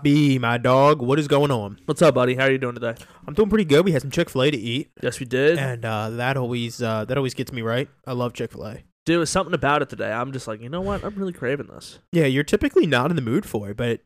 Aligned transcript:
Poppy, 0.00 0.38
my 0.38 0.56
dog. 0.56 1.02
What 1.02 1.18
is 1.18 1.28
going 1.28 1.50
on? 1.50 1.78
What's 1.84 2.00
up, 2.00 2.14
buddy? 2.14 2.34
How 2.34 2.44
are 2.46 2.50
you 2.50 2.56
doing 2.56 2.72
today? 2.74 2.94
I'm 3.28 3.34
doing 3.34 3.50
pretty 3.50 3.66
good. 3.66 3.84
We 3.84 3.92
had 3.92 4.00
some 4.00 4.10
Chick 4.10 4.30
Fil 4.30 4.44
A 4.44 4.50
to 4.50 4.56
eat, 4.56 4.90
Yes, 5.02 5.20
we 5.20 5.26
did. 5.26 5.58
and 5.58 5.84
uh, 5.84 6.08
that 6.08 6.38
always 6.38 6.80
uh, 6.82 7.04
that 7.04 7.18
always 7.18 7.34
gets 7.34 7.52
me 7.52 7.60
right. 7.60 7.86
I 8.06 8.14
love 8.14 8.32
Chick 8.32 8.52
Fil 8.52 8.64
A. 8.64 8.74
Dude, 9.04 9.16
it 9.16 9.18
was 9.18 9.28
something 9.28 9.52
about 9.54 9.82
it 9.82 9.90
today. 9.90 10.10
I'm 10.10 10.32
just 10.32 10.48
like, 10.48 10.62
you 10.62 10.70
know 10.70 10.80
what? 10.80 11.04
I'm 11.04 11.14
really 11.16 11.34
craving 11.34 11.66
this. 11.66 11.98
Yeah, 12.12 12.24
you're 12.24 12.44
typically 12.44 12.86
not 12.86 13.10
in 13.10 13.16
the 13.16 13.20
mood 13.20 13.44
for 13.44 13.68
it, 13.68 13.76
but 13.76 14.00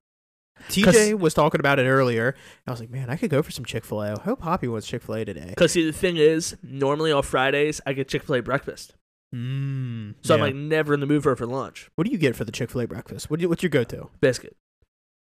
TJ 0.68 1.16
was 1.16 1.32
talking 1.32 1.60
about 1.60 1.78
it 1.78 1.84
earlier. 1.86 2.30
And 2.30 2.36
I 2.66 2.70
was 2.72 2.80
like, 2.80 2.90
man, 2.90 3.08
I 3.08 3.14
could 3.14 3.30
go 3.30 3.40
for 3.40 3.52
some 3.52 3.64
Chick 3.64 3.84
Fil 3.84 4.02
A. 4.02 4.14
I 4.14 4.20
hope 4.20 4.40
Poppy 4.40 4.66
wants 4.66 4.88
Chick 4.88 5.04
Fil 5.04 5.14
A 5.14 5.24
today. 5.24 5.46
Because 5.50 5.70
see, 5.70 5.86
the 5.86 5.92
thing 5.92 6.16
is, 6.16 6.56
normally 6.60 7.12
on 7.12 7.22
Fridays 7.22 7.80
I 7.86 7.92
get 7.92 8.08
Chick 8.08 8.24
Fil 8.24 8.34
A 8.34 8.42
breakfast, 8.42 8.94
Mm, 9.32 10.14
so 10.22 10.34
I'm 10.34 10.40
like 10.40 10.54
never 10.54 10.92
in 10.94 11.00
the 11.00 11.06
mood 11.06 11.22
for 11.24 11.32
it 11.32 11.38
for 11.38 11.46
lunch. 11.46 11.90
what 11.96 12.04
do 12.04 12.12
you 12.12 12.18
get 12.18 12.34
for 12.36 12.44
the 12.44 12.52
Chick 12.52 12.70
Fil 12.70 12.80
A 12.82 12.86
breakfast? 12.88 13.30
What 13.30 13.38
do 13.38 13.42
you, 13.42 13.48
what's 13.48 13.62
your 13.62 13.70
go 13.70 13.84
to? 13.84 14.08
Biscuit. 14.20 14.56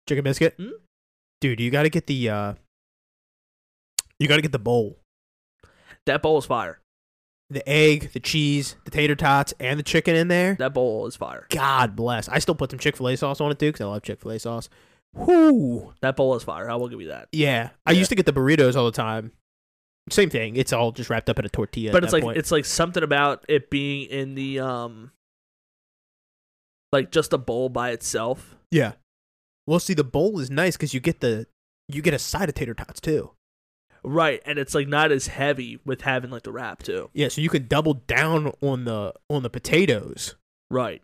Chicken 0.08 0.24
biscuit? 0.24 0.58
Mm. 0.58 0.72
Dude, 1.42 1.60
you 1.60 1.72
got 1.72 1.84
to 1.84 1.90
get 1.90 2.08
the 2.08 2.30
uh, 2.30 2.54
you 4.20 4.28
got 4.28 4.36
to 4.38 4.42
get 4.42 4.52
the 4.52 4.60
bowl. 4.60 5.00
That 6.06 6.22
bowl 6.22 6.38
is 6.38 6.46
fire. 6.46 6.80
The 7.50 7.68
egg, 7.70 8.12
the 8.14 8.20
cheese, 8.20 8.76
the 8.86 8.92
tater 8.92 9.16
tots, 9.16 9.54
and 9.60 9.78
the 9.78 9.84
chicken 9.84 10.16
in 10.16 10.28
there. 10.28 10.56
That 10.56 10.74
bowl 10.74 11.06
is 11.08 11.16
fire. 11.16 11.46
God 11.50 11.96
bless. 11.96 12.28
I 12.28 12.40
still 12.40 12.56
put 12.56 12.72
some 12.72 12.80
Chick 12.80 12.98
Fil 12.98 13.10
A 13.10 13.16
sauce 13.18 13.40
on 13.42 13.52
it 13.52 13.60
too 13.60 13.68
because 13.68 13.82
I 13.82 13.86
love 13.86 14.02
Chick 14.02 14.22
Fil 14.22 14.32
A 14.32 14.40
sauce. 14.40 14.70
Whoo. 15.14 15.94
That 16.02 16.16
bowl 16.16 16.36
is 16.36 16.44
fire. 16.44 16.70
I 16.70 16.76
will 16.76 16.88
give 16.88 17.00
you 17.02 17.10
that. 17.10 17.28
Yeah, 17.32 17.70
I 17.86 17.92
Yeah. 17.92 18.00
used 18.00 18.10
to 18.10 18.16
get 18.16 18.26
the 18.26 18.34
burritos 18.34 18.76
all 18.76 18.86
the 18.86 18.92
time. 18.92 19.32
Same 20.10 20.30
thing. 20.30 20.56
It's 20.56 20.74
all 20.74 20.92
just 20.92 21.10
wrapped 21.10 21.30
up 21.30 21.38
in 21.40 21.46
a 21.46 21.50
tortilla. 21.50 21.92
but 21.92 22.04
it's 22.04 22.12
like 22.12 22.24
point. 22.24 22.38
it's 22.38 22.52
like 22.52 22.66
something 22.66 23.04
about 23.04 23.46
it 23.48 23.70
being 23.70 24.10
in 24.10 24.36
the 24.36 24.60
um, 24.60 25.12
like 26.92 27.12
just 27.12 27.34
a 27.34 27.38
bowl 27.38 27.70
by 27.70 27.92
itself. 27.92 28.56
yeah. 28.72 28.94
Well, 29.66 29.80
see, 29.80 29.94
the 29.94 30.04
bowl 30.04 30.40
is 30.40 30.50
nice 30.50 30.76
because 30.76 30.94
you 30.94 31.00
get 31.00 31.20
the 31.22 31.48
you 31.88 32.02
get 32.02 32.14
a 32.14 32.20
side 32.20 32.50
of 32.50 32.56
tater 32.56 32.74
tots 32.74 33.00
too. 33.00 33.32
Right, 34.04 34.42
and 34.46 34.60
it's 34.60 34.76
like 34.76 34.88
not 34.88 35.12
as 35.12 35.28
heavy 35.28 35.80
with 35.86 36.02
having 36.02 36.30
like 36.30 36.44
the 36.44 36.52
wrap 36.52 36.84
too. 36.84 37.10
Yeah, 37.14 37.30
so 37.30 37.40
you 37.42 37.50
can 37.50 37.68
double 37.68 37.94
down 37.94 38.52
on 38.62 38.84
the 38.86 39.14
on 39.30 39.44
the 39.44 39.50
potatoes. 39.50 40.36
Right, 40.70 41.02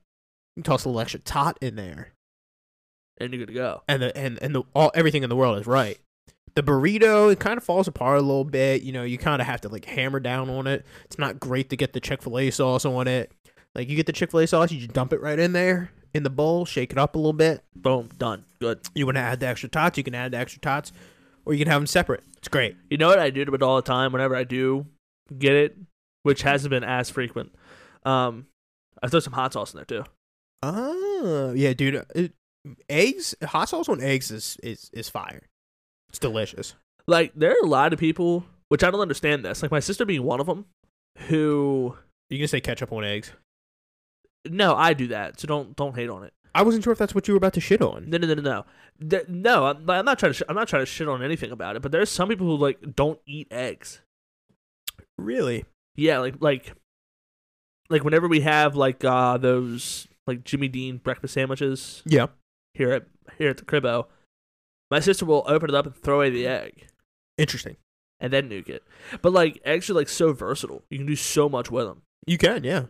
You 0.56 0.64
can 0.64 0.72
toss 0.72 0.84
a 0.84 0.90
little 0.90 1.00
extra 1.00 1.20
tot 1.22 1.58
in 1.62 1.76
there, 1.76 2.12
and 3.20 3.32
you're 3.32 3.40
good 3.40 3.48
to 3.48 3.54
go. 3.54 3.84
and 3.88 4.02
the 4.02 4.18
and 4.18 4.38
and 4.42 4.54
the 4.54 4.64
all 4.76 4.92
everything 4.94 5.24
in 5.24 5.30
the 5.30 5.36
world 5.36 5.60
is 5.60 5.68
right. 5.68 5.98
The 6.56 6.64
burrito 6.64 7.32
it 7.32 7.40
kind 7.40 7.58
of 7.58 7.64
falls 7.64 7.88
apart 7.88 8.18
a 8.18 8.22
little 8.22 8.44
bit. 8.44 8.82
You 8.82 8.92
know, 8.92 9.04
you 9.04 9.18
kind 9.18 9.42
of 9.42 9.48
have 9.48 9.62
to 9.62 9.70
like 9.70 9.86
hammer 9.86 10.20
down 10.20 10.50
on 10.50 10.68
it. 10.68 10.86
It's 11.06 11.18
not 11.20 11.40
great 11.40 11.70
to 11.70 11.78
get 11.78 11.94
the 11.94 12.02
Chick 12.02 12.22
Fil 12.22 12.38
A 12.40 12.50
sauce 12.50 12.84
on 12.84 13.08
it. 13.08 13.32
Like 13.76 13.88
you 13.88 13.96
get 13.96 14.08
the 14.08 14.14
Chick 14.14 14.32
Fil 14.32 14.42
A 14.42 14.48
sauce, 14.48 14.72
you 14.72 14.80
just 14.80 14.92
dump 14.94 15.14
it 15.14 15.22
right 15.22 15.40
in 15.40 15.54
there 15.54 15.92
in 16.14 16.24
the 16.24 16.30
bowl, 16.30 16.66
shake 16.66 16.92
it 16.92 16.98
up 16.98 17.16
a 17.16 17.18
little 17.18 17.34
bit. 17.34 17.64
Boom, 17.76 18.10
done. 18.18 18.46
Good. 18.60 18.82
You 18.96 19.06
want 19.06 19.18
to 19.18 19.22
add 19.22 19.40
the 19.40 19.48
extra 19.48 19.70
tots, 19.70 19.98
you 19.98 20.04
can 20.04 20.16
add 20.16 20.32
the 20.32 20.38
extra 20.38 20.60
tots, 20.60 20.92
or 21.46 21.54
you 21.54 21.60
can 21.60 21.72
have 21.72 21.82
them 21.82 21.88
separate. 21.88 22.24
It's 22.38 22.48
great. 22.48 22.76
You 22.90 22.98
know 22.98 23.08
what 23.08 23.20
I 23.20 23.30
do 23.30 23.46
to 23.46 23.54
it 23.54 23.62
all 23.62 23.76
the 23.76 23.82
time 23.82 24.12
whenever 24.12 24.36
I 24.36 24.44
do 24.44 24.86
get 25.38 25.54
it, 25.54 25.78
which 26.24 26.42
hasn't 26.42 26.70
been 26.70 26.84
as 26.84 27.10
frequent. 27.10 27.54
Um, 28.04 28.48
I 29.04 29.08
throw 29.08 29.20
some 29.20 29.34
hot 29.34 29.54
sauce 29.54 29.74
in 29.74 29.78
there 29.78 29.86
too. 29.86 30.04
Oh, 30.64 31.54
yeah, 31.56 31.74
dude. 31.74 32.06
It, 32.16 32.34
eggs, 32.90 33.36
hot 33.44 33.70
sauce 33.70 33.88
on 33.90 34.02
eggs 34.02 34.32
is 34.32 34.58
is 34.62 34.90
is 34.94 35.10
fire. 35.10 35.44
It's 36.10 36.20
delicious. 36.20 36.76
Like 37.08 37.32
there 37.36 37.52
are 37.52 37.64
a 37.64 37.68
lot 37.68 37.94
of 37.94 38.00
people, 38.00 38.46
which 38.68 38.84
I 38.84 38.92
don't 38.92 39.00
understand 39.00 39.46
this. 39.46 39.62
Like 39.62 39.72
my 39.72 39.80
sister 39.80 40.06
being 40.06 40.24
one 40.24 40.40
of 40.40 40.48
them, 40.48 40.66
who 41.28 41.96
You 42.30 42.38
can 42.38 42.48
say 42.48 42.62
ketchup 42.62 42.92
on 42.92 43.04
eggs. 43.04 43.32
No, 44.48 44.76
I 44.76 44.94
do 44.94 45.08
that, 45.08 45.40
so 45.40 45.48
don't 45.48 45.76
don't 45.76 45.96
hate 45.96 46.10
on 46.10 46.24
it. 46.24 46.34
I 46.56 46.64
wasn't 46.64 46.84
sure 46.84 46.94
if 46.94 47.00
that's 47.00 47.14
what 47.14 47.28
you 47.28 47.34
were 47.34 47.38
about 47.38 47.54
to 47.54 47.62
shit 47.62 47.82
on. 47.82 48.10
No, 48.10 48.18
no, 48.18 48.28
no, 48.28 48.34
no, 48.34 48.66
no. 49.00 49.22
No 49.28 49.66
I'm, 49.68 49.90
I'm 49.90 50.04
not 50.06 50.18
trying 50.20 50.32
to. 50.32 50.38
Sh- 50.38 50.44
I'm 50.50 50.56
not 50.56 50.68
trying 50.68 50.82
to 50.82 50.86
shit 50.88 51.08
on 51.08 51.22
anything 51.24 51.52
about 51.52 51.76
it, 51.76 51.82
but 51.82 51.92
there's 51.92 52.10
some 52.10 52.28
people 52.30 52.48
who 52.48 52.58
like 52.58 52.96
don't 52.96 53.20
eat 53.26 53.48
eggs. 53.52 54.02
Really? 55.18 55.66
Yeah, 55.96 56.20
like 56.20 56.36
like 56.40 56.74
like 57.90 58.04
whenever 58.04 58.28
we 58.28 58.42
have 58.42 58.76
like 58.76 59.04
uh 59.04 59.38
those 59.38 60.08
like 60.28 60.44
Jimmy 60.44 60.68
Dean 60.68 60.98
breakfast 60.98 61.34
sandwiches 61.34 62.04
Yeah. 62.06 62.28
here 62.74 62.92
at 62.92 63.06
here 63.38 63.50
at 63.50 63.58
the 63.58 63.66
cribbo, 63.66 64.08
my 64.92 65.00
sister 65.00 65.26
will 65.26 65.44
open 65.48 65.70
it 65.70 65.76
up 65.76 65.86
and 65.86 65.96
throw 65.96 66.18
away 66.18 66.30
the 66.30 66.48
egg 66.48 66.88
Interesting. 67.38 67.78
and 68.20 68.32
then 68.34 68.50
nuke 68.50 68.70
it. 68.70 68.84
But 69.22 69.34
like 69.34 69.62
eggs 69.66 69.90
are 69.90 69.94
like 69.94 70.10
so 70.10 70.34
versatile; 70.34 70.84
you 70.90 70.98
can 70.98 71.08
do 71.08 71.16
so 71.16 71.48
much 71.50 71.70
with 71.72 71.86
them. 71.86 72.02
You 72.26 72.38
can, 72.38 72.64
yeah. 72.64 72.86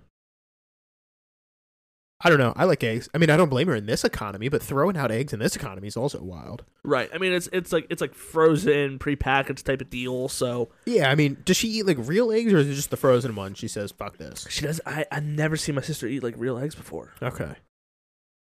I 2.21 2.29
don't 2.29 2.37
know. 2.37 2.51
I 2.57 2.65
like 2.65 2.83
eggs. 2.83 3.07
I 3.13 3.17
mean, 3.17 3.29
I 3.29 3.37
don't 3.37 3.47
blame 3.47 3.67
her 3.67 3.75
in 3.75 3.85
this 3.85 4.03
economy, 4.03 4.49
but 4.49 4.61
throwing 4.61 4.97
out 4.97 5.09
eggs 5.09 5.31
in 5.31 5.39
this 5.39 5.55
economy 5.55 5.87
is 5.87 5.95
also 5.95 6.21
wild. 6.21 6.65
Right? 6.83 7.09
I 7.13 7.17
mean, 7.17 7.31
it's 7.31 7.47
it's 7.53 7.71
like 7.71 7.87
it's 7.89 8.01
like 8.01 8.13
frozen, 8.13 8.99
prepackaged 8.99 9.63
type 9.63 9.79
of 9.79 9.89
deal. 9.89 10.27
So 10.27 10.69
Yeah, 10.85 11.09
I 11.09 11.15
mean, 11.15 11.37
does 11.45 11.55
she 11.55 11.69
eat 11.69 11.85
like 11.85 11.97
real 11.97 12.31
eggs 12.31 12.51
or 12.51 12.57
is 12.57 12.67
it 12.67 12.75
just 12.75 12.89
the 12.89 12.97
frozen 12.97 13.35
one? 13.35 13.53
She 13.53 13.69
says, 13.69 13.91
"Fuck 13.91 14.17
this." 14.17 14.45
she 14.49 14.65
does. 14.65 14.81
I 14.85 15.05
I 15.11 15.21
never 15.21 15.55
seen 15.55 15.75
my 15.75 15.81
sister 15.81 16.07
eat 16.07 16.23
like 16.23 16.35
real 16.37 16.57
eggs 16.57 16.75
before. 16.75 17.13
Okay. 17.21 17.55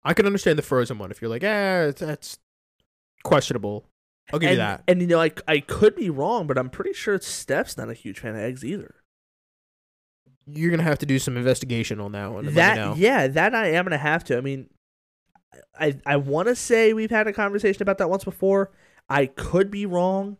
I 0.03 0.13
can 0.13 0.25
understand 0.25 0.57
the 0.57 0.63
frozen 0.63 0.97
one 0.97 1.11
if 1.11 1.21
you're 1.21 1.29
like, 1.29 1.43
eh, 1.43 1.91
that's 1.91 2.39
questionable. 3.23 3.85
I'll 4.31 4.39
give 4.39 4.49
and, 4.49 4.55
you 4.55 4.57
that. 4.57 4.83
And 4.87 5.01
you 5.01 5.07
know, 5.07 5.21
I 5.21 5.31
I 5.47 5.59
could 5.59 5.95
be 5.95 6.09
wrong, 6.09 6.47
but 6.47 6.57
I'm 6.57 6.69
pretty 6.69 6.93
sure 6.93 7.19
Steph's 7.21 7.77
not 7.77 7.89
a 7.89 7.93
huge 7.93 8.19
fan 8.19 8.35
of 8.35 8.41
eggs 8.41 8.65
either. 8.65 8.95
You're 10.47 10.71
gonna 10.71 10.83
have 10.83 10.99
to 10.99 11.05
do 11.05 11.19
some 11.19 11.37
investigation 11.37 11.99
on 11.99 12.13
that 12.13 12.31
one. 12.31 12.47
and 12.47 12.55
let 12.55 12.77
me 12.77 12.83
that 12.83 12.97
yeah, 12.97 13.27
that 13.27 13.53
I 13.53 13.71
am 13.71 13.85
gonna 13.85 13.97
have 13.97 14.23
to. 14.25 14.37
I 14.37 14.41
mean, 14.41 14.69
I 15.79 15.97
I 16.05 16.15
want 16.17 16.47
to 16.47 16.55
say 16.55 16.93
we've 16.93 17.11
had 17.11 17.27
a 17.27 17.33
conversation 17.33 17.81
about 17.81 17.97
that 17.99 18.09
once 18.09 18.23
before. 18.23 18.71
I 19.09 19.27
could 19.27 19.71
be 19.71 19.85
wrong. 19.85 20.37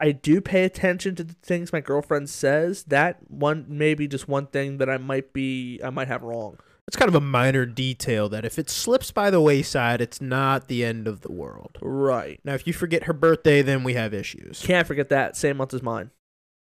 I 0.00 0.12
do 0.12 0.40
pay 0.40 0.64
attention 0.64 1.14
to 1.16 1.24
the 1.24 1.34
things 1.34 1.72
my 1.72 1.80
girlfriend 1.80 2.28
says. 2.28 2.84
That 2.84 3.18
one 3.30 3.66
maybe 3.68 4.08
just 4.08 4.28
one 4.28 4.46
thing 4.46 4.78
that 4.78 4.90
I 4.90 4.98
might 4.98 5.32
be 5.32 5.80
I 5.82 5.90
might 5.90 6.08
have 6.08 6.22
wrong. 6.22 6.58
It's 6.86 6.96
kind 6.96 7.08
of 7.08 7.14
a 7.14 7.20
minor 7.20 7.64
detail 7.64 8.28
that 8.28 8.44
if 8.44 8.58
it 8.58 8.68
slips 8.68 9.10
by 9.10 9.30
the 9.30 9.40
wayside, 9.40 10.02
it's 10.02 10.20
not 10.20 10.68
the 10.68 10.84
end 10.84 11.08
of 11.08 11.22
the 11.22 11.32
world. 11.32 11.78
Right. 11.80 12.40
Now, 12.44 12.52
if 12.52 12.66
you 12.66 12.74
forget 12.74 13.04
her 13.04 13.14
birthday, 13.14 13.62
then 13.62 13.84
we 13.84 13.94
have 13.94 14.12
issues. 14.12 14.60
Can't 14.62 14.86
forget 14.86 15.08
that. 15.08 15.34
Same 15.34 15.56
month 15.56 15.72
as 15.72 15.82
mine. 15.82 16.10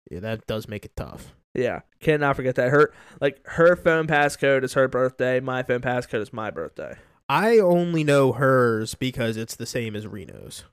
Yeah, 0.09 0.21
that 0.21 0.47
does 0.47 0.69
make 0.69 0.85
it 0.85 0.95
tough. 0.95 1.35
Yeah, 1.55 1.81
cannot 2.01 2.37
forget 2.37 2.57
that. 2.57 2.71
Her 2.71 2.93
like 3.21 3.41
her 3.47 3.77
phone 3.77 4.07
passcode 4.07 4.65
is 4.65 4.75
her 4.75 4.89
birthday. 4.89 5.41
My 5.41 5.63
phone 5.63 5.81
passcode 5.81 6.21
is 6.21 6.33
my 6.33 6.51
birthday. 6.51 6.97
I 7.29 7.59
only 7.59 8.05
know 8.05 8.33
hers 8.33 8.95
because 8.95 9.37
it's 9.37 9.57
the 9.57 9.67
same 9.67 9.97
as 9.97 10.07
Reno's. 10.07 10.65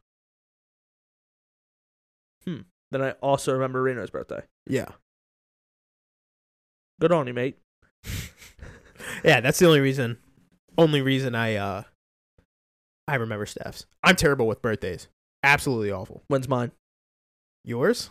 Hmm. 2.45 2.61
Then 2.91 3.01
I 3.01 3.11
also 3.21 3.53
remember 3.53 3.81
Reno's 3.83 4.09
birthday. 4.09 4.41
Yeah. 4.67 4.89
Good 6.99 7.11
on 7.11 7.27
you, 7.27 7.33
mate. 7.33 7.57
Yeah, 9.23 9.39
that's 9.39 9.59
the 9.59 9.67
only 9.67 9.81
reason 9.81 10.17
only 10.77 11.01
reason 11.01 11.35
I 11.35 11.55
uh 11.55 11.83
I 13.07 13.15
remember 13.15 13.45
Steph's. 13.45 13.85
I'm 14.03 14.15
terrible 14.15 14.47
with 14.47 14.61
birthdays. 14.61 15.07
Absolutely 15.43 15.91
awful. 15.91 16.23
When's 16.27 16.47
mine? 16.47 16.71
Yours? 17.63 18.09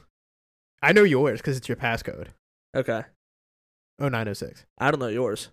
I 0.83 0.93
know 0.93 1.03
yours 1.05 1.41
because 1.41 1.57
it's 1.57 1.69
your 1.69 1.77
passcode. 1.77 2.29
Okay, 2.75 3.03
Oh 4.01 4.09
nine 4.09 4.29
oh 4.29 4.33
six. 4.33 4.65
I 4.79 4.91
don't 4.91 5.01
know 5.01 5.09
yours. 5.09 5.49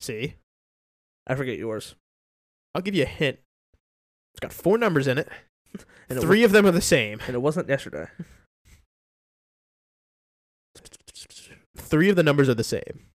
See? 0.00 0.34
I 1.26 1.34
forget 1.34 1.58
yours. 1.58 1.94
I'll 2.74 2.82
give 2.82 2.94
you 2.94 3.04
a 3.04 3.06
hint. 3.06 3.38
It's 4.32 4.40
got 4.40 4.52
four 4.52 4.76
numbers 4.76 5.06
in 5.06 5.18
it. 5.18 5.28
And 6.08 6.18
it 6.18 6.22
Three 6.22 6.42
of 6.44 6.52
them 6.52 6.64
are 6.64 6.70
the 6.70 6.80
same. 6.80 7.20
and 7.26 7.34
it 7.34 7.40
wasn't 7.40 7.68
yesterday. 7.68 8.06
Three 11.76 12.08
of 12.08 12.16
the 12.16 12.22
numbers 12.22 12.48
are 12.48 12.54
the 12.54 12.64
same. 12.64 13.06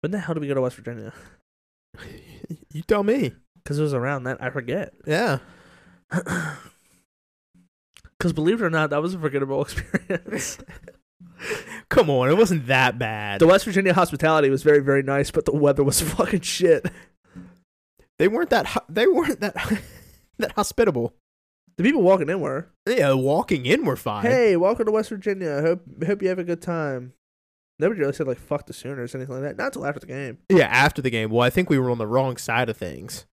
When 0.00 0.12
the 0.12 0.18
hell 0.18 0.34
did 0.34 0.40
we 0.40 0.48
go 0.48 0.54
to 0.54 0.62
West 0.62 0.76
Virginia? 0.76 1.12
you 2.72 2.82
tell 2.82 3.02
me. 3.02 3.32
Because 3.62 3.78
it 3.78 3.82
was 3.82 3.92
around 3.94 4.24
that. 4.24 4.42
I 4.42 4.50
forget. 4.50 4.94
Yeah. 5.06 5.40
Because 8.26 8.32
believe 8.34 8.60
it 8.60 8.64
or 8.64 8.70
not, 8.70 8.90
that 8.90 9.00
was 9.00 9.14
a 9.14 9.18
forgettable 9.20 9.62
experience. 9.62 10.58
Come 11.88 12.10
on, 12.10 12.28
it 12.28 12.36
wasn't 12.36 12.66
that 12.66 12.98
bad. 12.98 13.40
the 13.40 13.46
West 13.46 13.64
Virginia 13.64 13.94
hospitality 13.94 14.50
was 14.50 14.62
very, 14.64 14.80
very 14.80 15.02
nice, 15.04 15.30
but 15.30 15.44
the 15.44 15.54
weather 15.54 15.84
was 15.84 16.00
fucking 16.14 16.40
shit. 16.40 16.86
They 18.18 18.26
weren't 18.26 18.50
that. 18.50 18.84
They 18.88 19.06
weren't 19.06 19.40
that. 19.40 19.54
that 20.38 20.52
hospitable. 20.52 21.14
The 21.76 21.84
people 21.84 22.02
walking 22.02 22.28
in 22.28 22.40
were, 22.40 22.68
Yeah, 22.88 23.12
walking 23.12 23.64
in 23.66 23.84
were 23.84 23.96
fine. 23.96 24.22
"Hey, 24.24 24.56
welcome 24.56 24.86
to 24.86 24.92
West 24.92 25.10
Virginia. 25.10 25.60
Hope 25.60 25.82
hope 26.04 26.22
you 26.22 26.28
have 26.28 26.38
a 26.38 26.44
good 26.44 26.62
time." 26.62 27.12
Nobody 27.78 28.00
really 28.00 28.14
said 28.14 28.26
like 28.26 28.38
"fuck 28.38 28.66
the 28.66 28.72
Sooners" 28.72 29.14
or 29.14 29.18
anything 29.18 29.34
like 29.34 29.44
that. 29.44 29.56
Not 29.58 29.66
until 29.66 29.86
after 29.86 30.00
the 30.00 30.06
game. 30.06 30.38
Yeah, 30.50 30.66
after 30.66 31.00
the 31.02 31.10
game. 31.10 31.30
Well, 31.30 31.42
I 31.42 31.50
think 31.50 31.68
we 31.70 31.78
were 31.78 31.90
on 31.90 31.98
the 31.98 32.06
wrong 32.06 32.38
side 32.38 32.68
of 32.70 32.76
things. 32.76 33.26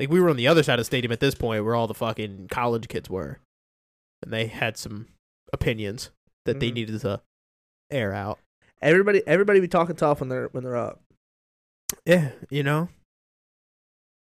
Like 0.00 0.10
we 0.10 0.20
were 0.20 0.30
on 0.30 0.36
the 0.36 0.48
other 0.48 0.62
side 0.64 0.74
of 0.78 0.80
the 0.80 0.84
stadium 0.86 1.12
at 1.12 1.20
this 1.20 1.34
point, 1.34 1.64
where 1.64 1.74
all 1.76 1.86
the 1.86 1.94
fucking 1.94 2.48
college 2.50 2.88
kids 2.88 3.08
were, 3.10 3.38
and 4.24 4.32
they 4.32 4.46
had 4.46 4.76
some 4.76 5.06
opinions 5.52 6.10
that 6.44 6.60
they 6.60 6.70
Mhm. 6.70 6.74
needed 6.74 7.00
to 7.02 7.20
air 7.90 8.12
out. 8.12 8.38
Everybody, 8.82 9.22
everybody 9.26 9.60
be 9.60 9.68
talking 9.68 9.96
tough 9.96 10.20
when 10.20 10.28
they're 10.28 10.48
when 10.48 10.64
they're 10.64 10.76
up. 10.76 11.00
Yeah, 12.04 12.32
you 12.50 12.62
know. 12.62 12.88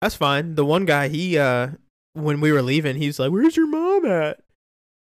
That's 0.01 0.15
fine. 0.15 0.55
The 0.57 0.65
one 0.65 0.85
guy, 0.85 1.09
he 1.09 1.39
uh 1.39 1.71
when 2.15 2.41
we 2.41 2.53
were 2.53 2.63
leaving, 2.63 2.97
he's 2.97 3.19
like, 3.19 3.31
"Where's 3.33 3.57
your 3.57 3.67
mom 3.67 4.05
at?" 4.07 4.41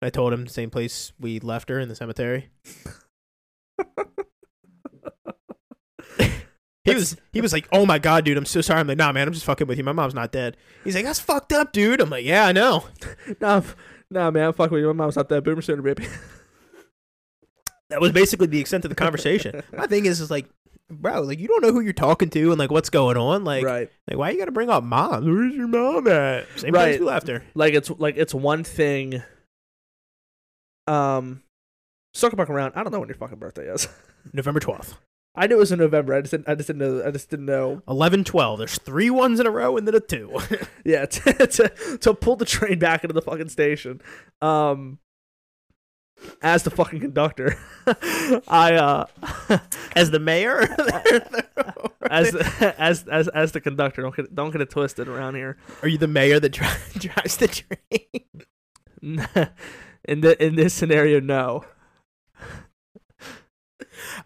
I 0.02 0.10
told 0.10 0.32
him 0.32 0.44
the 0.44 0.50
same 0.50 0.70
place 0.70 1.12
we 1.20 1.38
left 1.40 1.68
her 1.68 1.78
in 1.78 1.88
the 1.88 1.94
cemetery. 1.96 2.50
he 6.84 6.94
was 6.94 7.16
he 7.32 7.40
was 7.40 7.52
like, 7.52 7.68
"Oh 7.72 7.86
my 7.86 7.98
god, 7.98 8.24
dude, 8.24 8.36
I'm 8.36 8.44
so 8.46 8.60
sorry." 8.60 8.80
I'm 8.80 8.86
like, 8.86 8.98
"Nah, 8.98 9.12
man, 9.12 9.26
I'm 9.28 9.34
just 9.34 9.46
fucking 9.46 9.66
with 9.66 9.78
you. 9.78 9.84
My 9.84 9.92
mom's 9.92 10.14
not 10.14 10.32
dead." 10.32 10.56
He's 10.84 10.94
like, 10.94 11.04
"That's 11.04 11.20
fucked 11.20 11.52
up, 11.52 11.72
dude." 11.72 12.00
I'm 12.00 12.10
like, 12.10 12.24
"Yeah, 12.24 12.46
I 12.46 12.52
know." 12.52 12.84
nah, 13.40 13.58
f- 13.58 13.76
nah, 14.14 14.30
man, 14.30 14.52
fuck 14.52 14.70
with 14.70 14.80
you. 14.80 14.86
My 14.88 14.92
mom's 14.92 15.16
not 15.16 15.28
that 15.28 15.44
boomer 15.44 15.62
sooner, 15.62 15.82
baby. 15.82 16.06
That 17.90 18.00
was 18.00 18.12
basically 18.12 18.46
the 18.46 18.58
extent 18.58 18.84
of 18.86 18.88
the 18.88 18.94
conversation. 18.94 19.62
My 19.76 19.86
thing 19.86 20.06
is, 20.06 20.18
is 20.20 20.30
like, 20.30 20.46
bro, 20.90 21.20
like 21.20 21.38
you 21.38 21.46
don't 21.46 21.62
know 21.62 21.70
who 21.72 21.80
you're 21.80 21.92
talking 21.92 22.30
to 22.30 22.50
and 22.50 22.58
like 22.58 22.70
what's 22.70 22.90
going 22.90 23.16
on. 23.16 23.44
Like, 23.44 23.62
right. 23.64 23.90
like 24.08 24.18
why 24.18 24.30
you 24.30 24.38
got 24.38 24.46
to 24.46 24.52
bring 24.52 24.70
up 24.70 24.82
mom? 24.82 25.24
Where's 25.26 25.54
your 25.54 25.68
mom 25.68 26.08
at? 26.08 26.46
Same 26.56 26.72
place 26.72 26.94
Right. 26.94 26.98
we 27.00 27.06
left 27.06 27.28
her. 27.28 27.44
Like 27.54 27.74
it's 27.74 27.90
like 27.90 28.16
it's 28.16 28.34
one 28.34 28.64
thing. 28.64 29.22
Um, 30.86 31.42
circle 32.14 32.36
back 32.36 32.50
around. 32.50 32.72
I 32.74 32.82
don't 32.82 32.90
know 32.90 33.00
when 33.00 33.08
your 33.08 33.18
fucking 33.18 33.38
birthday 33.38 33.68
is. 33.68 33.86
November 34.32 34.60
twelfth. 34.60 34.96
I 35.36 35.46
knew 35.46 35.56
it 35.56 35.58
was 35.58 35.72
in 35.72 35.80
November. 35.80 36.14
I 36.14 36.20
just 36.20 36.30
didn't. 36.30 36.48
I 36.48 36.54
just 36.54 36.68
didn't 36.68 36.78
know. 36.78 37.02
I 37.04 37.10
just 37.10 37.28
didn't 37.28 37.46
know. 37.46 37.82
11 37.88 38.24
12 38.24 38.58
there's 38.58 38.78
three 38.78 39.10
ones 39.10 39.40
in 39.40 39.46
a 39.46 39.50
row 39.50 39.76
and 39.76 39.86
then 39.86 39.94
a 39.94 40.00
two 40.00 40.38
Yeah, 40.84 41.06
to, 41.06 41.46
to 41.46 41.98
to 41.98 42.14
pull 42.14 42.36
the 42.36 42.44
train 42.44 42.78
back 42.78 43.02
into 43.04 43.14
the 43.14 43.22
fucking 43.22 43.48
station. 43.48 44.00
Um, 44.40 44.98
as 46.40 46.62
the 46.62 46.70
fucking 46.70 47.00
conductor, 47.00 47.58
I 48.48 48.74
uh, 48.74 49.58
as 49.96 50.10
the 50.12 50.20
mayor 50.20 50.60
as 52.08 52.30
the, 52.30 52.74
as 52.78 53.04
as 53.08 53.28
as 53.28 53.52
the 53.52 53.60
conductor. 53.60 54.02
Don't 54.02 54.14
get 54.14 54.34
don't 54.34 54.52
get 54.52 54.60
it 54.60 54.70
twisted 54.70 55.08
around 55.08 55.34
here. 55.34 55.56
are 55.82 55.88
you 55.88 55.98
the 55.98 56.08
mayor 56.08 56.38
that 56.38 56.50
dri- 56.50 56.68
drives 56.94 57.36
the 57.36 57.48
train 57.48 58.24
in 60.04 60.20
the 60.20 60.36
in 60.44 60.54
this 60.54 60.72
scenario, 60.74 61.20
no. 61.20 61.64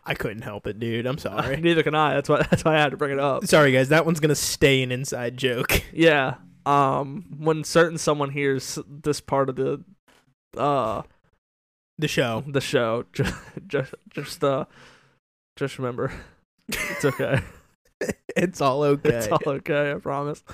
I 0.04 0.14
couldn't 0.14 0.42
help 0.42 0.66
it 0.66 0.78
dude 0.78 1.06
i'm 1.06 1.19
sorry 1.19 1.56
Neither 1.60 1.82
can 1.82 1.94
I. 1.94 2.14
That's 2.14 2.28
why 2.28 2.42
that's 2.50 2.64
why 2.64 2.76
I 2.76 2.80
had 2.80 2.90
to 2.90 2.96
bring 2.96 3.12
it 3.12 3.19
up. 3.19 3.44
sorry 3.46 3.72
guys 3.72 3.88
that 3.90 4.04
one's 4.06 4.20
gonna 4.20 4.34
stay 4.34 4.82
an 4.82 4.92
inside 4.92 5.36
joke 5.36 5.82
Yeah. 5.92 6.34
Um, 6.66 7.25
when 7.38 7.64
certain 7.64 7.96
someone 7.96 8.30
hears 8.30 8.78
this 8.86 9.20
part 9.20 9.48
of 9.48 9.56
the 9.56 9.82
uh 10.56 11.02
the 11.98 12.08
show 12.08 12.44
the 12.46 12.60
show, 12.60 13.04
just 13.12 13.34
just 13.66 13.94
just 14.10 14.44
uh 14.44 14.66
just 15.56 15.78
remember, 15.78 16.12
it's 16.69 17.04
okay. 17.04 17.40
it's 18.36 18.60
all 18.60 18.82
okay 18.82 19.08
It's 19.16 19.28
all 19.28 19.40
okay. 19.46 19.92
I 19.92 19.94
promise. 19.94 20.44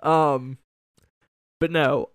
Um, 0.00 0.58
but 1.60 1.70
no, 1.72 2.10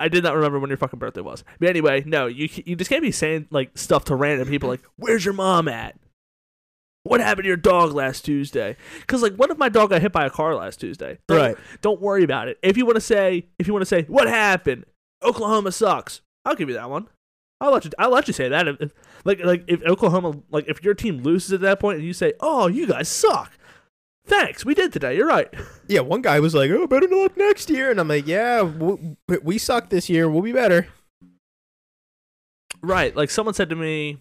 I 0.00 0.08
did 0.08 0.24
not 0.24 0.34
remember 0.34 0.58
when 0.58 0.70
your 0.70 0.76
fucking 0.78 0.98
birthday 0.98 1.20
was. 1.20 1.44
But 1.60 1.68
anyway, 1.68 2.02
no, 2.06 2.26
you 2.26 2.48
you 2.64 2.74
just 2.74 2.90
can't 2.90 3.02
be 3.02 3.12
saying 3.12 3.46
like 3.50 3.76
stuff 3.78 4.04
to 4.06 4.16
random 4.16 4.48
people 4.48 4.68
like, 4.68 4.80
"Where's 4.96 5.24
your 5.24 5.34
mom 5.34 5.68
at?" 5.68 5.96
What 7.04 7.20
happened 7.20 7.44
to 7.44 7.48
your 7.48 7.56
dog 7.56 7.92
last 7.92 8.24
Tuesday? 8.26 8.76
Because 9.00 9.22
like, 9.22 9.34
what 9.36 9.50
if 9.50 9.56
my 9.58 9.68
dog 9.70 9.90
got 9.90 10.02
hit 10.02 10.12
by 10.12 10.26
a 10.26 10.30
car 10.30 10.54
last 10.54 10.80
Tuesday? 10.80 11.18
Don't- 11.28 11.38
right 11.38 11.56
Don't 11.80 12.00
worry 12.00 12.24
about 12.24 12.48
it. 12.48 12.58
If 12.62 12.76
you 12.76 12.84
want 12.84 12.96
to 12.96 13.00
say, 13.00 13.46
if 13.58 13.66
you 13.66 13.72
want 13.72 13.82
to 13.82 13.86
say, 13.86 14.02
what 14.02 14.28
happened? 14.28 14.84
Oklahoma 15.22 15.72
sucks. 15.72 16.20
I'll 16.44 16.54
give 16.54 16.68
you 16.68 16.74
that 16.74 16.90
one. 16.90 17.08
I'll 17.62 17.72
let 17.72 17.84
you. 17.84 17.90
I'll 17.98 18.10
let 18.10 18.26
you 18.26 18.32
say 18.34 18.48
that. 18.48 18.68
If, 18.68 18.80
if- 18.80 18.92
like, 19.24 19.42
like 19.44 19.64
if 19.66 19.82
Oklahoma, 19.84 20.40
like 20.50 20.66
if 20.68 20.82
your 20.82 20.94
team 20.94 21.22
loses 21.22 21.52
at 21.52 21.60
that 21.60 21.78
point 21.80 21.98
and 21.98 22.06
you 22.06 22.14
say, 22.14 22.32
"Oh, 22.40 22.68
you 22.68 22.86
guys 22.86 23.06
suck," 23.08 23.52
thanks, 24.30 24.64
we 24.64 24.74
did 24.74 24.92
today. 24.92 25.16
You're 25.16 25.26
right. 25.26 25.52
yeah 25.88 26.00
one 26.00 26.22
guy 26.22 26.40
was 26.40 26.54
like 26.54 26.70
oh 26.70 26.86
better 26.86 27.08
luck 27.08 27.36
next 27.36 27.68
year 27.68 27.90
and 27.90 27.98
i'm 28.00 28.06
like 28.06 28.26
yeah 28.26 28.58
w- 28.58 29.16
we 29.42 29.58
suck 29.58 29.90
this 29.90 30.08
year 30.08 30.30
we'll 30.30 30.40
be 30.42 30.52
better 30.52 30.86
Right. 32.82 33.14
Like 33.14 33.28
someone 33.30 33.52
said 33.54 33.68
to 33.70 33.76
me, 33.76 34.18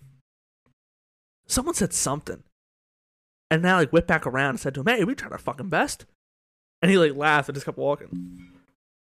someone 1.47 1.75
said 1.75 1.93
something, 1.93 2.43
and 3.49 3.61
now 3.61 3.77
like 3.77 3.91
whipped 3.91 4.07
back 4.09 4.27
around 4.27 4.49
and 4.49 4.59
said 4.59 4.73
to 4.73 4.81
him, 4.81 4.87
"Hey, 4.87 5.03
we 5.05 5.15
tried 5.15 5.31
our 5.31 5.37
fucking 5.37 5.69
best," 5.69 6.05
and 6.81 6.91
he 6.91 6.97
like 6.97 7.15
laughed 7.15 7.47
and 7.47 7.55
just 7.55 7.65
kept 7.65 7.77
walking. 7.77 8.37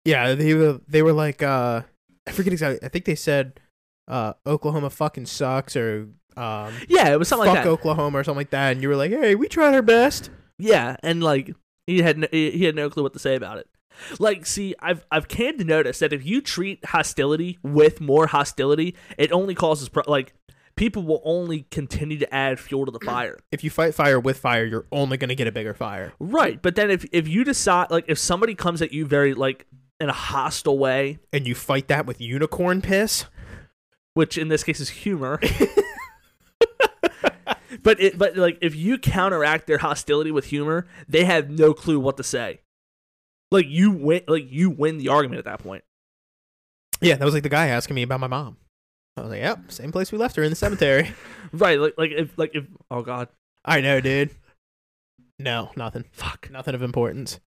yeah 0.05 0.35
they 0.35 0.55
were 0.55 0.81
they 0.87 1.03
were 1.03 1.13
like 1.13 1.43
uh 1.43 1.83
i 2.27 2.31
forget 2.31 2.53
exactly 2.53 2.79
i 2.87 2.89
think 2.89 3.05
they 3.05 3.17
said 3.17 3.59
uh 4.07 4.33
oklahoma 4.47 4.91
fucking 4.91 5.27
sucks 5.27 5.75
or 5.77 6.07
um 6.37 6.73
Yeah, 6.89 7.13
it 7.13 7.19
was 7.19 7.27
something 7.27 7.47
fuck 7.47 7.57
like 7.57 7.65
that. 7.65 7.71
oklahoma 7.71 8.19
or 8.19 8.25
something 8.25 8.39
like 8.39 8.51
that 8.51 8.73
and 8.73 8.83
you 8.83 8.89
were 8.89 8.97
like 8.97 9.11
hey 9.11 9.35
we 9.35 9.49
tried 9.49 9.75
our 9.75 9.83
best 9.83 10.31
Yeah, 10.59 10.97
and 11.03 11.23
like 11.23 11.55
he 11.87 12.03
had 12.03 12.19
no, 12.19 12.29
he 12.31 12.65
had 12.65 12.75
no 12.75 12.91
clue 12.91 13.03
what 13.03 13.13
to 13.15 13.19
say 13.19 13.35
about 13.37 13.59
it. 13.59 13.69
Like, 14.19 14.47
see, 14.47 14.75
I've 14.81 15.05
I've 15.11 15.29
came 15.29 15.59
to 15.59 15.65
notice 15.65 15.99
that 16.01 16.13
if 16.13 16.25
you 16.25 16.41
treat 16.41 16.85
hostility 16.85 17.59
with 17.63 18.01
more 18.01 18.27
hostility, 18.29 18.95
it 19.17 19.33
only 19.33 19.55
causes 19.55 19.89
pro- 19.89 20.05
like 20.07 20.35
people 20.77 21.03
will 21.03 21.21
only 21.25 21.63
continue 21.73 22.17
to 22.19 22.33
add 22.35 22.61
fuel 22.61 22.87
to 22.87 22.93
the 22.93 23.01
fire. 23.05 23.39
if 23.51 23.65
you 23.65 23.71
fight 23.71 23.95
fire 23.95 24.21
with 24.21 24.39
fire, 24.39 24.65
you're 24.65 24.87
only 24.93 25.17
going 25.17 25.29
to 25.31 25.35
get 25.35 25.47
a 25.49 25.53
bigger 25.53 25.75
fire. 25.75 26.13
Right, 26.21 26.61
but 26.63 26.75
then 26.77 26.91
if 26.91 27.05
if 27.13 27.27
you 27.27 27.43
decide 27.45 27.91
like 27.91 28.05
if 28.09 28.19
somebody 28.19 28.55
comes 28.55 28.83
at 28.83 28.93
you 28.93 29.05
very 29.07 29.35
like 29.35 29.67
in 30.01 30.09
a 30.09 30.13
hostile 30.13 30.79
way, 30.79 31.19
And 31.33 31.47
you 31.47 31.57
fight 31.57 31.89
that 31.89 32.07
with 32.07 32.21
unicorn 32.21 32.81
piss. 32.83 33.25
which 34.15 34.39
in 34.39 34.47
this 34.49 34.63
case 34.63 34.79
is 34.81 34.89
humor. 34.91 35.41
but 37.89 38.03
it 38.03 38.19
but 38.19 38.37
like 38.37 38.59
if 38.61 38.77
you 38.77 38.99
counteract 38.99 39.67
their 39.67 39.79
hostility 39.79 40.31
with 40.31 40.45
humor, 40.45 40.87
they 41.09 41.25
have 41.25 41.49
no 41.49 41.73
clue 41.73 41.99
what 41.99 42.19
to 42.19 42.23
say. 42.23 42.61
Like 43.51 43.65
you 43.67 43.91
win 43.91 44.25
like 44.29 44.45
you 44.53 44.69
win 44.69 44.99
the 44.99 45.09
argument 45.09 45.39
at 45.39 45.47
that 45.47 45.61
point. 45.61 45.85
Yeah, 47.01 47.17
that 47.17 47.25
was 47.25 47.33
like 47.33 47.45
the 47.45 47.49
guy 47.49 47.69
asking 47.69 47.95
me 47.95 48.03
about 48.03 48.21
my 48.21 48.27
mom. 48.27 48.59
I 49.17 49.23
was 49.23 49.31
like, 49.31 49.41
yep, 49.41 49.73
same 49.73 49.91
place 49.91 50.13
we 50.13 50.19
left 50.19 50.37
her 50.37 50.43
in 50.43 50.51
the 50.51 50.57
cemetery. 50.57 51.15
Right, 51.51 51.81
like 51.81 51.95
like 51.97 52.11
if 52.11 52.37
like 52.37 52.51
if 52.55 52.67
oh 52.91 53.01
god. 53.01 53.29
I 53.65 53.81
know, 53.81 54.03
dude. 54.03 54.33
No, 55.39 55.71
nothing. 55.77 56.05
Fuck. 56.13 56.51
Nothing 56.51 56.75
of 56.75 56.83
importance. 56.83 57.41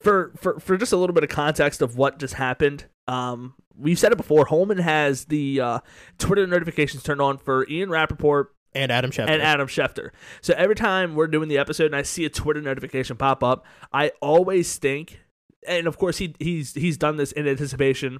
For 0.00 0.32
for 0.36 0.58
for 0.58 0.76
just 0.76 0.92
a 0.92 0.96
little 0.96 1.14
bit 1.14 1.22
of 1.22 1.30
context 1.30 1.80
of 1.80 1.96
what 1.96 2.18
just 2.18 2.34
happened, 2.34 2.86
um 3.06 3.54
we've 3.78 3.98
said 3.98 4.12
it 4.12 4.16
before, 4.16 4.46
Holman 4.46 4.78
has 4.78 5.26
the 5.26 5.60
uh 5.60 5.78
Twitter 6.18 6.46
notifications 6.46 7.02
turned 7.02 7.20
on 7.20 7.38
for 7.38 7.66
Ian 7.68 7.90
Rapoport 7.90 8.52
And 8.74 8.90
Adam 8.92 9.10
Schefter. 9.10 9.30
and 9.30 9.40
Adam 9.42 9.66
Schefter. 9.68 10.10
So 10.40 10.54
every 10.56 10.74
time 10.74 11.14
we're 11.14 11.26
doing 11.28 11.48
the 11.48 11.58
episode 11.58 11.86
and 11.86 11.96
I 11.96 12.02
see 12.02 12.24
a 12.24 12.30
Twitter 12.30 12.60
notification 12.60 13.16
pop 13.16 13.42
up, 13.42 13.64
I 13.92 14.12
always 14.20 14.76
think, 14.78 15.20
and 15.66 15.86
of 15.86 15.96
course 15.98 16.18
he 16.18 16.34
he's 16.38 16.74
he's 16.74 16.96
done 16.96 17.16
this 17.16 17.32
in 17.32 17.46
anticipation, 17.48 18.18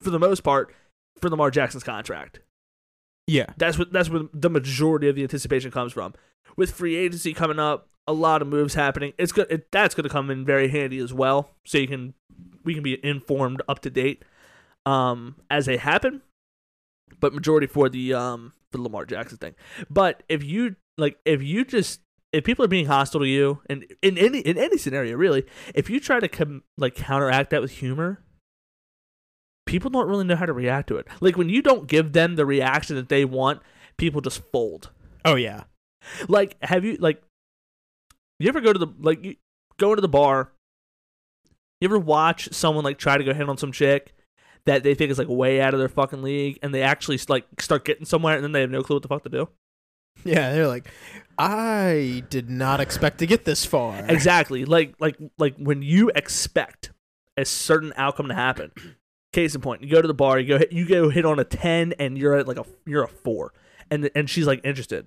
for 0.00 0.10
the 0.10 0.18
most 0.18 0.40
part, 0.42 0.74
for 1.20 1.30
Lamar 1.30 1.50
Jackson's 1.50 1.84
contract. 1.84 2.40
yeah. 3.26 3.46
That's 3.56 3.78
what 3.78 3.92
that's 3.92 4.10
where 4.10 4.22
the 4.32 4.50
majority 4.50 5.08
of 5.08 5.16
the 5.16 5.22
anticipation 5.22 5.70
comes 5.70 5.92
from. 5.92 6.14
With 6.56 6.70
free 6.72 6.96
agency 6.96 7.32
coming 7.32 7.58
up, 7.58 7.88
a 8.06 8.12
lot 8.12 8.42
of 8.42 8.48
moves 8.48 8.74
happening. 8.74 9.12
It's 9.18 9.32
good. 9.32 9.46
It, 9.50 9.72
that's 9.72 9.94
going 9.94 10.04
to 10.04 10.10
come 10.10 10.30
in 10.30 10.44
very 10.44 10.68
handy 10.68 10.98
as 10.98 11.12
well, 11.12 11.50
so 11.64 11.78
you 11.78 11.88
can 11.88 12.14
we 12.64 12.74
can 12.74 12.82
be 12.82 13.04
informed 13.04 13.62
up 13.68 13.80
to 13.80 13.90
date 13.90 14.24
um, 14.86 15.36
as 15.50 15.66
they 15.66 15.76
happen. 15.76 16.22
But 17.20 17.34
majority 17.34 17.66
for 17.66 17.88
the 17.88 18.14
um 18.14 18.52
for 18.72 18.78
the 18.78 18.84
Lamar 18.84 19.04
Jackson 19.06 19.38
thing. 19.38 19.54
But 19.88 20.22
if 20.28 20.42
you 20.42 20.76
like, 20.98 21.18
if 21.24 21.42
you 21.42 21.64
just 21.64 22.00
if 22.32 22.44
people 22.44 22.64
are 22.64 22.68
being 22.68 22.86
hostile 22.86 23.20
to 23.20 23.26
you, 23.26 23.60
and 23.70 23.86
in 24.02 24.18
any 24.18 24.40
in 24.40 24.58
any 24.58 24.78
scenario 24.78 25.16
really, 25.16 25.44
if 25.74 25.88
you 25.88 26.00
try 26.00 26.18
to 26.18 26.28
com- 26.28 26.64
like 26.76 26.94
counteract 26.94 27.50
that 27.50 27.62
with 27.62 27.70
humor, 27.70 28.20
people 29.66 29.90
don't 29.90 30.08
really 30.08 30.24
know 30.24 30.36
how 30.36 30.46
to 30.46 30.52
react 30.52 30.88
to 30.88 30.96
it. 30.96 31.06
Like 31.20 31.36
when 31.36 31.48
you 31.48 31.62
don't 31.62 31.86
give 31.86 32.12
them 32.12 32.36
the 32.36 32.46
reaction 32.46 32.96
that 32.96 33.08
they 33.08 33.24
want, 33.24 33.60
people 33.96 34.20
just 34.20 34.42
fold. 34.52 34.90
Oh, 35.24 35.36
yeah. 35.36 35.64
Like, 36.28 36.56
have 36.62 36.84
you 36.84 36.96
like, 36.96 37.22
you 38.38 38.48
ever 38.48 38.60
go 38.60 38.72
to 38.72 38.78
the 38.78 38.88
like 39.00 39.24
you 39.24 39.36
go 39.78 39.90
into 39.90 40.02
the 40.02 40.08
bar? 40.08 40.52
You 41.84 41.88
ever 41.88 41.98
watch 41.98 42.48
someone 42.50 42.82
like 42.82 42.96
try 42.96 43.18
to 43.18 43.24
go 43.24 43.34
hit 43.34 43.46
on 43.46 43.58
some 43.58 43.70
chick 43.70 44.14
that 44.64 44.82
they 44.84 44.94
think 44.94 45.10
is 45.10 45.18
like 45.18 45.28
way 45.28 45.60
out 45.60 45.74
of 45.74 45.78
their 45.80 45.90
fucking 45.90 46.22
league, 46.22 46.58
and 46.62 46.74
they 46.74 46.80
actually 46.80 47.20
like 47.28 47.44
start 47.60 47.84
getting 47.84 48.06
somewhere, 48.06 48.34
and 48.34 48.42
then 48.42 48.52
they 48.52 48.62
have 48.62 48.70
no 48.70 48.82
clue 48.82 48.96
what 48.96 49.02
the 49.02 49.08
fuck 49.08 49.22
to 49.24 49.28
do? 49.28 49.50
Yeah, 50.24 50.54
they're 50.54 50.66
like, 50.66 50.88
I 51.36 52.22
did 52.30 52.48
not 52.48 52.80
expect 52.80 53.18
to 53.18 53.26
get 53.26 53.44
this 53.44 53.66
far. 53.66 54.02
Exactly. 54.08 54.64
Like 54.64 54.94
like 54.98 55.18
like 55.36 55.56
when 55.58 55.82
you 55.82 56.10
expect 56.14 56.90
a 57.36 57.44
certain 57.44 57.92
outcome 57.96 58.28
to 58.28 58.34
happen. 58.34 58.72
Case 59.34 59.54
in 59.54 59.60
point, 59.60 59.82
you 59.82 59.90
go 59.90 60.00
to 60.00 60.08
the 60.08 60.14
bar, 60.14 60.38
you 60.38 60.48
go 60.48 60.56
hit, 60.56 60.72
you 60.72 60.88
go 60.88 61.10
hit 61.10 61.26
on 61.26 61.38
a 61.38 61.44
ten, 61.44 61.92
and 61.98 62.16
you're 62.16 62.34
at 62.34 62.48
like 62.48 62.56
a 62.56 62.64
you're 62.86 63.04
a 63.04 63.08
four, 63.08 63.52
and 63.90 64.08
and 64.14 64.30
she's 64.30 64.46
like 64.46 64.62
interested. 64.64 65.06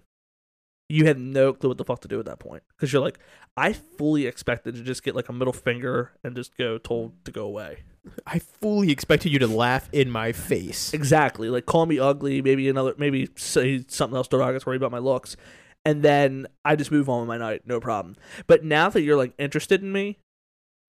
You 0.90 1.06
have 1.06 1.18
no 1.18 1.54
clue 1.54 1.70
what 1.70 1.78
the 1.78 1.84
fuck 1.84 2.00
to 2.02 2.08
do 2.08 2.20
at 2.20 2.26
that 2.26 2.40
point 2.40 2.64
because 2.70 2.94
you're 2.94 3.02
like, 3.02 3.20
I 3.58 3.74
fully 3.74 4.26
expected 4.26 4.76
to 4.76 4.84
just 4.84 5.04
get 5.04 5.16
like 5.16 5.28
a 5.28 5.34
middle 5.34 5.54
finger 5.54 6.14
and 6.24 6.36
just 6.36 6.56
go 6.58 6.78
told 6.78 7.26
to 7.26 7.32
go 7.32 7.46
away. 7.46 7.84
I 8.26 8.40
fully 8.40 8.92
expected 8.92 9.34
you 9.34 9.40
to 9.40 9.48
laugh 9.48 9.90
in 9.92 10.10
my 10.10 10.32
face. 10.32 10.94
Exactly. 10.94 11.50
Like 11.50 11.66
call 11.66 11.86
me 11.86 12.00
ugly, 12.00 12.42
maybe 12.42 12.70
another, 12.70 12.94
maybe 12.98 13.30
say 13.36 13.84
something 13.88 14.16
else 14.16 14.30
derogatory 14.30 14.78
about 14.78 14.92
my 14.92 15.00
looks, 15.00 15.36
and 15.84 16.04
then 16.04 16.48
I 16.64 16.76
just 16.76 16.92
move 16.92 17.10
on 17.10 17.22
with 17.22 17.28
my 17.28 17.38
night, 17.38 17.64
no 17.66 17.80
problem. 17.80 18.16
But 18.46 18.64
now 18.64 18.90
that 18.90 19.02
you're 19.02 19.18
like 19.18 19.34
interested 19.38 19.82
in 19.82 19.92
me, 19.92 20.20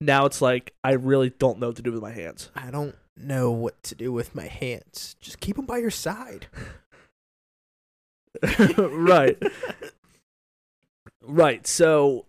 now 0.01 0.27
it's 0.27 0.41
like 0.41 0.75
I 0.85 0.93
really 0.93 1.31
don't 1.31 1.59
know 1.59 1.69
what 1.69 1.77
to 1.77 1.83
do 1.83 1.93
with 1.93 2.03
my 2.03 2.13
hands. 2.13 2.51
I 2.55 2.71
don't 2.71 2.95
know 3.17 3.51
what 3.51 3.83
to 3.85 3.95
do 3.95 4.13
with 4.13 4.35
my 4.35 4.47
hands. 4.47 5.17
Just 5.21 5.41
keep 5.41 5.57
them 5.57 5.67
by 5.67 5.79
your 5.79 5.91
side. 5.91 6.47
Right. 8.79 9.43
Right. 11.23 11.67
So 11.67 12.27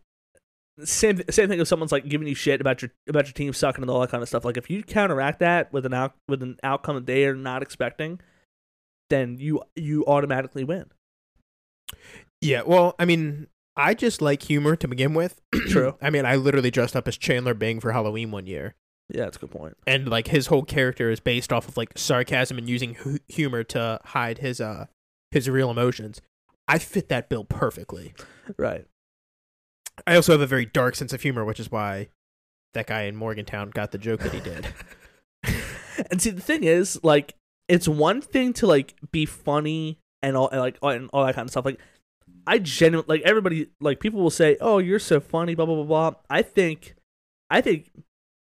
same 0.84 1.22
same 1.30 1.50
thing 1.50 1.60
if 1.60 1.68
someone's 1.68 1.92
like 1.92 2.08
giving 2.08 2.28
you 2.28 2.36
shit 2.36 2.62
about 2.62 2.82
your 2.82 2.92
about 3.08 3.26
your 3.26 3.34
team 3.34 3.54
sucking 3.54 3.84
and 3.84 3.90
all 3.90 4.00
that 4.02 4.12
kind 4.12 4.24
of 4.24 4.30
stuff. 4.30 4.46
Like 4.46 4.58
if 4.58 4.70
you 4.70 4.84
counteract 4.84 5.40
that 5.40 5.72
with 5.74 5.86
an 5.86 5.94
out 5.94 6.16
with 6.28 6.42
an 6.42 6.58
outcome 6.64 6.96
that 6.96 7.06
they 7.06 7.26
are 7.26 7.36
not 7.36 7.62
expecting, 7.62 8.20
then 9.10 9.38
you 9.40 9.62
you 9.76 10.06
automatically 10.06 10.64
win. 10.64 10.86
Yeah, 12.42 12.62
well, 12.66 12.96
I 12.98 13.06
mean, 13.06 13.48
I 13.76 13.94
just 13.94 14.22
like 14.22 14.44
humor 14.44 14.76
to 14.78 14.88
begin 14.88 15.14
with. 15.14 15.42
True. 15.70 15.96
I 16.02 16.10
mean, 16.10 16.26
I 16.26 16.36
literally 16.36 16.72
dressed 16.72 16.96
up 16.96 17.08
as 17.08 17.18
Chandler 17.18 17.54
Bing 17.54 17.80
for 17.80 17.92
Halloween 17.92 18.32
one 18.32 18.48
year. 18.48 18.76
Yeah, 19.10 19.24
that's 19.26 19.38
a 19.38 19.40
good 19.40 19.52
point. 19.52 19.76
And 19.88 20.08
like 20.08 20.28
his 20.28 20.48
whole 20.48 20.64
character 20.64 21.10
is 21.10 21.20
based 21.20 21.52
off 21.52 21.68
of 21.68 21.78
like 21.78 21.98
sarcasm 21.98 22.58
and 22.58 22.70
using 22.70 22.94
hu- 22.94 23.18
humor 23.28 23.64
to 23.66 24.00
hide 24.06 24.38
his 24.38 24.62
uh 24.62 24.86
his 25.32 25.50
real 25.50 25.70
emotions. 25.72 26.22
I 26.68 26.78
fit 26.80 27.10
that 27.10 27.30
bill 27.30 27.44
perfectly. 27.44 28.14
Right. 28.58 28.86
I 30.06 30.16
also 30.16 30.32
have 30.34 30.42
a 30.42 30.48
very 30.48 30.66
dark 30.66 30.96
sense 30.96 31.14
of 31.14 31.22
humor, 31.22 31.44
which 31.44 31.60
is 31.60 31.72
why 31.72 32.10
that 32.74 32.88
guy 32.88 33.04
in 33.04 33.16
Morgantown 33.16 33.72
got 33.72 33.92
the 33.92 33.98
joke 33.98 34.22
that 34.22 34.34
he 34.34 34.40
did. 34.40 34.68
and 36.12 36.22
see 36.22 36.30
the 36.30 36.42
thing 36.42 36.64
is, 36.64 37.00
like, 37.04 37.36
it's 37.68 37.88
one 37.88 38.22
thing 38.22 38.52
to 38.54 38.68
like 38.68 38.96
be 39.12 39.26
funny 39.26 40.00
and 40.22 40.36
all 40.36 40.50
and, 40.50 40.60
like 40.60 40.78
and 40.82 41.10
all 41.14 41.26
that 41.26 41.36
kind 41.36 41.46
of 41.46 41.52
stuff. 41.52 41.66
Like 41.66 41.80
I 42.48 42.58
genuinely 42.58 43.06
like 43.08 43.22
everybody 43.26 43.70
like 43.80 44.00
people 44.00 44.22
will 44.22 44.32
say, 44.32 44.58
"Oh, 44.60 44.80
you're 44.80 45.00
so 45.00 45.20
funny," 45.20 45.56
blah 45.56 45.66
blah 45.66 45.76
blah 45.76 45.84
blah. 45.84 46.20
I 46.30 46.42
think 46.42 46.96
I 47.50 47.62
think 47.62 47.92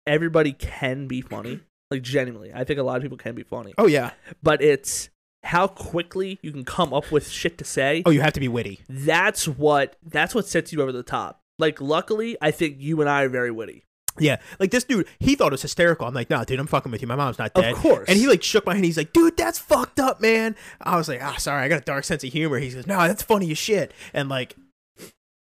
everybody 0.06 0.54
can 0.54 1.08
be 1.08 1.22
funny. 1.22 1.62
Like 1.90 2.04
genuinely. 2.04 2.52
I 2.54 2.64
think 2.64 2.80
a 2.80 2.84
lot 2.84 2.98
of 2.98 3.02
people 3.02 3.18
can 3.18 3.34
be 3.34 3.44
funny. 3.44 3.74
oh 3.78 3.88
yeah. 3.88 4.12
But 4.44 4.62
it's 4.62 5.10
how 5.48 5.68
quickly 5.68 6.40
you 6.42 6.52
can 6.52 6.64
come 6.64 6.94
up 6.94 7.12
with 7.12 7.30
shit 7.30 7.58
to 7.58 7.64
say. 7.66 8.04
Oh, 8.06 8.12
you 8.12 8.22
have 8.22 8.34
to 8.34 8.40
be 8.40 8.48
witty. 8.48 8.82
That's 8.88 9.48
what 9.48 9.96
that's 10.06 10.36
what 10.36 10.48
sets 10.48 10.72
you 10.72 10.82
over 10.82 10.92
the 10.92 11.04
top. 11.04 11.42
Like 11.60 11.82
luckily, 11.82 12.38
I 12.42 12.52
think 12.52 12.78
you 12.80 13.02
and 13.02 13.10
I 13.10 13.24
are 13.24 13.30
very 13.30 13.52
witty. 13.52 13.84
Yeah, 14.20 14.38
like 14.60 14.72
this 14.72 14.84
dude, 14.84 15.08
he 15.20 15.36
thought 15.36 15.48
it 15.48 15.52
was 15.52 15.62
hysterical. 15.62 16.08
I'm 16.08 16.14
like, 16.14 16.30
nah, 16.30 16.44
dude, 16.44 16.60
I'm 16.60 16.66
fucking 16.68 16.92
with 16.92 17.02
you. 17.02 17.08
My 17.08 17.16
mom's 17.16 17.38
not 17.38 17.54
dead. 17.54 17.74
Of 17.74 17.80
course. 17.80 18.10
And 18.10 18.18
he 18.18 18.28
like 18.28 18.42
shook 18.42 18.66
my 18.66 18.74
hand. 18.74 18.84
He's 18.84 18.98
like, 18.98 19.14
dude, 19.14 19.38
that's 19.38 19.60
fucked 19.60 20.00
up, 20.00 20.22
man. 20.22 20.56
I 20.82 20.98
was 20.98 21.08
like, 21.08 21.22
ah, 21.22 21.36
sorry, 21.38 21.64
I 21.64 21.68
got 21.68 21.82
a 21.82 21.86
dark 21.86 22.04
sense 22.04 22.24
of 22.24 22.32
humor. 22.32 22.58
He 22.58 22.70
goes, 22.70 22.88
no, 22.88 22.98
that's 23.08 23.22
funny 23.22 23.52
as 23.52 23.58
shit. 23.60 23.94
And 24.14 24.28
like, 24.28 24.56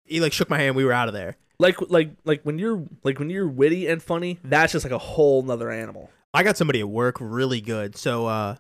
he 0.04 0.20
like 0.20 0.32
shook 0.32 0.48
my 0.48 0.58
hand. 0.58 0.76
We 0.76 0.84
were 0.84 0.92
out 0.92 1.08
of 1.08 1.14
there. 1.14 1.36
like 1.58 1.80
like 1.90 2.10
like 2.24 2.42
when 2.44 2.58
you're 2.58 2.84
like 3.02 3.18
when 3.18 3.30
you're 3.30 3.48
witty 3.48 3.88
and 3.88 4.02
funny, 4.02 4.38
that's 4.44 4.72
just 4.72 4.84
like 4.84 4.92
a 4.92 4.98
whole 4.98 5.42
nother 5.42 5.70
animal. 5.70 6.10
I 6.32 6.42
got 6.42 6.56
somebody 6.56 6.80
at 6.80 6.88
work 6.88 7.16
really 7.20 7.60
good. 7.60 7.96
So 7.96 8.26
uh, 8.26 8.56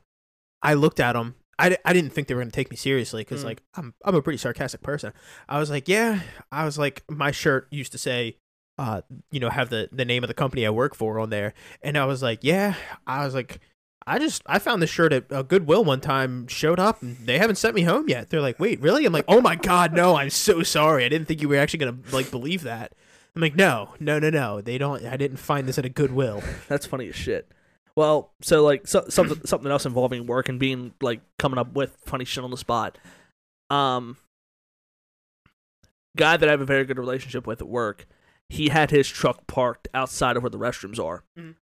I 0.62 0.74
looked 0.74 1.00
at 1.00 1.14
them. 1.14 1.34
I, 1.58 1.76
I 1.84 1.92
didn't 1.92 2.10
think 2.10 2.28
they 2.28 2.34
were 2.34 2.40
gonna 2.40 2.50
take 2.50 2.70
me 2.70 2.76
seriously 2.76 3.22
because 3.22 3.42
Mm. 3.42 3.46
like 3.46 3.62
I'm 3.74 3.94
I'm 4.04 4.14
a 4.14 4.22
pretty 4.22 4.38
sarcastic 4.38 4.82
person. 4.82 5.12
I 5.48 5.58
was 5.58 5.70
like, 5.70 5.88
yeah. 5.88 6.20
I 6.50 6.64
was 6.64 6.78
like, 6.78 7.02
my 7.08 7.30
shirt 7.30 7.68
used 7.70 7.92
to 7.92 7.98
say, 7.98 8.36
uh, 8.78 9.02
you 9.30 9.38
know, 9.40 9.50
have 9.50 9.68
the 9.70 9.88
the 9.92 10.04
name 10.04 10.24
of 10.24 10.28
the 10.28 10.34
company 10.34 10.66
I 10.66 10.70
work 10.70 10.94
for 10.94 11.18
on 11.20 11.30
there, 11.30 11.52
and 11.82 11.96
I 11.98 12.04
was 12.06 12.22
like, 12.22 12.40
yeah. 12.42 12.74
I 13.06 13.24
was 13.24 13.34
like. 13.34 13.60
I 14.04 14.18
just 14.18 14.42
I 14.46 14.58
found 14.58 14.82
this 14.82 14.90
shirt 14.90 15.12
at 15.12 15.26
a 15.30 15.44
Goodwill 15.44 15.84
one 15.84 16.00
time. 16.00 16.48
Showed 16.48 16.80
up 16.80 17.02
and 17.02 17.16
they 17.24 17.38
haven't 17.38 17.54
sent 17.54 17.76
me 17.76 17.82
home 17.82 18.08
yet. 18.08 18.30
They're 18.30 18.40
like, 18.40 18.58
wait, 18.58 18.80
really? 18.80 19.06
I'm 19.06 19.12
like, 19.12 19.26
oh 19.28 19.40
my 19.40 19.54
god, 19.54 19.92
no! 19.92 20.16
I'm 20.16 20.28
so 20.30 20.64
sorry. 20.64 21.04
I 21.04 21.08
didn't 21.08 21.28
think 21.28 21.40
you 21.40 21.48
were 21.48 21.54
actually 21.54 21.78
gonna 21.84 21.98
like 22.10 22.28
believe 22.32 22.64
that. 22.64 22.94
I'm 23.36 23.42
like, 23.42 23.54
no, 23.54 23.94
no, 24.00 24.18
no, 24.18 24.28
no. 24.28 24.60
They 24.60 24.76
don't. 24.76 25.04
I 25.06 25.16
didn't 25.16 25.36
find 25.36 25.68
this 25.68 25.78
at 25.78 25.84
a 25.84 25.88
Goodwill. 25.88 26.42
That's 26.68 26.84
funny 26.84 27.08
as 27.10 27.14
shit. 27.14 27.52
Well, 27.96 28.32
so 28.40 28.62
like 28.64 28.86
so, 28.86 29.04
something 29.08 29.40
something 29.46 29.70
else 29.70 29.84
involving 29.86 30.26
work 30.26 30.48
and 30.48 30.58
being 30.58 30.94
like 31.00 31.20
coming 31.38 31.58
up 31.58 31.74
with 31.74 31.96
funny 32.04 32.24
shit 32.24 32.42
on 32.44 32.50
the 32.50 32.56
spot. 32.56 32.98
Um, 33.70 34.16
guy 36.16 36.36
that 36.36 36.48
I 36.48 36.52
have 36.52 36.60
a 36.60 36.66
very 36.66 36.84
good 36.84 36.98
relationship 36.98 37.46
with 37.46 37.60
at 37.60 37.68
work, 37.68 38.06
he 38.48 38.68
had 38.68 38.90
his 38.90 39.08
truck 39.08 39.46
parked 39.46 39.88
outside 39.94 40.36
of 40.36 40.42
where 40.42 40.50
the 40.50 40.58
restrooms 40.58 40.98
are, 41.02 41.24
Mhm. 41.38 41.54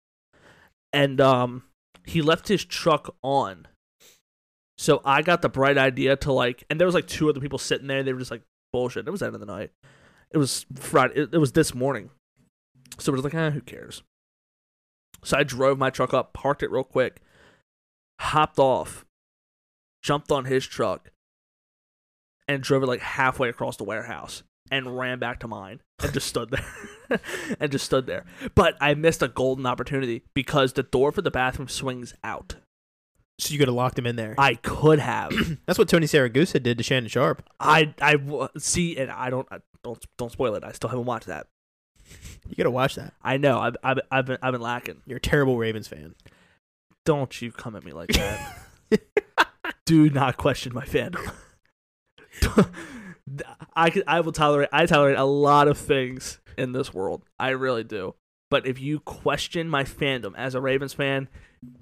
and 0.94 1.22
um, 1.22 1.64
he 2.06 2.22
left 2.22 2.48
his 2.48 2.66
truck 2.66 3.16
on. 3.24 3.68
So 4.78 5.02
I 5.04 5.22
got 5.22 5.42
the 5.42 5.50
bright 5.50 5.78
idea 5.78 6.16
to 6.18 6.32
like, 6.32 6.64
and 6.70 6.80
there 6.80 6.88
was 6.88 6.96
like 6.96 7.08
two 7.08 7.30
other 7.30 7.42
people 7.42 7.60
sitting 7.60 7.88
there. 7.88 8.02
They 8.02 8.14
were 8.14 8.20
just 8.20 8.32
like 8.32 8.44
bullshit. 8.72 9.08
It 9.08 9.12
was 9.12 9.20
the 9.20 9.26
end 9.28 9.36
of 9.36 9.42
the 9.42 9.46
night. 9.46 9.72
It 10.32 10.38
was 10.38 10.66
Friday. 10.76 11.16
It, 11.16 11.34
it 11.34 11.38
was 11.38 11.52
this 11.52 11.74
morning. 11.76 12.12
So 12.98 13.12
it 13.12 13.16
was 13.16 13.24
like, 13.24 13.34
eh, 13.34 13.50
who 13.52 13.62
cares? 13.62 14.04
So 15.24 15.38
I 15.38 15.44
drove 15.44 15.78
my 15.78 15.90
truck 15.90 16.14
up, 16.14 16.34
parked 16.34 16.64
it 16.64 16.72
real 16.72 16.84
quick, 16.84 17.22
hopped 18.20 18.60
off, 18.60 19.06
jumped 20.02 20.32
on 20.32 20.46
his 20.46 20.66
truck, 20.66 21.12
and 22.48 22.64
drove 22.64 22.84
it 22.84 22.88
like 22.88 23.02
halfway 23.02 23.50
across 23.50 23.78
the 23.78 23.84
warehouse 23.84 24.44
and 24.72 24.98
ran 24.98 25.20
back 25.20 25.40
to 25.40 25.48
mine 25.48 25.82
and 26.02 26.14
just 26.14 26.28
stood 26.28 26.52
there. 26.52 27.20
and 27.60 27.72
just 27.72 27.86
stood 27.86 28.06
there. 28.06 28.26
But 28.56 28.76
I 28.80 28.94
missed 28.94 29.22
a 29.22 29.28
golden 29.28 29.66
opportunity 29.66 30.24
because 30.34 30.74
the 30.74 30.84
door 30.84 31.12
for 31.12 31.22
the 31.22 31.32
bathroom 31.32 31.68
swings 31.68 32.14
out. 32.24 32.56
So 33.40 33.54
you 33.54 33.60
could 33.60 33.68
have 33.68 33.76
locked 33.76 33.98
him 33.98 34.06
in 34.06 34.16
there. 34.16 34.36
I 34.38 34.56
could 34.56 35.00
have. 35.00 35.32
That's 35.66 35.80
what 35.80 35.88
Tony 35.88 36.08
Siragusa 36.08 36.62
did 36.62 36.78
to 36.78 36.84
Shannon 36.84 37.10
Sharpe. 37.10 37.44
I 37.60 37.94
I 38.02 38.18
see 38.58 38.98
and 38.98 39.10
I 39.10 39.30
don't 39.30 39.48
I, 39.50 39.60
don't 39.84 40.04
don't 40.18 40.32
spoil 40.32 40.56
it. 40.56 40.64
I 40.64 40.74
still 40.74 40.90
haven't 40.90 41.06
watched 41.06 41.28
that. 41.28 41.48
You 42.48 42.56
gotta 42.56 42.72
watch 42.72 42.96
that. 42.96 43.14
I 43.22 43.38
know. 43.38 43.60
I've 43.60 43.78
I've, 43.84 44.00
I've 44.12 44.26
been 44.26 44.38
I've 44.42 44.52
been 44.52 44.62
lacking. 44.62 45.02
You're 45.06 45.18
a 45.18 45.22
terrible 45.22 45.58
Ravens 45.58 45.88
fan. 45.88 46.16
Don't 47.06 47.42
you 47.42 47.52
come 47.52 47.76
at 47.76 47.84
me 47.84 47.92
like 47.92 48.10
that. 48.10 48.58
Do 49.86 50.10
not 50.10 50.38
question 50.38 50.74
my 50.74 50.86
fandom. 50.86 51.32
I 53.76 53.90
could, 53.90 54.04
I 54.08 54.20
will 54.22 54.32
tolerate 54.32 54.70
I 54.72 54.86
tolerate 54.86 55.18
a 55.18 55.24
lot 55.24 55.68
of 55.68 55.78
things 55.78 56.40
in 56.58 56.72
this 56.72 56.94
world. 56.94 57.24
I 57.40 57.50
really 57.50 57.84
do. 57.84 58.16
But 58.50 58.66
if 58.66 58.80
you 58.80 59.00
question 59.00 59.70
my 59.70 59.84
fandom 59.84 60.34
as 60.36 60.56
a 60.56 60.62
Ravens 60.62 60.94
fan, 60.94 61.28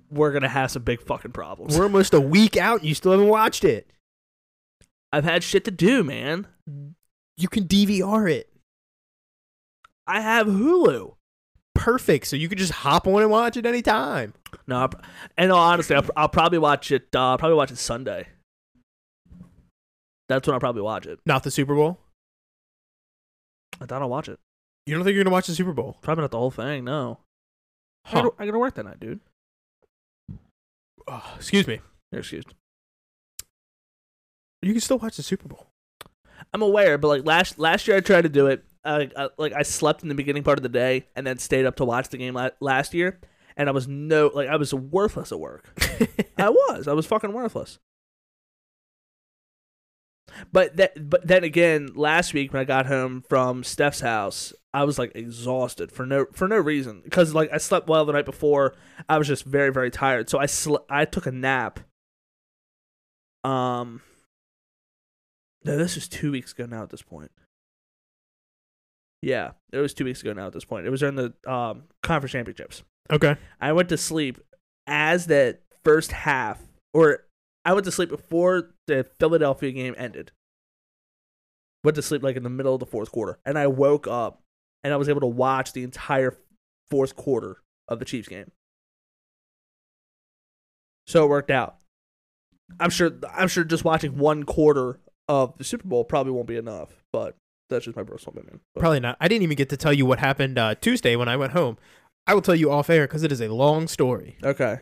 we're 0.10 0.32
gonna 0.32 0.50
have 0.50 0.72
some 0.72 0.84
big 0.84 1.02
fucking 1.02 1.32
problems. 1.32 1.78
We're 1.78 1.86
almost 1.86 2.14
a 2.14 2.22
week 2.22 2.58
out 2.58 2.80
and 2.80 2.90
you 2.90 2.96
still 2.96 3.12
haven't 3.12 3.28
watched 3.28 3.64
it. 3.64 3.90
I've 5.12 5.24
had 5.24 5.44
shit 5.44 5.64
to 5.66 5.72
do, 5.72 6.04
man. 6.04 6.48
You 7.38 7.48
can 7.48 7.66
DVR 7.66 8.30
it. 8.32 8.52
I 10.08 10.22
have 10.22 10.48
Hulu. 10.48 11.16
Perfect. 11.76 12.26
So 12.28 12.36
you 12.36 12.50
could 12.50 12.58
just 12.58 12.72
hop 12.72 13.06
on 13.08 13.22
and 13.22 13.30
watch 13.30 13.58
it 13.58 13.66
anytime. 13.66 14.34
No, 14.66 14.90
and 15.38 15.52
honestly, 15.52 15.96
I'll, 15.96 16.06
I'll 16.16 16.30
probably 16.30 16.58
watch 16.58 16.92
it. 16.92 17.08
Uh, 17.14 17.32
I'll 17.32 17.38
probably 17.38 17.58
watch 17.58 17.72
it 17.72 17.78
Sunday. 17.78 18.28
That's 20.30 20.48
when 20.48 20.54
I'll 20.54 20.60
probably 20.60 20.82
watch 20.82 21.06
it. 21.06 21.20
Not 21.26 21.44
the 21.44 21.52
Super 21.52 21.76
Bowl. 21.76 22.00
I 23.80 23.86
thought 23.86 24.02
I'll 24.02 24.10
watch 24.10 24.28
it. 24.28 24.40
You 24.86 24.96
don't 24.96 25.04
think 25.04 25.16
you're 25.16 25.24
gonna 25.24 25.34
watch 25.34 25.48
the 25.48 25.54
Super 25.56 25.74
Bowl? 25.74 25.98
Probably 26.02 26.22
not 26.22 26.32
the 26.32 26.38
whole 26.38 26.52
thing. 26.52 26.86
No, 26.86 27.20
I, 28.06 28.14
gotta, 28.14 28.32
I 28.40 28.46
gotta 28.46 28.60
work 28.60 28.76
that 28.76 28.86
night, 28.86 29.00
dude. 29.00 29.20
Oh, 31.08 31.34
excuse 31.36 31.68
me. 31.68 31.80
You're 32.12 32.20
excused. 32.20 32.54
You 34.62 34.72
can 34.74 34.82
still 34.82 34.98
watch 34.98 35.18
the 35.18 35.24
Super 35.24 35.48
Bowl. 35.48 35.68
I'm 36.54 36.62
aware, 36.62 36.98
but 36.98 37.10
like 37.10 37.26
last 37.26 37.60
last 37.60 37.88
year, 37.88 37.98
I 37.98 38.00
tried 38.00 38.24
to 38.24 38.30
do 38.30 38.48
it. 38.48 38.64
Uh, 38.88 39.06
I, 39.18 39.30
like 39.38 39.54
I 39.54 39.64
slept 39.64 40.02
in 40.04 40.10
the 40.10 40.16
beginning 40.16 40.44
part 40.44 40.58
of 40.58 40.64
the 40.64 40.70
day 40.70 41.08
and 41.16 41.28
then 41.28 41.38
stayed 41.38 41.66
up 41.66 41.76
to 41.78 41.86
watch 41.86 42.10
the 42.10 42.18
game 42.18 42.34
la- 42.36 42.50
last 42.62 42.94
year, 42.94 43.20
and 43.58 43.68
I 43.68 43.72
was 43.72 43.88
no 43.88 44.32
like 44.34 44.48
I 44.48 44.56
was 44.56 44.74
worthless 44.74 45.32
at 45.32 45.40
work. 45.40 45.70
I 46.38 46.50
was. 46.50 46.88
I 46.88 46.94
was 46.94 47.06
fucking 47.06 47.34
worthless. 47.34 47.80
But 50.52 50.78
that, 50.78 51.10
but 51.10 51.26
then 51.26 51.44
again, 51.44 51.92
last 51.96 52.34
week 52.34 52.54
when 52.54 52.62
I 52.62 52.66
got 52.66 52.86
home 52.86 53.24
from 53.28 53.64
Steph's 53.64 54.02
house, 54.02 54.54
I 54.74 54.84
was 54.84 55.00
like 55.00 55.12
exhausted 55.16 55.92
for 55.92 56.06
no 56.06 56.26
for 56.34 56.48
no 56.48 56.58
reason 56.58 57.02
because 57.04 57.34
like 57.34 57.52
I 57.52 57.58
slept 57.58 57.88
well 57.88 58.06
the 58.06 58.14
night 58.14 58.26
before. 58.26 58.76
I 59.10 59.18
was 59.18 59.28
just 59.28 59.46
very 59.46 59.72
very 59.72 59.90
tired, 59.90 60.30
so 60.30 60.38
I 60.38 60.46
sl- 60.46 60.86
I 60.90 61.06
took 61.06 61.26
a 61.26 61.32
nap. 61.32 61.80
Um. 63.44 64.02
No, 65.64 65.76
this 65.78 65.96
was 65.96 66.08
two 66.08 66.32
weeks 66.32 66.54
ago 66.54 66.66
now. 66.66 66.84
At 66.84 66.90
this 66.90 67.02
point. 67.02 67.32
Yeah, 69.22 69.52
it 69.72 69.78
was 69.78 69.94
two 69.94 70.06
weeks 70.06 70.22
ago 70.22 70.34
now. 70.34 70.48
At 70.48 70.54
this 70.54 70.66
point, 70.66 70.86
it 70.86 70.90
was 70.90 71.00
during 71.00 71.16
the 71.16 71.34
um 71.50 71.84
conference 72.04 72.32
championships. 72.32 72.84
okay. 73.12 73.36
I 73.60 73.74
went 73.74 73.90
to 73.90 73.98
sleep 73.98 74.40
as 74.86 75.28
that 75.28 75.62
first 75.84 76.12
half, 76.12 76.60
or 76.94 77.26
I 77.66 77.74
went 77.74 77.86
to 77.86 77.92
sleep 77.92 78.10
before 78.10 78.72
the 78.88 79.06
Philadelphia 79.20 79.72
game 79.72 79.96
ended. 79.98 80.32
Went 81.84 81.96
to 81.96 82.02
sleep 82.02 82.24
like 82.24 82.36
in 82.36 82.44
the 82.44 82.50
middle 82.50 82.74
of 82.74 82.80
the 82.80 82.86
fourth 82.86 83.12
quarter, 83.12 83.40
and 83.46 83.58
I 83.58 83.68
woke 83.68 84.08
up 84.08 84.42
and 84.84 84.94
I 84.94 84.98
was 84.98 85.10
able 85.10 85.22
to 85.22 85.28
watch 85.28 85.74
the 85.74 85.84
entire 85.84 86.38
fourth 86.90 87.16
quarter 87.16 87.58
of 87.88 88.00
the 88.00 88.06
Chiefs 88.06 88.28
game. 88.28 88.52
So 91.08 91.24
it 91.26 91.30
worked 91.30 91.52
out. 91.52 91.78
I'm 92.80 92.90
sure. 92.90 93.12
I'm 93.34 93.48
sure 93.48 93.64
just 93.64 93.86
watching 93.86 94.18
one 94.18 94.44
quarter 94.44 95.00
of 95.30 95.58
the 95.58 95.64
Super 95.64 95.88
Bowl 95.88 96.04
probably 96.04 96.34
won't 96.34 96.48
be 96.48 96.58
enough. 96.58 96.90
But 97.14 97.36
that's 97.70 97.86
just 97.86 97.98
my 97.98 98.04
personal 98.04 98.38
opinion. 98.40 98.62
But- 98.74 98.82
Probably 98.82 99.00
not. 99.00 99.18
I 99.20 99.28
didn't 99.28 99.44
even 99.44 99.56
get 99.58 99.70
to 99.70 99.78
tell 99.78 99.94
you 99.94 100.06
what 100.06 100.20
happened 100.20 100.58
uh, 100.58 100.76
Tuesday 100.76 101.16
when 101.16 101.28
I 101.28 101.36
went 101.38 101.54
home. 101.54 101.78
I 102.26 102.34
will 102.34 102.42
tell 102.42 102.56
you 102.56 102.72
off 102.72 102.90
air 102.90 103.08
because 103.08 103.24
it 103.24 103.32
is 103.32 103.40
a 103.42 103.48
long 103.48 103.88
story, 103.88 104.38
okay, 104.44 104.80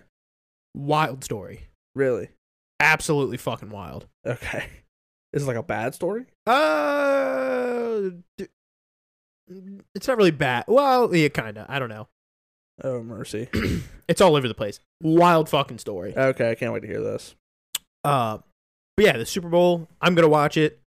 wild 0.74 1.24
story, 1.24 1.68
really? 1.94 2.30
absolutely 2.80 3.38
fucking 3.38 3.70
wild. 3.70 4.08
Okay, 4.26 4.66
is 5.34 5.44
it 5.44 5.46
like 5.46 5.56
a 5.56 5.62
bad 5.64 5.94
story? 5.94 6.26
Uh, 6.48 8.10
it's 9.94 10.08
not 10.08 10.18
really 10.18 10.32
bad. 10.32 10.66
Well, 10.68 11.16
yeah, 11.16 11.28
kind 11.30 11.58
of. 11.58 11.66
I 11.70 11.80
don't 11.80 11.90
know. 11.90 12.08
Oh 12.84 13.02
mercy. 13.04 13.48
It's 14.08 14.22
all 14.22 14.36
over 14.36 14.48
the 14.48 14.54
place. 14.54 14.80
Wild 15.02 15.50
fucking 15.50 15.80
story. 15.80 16.16
okay, 16.16 16.52
I 16.52 16.54
can't 16.56 16.72
wait 16.72 16.82
to 16.82 16.88
hear 16.88 17.02
this. 17.02 17.34
Uh, 18.04 18.38
but 18.96 19.06
yeah, 19.06 19.18
the 19.18 19.26
Super 19.26 19.50
Bowl. 19.50 19.88
I'm 20.00 20.14
gonna 20.14 20.28
watch 20.30 20.58
it. 20.58 20.80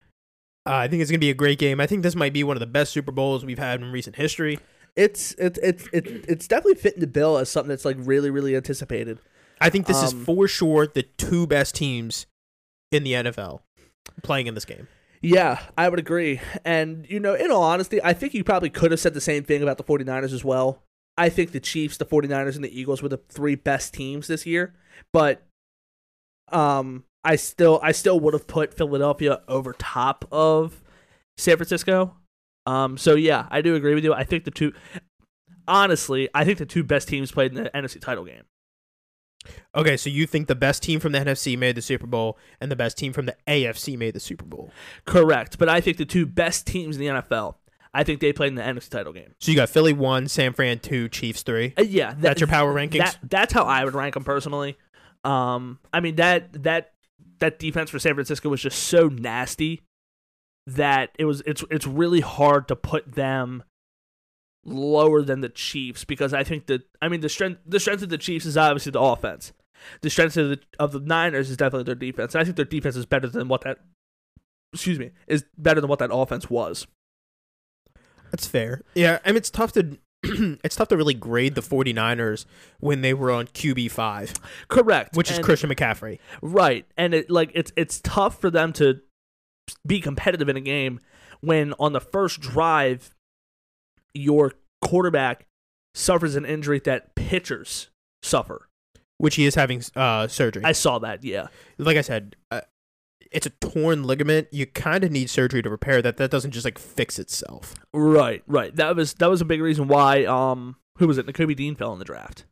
Uh, 0.67 0.75
I 0.75 0.89
think 0.89 1.01
it's 1.03 1.11
gonna 1.11 1.19
be 1.19 1.31
a 1.31 1.35
great 1.35 1.59
game. 1.59 1.81
I 1.81 1.87
think 1.87 2.03
this 2.03 2.17
might 2.17 2.33
be 2.33 2.43
one 2.45 2.57
of 2.57 2.61
the 2.61 2.67
best 2.67 2.93
Super 2.93 3.13
Bowls 3.13 3.45
we've 3.45 3.59
had 3.59 3.81
in 3.81 3.93
recent 3.93 4.17
history. 4.17 4.59
It's 4.97 5.33
it's 5.39 5.59
it's 5.63 5.89
it's 5.93 6.11
it's 6.27 6.49
definitely 6.49 6.75
fitting 6.75 7.01
the 7.01 7.07
bill 7.07 7.39
as 7.39 7.49
something 7.51 7.69
that's 7.69 7.85
like 7.85 7.97
really 8.01 8.31
really 8.31 8.57
anticipated. 8.57 9.19
I 9.61 9.71
think 9.71 9.87
this 9.87 9.99
Um, 9.99 10.05
is 10.05 10.13
for 10.25 10.49
sure 10.49 10.87
the 10.87 11.03
two 11.03 11.47
best 11.47 11.75
teams 11.75 12.27
in 12.91 13.05
the 13.05 13.13
NFL 13.13 13.61
playing 14.23 14.47
in 14.47 14.55
this 14.55 14.65
game. 14.65 14.89
Yeah, 15.23 15.61
I 15.79 15.89
would 15.89 15.99
agree. 15.99 16.41
And, 16.65 17.07
you 17.09 17.19
know, 17.19 17.35
in 17.35 17.51
all 17.51 17.63
honesty, 17.63 18.03
I 18.05 18.13
think 18.13 18.35
you 18.35 18.45
probably 18.45 18.69
could 18.69 18.91
have 18.91 19.01
said 19.01 19.15
the 19.15 19.21
same 19.21 19.45
thing 19.45 19.63
about 19.63 19.79
the 19.79 19.83
49ers 19.83 20.33
as 20.33 20.45
well. 20.45 20.83
I 21.17 21.31
think 21.31 21.53
the 21.53 21.59
Chiefs, 21.59 21.97
the 21.97 22.05
49ers, 22.05 22.55
and 22.55 22.63
the 22.63 22.79
Eagles 22.79 23.03
were 23.03 23.09
the 23.09 23.17
three 23.31 23.55
best 23.55 23.95
teams 23.95 24.27
this 24.27 24.45
year. 24.45 24.75
But 25.13 25.43
um 26.53 27.05
I 27.26 27.37
still 27.37 27.80
I 27.83 27.92
still 27.92 28.18
would 28.21 28.33
have 28.35 28.47
put 28.47 28.73
Philadelphia 28.73 29.40
over 29.49 29.75
top 29.78 30.25
of 30.33 30.83
San 31.37 31.56
Francisco. 31.56 32.16
Um 32.64 32.97
so 32.97 33.14
yeah, 33.14 33.47
I 33.50 33.61
do 33.61 33.75
agree 33.75 33.95
with 33.95 34.04
you. 34.04 34.14
I 34.14 34.25
think 34.25 34.45
the 34.45 34.50
two 34.50 34.73
honestly, 35.68 36.28
I 36.35 36.45
think 36.45 36.59
the 36.59 36.66
two 36.66 36.85
best 36.85 37.09
teams 37.09 37.30
played 37.33 37.56
in 37.56 37.64
the 37.64 37.71
NFC 37.71 38.00
title 38.00 38.25
game. 38.25 38.42
Okay, 39.76 39.97
so 39.97 40.11
you 40.11 40.26
think 40.26 40.49
the 40.49 40.56
best 40.56 40.83
team 40.83 40.99
from 40.99 41.12
the 41.12 41.18
NFC 41.21 41.56
made 41.56 41.76
the 41.76 41.83
Super 41.83 42.06
Bowl 42.06 42.37
and 42.61 42.71
the 42.71 42.76
best 42.76 42.99
team 42.99 43.12
from 43.12 43.26
the 43.26 43.37
AFC 43.47 43.97
made 43.97 44.14
the 44.14 44.21
Super 44.21 44.45
Bowl. 44.45 44.71
Correct. 45.04 45.56
But 45.59 45.68
I 45.68 45.80
think 45.80 45.99
the 45.99 46.04
two 46.04 46.26
best 46.26 46.66
teams 46.66 46.97
in 46.97 47.00
the 47.02 47.23
NFL, 47.23 47.54
I 47.95 48.02
think 48.02 48.21
they 48.21 48.33
played 48.33 48.49
in 48.49 48.54
the 48.56 48.62
NFC 48.62 48.88
title 48.88 49.12
game. 49.12 49.35
So 49.38 49.52
you 49.52 49.56
got 49.56 49.68
Philly 49.68 49.92
one, 49.92 50.26
San 50.26 50.52
Fran 50.52 50.80
two, 50.80 51.09
Chiefs 51.09 51.42
three. 51.42 51.75
Uh, 51.78 51.83
yeah, 51.83 52.11
that- 52.11 52.21
That's 52.21 52.40
your 52.40 52.49
power 52.49 52.75
rankings. 52.75 52.99
That, 52.99 53.18
that's 53.23 53.52
how 53.52 53.62
I 53.64 53.85
would 53.85 53.95
rank 53.95 54.14
them 54.14 54.25
personally. 54.25 54.76
Um, 55.23 55.78
I 55.92 56.00
mean 56.00 56.16
that 56.16 56.62
that 56.64 56.92
that 57.38 57.59
defense 57.59 57.90
for 57.90 57.99
San 57.99 58.14
Francisco 58.14 58.49
was 58.49 58.61
just 58.61 58.83
so 58.83 59.09
nasty 59.09 59.83
that 60.66 61.11
it 61.19 61.25
was 61.25 61.43
it's 61.47 61.64
it's 61.71 61.87
really 61.87 62.21
hard 62.21 62.69
to 62.69 62.76
put 62.76 63.14
them 63.14 63.62
lower 64.64 65.23
than 65.23 65.40
the 65.40 65.49
Chiefs 65.49 66.05
because 66.05 66.35
I 66.35 66.43
think 66.43 66.66
that 66.66 66.83
I 67.00 67.09
mean 67.09 67.21
the 67.21 67.28
strength 67.28 67.61
the 67.66 67.81
strength 67.81 68.02
of 68.02 68.09
the 68.09 68.19
Chiefs 68.19 68.47
is 68.47 68.57
obviously 68.57 68.93
the 68.93 69.00
offense. 69.00 69.52
The 70.00 70.11
strength 70.11 70.37
of 70.37 70.49
the 70.49 70.61
of 70.78 70.93
the 70.93 71.00
Niners 71.00 71.50
is 71.50 71.57
definitely 71.57 71.85
their 71.85 71.95
defense. 71.95 72.35
And 72.35 72.40
I 72.40 72.45
think 72.45 72.57
their 72.57 72.64
defense 72.64 72.97
is 72.97 73.07
better 73.07 73.28
than 73.28 73.49
what 73.49 73.62
that 73.62 73.78
excuse 74.73 74.99
me 74.99 75.12
is 75.26 75.45
better 75.56 75.80
than 75.80 75.89
what 75.89 76.00
that 76.00 76.11
offense 76.13 76.50
was. 76.50 76.87
That's 78.30 78.47
fair. 78.47 78.82
Yeah, 78.95 79.21
I 79.25 79.28
mean 79.28 79.37
it's 79.37 79.50
tough 79.50 79.73
to 79.73 79.99
it's 80.65 80.76
tough 80.76 80.89
to 80.89 80.97
really 80.97 81.15
grade 81.15 81.54
the 81.54 81.60
49ers 81.60 82.45
when 82.80 83.00
they 83.00 83.15
were 83.15 83.30
on 83.30 83.47
QB5, 83.47 84.39
Correct, 84.69 85.17
which 85.17 85.30
is 85.30 85.39
Christian 85.39 85.71
McCaffrey. 85.71 86.19
Right. 86.43 86.86
And 86.97 87.15
it 87.15 87.30
like 87.30 87.50
it's 87.54 87.73
it's 87.76 88.00
tough 88.00 88.41
for 88.41 88.50
them 88.50 88.73
to 88.75 89.00
be 89.86 90.00
competitive 90.00 90.49
in 90.49 90.56
a 90.56 90.60
game 90.60 91.00
when 91.41 91.75
on 91.78 91.93
the 91.93 92.00
first 92.00 92.41
drive 92.41 93.15
your 94.15 94.52
quarterback 94.80 95.47
suffers 95.95 96.36
an 96.36 96.45
injury 96.45 96.80
that 96.80 97.15
pitchers 97.15 97.89
suffer. 98.23 98.69
which 99.19 99.36
he 99.36 99.47
is 99.47 99.54
having 99.54 99.82
uh, 99.95 100.28
surgery. 100.28 100.62
I 100.65 100.73
saw 100.73 100.99
that, 101.00 101.25
yeah. 101.25 101.49
like 101.78 101.97
I 101.97 102.02
said, 102.02 102.36
uh, 102.50 102.60
it's 103.32 103.47
a 103.47 103.50
torn 103.50 104.04
ligament. 104.04 104.49
You 104.50 104.67
kind 104.67 105.04
of 105.04 105.10
need 105.10 105.30
surgery 105.30 105.62
to 105.62 105.71
repair 105.71 106.02
that. 106.02 106.17
That 106.17 106.30
doesn't 106.30 106.52
just 106.52 106.65
like 106.65 106.78
fix 106.78 107.19
itself. 107.19 107.75
Right, 107.93 108.43
right. 108.47 108.75
That 108.76 108.97
was 108.97 109.15
that 109.15 109.30
was 109.30 109.41
a 109.41 109.45
big 109.45 109.60
reason 109.60 109.89
why 109.89 110.25
um 110.25 110.76
who 110.99 111.06
was 111.06 111.19
it? 111.19 111.26
Nakobe 111.26 111.56
Dean 111.56 111.76
fell 111.76 111.93
in 111.93 111.99
the 111.99 112.04
draft. 112.04 112.47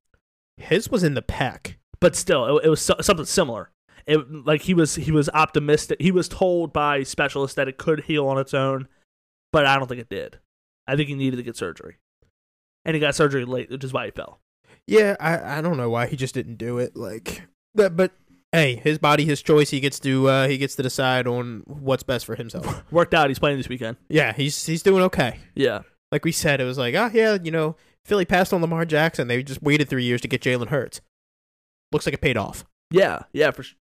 His 0.56 0.90
was 0.90 1.02
in 1.02 1.14
the 1.14 1.22
pec. 1.22 1.76
But 2.00 2.14
still, 2.14 2.58
it, 2.58 2.66
it 2.66 2.68
was 2.68 2.82
so, 2.82 2.96
something 3.00 3.26
similar. 3.26 3.70
It 4.06 4.30
like 4.44 4.62
he 4.62 4.74
was 4.74 4.94
he 4.96 5.10
was 5.10 5.30
optimistic. 5.30 6.00
He 6.00 6.10
was 6.10 6.28
told 6.28 6.72
by 6.72 7.02
specialists 7.02 7.54
that 7.56 7.68
it 7.68 7.78
could 7.78 8.04
heal 8.04 8.26
on 8.26 8.38
its 8.38 8.52
own, 8.52 8.88
but 9.52 9.66
I 9.66 9.78
don't 9.78 9.88
think 9.88 10.00
it 10.00 10.10
did. 10.10 10.38
I 10.87 10.96
think 10.96 11.08
he 11.08 11.14
needed 11.14 11.37
to 11.38 11.42
get 11.42 11.56
surgery. 11.56 11.96
And 12.84 12.94
he 12.94 13.00
got 13.00 13.14
surgery 13.14 13.46
late, 13.46 13.70
which 13.70 13.84
is 13.84 13.94
why 13.94 14.06
he 14.06 14.10
fell. 14.10 14.40
Yeah, 14.87 15.16
I 15.18 15.58
I 15.58 15.60
don't 15.62 15.78
know 15.78 15.88
why 15.88 16.06
he 16.06 16.16
just 16.16 16.34
didn't 16.34 16.56
do 16.56 16.78
it. 16.78 16.94
Like, 16.94 17.42
that, 17.74 17.96
but 17.96 18.12
hey, 18.54 18.76
his 18.76 18.98
body, 18.98 19.24
his 19.24 19.42
choice. 19.42 19.70
He 19.70 19.80
gets 19.80 19.98
to 20.00 20.28
uh, 20.28 20.48
he 20.48 20.56
gets 20.58 20.74
to 20.76 20.82
decide 20.82 21.26
on 21.26 21.62
what's 21.66 22.02
best 22.02 22.24
for 22.24 22.34
himself. 22.36 22.82
Worked 22.90 23.12
out. 23.14 23.28
He's 23.28 23.38
playing 23.38 23.58
this 23.58 23.68
weekend. 23.68 23.96
yeah, 24.08 24.32
he's 24.32 24.64
he's 24.64 24.82
doing 24.82 25.02
okay. 25.04 25.40
Yeah. 25.54 25.82
Like 26.12 26.24
we 26.24 26.32
said, 26.32 26.60
it 26.60 26.64
was 26.64 26.78
like, 26.78 26.94
oh 26.94 27.10
yeah, 27.12 27.36
you 27.42 27.50
know, 27.50 27.76
Philly 28.04 28.24
passed 28.24 28.52
on 28.52 28.60
Lamar 28.60 28.84
Jackson. 28.84 29.28
They 29.28 29.42
just 29.42 29.62
waited 29.62 29.88
three 29.88 30.04
years 30.04 30.20
to 30.22 30.28
get 30.28 30.40
Jalen 30.40 30.68
Hurts. 30.68 31.00
Looks 31.92 32.06
like 32.06 32.14
it 32.14 32.20
paid 32.20 32.36
off. 32.36 32.64
Yeah. 32.90 33.22
Yeah. 33.32 33.50
For. 33.50 33.62
s- 33.62 33.74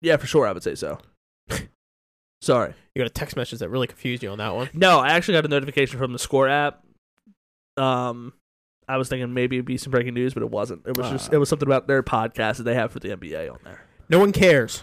Yeah, 0.00 0.16
for 0.16 0.26
sure. 0.26 0.46
I 0.46 0.52
would 0.52 0.62
say 0.62 0.74
so. 0.76 0.98
Sorry. 2.40 2.72
You 2.94 3.00
got 3.02 3.06
a 3.06 3.10
text 3.14 3.36
message 3.36 3.58
that 3.58 3.68
really 3.68 3.86
confused 3.88 4.22
you 4.22 4.30
on 4.30 4.38
that 4.38 4.54
one. 4.54 4.70
No, 4.72 4.98
I 5.00 5.08
actually 5.10 5.34
got 5.34 5.44
a 5.44 5.48
notification 5.48 5.98
from 5.98 6.12
the 6.12 6.18
Score 6.18 6.48
app. 6.48 6.84
Um, 7.76 8.32
I 8.88 8.96
was 8.96 9.08
thinking 9.08 9.32
maybe 9.34 9.56
it'd 9.56 9.66
be 9.66 9.76
some 9.76 9.90
breaking 9.90 10.14
news, 10.14 10.34
but 10.34 10.42
it 10.42 10.50
wasn't. 10.50 10.86
It 10.86 10.96
was 10.96 11.10
just 11.10 11.30
Ah. 11.30 11.34
it 11.36 11.38
was 11.38 11.48
something 11.48 11.68
about 11.68 11.86
their 11.86 12.02
podcast 12.02 12.56
that 12.58 12.62
they 12.64 12.74
have 12.74 12.90
for 12.92 13.00
the 13.00 13.10
NBA 13.10 13.48
on 13.52 13.58
there. 13.64 13.84
No 14.08 14.18
one 14.18 14.32
cares. 14.32 14.82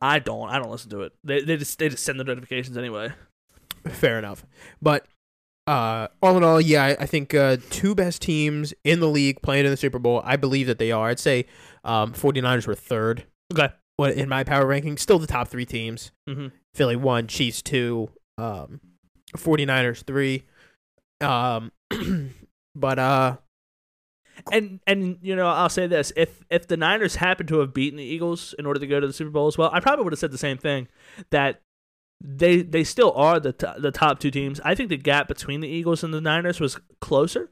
I 0.00 0.18
don't. 0.18 0.48
I 0.50 0.58
don't 0.58 0.70
listen 0.70 0.90
to 0.90 1.02
it. 1.02 1.12
They 1.22 1.40
they 1.42 1.56
just 1.56 1.78
they 1.78 1.88
just 1.88 2.04
send 2.04 2.18
the 2.20 2.24
notifications 2.24 2.76
anyway. 2.76 3.12
Fair 3.86 4.18
enough. 4.18 4.44
But 4.82 5.06
uh, 5.66 6.08
all 6.22 6.36
in 6.36 6.44
all, 6.44 6.60
yeah, 6.60 6.84
I, 6.84 6.90
I 7.00 7.06
think 7.06 7.32
uh, 7.34 7.56
two 7.70 7.94
best 7.94 8.20
teams 8.22 8.74
in 8.84 9.00
the 9.00 9.08
league 9.08 9.40
playing 9.42 9.64
in 9.64 9.70
the 9.70 9.76
Super 9.76 9.98
Bowl. 9.98 10.20
I 10.24 10.36
believe 10.36 10.66
that 10.66 10.78
they 10.78 10.90
are. 10.92 11.08
I'd 11.08 11.18
say 11.18 11.46
um, 11.84 12.12
49ers 12.12 12.66
were 12.66 12.74
third 12.74 13.24
Okay. 13.52 13.68
What 13.96 14.14
in 14.14 14.28
my 14.28 14.42
power 14.42 14.66
ranking. 14.66 14.96
Still 14.96 15.18
the 15.18 15.26
top 15.26 15.48
three 15.48 15.64
teams. 15.66 16.10
Mm-hmm. 16.28 16.48
Philly 16.74 16.96
one, 16.96 17.28
Chiefs 17.28 17.62
two, 17.62 18.10
um, 18.36 18.80
49ers 19.36 20.02
three. 20.02 20.44
Um, 21.20 21.70
but 22.74 22.98
uh, 22.98 23.36
And 24.50 24.80
and 24.86 25.18
you 25.22 25.36
know 25.36 25.48
I'll 25.48 25.68
say 25.68 25.86
this: 25.86 26.12
if 26.16 26.44
if 26.50 26.66
the 26.66 26.76
Niners 26.76 27.16
happen 27.16 27.46
to 27.46 27.60
have 27.60 27.72
beaten 27.72 27.96
the 27.96 28.04
Eagles 28.04 28.54
in 28.58 28.66
order 28.66 28.80
to 28.80 28.86
go 28.86 29.00
to 29.00 29.06
the 29.06 29.12
Super 29.12 29.30
Bowl 29.30 29.46
as 29.46 29.56
well, 29.56 29.70
I 29.72 29.80
probably 29.80 30.04
would 30.04 30.12
have 30.12 30.20
said 30.20 30.32
the 30.32 30.38
same 30.38 30.58
thing. 30.58 30.88
That 31.30 31.62
they 32.20 32.62
they 32.62 32.84
still 32.84 33.12
are 33.12 33.38
the 33.38 33.52
t- 33.52 33.66
the 33.78 33.90
top 33.90 34.18
two 34.18 34.30
teams. 34.30 34.60
I 34.64 34.74
think 34.74 34.88
the 34.88 34.96
gap 34.96 35.28
between 35.28 35.60
the 35.60 35.68
Eagles 35.68 36.02
and 36.02 36.12
the 36.12 36.20
Niners 36.20 36.60
was 36.60 36.78
closer 37.00 37.50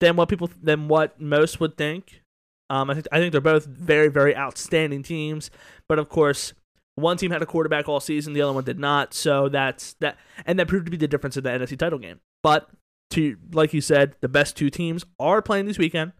than 0.00 0.16
what 0.16 0.28
people 0.28 0.50
than 0.62 0.88
what 0.88 1.20
most 1.20 1.60
would 1.60 1.76
think. 1.76 2.22
Um, 2.70 2.90
I 2.90 2.94
think 2.94 3.06
I 3.12 3.18
think 3.18 3.32
they're 3.32 3.40
both 3.40 3.66
very 3.66 4.08
very 4.08 4.36
outstanding 4.36 5.02
teams, 5.02 5.50
but 5.88 5.98
of 5.98 6.08
course. 6.08 6.52
One 6.98 7.18
team 7.18 7.30
had 7.30 7.42
a 7.42 7.46
quarterback 7.46 7.90
all 7.90 8.00
season, 8.00 8.32
the 8.32 8.40
other 8.40 8.54
one 8.54 8.64
did 8.64 8.78
not. 8.78 9.12
So 9.12 9.50
that's 9.50 9.92
that, 10.00 10.16
and 10.46 10.58
that 10.58 10.66
proved 10.66 10.86
to 10.86 10.90
be 10.90 10.96
the 10.96 11.06
difference 11.06 11.36
in 11.36 11.44
the 11.44 11.50
NFC 11.50 11.78
title 11.78 11.98
game. 11.98 12.20
But 12.42 12.70
to 13.16 13.36
like 13.52 13.74
you 13.74 13.80
said, 13.80 14.14
the 14.20 14.28
best 14.28 14.56
two 14.56 14.70
teams 14.70 15.04
are 15.18 15.42
playing 15.42 15.66
this 15.66 15.78
weekend. 15.78 16.12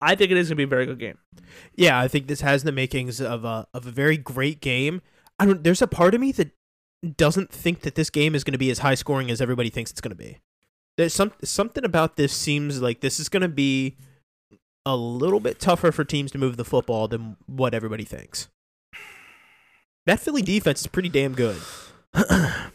I 0.00 0.16
think 0.16 0.32
it 0.32 0.36
is 0.36 0.48
gonna 0.48 0.56
be 0.56 0.64
a 0.64 0.66
very 0.66 0.86
good 0.86 0.98
game. 0.98 1.18
yeah, 1.76 1.98
I 1.98 2.08
think 2.08 2.26
this 2.26 2.40
has 2.40 2.64
the 2.64 2.72
makings 2.72 3.20
of 3.20 3.44
a 3.44 3.66
of 3.72 3.86
a 3.86 3.90
very 3.90 4.16
great 4.16 4.60
game. 4.60 5.00
I 5.38 5.46
don't. 5.46 5.62
There's 5.64 5.82
a 5.82 5.86
part 5.86 6.14
of 6.14 6.20
me 6.20 6.32
that 6.32 6.50
doesn't 7.16 7.50
think 7.50 7.80
that 7.80 7.94
this 7.94 8.10
game 8.10 8.34
is 8.34 8.44
going 8.44 8.52
to 8.52 8.58
be 8.58 8.70
as 8.70 8.78
high 8.78 8.94
scoring 8.94 9.30
as 9.30 9.40
everybody 9.40 9.70
thinks 9.70 9.90
it's 9.90 10.00
going 10.00 10.16
to 10.16 10.16
be. 10.16 10.38
There's 10.96 11.14
some 11.14 11.32
something 11.42 11.84
about 11.84 12.16
this 12.16 12.32
seems 12.32 12.80
like 12.80 13.00
this 13.00 13.18
is 13.18 13.28
going 13.28 13.40
to 13.42 13.48
be 13.48 13.96
a 14.84 14.96
little 14.96 15.40
bit 15.40 15.58
tougher 15.58 15.90
for 15.90 16.04
teams 16.04 16.30
to 16.32 16.38
move 16.38 16.56
the 16.56 16.64
football 16.64 17.08
than 17.08 17.36
what 17.46 17.74
everybody 17.74 18.04
thinks. 18.04 18.48
That 20.06 20.20
Philly 20.20 20.42
defense 20.42 20.80
is 20.82 20.86
pretty 20.88 21.08
damn 21.08 21.34
good. 21.34 21.60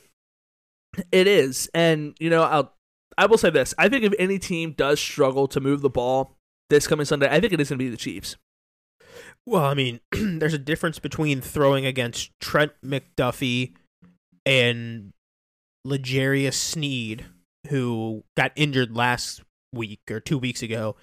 It 1.11 1.27
is, 1.27 1.69
and 1.75 2.15
you 2.19 2.31
know, 2.31 2.41
I'll 2.41 2.73
I 3.17 3.25
will 3.25 3.37
say 3.37 3.49
this: 3.49 3.73
I 3.77 3.89
think 3.89 4.03
if 4.03 4.13
any 4.19 4.39
team 4.39 4.71
does 4.71 4.99
struggle 4.99 5.47
to 5.49 5.59
move 5.59 5.81
the 5.81 5.89
ball 5.89 6.35
this 6.69 6.87
coming 6.87 7.05
Sunday, 7.05 7.27
I 7.29 7.39
think 7.39 7.53
it 7.53 7.61
is 7.61 7.69
gonna 7.69 7.79
be 7.79 7.89
the 7.89 7.97
Chiefs. 7.97 8.35
Well, 9.45 9.63
I 9.63 9.73
mean, 9.73 9.99
there's 10.11 10.53
a 10.53 10.57
difference 10.59 10.99
between 10.99 11.41
throwing 11.41 11.85
against 11.85 12.31
Trent 12.39 12.73
McDuffie 12.83 13.73
and 14.45 15.13
L'Jarius 15.85 16.53
Sneed, 16.53 17.25
who 17.69 18.23
got 18.35 18.51
injured 18.55 18.95
last 18.95 19.41
week 19.73 20.01
or 20.11 20.19
two 20.19 20.37
weeks 20.37 20.61
ago, 20.61 20.95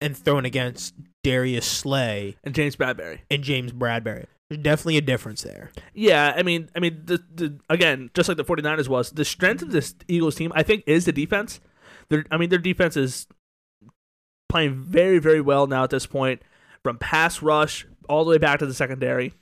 and 0.00 0.16
throwing 0.16 0.44
against 0.44 0.94
Darius 1.22 1.66
Slay 1.66 2.36
And 2.42 2.54
James 2.54 2.76
Bradberry. 2.76 3.20
and 3.30 3.42
James 3.42 3.72
Bradberry. 3.72 4.26
There's 4.52 4.62
definitely 4.62 4.98
a 4.98 5.02
difference 5.02 5.42
there. 5.42 5.70
Yeah, 5.94 6.34
I 6.36 6.42
mean, 6.42 6.68
I 6.76 6.80
mean, 6.80 7.02
the, 7.06 7.24
the 7.34 7.58
again, 7.70 8.10
just 8.12 8.28
like 8.28 8.36
the 8.36 8.44
49ers 8.44 8.86
was, 8.86 9.10
the 9.10 9.24
strength 9.24 9.62
of 9.62 9.72
this 9.72 9.94
Eagles 10.08 10.34
team, 10.34 10.52
I 10.54 10.62
think, 10.62 10.84
is 10.86 11.06
the 11.06 11.12
defense. 11.12 11.60
I 12.30 12.36
mean, 12.36 12.50
their 12.50 12.58
defense 12.58 12.96
is 12.96 13.26
playing 14.50 14.74
very, 14.74 15.18
very 15.18 15.40
well 15.40 15.66
now 15.66 15.84
at 15.84 15.90
this 15.90 16.04
point, 16.04 16.42
from 16.82 16.98
pass 16.98 17.40
rush 17.40 17.86
all 18.10 18.24
the 18.24 18.30
way 18.30 18.38
back 18.38 18.58
to 18.58 18.66
the 18.66 18.74
secondary. 18.74 19.32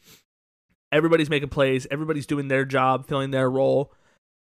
Everybody's 0.93 1.29
making 1.29 1.49
plays. 1.49 1.89
Everybody's 1.91 2.27
doing 2.27 2.47
their 2.47 2.65
job, 2.65 3.09
filling 3.09 3.33
their 3.33 3.51
role. 3.51 3.93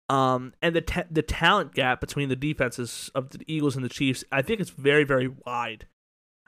Um, 0.08 0.54
and 0.62 0.74
the 0.74 1.06
the 1.12 1.24
talent 1.24 1.74
gap 1.74 2.00
between 2.00 2.30
the 2.30 2.36
defenses 2.38 3.12
of 3.14 3.32
the 3.32 3.44
Eagles 3.48 3.76
and 3.76 3.84
the 3.84 3.90
Chiefs, 3.90 4.24
I 4.32 4.42
think 4.42 4.62
it's 4.62 4.70
very, 4.70 5.04
very 5.04 5.28
wide. 5.28 5.88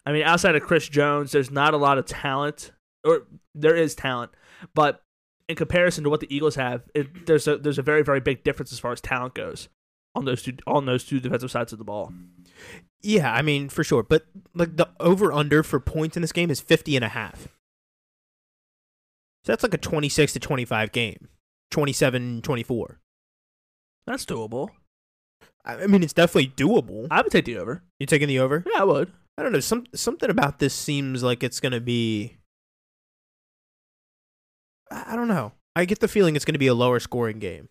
I 0.06 0.14
mean, 0.14 0.24
outside 0.24 0.56
of 0.56 0.64
Chris 0.64 0.88
Jones, 0.88 1.34
there's 1.34 1.52
not 1.52 1.74
a 1.74 1.78
lot 1.78 1.98
of 1.98 2.06
talent, 2.06 2.72
or 3.04 3.28
there 3.56 3.76
is 3.76 3.96
talent, 3.96 4.32
but 4.74 5.04
in 5.50 5.56
comparison 5.56 6.04
to 6.04 6.10
what 6.10 6.20
the 6.20 6.36
Eagles 6.36 6.56
have, 6.56 6.84
it, 6.94 7.26
there's 7.26 7.48
a 7.48 7.58
there's 7.58 7.80
a 7.80 7.84
very, 7.84 8.04
very 8.04 8.20
big 8.20 8.44
difference 8.44 8.72
as 8.72 8.80
far 8.80 8.92
as 8.92 9.02
talent 9.02 9.34
goes 9.34 9.70
on 10.16 10.26
those 10.26 10.42
two 10.42 10.54
on 10.66 10.86
those 10.86 11.04
two 11.04 11.20
defensive 11.20 11.52
sides 11.52 11.72
of 11.72 11.80
the 11.80 11.86
ball. 11.86 12.12
Yeah, 13.02 13.32
I 13.32 13.42
mean, 13.42 13.70
for 13.70 13.84
sure. 13.84 14.04
But 14.04 14.26
like 14.54 14.76
the 14.76 14.90
over 15.00 15.32
under 15.32 15.64
for 15.64 15.80
points 15.80 16.18
in 16.18 16.22
this 16.22 16.32
game 16.32 16.50
is 16.50 16.60
50 16.60 16.96
and 16.96 17.06
a 17.06 17.10
half. 17.10 17.48
So 19.46 19.54
that's 19.54 19.64
like 19.64 19.76
a 19.76 19.78
26 19.78 20.34
to 20.34 20.40
25 20.40 20.92
game. 20.92 21.30
27 21.72 22.42
24. 22.42 23.00
That's 24.08 24.26
doable. 24.26 24.70
I 25.64 25.86
mean, 25.86 26.02
it's 26.02 26.14
definitely 26.14 26.50
doable. 26.56 27.08
I 27.12 27.22
would 27.22 27.32
take 27.32 27.46
the 27.46 27.58
over. 27.58 27.84
You 28.00 28.08
taking 28.08 28.30
the 28.30 28.40
over? 28.40 28.64
Yeah, 28.66 28.82
I 28.82 28.86
would. 28.86 29.12
I 29.38 29.44
don't 29.44 29.52
know. 29.52 29.60
Some 29.60 29.86
something 29.94 30.30
about 30.30 30.60
this 30.60 30.74
seems 30.74 31.24
like 31.24 31.44
it's 31.44 31.60
gonna 31.60 31.82
be. 31.82 32.37
I 34.92 35.16
don't 35.16 35.28
know. 35.28 35.54
I 35.76 35.86
get 35.86 36.00
the 36.00 36.08
feeling 36.08 36.36
it's 36.36 36.46
gonna 36.46 36.58
be 36.58 36.68
a 36.68 36.74
lower 36.74 37.00
scoring 37.00 37.40
game. 37.40 37.70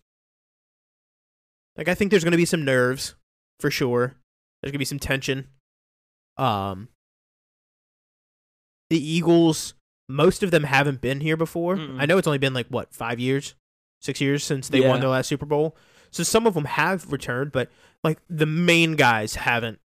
Like 1.76 1.88
I 1.88 1.94
think 1.94 2.11
there's 2.11 2.24
gonna 2.24 2.37
be 2.37 2.44
some 2.44 2.64
nerves, 2.64 3.14
for 3.61 3.70
sure. 3.70 4.16
There's 4.62 4.72
gonna 4.72 4.79
be 4.79 4.85
some 4.85 4.98
tension. 4.98 5.48
Um. 6.37 6.88
The 8.88 9.05
Eagles, 9.05 9.74
most 10.09 10.44
of 10.44 10.52
them 10.52 10.62
haven't 10.62 11.00
been 11.00 11.20
here 11.20 11.37
before. 11.37 11.76
Mm-mm. 11.76 12.00
I 12.00 12.07
know 12.07 12.18
it's 12.18 12.29
only 12.29 12.38
been 12.38 12.55
like 12.55 12.68
what 12.68 12.94
five 12.94 13.18
years, 13.18 13.57
six 14.00 14.20
years 14.20 14.44
since 14.44 14.68
they 14.68 14.81
won 14.81 15.00
their 15.00 15.09
last 15.09 15.26
Super 15.26 15.46
Bowl. 15.46 15.76
So 16.12 16.22
some 16.22 16.46
of 16.46 16.55
them 16.55 16.66
have 16.66 17.11
returned, 17.11 17.50
but 17.50 17.68
like 18.05 18.20
the 18.31 18.46
main 18.46 18.94
guys 18.94 19.35
haven't. 19.35 19.81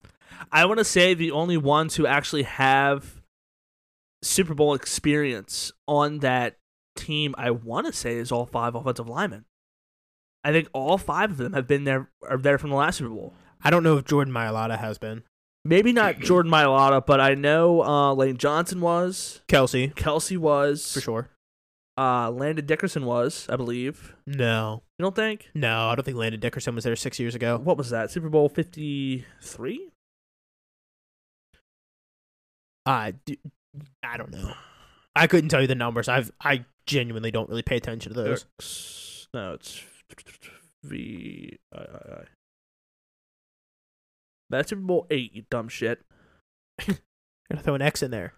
I 0.52 0.66
want 0.66 0.78
to 0.78 0.86
say 0.86 1.14
the 1.16 1.32
only 1.32 1.58
ones 1.58 1.96
who 1.96 2.06
actually 2.06 2.44
have 2.44 3.22
Super 4.22 4.54
Bowl 4.54 4.76
experience 4.76 5.72
on 5.88 6.20
that 6.20 6.58
team, 6.96 7.36
I 7.38 7.52
want 7.52 7.88
to 7.88 7.94
say, 7.94 8.16
is 8.16 8.32
all 8.32 8.46
five 8.46 8.76
offensive 8.76 9.10
linemen. 9.10 9.46
I 10.44 10.52
think 10.52 10.70
all 10.74 10.98
five 10.98 11.32
of 11.32 11.38
them 11.38 11.54
have 11.54 11.68
been 11.68 11.84
there 11.84 12.10
are 12.28 12.38
there 12.38 12.58
from 12.58 12.72
the 12.72 12.76
last 12.76 12.98
Super 12.98 13.10
Bowl. 13.12 13.34
I 13.64 13.70
don't 13.70 13.84
know 13.84 13.98
if 13.98 14.06
Jordan 14.06 14.34
Mailata 14.34 14.80
has 14.80 14.98
been. 14.98 15.24
Maybe 15.64 15.94
not 15.94 16.20
Jordan 16.20 16.52
Mailata, 16.52 17.06
but 17.06 17.22
I 17.22 17.36
know 17.36 17.84
uh, 17.84 18.14
Lane 18.16 18.38
Johnson 18.38 18.82
was, 18.82 19.42
Kelce, 19.48 19.94
Kelce 19.94 20.38
was, 20.38 20.92
for 20.92 21.02
sure. 21.02 21.30
Uh, 21.96 22.32
Landon 22.32 22.66
Dickerson 22.66 23.06
was, 23.06 23.46
I 23.48 23.58
believe. 23.58 24.16
No, 24.26 24.82
You 24.98 25.04
don't 25.04 25.16
think? 25.16 25.50
no, 25.54 25.90
I 25.90 25.96
don't 25.96 26.04
think 26.04 26.18
Landon 26.18 26.40
Dickerson 26.40 26.74
was 26.74 26.84
there 26.84 26.96
six 26.96 27.20
years 27.20 27.36
ago. 27.36 27.60
What 27.60 27.78
was 27.78 27.92
that? 27.92 28.10
Super 28.10 28.30
Bowl 28.30 28.50
53? 28.50 29.90
i 32.88 33.14
don't 34.18 34.32
know. 34.32 34.54
I 35.16 35.28
couldn't 35.28 35.50
tell 35.50 35.62
you 35.62 35.68
the 35.68 35.76
numbers. 35.76 36.08
I've 36.08 36.32
I 36.42 36.66
genuinely 36.86 37.32
don't 37.32 37.50
really 37.50 37.62
pay 37.62 37.78
attention 37.78 38.14
to 38.14 38.22
those. 38.22 39.28
No, 39.34 39.54
it's 39.54 39.82
V 40.84 41.58
I 41.74 41.80
I 41.80 41.82
I. 41.82 42.24
That's 44.50 44.70
Super 44.70 44.82
Bowl 44.82 45.08
eight, 45.10 45.34
you 45.34 45.44
dumb 45.50 45.70
shit. 45.70 46.02
Gonna 46.80 47.62
throw 47.62 47.76
an 47.76 47.82
X 47.82 48.04
in 48.04 48.12
there. 48.12 48.34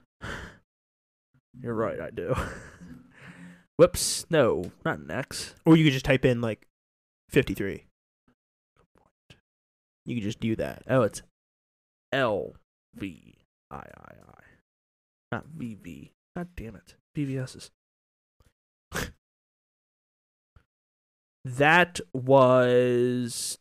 You're 1.60 1.73
right, 1.73 1.99
I 1.99 2.10
do. 2.10 2.36
Whoops, 3.77 4.25
no, 4.29 4.71
not 4.86 4.99
an 4.99 5.10
X. 5.10 5.56
Or 5.65 5.75
you 5.75 5.84
could 5.84 5.93
just 5.93 6.06
type 6.06 6.25
in 6.25 6.41
like 6.41 6.67
fifty 7.29 7.53
three. 7.53 7.86
You 10.06 10.15
could 10.15 10.23
just 10.23 10.39
do 10.39 10.56
that. 10.58 10.84
Oh, 10.88 11.01
it's 11.01 11.21
L 12.12 12.56
V 12.95 13.38
I 13.71 13.77
I 13.77 14.13
I, 14.29 14.43
not 15.32 15.45
V 15.56 15.77
V. 15.82 16.12
God 16.36 16.49
damn 16.56 16.75
it, 16.75 16.95
VVS's. 17.17 17.71
That 21.45 21.99
was 22.13 23.58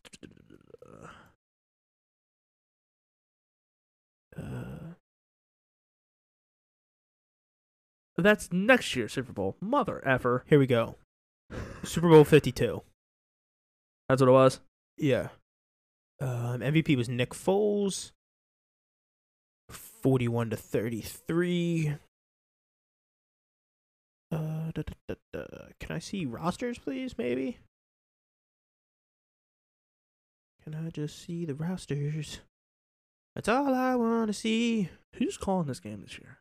Uh, 4.37 4.95
that's 8.17 8.53
next 8.53 8.95
year's 8.97 9.13
Super 9.13 9.33
Bowl. 9.33 9.57
Mother 9.61 10.03
effer. 10.07 10.45
here 10.49 10.59
we 10.59 10.67
go. 10.67 10.97
Super 11.83 12.09
Bowl 12.09 12.25
fifty 12.25 12.53
two. 12.53 12.83
That's 14.09 14.23
what 14.23 14.29
it 14.29 14.33
was. 14.33 14.61
Yeah. 14.97 15.29
Um, 16.21 16.61
MVP 16.61 16.97
was 16.97 17.09
Nick 17.09 17.31
Foles. 17.31 18.13
Forty-one 19.69 20.51
to 20.51 20.57
thirty-three. 20.57 21.95
Uh, 24.33 24.71
da, 24.75 24.83
da, 25.09 25.15
da. 25.33 25.45
Can 25.79 25.95
I 25.95 25.99
see 25.99 26.25
rosters, 26.25 26.79
please? 26.79 27.17
Maybe. 27.19 27.59
Can 30.65 30.75
I 30.75 30.89
just 30.91 31.23
see 31.23 31.45
the 31.45 31.55
rosters? 31.55 32.41
That's 33.35 33.49
all 33.49 33.75
I 33.75 33.95
want 33.95 34.29
to 34.29 34.33
see. 34.33 34.89
Who's 35.17 35.37
calling 35.37 35.67
this 35.67 35.81
game 35.81 36.01
this 36.01 36.19
year? 36.19 36.39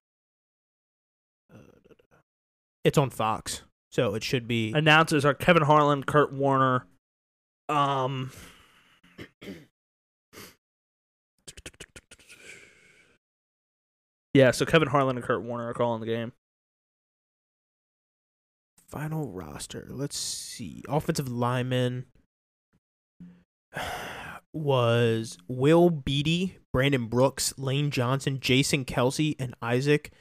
Uh. 1.54 1.58
It's 2.84 2.98
on 2.98 3.10
Fox, 3.10 3.64
so 3.92 4.16
it 4.16 4.24
should 4.24 4.48
be. 4.48 4.72
Announcers 4.74 5.26
are 5.26 5.34
Kevin 5.34 5.64
Harlan, 5.64 6.04
Kurt 6.04 6.34
Warner. 6.34 6.86
Um. 7.68 8.32
Yeah, 14.34 14.52
so 14.52 14.66
Kevin 14.66 14.88
Harlan 14.88 15.18
and 15.18 15.26
Kurt 15.26 15.44
Warner 15.44 15.68
are 15.68 15.74
calling 15.74 16.00
the 16.00 16.06
game. 16.06 16.32
Final 18.92 19.30
roster. 19.30 19.88
Let's 19.90 20.18
see. 20.18 20.84
Offensive 20.90 21.30
lineman 21.30 22.06
was 24.54 25.38
Will 25.48 25.90
Beatty, 25.90 26.58
Brandon 26.74 27.08
Brooks, 27.08 27.54
Lane 27.58 27.90
Johnson, 27.90 28.40
Jason 28.42 28.84
Kelce, 28.84 29.36
and 29.40 29.56
Isaac 29.62 30.12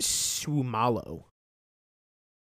Seumalo. 0.00 1.24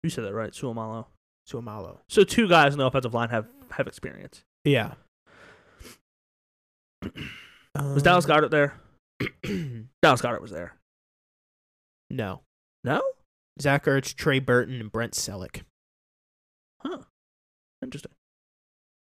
You 0.03 0.09
said 0.09 0.25
that 0.25 0.33
right, 0.33 0.51
Seumalo. 0.51 1.05
Seumalo. 1.49 1.99
So 2.09 2.25
two 2.25 2.49
guys 2.49 2.73
in 2.73 2.79
the 2.79 2.85
offensive 2.85 3.13
line 3.13 3.29
have 3.29 3.47
have 3.71 3.87
experience. 3.87 4.43
Yeah. 4.65 4.95
Was 7.75 8.03
Dallas 8.03 8.25
um, 8.25 8.31
Goedert 8.31 8.51
there? 8.51 8.73
Dallas 10.01 10.21
Goedert 10.21 10.41
was 10.41 10.51
there. 10.51 10.75
no. 12.09 12.41
No? 12.83 13.01
Zach 13.61 13.85
Ertz, 13.85 14.13
Trey 14.15 14.39
Burton, 14.39 14.79
and 14.79 14.91
Brent 14.91 15.13
Celek. 15.13 15.61
Huh. 16.79 16.99
Interesting. 17.81 18.11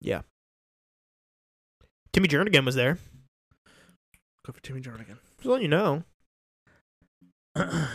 Yeah. 0.02 0.22
Timmy 2.14 2.28
Jernigan 2.28 2.66
was 2.66 2.76
there. 2.76 2.98
Go 4.46 4.54
for 4.54 4.62
Timmy 4.62 4.82
Jernigan. 4.82 5.18
Just 5.38 5.46
letting 5.46 5.64
you 5.64 5.68
know. 5.68 6.04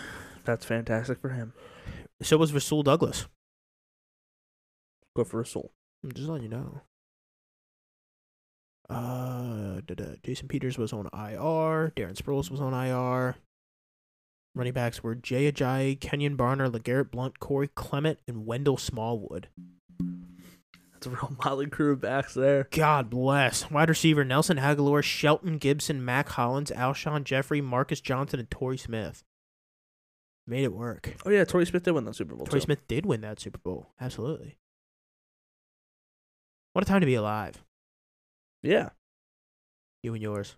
That's 0.45 0.65
fantastic 0.65 1.21
for 1.21 1.31
him. 1.31 1.53
So 2.23 2.37
was 2.37 2.53
Rasul 2.53 2.83
Douglas. 2.83 3.27
Go 5.17 5.25
for 5.25 5.39
Rasul. 5.39 5.73
I'm 6.05 6.13
just 6.13 6.29
letting 6.29 6.45
you 6.45 6.51
know. 6.51 6.83
Uh, 8.89 9.81
Jason 10.25 10.49
Peters 10.49 10.77
was 10.77 10.93
on 10.93 11.09
IR. 11.13 11.93
Darren 11.97 12.17
Sproles 12.17 12.51
was 12.51 12.61
on 12.61 12.75
IR. 12.75 13.37
Running 14.55 14.73
backs 14.73 15.03
were 15.03 15.15
Jay 15.15 15.51
Ajayi, 15.51 15.99
Kenjon 15.99 16.37
Barner, 16.37 16.71
LeGarrette 16.71 17.11
Blunt, 17.11 17.39
Corey 17.39 17.69
Clement, 17.75 18.19
and 18.27 18.47
Wendell 18.47 18.77
Smallwood. 18.77 19.49
That's 20.93 21.07
a 21.07 21.11
real 21.11 21.37
motley 21.45 21.67
crew 21.67 21.93
of 21.93 22.01
backs 22.01 22.35
there. 22.35 22.67
God 22.73 23.09
bless. 23.09 23.71
Wide 23.71 23.89
receiver 23.89 24.25
Nelson 24.25 24.59
Agholor, 24.59 25.03
Shelton 25.03 25.59
Gibson, 25.59 26.05
Mack 26.05 26.31
Hollins, 26.31 26.71
Alshon 26.73 27.25
Jeffery, 27.25 27.61
Marcus 27.61 28.01
Johnson, 28.01 28.41
and 28.41 28.51
Torrey 28.51 28.77
Smith. 28.77 29.23
Made 30.47 30.65
it 30.65 30.73
work. 30.73 31.15
Oh 31.25 31.31
yeah, 31.31 31.45
Torrey 31.45 31.65
Smith 31.65 31.85
did 31.85 31.93
win 31.93 32.05
that 32.05 32.17
Super 32.17 32.35
Bowl. 32.35 32.45
Torrey 32.45 32.61
too. 32.61 32.65
Smith 32.65 32.87
did 32.89 33.07
win 33.07 33.21
that 33.21 33.39
Super 33.39 33.59
Bowl. 33.59 33.91
Absolutely. 34.01 34.57
What 36.73 36.83
a 36.85 36.87
time 36.89 37.01
to 37.01 37.07
be 37.07 37.15
alive. 37.15 37.63
Yeah. 38.63 38.91
You 40.03 40.13
and 40.15 40.23
yours. 40.23 40.57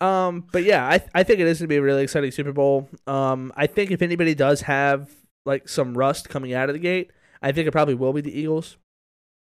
Um, 0.00 0.46
but 0.52 0.64
yeah, 0.64 0.86
I 0.86 1.02
I 1.14 1.22
think 1.22 1.40
it 1.40 1.46
is 1.46 1.58
gonna 1.58 1.68
be 1.68 1.76
a 1.76 1.82
really 1.82 2.02
exciting 2.02 2.30
Super 2.30 2.52
Bowl. 2.52 2.88
Um, 3.06 3.52
I 3.56 3.66
think 3.66 3.90
if 3.90 4.02
anybody 4.02 4.34
does 4.34 4.62
have 4.62 5.10
like 5.44 5.68
some 5.68 5.96
rust 5.96 6.28
coming 6.28 6.52
out 6.52 6.68
of 6.68 6.74
the 6.74 6.80
gate, 6.80 7.10
I 7.42 7.52
think 7.52 7.66
it 7.66 7.72
probably 7.72 7.94
will 7.94 8.12
be 8.12 8.20
the 8.20 8.38
Eagles, 8.38 8.76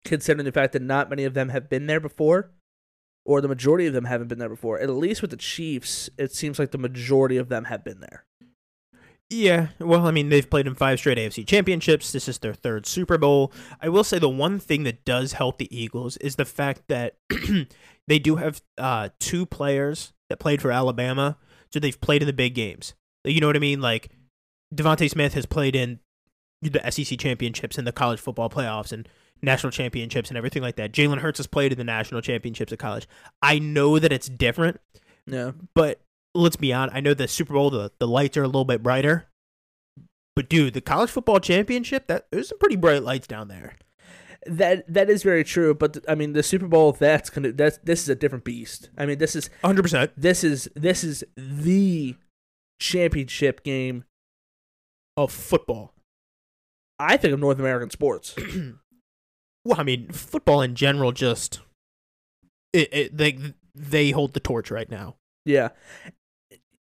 considering 0.06 0.46
the 0.46 0.52
fact 0.52 0.74
that 0.74 0.82
not 0.82 1.10
many 1.10 1.24
of 1.24 1.34
them 1.34 1.50
have 1.50 1.70
been 1.70 1.88
there 1.88 2.00
before, 2.00 2.52
or 3.26 3.42
the 3.42 3.48
majority 3.48 3.88
of 3.88 3.94
them 3.94 4.06
haven't 4.06 4.28
been 4.28 4.40
there 4.40 4.50
before. 4.50 4.80
At 4.80 4.90
least 4.90 5.22
with 5.22 5.32
the 5.32 5.38
Chiefs, 5.38 6.10
it 6.18 6.34
seems 6.34 6.60
like 6.60 6.72
the 6.72 6.78
majority 6.78 7.38
of 7.38 7.50
them 7.50 7.66
have 7.66 7.84
been 7.84 8.00
there. 8.00 8.26
Yeah, 9.32 9.68
well, 9.78 10.08
I 10.08 10.12
mean, 10.12 10.30
they've 10.30 10.50
played 10.50 10.66
in 10.66 10.74
five 10.74 10.98
straight 10.98 11.20
AFC 11.20 11.46
championships. 11.46 12.12
This 12.12 12.28
is 12.28 12.40
their 12.40 12.56
third 12.56 12.88
Super 12.88 13.16
Bowl. 13.20 13.54
I 13.80 13.88
will 13.88 14.04
say 14.04 14.18
the 14.18 14.28
one 14.28 14.58
thing 14.58 14.84
that 14.84 15.06
does 15.06 15.34
help 15.34 15.60
the 15.60 15.76
Eagles 15.76 16.18
is 16.18 16.36
the 16.36 16.46
fact 16.46 16.88
that 16.88 17.18
they 18.10 18.20
do 18.20 18.36
have 18.38 18.62
uh, 18.78 19.10
two 19.20 19.46
players 19.46 20.14
that 20.30 20.40
played 20.40 20.62
for 20.62 20.72
Alabama, 20.72 21.38
so 21.72 21.80
they've 21.80 22.00
played 22.02 22.22
in 22.22 22.28
the 22.28 22.34
big 22.34 22.56
games. 22.56 22.96
You 23.24 23.40
know 23.40 23.48
what 23.48 23.56
I 23.56 23.60
mean? 23.60 23.82
Like 23.82 24.10
DeVonta 24.74 25.10
Smith 25.10 25.36
has 25.36 25.46
played 25.46 25.76
in 25.76 26.00
the 26.62 26.82
SEC 26.92 27.18
championships 27.20 27.78
and 27.78 27.88
the 27.88 27.92
college 27.92 28.20
football 28.20 28.50
playoffs 28.50 28.92
and 28.92 29.08
national 29.42 29.72
championships 29.72 30.30
and 30.30 30.38
everything 30.38 30.62
like 30.62 30.76
that. 30.76 30.92
Jalen 30.92 31.20
Hurts 31.20 31.38
has 31.38 31.48
played 31.48 31.72
in 31.72 31.78
the 31.78 31.84
national 31.84 32.22
championships 32.22 32.74
at 32.74 32.80
college. 32.80 33.08
I 33.42 33.60
know 33.60 34.00
that 34.00 34.12
it's 34.12 34.28
different, 34.28 34.82
Yeah, 35.26 35.52
but 35.76 36.02
let's 36.36 36.58
be 36.58 36.74
honest. 36.74 36.96
I 36.96 37.00
know 37.00 37.14
the 37.14 37.28
Super 37.28 37.54
Bowl, 37.54 37.70
the, 37.70 37.92
the 38.00 38.08
lights 38.08 38.36
are 38.38 38.44
a 38.44 38.48
little 38.48 38.66
bit 38.66 38.84
brighter. 38.84 39.28
But 40.36 40.50
dude, 40.50 40.74
the 40.74 40.82
college 40.82 41.10
football 41.10 41.40
championship, 41.40 42.08
that 42.08 42.28
there's 42.32 42.50
some 42.50 42.60
pretty 42.60 42.76
bright 42.76 43.04
lights 43.04 43.28
down 43.28 43.50
there. 43.50 43.76
That 44.46 44.92
that 44.92 45.10
is 45.10 45.24
very 45.24 45.44
true. 45.44 45.74
But 45.74 45.98
I 46.08 46.16
mean, 46.16 46.34
the 46.34 46.44
Super 46.44 46.68
Bowl 46.68 46.92
that's 46.92 47.30
gonna 47.30 47.52
that's 47.52 47.78
this 47.80 48.02
is 48.02 48.10
a 48.10 48.16
different 48.16 48.44
beast. 48.44 48.90
I 48.98 49.06
mean, 49.06 49.18
this 49.18 49.36
is 49.36 49.50
100%. 49.64 50.12
this 50.16 50.44
is 50.44 50.70
this 50.76 51.04
is 51.04 51.24
the 51.36 52.16
championship 52.80 53.64
game. 53.64 54.06
Of 55.18 55.34
football. 55.34 55.94
I 56.98 57.18
think 57.18 57.34
of 57.34 57.42
North 57.42 57.60
American 57.60 57.90
sports. 57.90 58.36
Well, 59.66 59.80
I 59.80 59.84
mean, 59.84 60.10
football 60.10 60.62
in 60.62 60.74
general 60.74 61.12
just 61.12 61.60
it, 62.74 62.90
it 62.92 63.18
they 63.18 63.38
they 63.76 64.12
hold 64.12 64.34
the 64.34 64.40
torch 64.40 64.72
right 64.72 64.90
now. 64.90 65.18
Yeah. 65.46 65.70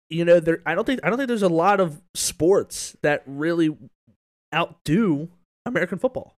You 0.09 0.25
know, 0.25 0.41
there 0.41 0.63
I 0.67 0.75
don't 0.75 0.85
think 0.85 1.01
I 1.05 1.09
don't 1.09 1.19
think 1.19 1.29
there's 1.29 1.43
a 1.43 1.49
lot 1.49 1.81
of 1.81 2.03
sports 2.15 2.97
that 3.03 3.23
really 3.27 3.77
outdo 4.55 5.29
American 5.67 5.99
football. 5.99 6.35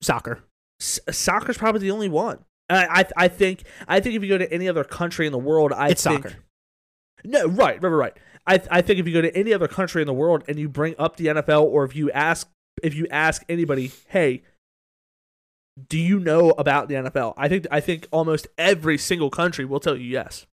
Soccer. 0.00 0.40
S- 0.80 1.00
soccer's 1.10 1.58
probably 1.58 1.80
the 1.80 1.90
only 1.90 2.08
one. 2.08 2.44
I, 2.70 2.86
I 3.16 3.24
I 3.24 3.28
think 3.28 3.64
I 3.86 4.00
think 4.00 4.14
if 4.14 4.22
you 4.22 4.28
go 4.28 4.38
to 4.38 4.52
any 4.52 4.68
other 4.68 4.84
country 4.84 5.26
in 5.26 5.32
the 5.32 5.38
world, 5.38 5.72
I 5.72 5.88
it's 5.88 6.04
think 6.04 6.22
soccer. 6.24 6.36
no 7.24 7.46
right 7.46 7.82
right 7.82 7.88
right. 7.88 8.16
I 8.46 8.60
I 8.70 8.82
think 8.82 9.00
if 9.00 9.06
you 9.06 9.12
go 9.12 9.22
to 9.22 9.34
any 9.36 9.52
other 9.52 9.68
country 9.68 10.02
in 10.02 10.06
the 10.06 10.12
world 10.14 10.44
and 10.48 10.58
you 10.58 10.68
bring 10.68 10.94
up 10.98 11.16
the 11.16 11.26
NFL, 11.26 11.64
or 11.64 11.84
if 11.84 11.96
you 11.96 12.10
ask 12.12 12.48
if 12.82 12.94
you 12.94 13.06
ask 13.10 13.44
anybody, 13.48 13.90
hey, 14.08 14.42
do 15.88 15.98
you 15.98 16.20
know 16.20 16.50
about 16.50 16.88
the 16.88 16.94
NFL? 16.94 17.34
I 17.36 17.48
think 17.48 17.66
I 17.70 17.80
think 17.80 18.06
almost 18.10 18.46
every 18.58 18.98
single 18.98 19.30
country 19.30 19.64
will 19.64 19.80
tell 19.80 19.96
you 19.96 20.04
yes. 20.04 20.46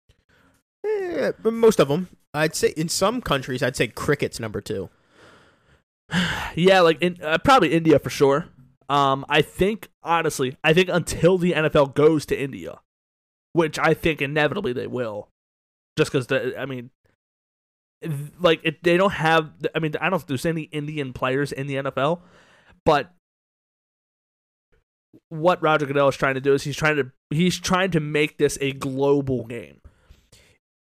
Eh, 0.87 1.33
but 1.43 1.53
most 1.53 1.81
of 1.81 1.89
them. 1.89 2.09
I'd 2.35 2.55
say 2.55 2.69
in 2.77 2.89
some 2.89 3.21
countries, 3.21 3.63
I'd 3.63 3.77
say 3.77 3.89
cricket's 3.89 4.39
number 4.39 4.61
two. 4.61 4.89
Yeah, 6.55 6.81
like 6.81 7.01
in 7.01 7.17
uh, 7.23 7.39
probably 7.39 7.73
India 7.73 7.99
for 7.99 8.11
sure. 8.11 8.47
Um, 8.93 9.25
I 9.31 9.41
think 9.41 9.89
honestly, 10.03 10.59
I 10.63 10.75
think 10.75 10.91
until 10.93 11.39
the 11.39 11.53
NFL 11.53 11.95
goes 11.95 12.27
to 12.27 12.39
India, 12.39 12.79
which 13.55 13.79
I 13.79 13.95
think 13.95 14.21
inevitably 14.21 14.75
they 14.75 14.87
will, 14.87 15.31
just 15.97 16.13
because 16.13 16.27
I 16.31 16.67
mean, 16.67 16.91
like 18.39 18.81
they 18.83 18.99
don't 18.99 19.15
have. 19.15 19.51
I 19.75 19.79
mean, 19.79 19.95
I 19.99 20.11
don't 20.11 20.19
think 20.19 20.29
there's 20.29 20.45
any 20.45 20.65
Indian 20.65 21.15
players 21.15 21.53
in 21.53 21.69
the 21.69 21.77
NFL, 21.77 22.21
but 22.85 23.11
what 25.31 25.63
Roger 25.63 25.87
Goodell 25.87 26.09
is 26.09 26.17
trying 26.17 26.35
to 26.35 26.43
do 26.43 26.53
is 26.53 26.65
he's 26.65 26.77
trying 26.77 26.97
to 26.97 27.11
he's 27.31 27.59
trying 27.59 27.93
to 27.93 28.01
make 28.01 28.37
this 28.37 28.59
a 28.61 28.73
global 28.73 29.47
game. 29.47 29.81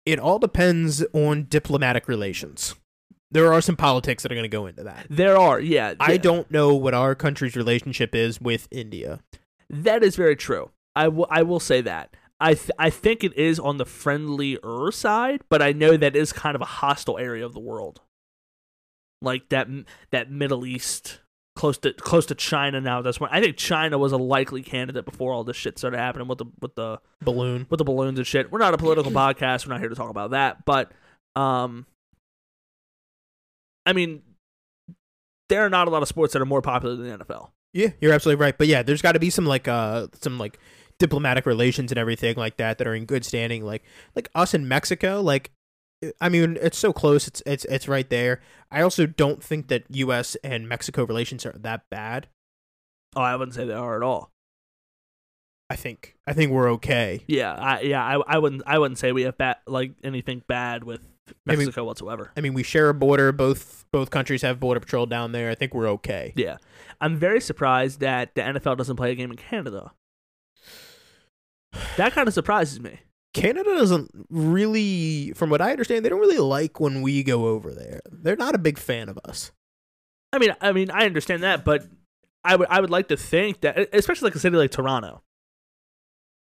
It 0.07 0.19
all 0.19 0.39
depends 0.39 1.05
on 1.13 1.49
diplomatic 1.51 2.09
relations. 2.09 2.75
There 3.33 3.53
are 3.53 3.61
some 3.61 3.77
politics 3.77 4.23
that 4.23 4.33
are 4.33 4.35
going 4.35 4.45
to 4.45 4.49
go 4.49 4.67
into 4.67 4.83
that. 4.85 5.07
There 5.09 5.37
are, 5.37 5.61
yeah, 5.61 5.95
I 6.01 6.13
yeah. 6.13 6.19
don't 6.19 6.51
know 6.51 6.75
what 6.75 6.95
our 6.95 7.15
country's 7.15 7.55
relationship 7.55 8.15
is 8.15 8.41
with 8.41 8.67
India. 8.71 9.21
That 9.69 10.03
is 10.03 10.17
very 10.17 10.35
true. 10.37 10.71
I 10.97 11.09
will 11.09 11.29
I 11.31 11.43
will 11.43 11.61
say 11.61 11.81
that. 11.83 12.17
I 12.41 12.55
th- 12.55 12.71
I 12.79 12.91
think 12.91 13.23
it 13.23 13.37
is 13.37 13.61
on 13.61 13.77
the 13.77 13.85
friendlier 13.85 14.91
side, 14.91 15.43
but 15.49 15.63
I 15.63 15.73
know 15.73 15.97
that 15.97 16.17
is 16.17 16.33
kind 16.33 16.57
of 16.57 16.61
a 16.61 16.67
hostile 16.67 17.19
area 17.19 17.47
of 17.47 17.53
the 17.53 17.61
world. 17.61 18.01
Like 19.23 19.49
that 19.51 19.69
that 20.11 20.31
Middle 20.31 20.67
East 20.67 21.21
close 21.55 21.77
to 21.79 21.93
close 21.93 22.27
to 22.27 22.35
China 22.35 22.81
now. 22.81 23.03
That's 23.03 23.21
when 23.21 23.31
I 23.31 23.41
think 23.41 23.57
China 23.57 23.99
was 23.99 24.13
a 24.13 24.17
likely 24.17 24.63
candidate 24.63 25.05
before 25.05 25.33
all 25.33 25.45
this 25.45 25.57
shit 25.57 25.79
started 25.79 25.99
happening 25.99 26.27
with 26.27 26.39
the 26.39 26.47
with 26.61 26.75
the 26.75 26.99
Balloon. 27.23 27.67
with 27.69 27.79
the 27.79 27.85
balloons 27.85 28.19
and 28.19 28.27
shit. 28.27 28.51
We're 28.51 28.59
not 28.59 28.75
a 28.75 28.79
political 28.79 29.13
podcast. 29.13 29.67
We're 29.67 29.75
not 29.75 29.81
here 29.81 29.91
to 29.91 29.95
talk 29.95 30.11
about 30.11 30.31
that, 30.31 30.65
but 30.65 30.91
um 31.37 31.87
I 33.91 33.93
mean 33.93 34.23
there 35.49 35.67
are 35.67 35.69
not 35.69 35.89
a 35.89 35.91
lot 35.91 36.01
of 36.01 36.09
sports 36.09 36.33
that 36.33 36.41
are 36.41 36.47
more 36.47 36.63
popular 36.63 36.95
than 36.95 37.09
the 37.09 37.25
NFL. 37.25 37.51
Yeah, 37.73 37.89
you're 38.01 38.13
absolutely 38.13 38.41
right. 38.41 38.57
But 38.57 38.69
yeah, 38.69 38.83
there's 38.83 39.03
got 39.03 39.13
to 39.13 39.19
be 39.19 39.31
some 39.31 39.47
like 39.47 39.69
uh 39.69 40.07
some 40.21 40.39
like 40.39 40.59
diplomatic 40.99 41.45
relations 41.45 41.91
and 41.91 41.99
everything 41.99 42.37
like 42.37 42.57
that 42.59 42.79
that 42.79 42.87
are 42.87 42.95
in 42.95 43.05
good 43.05 43.25
standing. 43.25 43.65
Like 43.65 43.83
like 44.15 44.31
us 44.35 44.55
in 44.55 44.69
Mexico, 44.69 45.21
like 45.21 45.51
I 46.21 46.29
mean, 46.29 46.57
it's 46.61 46.79
so 46.79 46.93
close. 46.93 47.27
It's 47.27 47.43
it's 47.45 47.65
it's 47.67 47.89
right 47.89 48.09
there. 48.09 48.41
I 48.71 48.81
also 48.81 49.07
don't 49.07 49.43
think 49.43 49.69
that 49.69 49.85
U.S. 49.91 50.37
and 50.43 50.69
Mexico 50.69 51.05
relations 51.05 51.45
are 51.45 51.53
that 51.59 51.83
bad. 51.91 52.29
Oh, 53.17 53.21
I 53.21 53.35
wouldn't 53.35 53.55
say 53.55 53.67
they 53.67 53.75
are 53.75 53.97
at 53.97 54.03
all. 54.03 54.31
I 55.69 55.77
think 55.77 56.17
I 56.27 56.33
think 56.33 56.53
we're 56.53 56.71
okay. 56.73 57.23
Yeah, 57.27 57.53
I 57.53 57.81
yeah, 57.83 58.05
I, 58.05 58.21
I 58.27 58.39
wouldn't 58.39 58.63
I 58.67 58.79
wouldn't 58.79 58.99
say 58.99 59.13
we 59.13 59.23
have 59.23 59.37
bad 59.37 59.57
like 59.67 59.93
anything 60.03 60.43
bad 60.49 60.85
with 60.85 61.07
I 61.47 61.53
mean- 61.53 61.59
Mexico 61.59 61.85
whatsoever. 61.85 62.33
I 62.37 62.41
mean, 62.41 62.55
we 62.55 62.63
share 62.63 62.89
a 62.89 62.95
border. 62.95 63.33
Both 63.33 63.85
both 63.93 64.11
countries 64.11 64.43
have 64.43 64.61
border 64.61 64.81
patrol 64.81 65.07
down 65.07 65.33
there. 65.33 65.51
I 65.51 65.55
think 65.55 65.75
we're 65.75 65.89
okay. 65.89 66.33
Yeah, 66.37 66.59
I'm 67.01 67.17
very 67.17 67.41
surprised 67.41 68.01
that 68.01 68.35
the 68.35 68.43
NFL 68.43 68.77
doesn't 68.77 68.97
play 68.97 69.13
a 69.13 69.15
game 69.15 69.31
in 69.31 69.37
Canada. 69.37 69.93
That 71.97 72.13
kind 72.13 72.29
of 72.29 72.35
surprises 72.35 72.81
me. 72.81 73.01
Canada 73.33 73.71
doesn't 73.77 74.11
really, 74.29 75.33
from 75.35 75.51
what 75.51 75.61
I 75.61 75.71
understand, 75.71 76.05
they 76.05 76.09
don't 76.09 76.19
really 76.19 76.39
like 76.39 76.81
when 76.81 77.01
we 77.01 77.23
go 77.23 77.47
over 77.47 77.73
there. 77.73 78.01
They're 78.11 78.37
not 78.37 78.57
a 78.57 78.59
big 78.59 78.77
fan 78.77 79.09
of 79.09 79.19
us. 79.25 79.53
I 80.33 80.39
mean, 80.39 80.55
I 80.61 80.73
mean, 80.73 80.91
I 80.91 81.07
understand 81.07 81.43
that, 81.45 81.65
but 81.65 81.87
I 82.45 82.57
would 82.57 82.69
I 82.69 82.81
would 82.81 82.91
like 82.91 83.09
to 83.09 83.17
think 83.17 83.61
that, 83.61 83.89
especially 83.93 84.27
like 84.27 84.35
a 84.35 84.41
city 84.41 84.57
like 84.57 84.71
Toronto. 84.71 85.23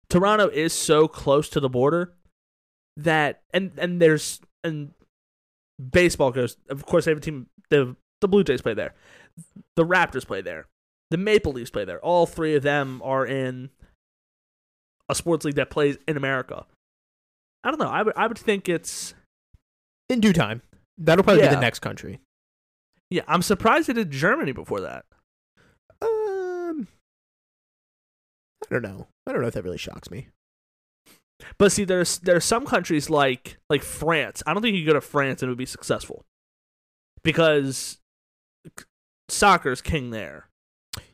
Toronto 0.09 0.47
is 0.47 0.73
so 0.73 1.07
close 1.07 1.49
to 1.49 1.59
the 1.59 1.69
border 1.69 2.13
that, 2.95 3.41
and 3.53 3.71
and 3.77 4.01
there's 4.01 4.39
and 4.63 4.91
baseball 5.91 6.31
goes. 6.31 6.57
Of 6.69 6.85
course, 6.85 7.05
they 7.05 7.11
have 7.11 7.17
a 7.19 7.21
team. 7.21 7.47
The 7.69 7.95
the 8.21 8.27
Blue 8.27 8.43
Jays 8.43 8.61
play 8.61 8.73
there. 8.73 8.93
The 9.75 9.85
Raptors 9.85 10.25
play 10.25 10.41
there. 10.41 10.67
The 11.11 11.17
Maple 11.17 11.53
Leafs 11.53 11.69
play 11.69 11.85
there. 11.85 11.99
All 11.99 12.25
three 12.25 12.55
of 12.55 12.63
them 12.63 13.01
are 13.03 13.25
in 13.25 13.69
a 15.09 15.15
sports 15.15 15.45
league 15.45 15.55
that 15.55 15.69
plays 15.69 15.97
in 16.07 16.17
America. 16.17 16.65
I 17.63 17.69
don't 17.69 17.79
know. 17.79 17.89
I 17.89 18.01
would 18.03 18.13
I 18.17 18.27
would 18.27 18.37
think 18.37 18.67
it's 18.67 19.13
In 20.09 20.19
due 20.19 20.33
time, 20.33 20.61
that'll 20.97 21.23
probably 21.23 21.43
be 21.43 21.47
the 21.49 21.59
next 21.61 21.79
country. 21.79 22.19
yeah. 23.09 23.23
I'm 23.27 23.41
surprised 23.41 23.89
it 23.89 23.93
did 23.93 24.11
Germany 24.11 24.51
before 24.51 24.81
that. 24.81 25.05
Um, 26.01 26.87
I 28.63 28.67
don't 28.71 28.81
know. 28.83 29.07
I 29.25 29.31
don't 29.31 29.41
know 29.41 29.47
if 29.47 29.53
that 29.53 29.63
really 29.63 29.77
shocks 29.77 30.09
me. 30.11 30.27
But 31.57 31.71
see, 31.71 31.83
there's 31.83 32.19
there's 32.19 32.45
some 32.45 32.65
countries 32.65 33.09
like 33.09 33.57
like 33.69 33.83
France. 33.83 34.41
I 34.45 34.53
don't 34.53 34.61
think 34.61 34.75
you 34.75 34.83
could 34.83 34.93
go 34.93 34.99
to 34.99 35.01
France 35.01 35.41
and 35.41 35.49
it 35.49 35.51
would 35.51 35.57
be 35.57 35.65
successful 35.65 36.25
because 37.23 37.99
soccer's 39.29 39.81
king 39.81 40.09
there. 40.09 40.47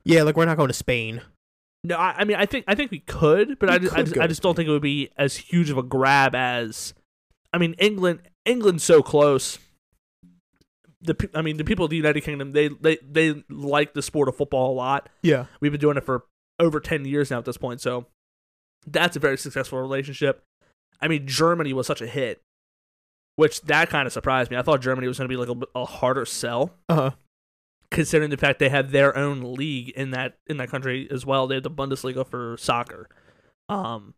Yeah, 0.04 0.24
like 0.24 0.38
we're 0.38 0.46
not 0.46 0.58
going 0.58 0.70
to 0.70 0.74
Spain. 0.74 1.22
No, 1.84 1.98
I, 1.98 2.16
I 2.20 2.24
mean 2.24 2.38
I 2.38 2.46
think 2.46 2.66
I 2.68 2.76
think 2.76 2.92
we 2.92 3.00
could, 3.00 3.60
but 3.60 3.70
We 3.70 3.76
I 3.76 3.78
just, 3.80 3.96
I, 3.96 4.04
just, 4.04 4.18
I 4.18 4.28
just 4.28 4.42
don't 4.42 4.56
think 4.56 4.70
it 4.70 4.72
would 4.72 4.82
be 4.82 5.10
as 5.18 5.36
huge 5.36 5.70
of 5.70 5.78
a 5.78 5.84
grab 5.84 6.36
as 6.36 6.94
I 7.52 7.58
mean 7.58 7.74
England 7.74 8.22
England's 8.46 8.84
so 8.84 9.02
close. 9.02 9.60
The 11.02 11.30
I 11.34 11.42
mean 11.42 11.58
the 11.58 11.66
people 11.66 11.84
of 11.84 11.92
the 11.92 11.98
United 11.98 12.22
Kingdom 12.22 12.52
they 12.52 12.70
they 12.70 12.98
they 13.06 13.44
like 13.50 13.94
the 13.94 14.02
sport 14.02 14.30
of 14.30 14.38
football 14.38 14.72
a 14.72 14.76
lot. 14.76 15.10
Yeah. 15.22 15.48
We've 15.60 15.72
been 15.72 15.82
doing 15.82 15.98
it 15.98 16.06
for 16.06 16.24
over 16.60 16.80
10 16.80 17.04
years 17.06 17.30
now 17.30 17.40
at 17.40 17.46
this 17.46 17.58
point. 17.58 17.82
So 17.82 18.06
that's 18.88 19.16
a 19.16 19.20
very 19.20 19.38
successful 19.38 19.80
relationship. 19.80 20.44
I 21.02 21.08
mean, 21.08 21.28
Germany 21.28 21.74
was 21.74 21.88
such 21.88 22.02
a 22.02 22.08
hit, 22.08 22.42
which 23.36 23.62
that 23.64 23.90
kind 23.90 24.06
of 24.08 24.14
surprised 24.14 24.50
me. 24.52 24.58
I 24.58 24.62
thought 24.62 24.82
Germany 24.82 25.08
was 25.08 25.18
going 25.18 25.30
to 25.30 25.34
be 25.36 25.38
like 25.44 25.50
a, 25.76 25.80
a 25.80 25.86
harder 25.86 26.26
sell, 26.26 26.74
Uh 26.90 26.96
huh. 26.96 27.12
considering 27.92 28.30
the 28.30 28.38
fact 28.38 28.60
they 28.60 28.70
have 28.70 28.92
their 28.92 29.18
own 29.18 29.56
league 29.56 29.90
in 29.92 30.12
that 30.12 30.38
in 30.48 30.58
that 30.58 30.70
country 30.70 31.08
as 31.12 31.26
well. 31.26 31.48
They 31.48 31.56
have 31.56 31.64
the 31.64 31.72
Bundesliga 31.72 32.26
for 32.28 32.56
soccer. 32.58 33.10
Um, 33.70 34.14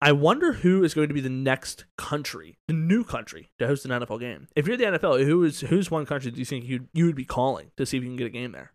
I 0.00 0.12
wonder 0.12 0.52
who 0.52 0.84
is 0.84 0.94
going 0.94 1.08
to 1.08 1.14
be 1.14 1.20
the 1.20 1.28
next 1.28 1.84
country, 1.96 2.56
the 2.68 2.74
new 2.74 3.02
country, 3.02 3.48
to 3.58 3.66
host 3.66 3.84
an 3.84 3.90
NFL 3.90 4.20
game. 4.20 4.46
If 4.54 4.68
you're 4.68 4.76
the 4.76 4.84
NFL, 4.84 5.24
who 5.24 5.42
is 5.42 5.60
who's 5.62 5.90
one 5.90 6.06
country 6.06 6.30
do 6.30 6.38
you 6.38 6.44
think 6.44 6.64
you 6.66 6.86
you 6.92 7.06
would 7.06 7.16
be 7.16 7.24
calling 7.24 7.72
to 7.76 7.84
see 7.84 7.96
if 7.96 8.04
you 8.04 8.08
can 8.08 8.16
get 8.16 8.26
a 8.28 8.30
game 8.30 8.52
there? 8.52 8.72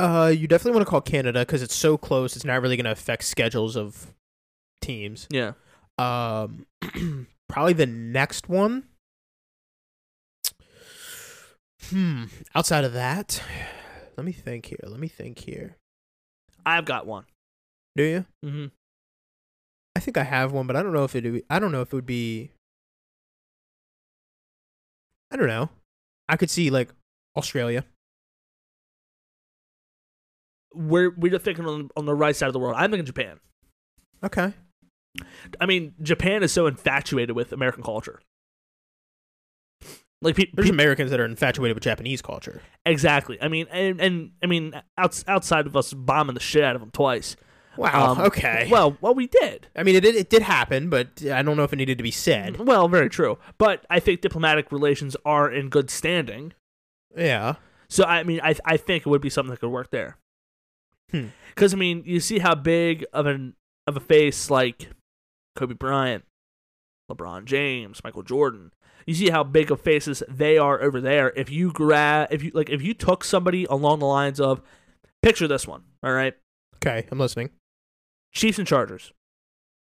Uh, 0.00 0.32
you 0.34 0.46
definitely 0.46 0.76
want 0.76 0.86
to 0.86 0.90
call 0.90 1.00
Canada 1.00 1.40
because 1.40 1.62
it's 1.62 1.74
so 1.74 1.96
close. 1.96 2.36
It's 2.36 2.44
not 2.44 2.62
really 2.62 2.76
going 2.76 2.84
to 2.84 2.92
affect 2.92 3.24
schedules 3.24 3.76
of 3.76 4.14
teams. 4.80 5.26
Yeah. 5.30 5.52
Um, 5.98 6.66
probably 7.48 7.72
the 7.72 7.86
next 7.86 8.48
one. 8.48 8.84
Hmm. 11.90 12.24
Outside 12.54 12.84
of 12.84 12.92
that, 12.92 13.42
let 14.16 14.24
me 14.24 14.32
think 14.32 14.66
here. 14.66 14.78
Let 14.84 15.00
me 15.00 15.08
think 15.08 15.40
here. 15.40 15.76
I've 16.64 16.84
got 16.84 17.06
one. 17.06 17.24
Do 17.96 18.02
you? 18.04 18.26
Mm-hmm. 18.44 18.66
I 19.96 20.00
think 20.00 20.16
I 20.16 20.22
have 20.22 20.52
one, 20.52 20.66
but 20.66 20.76
I 20.76 20.82
don't 20.82 20.92
know 20.92 21.04
if 21.04 21.16
it. 21.16 21.44
I 21.50 21.58
don't 21.58 21.72
know 21.72 21.80
if 21.80 21.88
it 21.88 21.96
would 21.96 22.06
be. 22.06 22.52
I 25.32 25.36
don't 25.36 25.48
know. 25.48 25.70
I 26.28 26.36
could 26.36 26.50
see 26.50 26.70
like 26.70 26.90
Australia. 27.36 27.84
We're 30.78 31.10
we're 31.16 31.32
just 31.32 31.44
thinking 31.44 31.66
on 31.66 31.90
on 31.96 32.06
the 32.06 32.14
right 32.14 32.34
side 32.36 32.46
of 32.46 32.52
the 32.52 32.58
world. 32.58 32.76
I'm 32.78 32.90
thinking 32.90 33.04
Japan. 33.06 33.40
Okay. 34.24 34.52
I 35.60 35.66
mean, 35.66 35.94
Japan 36.00 36.42
is 36.42 36.52
so 36.52 36.66
infatuated 36.66 37.34
with 37.34 37.52
American 37.52 37.82
culture. 37.82 38.20
Like 40.20 40.36
pe- 40.36 40.46
There's 40.52 40.68
pe- 40.68 40.74
Americans 40.74 41.10
that 41.10 41.20
are 41.20 41.24
infatuated 41.24 41.74
with 41.76 41.84
Japanese 41.84 42.22
culture. 42.22 42.60
exactly. 42.84 43.38
I 43.40 43.48
mean, 43.48 43.66
and, 43.70 44.00
and 44.00 44.30
I 44.42 44.46
mean, 44.46 44.72
outs- 44.96 45.24
outside 45.28 45.66
of 45.66 45.76
us 45.76 45.92
bombing 45.92 46.34
the 46.34 46.40
shit 46.40 46.64
out 46.64 46.74
of 46.74 46.80
them 46.80 46.90
twice. 46.90 47.36
Wow. 47.76 48.12
Um, 48.12 48.20
okay. 48.22 48.66
Well, 48.70 48.96
well, 49.00 49.14
we 49.14 49.28
did. 49.28 49.68
I 49.76 49.84
mean, 49.84 49.94
it 49.94 50.00
did, 50.00 50.16
it 50.16 50.28
did 50.30 50.42
happen, 50.42 50.90
but 50.90 51.22
I 51.30 51.42
don't 51.42 51.56
know 51.56 51.62
if 51.62 51.72
it 51.72 51.76
needed 51.76 51.98
to 51.98 52.02
be 52.04 52.10
said. 52.10 52.56
Well, 52.58 52.88
very 52.88 53.08
true. 53.08 53.38
But 53.56 53.86
I 53.88 54.00
think 54.00 54.20
diplomatic 54.20 54.72
relations 54.72 55.16
are 55.24 55.48
in 55.50 55.68
good 55.68 55.88
standing. 55.88 56.52
Yeah. 57.16 57.54
So 57.88 58.02
I 58.04 58.24
mean, 58.24 58.40
I 58.42 58.56
I 58.64 58.76
think 58.76 59.06
it 59.06 59.08
would 59.08 59.20
be 59.22 59.30
something 59.30 59.50
that 59.52 59.60
could 59.60 59.70
work 59.70 59.90
there. 59.92 60.16
Hmm. 61.10 61.28
Because 61.54 61.72
I 61.74 61.76
mean, 61.76 62.02
you 62.06 62.20
see 62.20 62.38
how 62.38 62.54
big 62.54 63.04
of 63.12 63.26
an 63.26 63.54
of 63.86 63.96
a 63.96 64.00
face 64.00 64.50
like 64.50 64.88
Kobe 65.56 65.74
Bryant, 65.74 66.24
LeBron 67.10 67.44
James, 67.46 68.02
Michael 68.04 68.22
Jordan. 68.22 68.72
You 69.06 69.14
see 69.14 69.30
how 69.30 69.42
big 69.42 69.70
of 69.70 69.80
faces 69.80 70.22
they 70.28 70.58
are 70.58 70.82
over 70.82 71.00
there. 71.00 71.32
If 71.34 71.50
you 71.50 71.72
grab, 71.72 72.28
if 72.30 72.42
you 72.42 72.50
like, 72.54 72.68
if 72.68 72.82
you 72.82 72.92
took 72.92 73.24
somebody 73.24 73.64
along 73.64 74.00
the 74.00 74.06
lines 74.06 74.38
of, 74.38 74.60
picture 75.22 75.48
this 75.48 75.66
one, 75.66 75.82
all 76.02 76.12
right, 76.12 76.34
Okay, 76.76 77.06
I'm 77.10 77.18
listening. 77.18 77.50
Chiefs 78.34 78.58
and 78.58 78.68
Chargers 78.68 79.12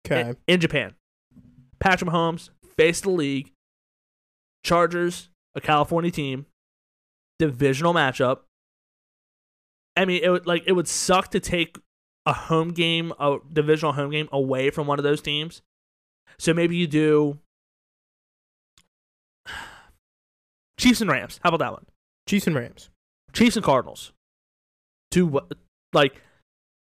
Okay. 0.06 0.20
in, 0.30 0.36
in 0.48 0.60
Japan. 0.60 0.94
Patrick 1.78 2.10
Mahomes 2.10 2.50
face 2.76 3.00
the 3.00 3.10
league. 3.10 3.52
Chargers, 4.64 5.28
a 5.54 5.60
California 5.60 6.10
team, 6.10 6.46
divisional 7.38 7.94
matchup. 7.94 8.40
I 9.96 10.04
mean, 10.04 10.22
it 10.22 10.28
would 10.28 10.46
like 10.46 10.64
it 10.66 10.72
would 10.72 10.88
suck 10.88 11.30
to 11.32 11.40
take 11.40 11.78
a 12.26 12.32
home 12.32 12.70
game, 12.70 13.12
a 13.20 13.38
divisional 13.52 13.92
home 13.92 14.10
game 14.10 14.28
away 14.32 14.70
from 14.70 14.86
one 14.86 14.98
of 14.98 15.02
those 15.02 15.20
teams. 15.22 15.62
So 16.38 16.52
maybe 16.54 16.76
you 16.76 16.86
do 16.86 17.38
Chiefs 20.78 21.00
and 21.00 21.10
Rams. 21.10 21.40
How 21.42 21.48
about 21.48 21.60
that 21.60 21.72
one? 21.72 21.84
Chiefs 22.28 22.46
and 22.46 22.56
Rams. 22.56 22.90
Chiefs 23.32 23.56
and 23.56 23.64
Cardinals. 23.64 24.12
Two 25.10 25.40
like 25.92 26.20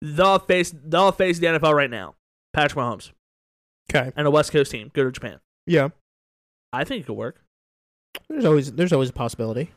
the 0.01 0.39
face 0.41 0.75
the 0.83 1.13
face 1.13 1.37
of 1.37 1.41
the 1.43 1.47
NFL 1.49 1.75
right 1.75 1.91
now. 1.91 2.15
Patrick 2.53 2.79
Mahomes 2.79 3.11
Okay. 3.91 4.13
and 4.17 4.27
a 4.27 4.31
West 4.31 4.53
Coast 4.53 4.71
team 4.71 4.91
go 4.95 5.05
to 5.05 5.11
Japan. 5.13 5.41
Yeah. 5.67 5.89
I 6.73 6.85
think 6.85 7.03
it 7.03 7.07
could 7.07 7.17
work. 7.17 7.41
There's 8.29 8.45
always 8.45 8.73
there's 8.73 8.93
always 8.93 9.11
a 9.11 9.15
possibility. 9.15 9.73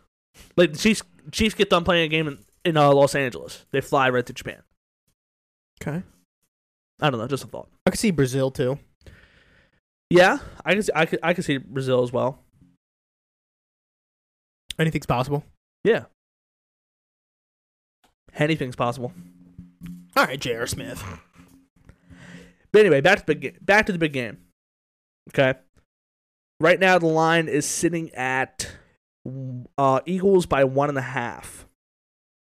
Like 0.58 0.74
the 0.74 0.78
Chiefs, 0.78 1.02
Chiefs 1.32 1.56
get 1.56 1.70
done 1.70 1.84
playing 1.84 2.06
a 2.06 2.08
game 2.10 2.28
in, 2.28 2.38
in 2.66 2.76
uh, 2.76 2.92
Los 2.92 3.16
Angeles. 3.16 3.66
They 3.72 3.80
fly 3.82 4.10
right 4.10 4.26
to 4.26 4.34
Japan. 4.34 4.62
Okay. 5.82 6.04
I 7.02 7.10
don't 7.10 7.20
know, 7.20 7.28
just 7.28 7.44
a 7.44 7.48
thought. 7.48 7.70
I 7.86 7.92
could 7.92 8.00
see 8.00 8.12
Brazil 8.12 8.52
too. 8.52 8.80
Yeah, 10.10 10.40
I 10.64 10.74
can 10.74 10.84
see, 10.84 10.92
I 10.96 11.06
could 11.06 11.20
I 11.24 11.34
could 11.34 11.44
see 11.44 11.58
Brazil 11.58 12.04
as 12.04 12.12
well. 12.12 12.40
Anything's 14.80 15.06
possible. 15.06 15.44
Yeah, 15.84 16.06
anything's 18.36 18.76
possible. 18.76 19.12
All 20.16 20.26
right, 20.26 20.40
J.R. 20.40 20.68
Smith. 20.68 21.04
But 22.72 22.80
anyway, 22.82 23.02
back 23.02 23.20
to 23.20 23.26
the 23.26 23.36
big 23.36 23.42
ga- 23.42 23.60
back 23.62 23.86
to 23.88 23.92
the 23.92 23.98
big 23.98 24.14
game. 24.14 24.38
Okay, 25.30 25.56
right 26.60 26.80
now 26.80 26.98
the 27.00 27.08
line 27.08 27.48
is 27.48 27.66
sitting 27.66 28.14
at 28.14 28.72
uh, 29.78 30.00
Eagles 30.06 30.46
by 30.46 30.64
one 30.64 30.90
and 30.90 30.98
a 30.98 31.02
half. 31.02 31.65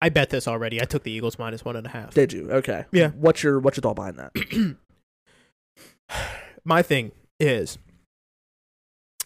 I 0.02 0.08
bet 0.08 0.30
this 0.30 0.48
already. 0.48 0.80
I 0.80 0.84
took 0.84 1.02
the 1.02 1.10
Eagles 1.10 1.38
minus 1.38 1.64
one 1.64 1.76
and 1.76 1.86
a 1.86 1.90
half. 1.90 2.14
Did 2.14 2.32
you? 2.32 2.50
Okay. 2.50 2.84
Yeah. 2.92 3.08
What's 3.10 3.42
your 3.42 3.60
what's 3.60 3.76
your 3.76 3.82
thought 3.82 3.96
behind 3.96 4.18
that? 4.18 4.76
My 6.64 6.82
thing 6.82 7.12
is 7.38 7.78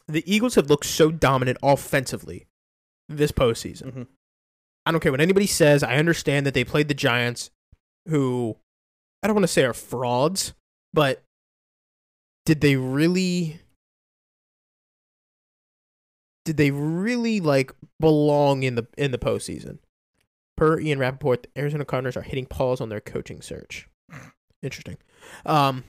the 0.08 0.22
Eagles 0.32 0.54
have 0.56 0.68
looked 0.68 0.86
so 0.86 1.10
dominant 1.10 1.58
offensively 1.62 2.46
this 3.08 3.32
postseason. 3.32 3.92
Mhm. 3.92 4.06
I 4.86 4.90
don't 4.92 5.00
care 5.00 5.12
what 5.12 5.20
anybody 5.20 5.46
says. 5.46 5.82
I 5.82 5.96
understand 5.96 6.44
that 6.46 6.54
they 6.54 6.64
played 6.64 6.88
the 6.88 6.94
Giants, 6.94 7.50
who 8.08 8.56
I 9.22 9.26
don't 9.26 9.34
want 9.34 9.44
to 9.44 9.48
say 9.52 9.64
are 9.64 9.72
frauds, 9.72 10.52
but 10.92 11.22
did 12.44 12.60
they 12.60 12.76
really? 12.76 13.60
Did 16.44 16.58
they 16.58 16.70
really 16.70 17.40
like 17.40 17.72
belong 17.98 18.64
in 18.64 18.74
the 18.74 18.86
in 18.98 19.10
the 19.12 19.18
postseason? 19.18 19.78
Per 20.56 20.78
Ian 20.78 20.98
Rapoport, 20.98 21.42
the 21.42 21.60
Arizona 21.60 21.84
Cardinals 21.84 22.16
are 22.16 22.22
hitting 22.22 22.46
pause 22.46 22.80
on 22.80 22.88
their 22.88 23.00
coaching 23.00 23.42
search. 23.42 23.88
Interesting. 24.62 24.96
Um, 25.44 25.84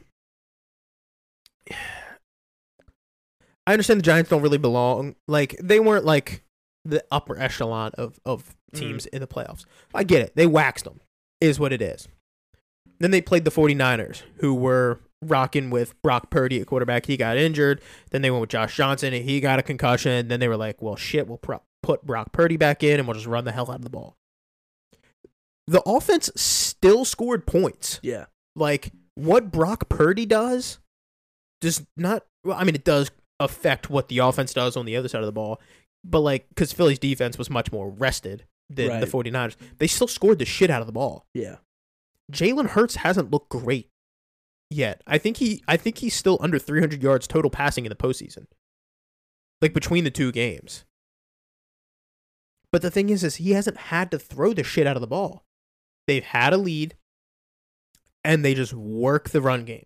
I 3.67 3.73
understand 3.73 3.99
the 3.99 4.03
Giants 4.03 4.29
don't 4.29 4.41
really 4.41 4.57
belong. 4.57 5.15
Like 5.27 5.55
they 5.61 5.79
weren't 5.79 6.05
like 6.05 6.43
the 6.83 7.03
upper 7.11 7.39
echelon 7.39 7.91
of 7.97 8.19
of 8.25 8.55
teams 8.73 9.05
in 9.07 9.21
the 9.21 9.27
playoffs. 9.27 9.65
I 9.93 10.03
get 10.03 10.21
it. 10.21 10.35
They 10.35 10.45
waxed 10.45 10.85
them. 10.85 10.99
Is 11.41 11.59
what 11.59 11.73
it 11.73 11.81
is. 11.81 12.07
Then 12.99 13.11
they 13.11 13.21
played 13.21 13.43
the 13.43 13.51
49ers, 13.51 14.21
who 14.37 14.53
were 14.53 15.01
rocking 15.21 15.69
with 15.69 16.01
Brock 16.01 16.29
Purdy 16.29 16.61
at 16.61 16.67
quarterback. 16.67 17.07
He 17.07 17.17
got 17.17 17.35
injured. 17.37 17.81
Then 18.11 18.21
they 18.21 18.31
went 18.31 18.41
with 18.41 18.49
Josh 18.49 18.75
Johnson, 18.75 19.13
and 19.13 19.25
he 19.25 19.41
got 19.41 19.59
a 19.59 19.63
concussion. 19.63 20.27
Then 20.29 20.39
they 20.39 20.47
were 20.47 20.55
like, 20.57 20.81
well, 20.81 20.95
shit, 20.95 21.27
we'll 21.27 21.37
pro- 21.37 21.61
put 21.83 22.05
Brock 22.05 22.31
Purdy 22.31 22.55
back 22.55 22.83
in, 22.83 22.99
and 22.99 23.07
we'll 23.07 23.15
just 23.15 23.25
run 23.27 23.43
the 23.43 23.51
hell 23.51 23.69
out 23.69 23.77
of 23.77 23.83
the 23.83 23.89
ball. 23.89 24.15
The 25.67 25.81
offense 25.85 26.29
still 26.35 27.05
scored 27.05 27.45
points 27.47 27.99
Yeah. 28.03 28.25
like 28.55 28.91
what 29.15 29.51
Brock 29.51 29.89
Purdy 29.89 30.25
does 30.25 30.79
does 31.61 31.85
not 31.97 32.23
well, 32.43 32.57
I 32.57 32.63
mean 32.63 32.75
it 32.75 32.83
does 32.83 33.09
affect 33.39 33.89
what 33.89 34.07
the 34.07 34.19
offense 34.19 34.53
does 34.53 34.77
on 34.77 34.85
the 34.85 34.95
other 34.95 35.07
side 35.07 35.21
of 35.21 35.25
the 35.25 35.31
ball 35.31 35.59
but 36.03 36.19
like 36.19 36.47
cuz 36.55 36.71
Philly's 36.71 36.99
defense 36.99 37.37
was 37.37 37.49
much 37.49 37.71
more 37.71 37.89
rested 37.89 38.45
than 38.69 38.87
the 38.99 39.07
Right. 39.07 39.25
49ers 39.33 39.55
they 39.79 39.87
still 39.87 40.07
scored 40.07 40.39
the 40.39 40.45
shit 40.45 40.69
out 40.69 40.81
of 40.81 40.87
the 40.87 40.93
ball 40.93 41.25
Yeah. 41.33 41.57
Jalen 42.31 42.69
Hurts 42.69 42.95
hasn't 42.97 43.31
looked 43.31 43.49
great 43.49 43.89
yet 44.69 45.01
I 45.07 45.17
think 45.17 45.37
he 45.37 45.63
I 45.67 45.77
think 45.77 45.97
he's 45.99 46.13
still 46.15 46.37
under 46.41 46.59
300 46.59 47.01
yards 47.01 47.25
total 47.27 47.49
passing 47.49 47.85
in 47.85 47.89
the 47.89 47.95
postseason 47.95 48.45
like 49.61 49.73
between 49.73 50.03
the 50.03 50.11
two 50.11 50.31
games 50.31 50.85
but 52.71 52.81
the 52.81 52.91
thing 52.91 53.09
is 53.09 53.23
is 53.23 53.35
he 53.37 53.51
hasn't 53.51 53.77
had 53.77 54.11
to 54.11 54.19
throw 54.19 54.53
the 54.53 54.63
shit 54.63 54.85
out 54.87 54.97
of 54.97 55.01
the 55.01 55.07
ball 55.07 55.43
they've 56.07 56.23
had 56.23 56.53
a 56.53 56.57
lead 56.57 56.95
and 58.23 58.43
they 58.43 58.53
just 58.53 58.73
work 58.73 59.29
the 59.29 59.41
run 59.41 59.65
game. 59.65 59.85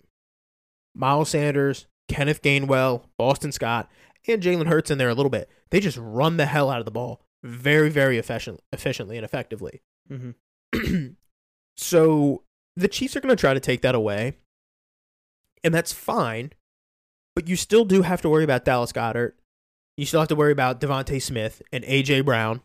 Miles 0.95 1.29
Sanders, 1.29 1.87
Kenneth 2.07 2.41
Gainwell, 2.41 3.03
Boston 3.17 3.51
Scott, 3.51 3.89
and 4.27 4.41
Jalen 4.41 4.67
Hurts 4.67 4.91
in 4.91 4.97
there 4.97 5.09
a 5.09 5.13
little 5.13 5.29
bit. 5.29 5.49
They 5.71 5.79
just 5.79 5.97
run 5.97 6.37
the 6.37 6.45
hell 6.45 6.69
out 6.69 6.79
of 6.79 6.85
the 6.85 6.91
ball 6.91 7.21
very, 7.43 7.89
very 7.89 8.17
efficient, 8.17 8.61
efficiently 8.71 9.17
and 9.17 9.25
effectively. 9.25 9.81
Mm-hmm. 10.11 11.07
so 11.77 12.43
the 12.75 12.87
Chiefs 12.87 13.15
are 13.15 13.21
going 13.21 13.35
to 13.35 13.39
try 13.39 13.53
to 13.53 13.59
take 13.59 13.81
that 13.81 13.95
away, 13.95 14.37
and 15.63 15.73
that's 15.73 15.93
fine. 15.93 16.53
But 17.35 17.47
you 17.47 17.55
still 17.55 17.85
do 17.85 18.01
have 18.01 18.21
to 18.21 18.29
worry 18.29 18.43
about 18.43 18.65
Dallas 18.65 18.91
Goedert. 18.91 19.33
You 19.95 20.05
still 20.05 20.19
have 20.19 20.29
to 20.29 20.35
worry 20.35 20.51
about 20.51 20.81
DeVonta 20.81 21.21
Smith 21.21 21.61
and 21.71 21.83
AJ 21.85 22.25
Brown. 22.25 22.61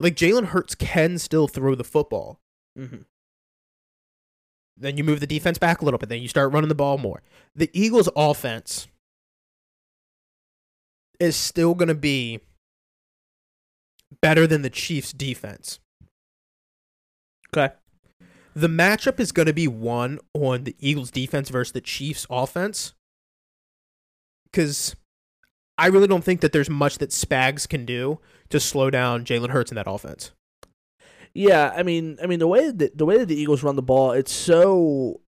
Like 0.00 0.16
Jalen 0.16 0.46
Hurts 0.46 0.74
can 0.74 1.18
still 1.18 1.48
throw 1.48 1.74
the 1.74 1.84
football. 1.84 2.40
Mm-hmm. 2.78 3.02
Then 4.76 4.96
you 4.96 5.04
move 5.04 5.20
the 5.20 5.26
defense 5.26 5.58
back 5.58 5.82
a 5.82 5.84
little 5.84 5.98
bit. 5.98 6.08
Then 6.08 6.22
you 6.22 6.28
start 6.28 6.52
running 6.52 6.68
the 6.68 6.74
ball 6.74 6.98
more. 6.98 7.22
The 7.54 7.70
Eagles' 7.72 8.08
offense 8.16 8.88
is 11.20 11.36
still 11.36 11.74
going 11.74 11.88
to 11.88 11.94
be 11.94 12.40
better 14.20 14.46
than 14.46 14.62
the 14.62 14.70
Chiefs' 14.70 15.12
defense. 15.12 15.78
Okay. 17.54 17.74
The 18.54 18.68
matchup 18.68 19.20
is 19.20 19.32
going 19.32 19.46
to 19.46 19.52
be 19.52 19.68
one 19.68 20.18
on 20.34 20.64
the 20.64 20.74
Eagles' 20.80 21.10
defense 21.10 21.48
versus 21.50 21.72
the 21.72 21.80
Chiefs' 21.80 22.26
offense. 22.30 22.94
because 24.52 24.94
I 25.78 25.86
really 25.86 26.06
don't 26.06 26.22
think 26.24 26.40
that 26.42 26.52
there's 26.52 26.70
much 26.70 26.98
that 26.98 27.10
Spags 27.10 27.68
can 27.68 27.84
do 27.84 28.20
to 28.50 28.60
slow 28.60 28.90
down 28.90 29.24
Jalen 29.24 29.50
Hurts 29.50 29.70
in 29.70 29.76
that 29.76 29.88
offense. 29.88 30.32
Yeah, 31.34 31.72
I 31.74 31.82
mean, 31.82 32.18
I 32.22 32.26
mean 32.26 32.38
the 32.38 32.46
way 32.48 32.70
that 32.70 32.96
the 32.98 33.06
way 33.06 33.18
that 33.18 33.26
the 33.26 33.36
Eagles 33.40 33.62
run 33.62 33.76
the 33.76 33.82
ball, 33.82 34.12
it's 34.12 34.32
so 34.32 35.20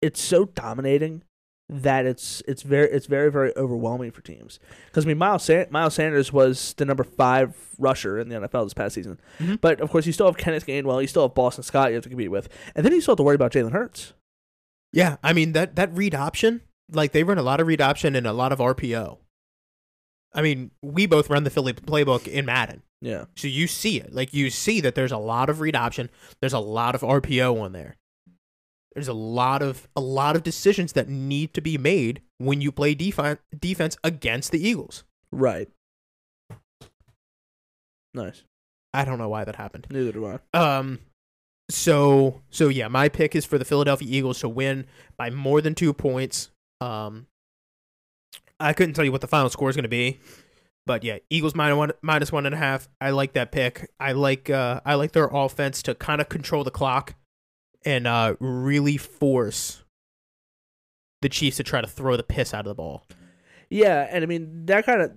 it's 0.00 0.20
so 0.20 0.46
dominating 0.46 1.22
that 1.68 2.04
it's 2.04 2.42
it's 2.48 2.62
very 2.62 2.90
it's 2.90 3.06
very 3.06 3.30
very 3.30 3.56
overwhelming 3.56 4.10
for 4.10 4.20
teams. 4.20 4.58
Because 4.86 5.04
I 5.04 5.08
mean, 5.08 5.18
Miles 5.18 5.44
San- 5.44 5.66
Miles 5.70 5.94
Sanders 5.94 6.32
was 6.32 6.74
the 6.74 6.84
number 6.84 7.04
five 7.04 7.56
rusher 7.78 8.18
in 8.18 8.28
the 8.28 8.34
NFL 8.34 8.64
this 8.64 8.74
past 8.74 8.94
season, 8.94 9.18
Mhm. 9.38 9.60
but 9.60 9.80
of 9.80 9.90
course 9.90 10.04
you 10.06 10.12
still 10.12 10.26
have 10.26 10.36
Kenneth 10.36 10.66
Gainwell, 10.66 11.00
you 11.00 11.06
still 11.06 11.22
have 11.22 11.34
Boston 11.34 11.62
Scott 11.62 11.90
you 11.90 11.94
have 11.94 12.02
to 12.04 12.10
compete 12.10 12.30
with, 12.30 12.48
and 12.74 12.84
then 12.84 12.92
you 12.92 13.00
still 13.00 13.12
have 13.12 13.18
to 13.18 13.22
worry 13.22 13.36
about 13.36 13.52
Jalen 13.52 13.72
Hurts. 13.72 14.12
Yeah, 14.92 15.16
I 15.22 15.32
mean 15.32 15.52
that 15.52 15.76
that 15.76 15.96
read 15.96 16.14
option, 16.14 16.62
like 16.90 17.12
they 17.12 17.22
run 17.22 17.38
a 17.38 17.42
lot 17.42 17.60
of 17.60 17.66
read 17.68 17.80
option 17.80 18.16
and 18.16 18.26
a 18.26 18.32
lot 18.32 18.52
of 18.52 18.58
RPO. 18.60 19.18
I 20.34 20.42
mean, 20.42 20.70
we 20.82 21.06
both 21.06 21.28
run 21.28 21.44
the 21.44 21.50
Philly 21.50 21.72
playbook 21.72 22.26
in 22.26 22.46
Madden. 22.46 22.82
Yeah, 23.00 23.24
So 23.36 23.48
you 23.48 23.66
see 23.66 23.98
it. 24.00 24.14
Like 24.14 24.32
you 24.32 24.48
see 24.48 24.80
that 24.80 24.94
there's 24.94 25.10
a 25.10 25.18
lot 25.18 25.50
of 25.50 25.58
read 25.60 25.74
option, 25.74 26.08
there's 26.40 26.52
a 26.52 26.60
lot 26.60 26.94
of 26.94 27.00
RPO 27.00 27.60
on 27.60 27.72
there. 27.72 27.96
There's 28.94 29.08
a 29.08 29.12
lot 29.12 29.60
of 29.62 29.88
a 29.96 30.00
lot 30.00 30.36
of 30.36 30.42
decisions 30.42 30.92
that 30.92 31.08
need 31.08 31.52
to 31.54 31.60
be 31.60 31.78
made 31.78 32.22
when 32.38 32.60
you 32.60 32.70
play 32.70 32.94
defense 32.94 33.40
defense 33.58 33.96
against 34.04 34.52
the 34.52 34.66
Eagles. 34.66 35.02
right. 35.32 35.68
Nice. 38.14 38.44
I 38.92 39.04
don't 39.04 39.18
know 39.18 39.28
why 39.28 39.44
that 39.44 39.56
happened. 39.56 39.86
Neither 39.90 40.12
do 40.12 40.26
I. 40.26 40.38
Um 40.56 40.98
so 41.70 42.42
so 42.50 42.68
yeah, 42.68 42.88
my 42.88 43.08
pick 43.08 43.34
is 43.34 43.44
for 43.44 43.58
the 43.58 43.64
Philadelphia 43.64 44.08
Eagles 44.10 44.40
to 44.40 44.48
win 44.48 44.86
by 45.16 45.30
more 45.30 45.60
than 45.60 45.74
2 45.74 45.92
points. 45.94 46.50
Um 46.80 47.26
I 48.62 48.72
couldn't 48.72 48.94
tell 48.94 49.04
you 49.04 49.12
what 49.12 49.20
the 49.20 49.28
final 49.28 49.50
score 49.50 49.70
is 49.70 49.76
going 49.76 49.84
to 49.84 49.88
be. 49.88 50.20
But 50.84 51.04
yeah, 51.04 51.18
Eagles 51.30 51.54
minus 51.54 51.76
one 51.76 51.92
minus 52.02 52.32
one 52.32 52.46
and 52.46 52.54
a 52.54 52.58
half. 52.58 52.88
I 53.00 53.10
like 53.10 53.34
that 53.34 53.52
pick. 53.52 53.90
I 54.00 54.12
like 54.12 54.50
uh 54.50 54.80
I 54.84 54.94
like 54.94 55.12
their 55.12 55.28
offense 55.32 55.82
to 55.84 55.94
kind 55.94 56.20
of 56.20 56.28
control 56.28 56.64
the 56.64 56.70
clock 56.70 57.14
and 57.84 58.06
uh 58.06 58.34
really 58.40 58.96
force 58.96 59.84
the 61.20 61.28
Chiefs 61.28 61.58
to 61.58 61.62
try 61.62 61.80
to 61.80 61.86
throw 61.86 62.16
the 62.16 62.24
piss 62.24 62.52
out 62.52 62.66
of 62.66 62.70
the 62.70 62.74
ball. 62.74 63.06
Yeah, 63.70 64.08
and 64.10 64.24
I 64.24 64.26
mean 64.26 64.66
that 64.66 64.84
kind 64.84 65.02
of 65.02 65.12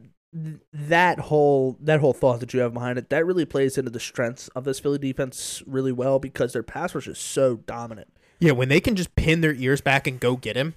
that 0.72 1.20
whole 1.20 1.78
that 1.82 2.00
whole 2.00 2.14
thought 2.14 2.42
that 2.42 2.54
you 2.54 2.60
have 2.60 2.74
behind 2.74 3.00
it 3.00 3.10
that 3.10 3.26
really 3.26 3.46
plays 3.46 3.78
into 3.78 3.90
the 3.90 4.00
strengths 4.00 4.50
of 4.50 4.66
this 4.66 4.80
Philly 4.80 5.00
defense 5.00 5.64
really 5.66 5.92
well 5.92 6.20
because 6.20 6.54
their 6.54 6.64
pass 6.64 6.94
rush 6.94 7.08
is 7.08 7.18
so 7.18 7.58
dominant. 7.58 8.10
Yeah, 8.40 8.52
when 8.52 8.70
they 8.70 8.82
can 8.82 8.96
just 8.96 9.16
pin 9.16 9.42
their 9.42 9.54
ears 9.54 9.82
back 9.82 10.06
and 10.06 10.20
go 10.20 10.36
get 10.36 10.56
him. 10.56 10.76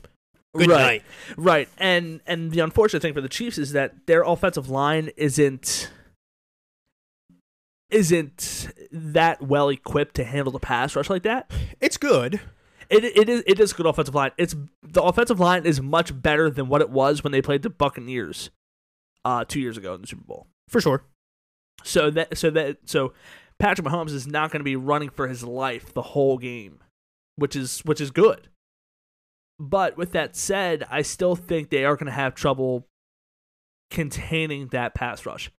Good 0.54 0.68
right, 0.68 0.78
night. 0.78 1.02
right, 1.36 1.68
and 1.78 2.20
and 2.26 2.50
the 2.50 2.60
unfortunate 2.60 3.00
thing 3.00 3.14
for 3.14 3.20
the 3.20 3.28
Chiefs 3.28 3.58
is 3.58 3.72
that 3.72 4.06
their 4.06 4.22
offensive 4.22 4.70
line 4.70 5.10
isn't 5.16 5.90
isn't 7.90 8.68
that 8.90 9.42
well 9.42 9.68
equipped 9.68 10.14
to 10.16 10.24
handle 10.24 10.52
the 10.52 10.58
pass 10.58 10.96
rush 10.96 11.10
like 11.10 11.22
that. 11.22 11.50
It's 11.80 11.96
good. 11.96 12.40
It 12.90 13.04
it 13.04 13.28
is 13.28 13.42
it 13.46 13.60
is 13.60 13.72
a 13.72 13.74
good 13.74 13.86
offensive 13.86 14.14
line. 14.14 14.30
It's 14.38 14.56
the 14.82 15.02
offensive 15.02 15.38
line 15.38 15.66
is 15.66 15.80
much 15.80 16.18
better 16.20 16.50
than 16.50 16.68
what 16.68 16.80
it 16.80 16.90
was 16.90 17.22
when 17.22 17.32
they 17.32 17.42
played 17.42 17.62
the 17.62 17.70
Buccaneers 17.70 18.50
uh 19.24 19.44
2 19.44 19.60
years 19.60 19.76
ago 19.76 19.94
in 19.94 20.00
the 20.00 20.06
Super 20.06 20.24
Bowl. 20.24 20.46
For 20.68 20.80
sure. 20.80 21.04
So 21.84 22.10
that 22.10 22.36
so 22.38 22.50
that 22.50 22.78
so 22.86 23.12
Patrick 23.58 23.86
Mahomes 23.86 24.12
is 24.12 24.26
not 24.26 24.50
going 24.50 24.60
to 24.60 24.64
be 24.64 24.76
running 24.76 25.10
for 25.10 25.28
his 25.28 25.44
life 25.44 25.92
the 25.92 26.02
whole 26.02 26.38
game, 26.38 26.78
which 27.36 27.54
is 27.54 27.80
which 27.80 28.00
is 28.00 28.10
good. 28.10 28.48
But 29.58 29.96
with 29.96 30.12
that 30.12 30.36
said, 30.36 30.86
I 30.90 31.02
still 31.02 31.34
think 31.34 31.70
they 31.70 31.84
are 31.84 31.96
going 31.96 32.06
to 32.06 32.12
have 32.12 32.34
trouble 32.34 32.86
containing 33.90 34.68
that 34.68 34.94
pass 34.94 35.26
rush. 35.26 35.50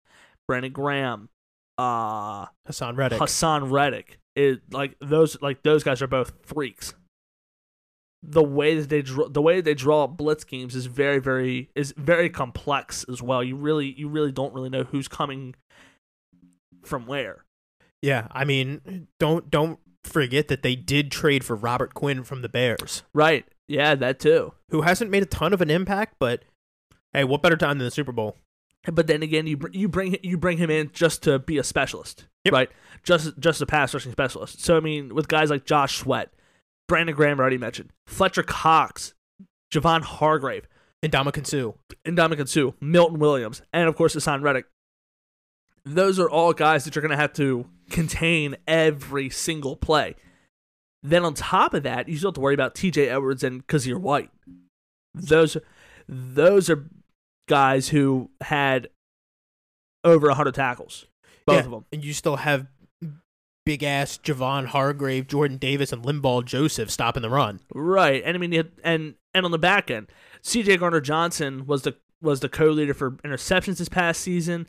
Brandon 0.46 0.72
Graham, 0.72 1.28
uh, 1.76 2.46
Haason 2.68 2.96
Reddick. 2.96 3.18
Haason 3.18 3.70
Reddick, 3.70 4.18
it 4.36 4.61
like 4.70 4.96
those 5.01 5.40
like 5.42 5.62
those 5.62 5.82
guys 5.82 6.01
are 6.01 6.07
both 6.07 6.32
freaks. 6.42 6.94
The 8.22 8.42
way 8.42 8.74
that 8.74 8.88
they 8.88 9.03
draw 9.03 9.28
the 9.28 9.42
way 9.42 9.57
that 9.57 9.64
they 9.64 9.74
draw 9.74 10.05
up 10.05 10.16
blitz 10.16 10.44
games 10.44 10.74
is 10.74 10.86
very 10.86 11.18
very 11.20 11.70
is 11.74 11.92
very 11.96 12.30
complex 12.30 13.05
as 13.09 13.22
well. 13.22 13.42
You 13.44 13.57
really 13.57 13.92
you 13.96 14.09
really 14.09 14.32
don't 14.32 14.55
really 14.55 14.70
know 14.70 14.84
who's 14.84 15.07
coming 15.09 15.55
from 16.84 17.07
where. 17.07 17.44
Yeah, 18.03 18.28
I 18.30 18.44
mean, 18.44 19.09
don't 19.20 19.51
don't 19.51 19.78
forget 20.05 20.49
that 20.49 20.62
they 20.62 20.76
did 20.76 21.11
trade 21.11 21.44
for 21.44 21.55
Robert 21.57 21.94
Quinn 21.94 22.24
from 22.24 22.42
the 22.42 22.49
Bears, 22.49 23.03
Right. 23.12 23.44
Yeah, 23.68 23.94
that 23.94 24.18
too. 24.18 24.54
who 24.70 24.82
hasn't 24.82 25.10
made 25.10 25.22
a 25.22 25.26
ton 25.26 25.52
of 25.52 25.60
an 25.60 25.70
impact, 25.70 26.14
but 26.18 26.42
hey, 27.12 27.24
what 27.24 27.42
better 27.42 27.56
time 27.56 27.78
than 27.78 27.84
the 27.84 27.90
Super 27.90 28.12
Bowl? 28.12 28.36
But 28.90 29.06
then 29.06 29.22
again, 29.22 29.46
you 29.46 29.56
br- 29.56 29.68
you 29.72 29.88
bring 29.88 30.16
you 30.22 30.38
bring 30.38 30.56
him 30.58 30.70
in 30.70 30.90
just 30.92 31.22
to 31.24 31.38
be 31.38 31.58
a 31.58 31.64
specialist, 31.64 32.26
Yep. 32.44 32.52
right? 32.54 32.70
Just 33.02 33.38
just 33.38 33.60
a 33.60 33.66
pass 33.66 33.92
rushing 33.92 34.12
specialist. 34.12 34.62
So 34.62 34.76
I 34.76 34.80
mean, 34.80 35.14
with 35.14 35.28
guys 35.28 35.50
like 35.50 35.66
Josh 35.66 35.98
Sweat, 35.98 36.32
Brandon 36.86 37.14
Graham 37.14 37.38
already 37.40 37.58
mentioned, 37.58 37.90
Fletcher 38.06 38.42
Cox, 38.42 39.12
Javon 39.72 40.02
Hargrave, 40.02 40.66
And 41.02 41.12
Ndamukong 41.12 41.46
Suh. 41.46 41.72
Ndamukong 42.06 42.48
Suh, 42.48 42.72
Milton 42.80 43.18
Williams, 43.18 43.60
and 43.72 43.88
of 43.88 43.96
course 43.96 44.14
Haason 44.16 44.42
Reddick. 44.42 44.64
Those 45.84 46.18
are 46.18 46.28
all 46.30 46.52
guys 46.52 46.84
that 46.84 46.94
you're 46.94 47.02
going 47.02 47.10
to 47.10 47.16
have 47.16 47.32
to 47.34 47.66
contain 47.90 48.56
every 48.66 49.30
single 49.30 49.76
play. 49.76 50.16
Then 51.09 51.24
on 51.24 51.34
top 51.34 51.72
of 51.74 51.82
that, 51.84 52.09
you 52.09 52.16
still 52.18 52.28
have 52.30 52.34
to 52.34 52.40
worry 52.40 52.54
about 52.54 52.74
T.J. 52.74 53.09
Edwards 53.09 53.42
and 53.42 53.66
Kyzir 53.66 53.98
White. 53.98 54.30
Those, 55.14 55.56
those 56.06 56.68
are 56.68 56.84
guys 57.48 57.88
who 57.88 58.30
had 58.42 58.88
over 60.04 60.28
100 60.28 60.54
tackles, 60.54 61.06
both 61.46 61.56
Yeah, 61.56 61.64
of 61.64 61.70
them. 61.70 61.84
And 61.92 62.04
you 62.04 62.12
still 62.12 62.36
have 62.36 62.66
big 63.64 63.82
ass 63.82 64.18
Javon 64.22 64.66
Hargrave, 64.66 65.26
Jordan 65.26 65.56
Davis, 65.56 65.92
and 65.92 66.02
Linval 66.02 66.44
Joseph 66.44 66.90
stopping 66.90 67.22
the 67.22 67.30
run. 67.30 67.61
Right, 67.74 68.22
and 68.24 68.36
I 68.36 68.38
mean, 68.40 68.68
and 68.84 69.14
and 69.34 69.44
on 69.44 69.50
the 69.50 69.59
back 69.59 69.90
end, 69.90 70.09
C.J. 70.42 70.76
Gardner 70.76 71.00
Johnson 71.00 71.66
was 71.66 71.82
the 71.82 71.96
was 72.20 72.40
the 72.40 72.48
co-leader 72.48 72.94
for 72.94 73.12
interceptions 73.12 73.78
this 73.78 73.88
past 73.88 74.20
season, 74.20 74.66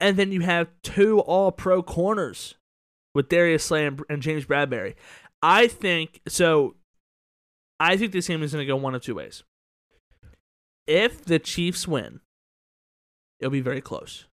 and 0.00 0.16
then 0.16 0.32
you 0.32 0.40
have 0.40 0.68
two 0.82 1.20
All-Pro 1.20 1.82
corners 1.82 2.54
with 3.14 3.28
Darius 3.28 3.64
Slay 3.64 3.86
and, 3.86 4.02
and 4.08 4.22
James 4.22 4.44
Bradberry. 4.46 4.94
I 5.42 5.66
think 5.66 6.20
so. 6.28 6.76
I 7.80 7.96
think 7.96 8.12
this 8.12 8.28
game 8.28 8.42
is 8.42 8.52
going 8.52 8.62
to 8.62 8.66
go 8.66 8.76
one 8.76 8.94
of 8.94 9.02
two 9.02 9.16
ways. 9.16 9.42
If 10.86 11.24
the 11.24 11.38
Chiefs 11.38 11.88
win, 11.88 12.20
it'll 13.40 13.50
be 13.50 13.60
very 13.60 13.80
close. 13.80 14.26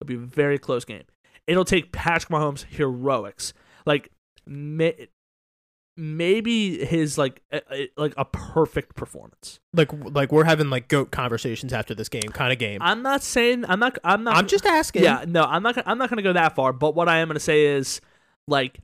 It'll 0.00 0.08
be 0.08 0.14
a 0.14 0.18
very 0.26 0.58
close 0.58 0.84
game. 0.84 1.04
It'll 1.46 1.64
take 1.64 1.92
Patrick 1.92 2.30
Mahomes 2.30 2.64
heroics, 2.64 3.52
like 3.86 4.10
may, 4.46 5.08
maybe 5.96 6.84
his 6.84 7.18
like 7.18 7.42
a, 7.52 7.88
like 7.96 8.14
a 8.16 8.24
perfect 8.24 8.96
performance. 8.96 9.60
Like 9.74 9.90
like 9.92 10.32
we're 10.32 10.44
having 10.44 10.70
like 10.70 10.88
goat 10.88 11.10
conversations 11.10 11.72
after 11.72 11.94
this 11.94 12.08
game, 12.08 12.30
kind 12.32 12.52
of 12.52 12.58
game. 12.58 12.80
I'm 12.82 13.02
not 13.02 13.22
saying 13.22 13.64
I'm 13.68 13.80
not 13.80 13.98
I'm 14.02 14.24
not 14.24 14.36
I'm 14.36 14.46
just 14.46 14.66
asking. 14.66 15.02
yeah 15.02 15.24
no 15.26 15.42
I'm 15.42 15.62
not 15.62 15.82
I'm 15.86 15.98
not 15.98 16.08
going 16.08 16.18
to 16.18 16.22
go 16.22 16.32
that 16.32 16.54
far. 16.54 16.72
But 16.72 16.94
what 16.94 17.08
I 17.08 17.18
am 17.18 17.28
going 17.28 17.34
to 17.34 17.40
say 17.40 17.66
is 17.66 18.00
like 18.48 18.80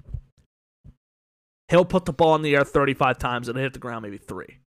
he'll 1.69 1.85
put 1.85 2.05
the 2.05 2.13
ball 2.13 2.35
in 2.35 2.43
the 2.43 2.55
air 2.57 2.65
35 2.65 3.19
times 3.19 3.49
and 3.49 3.59
hit 3.59 3.73
the 3.73 3.79
ground 3.79 4.03
maybe 4.03 4.19
three. 4.19 4.59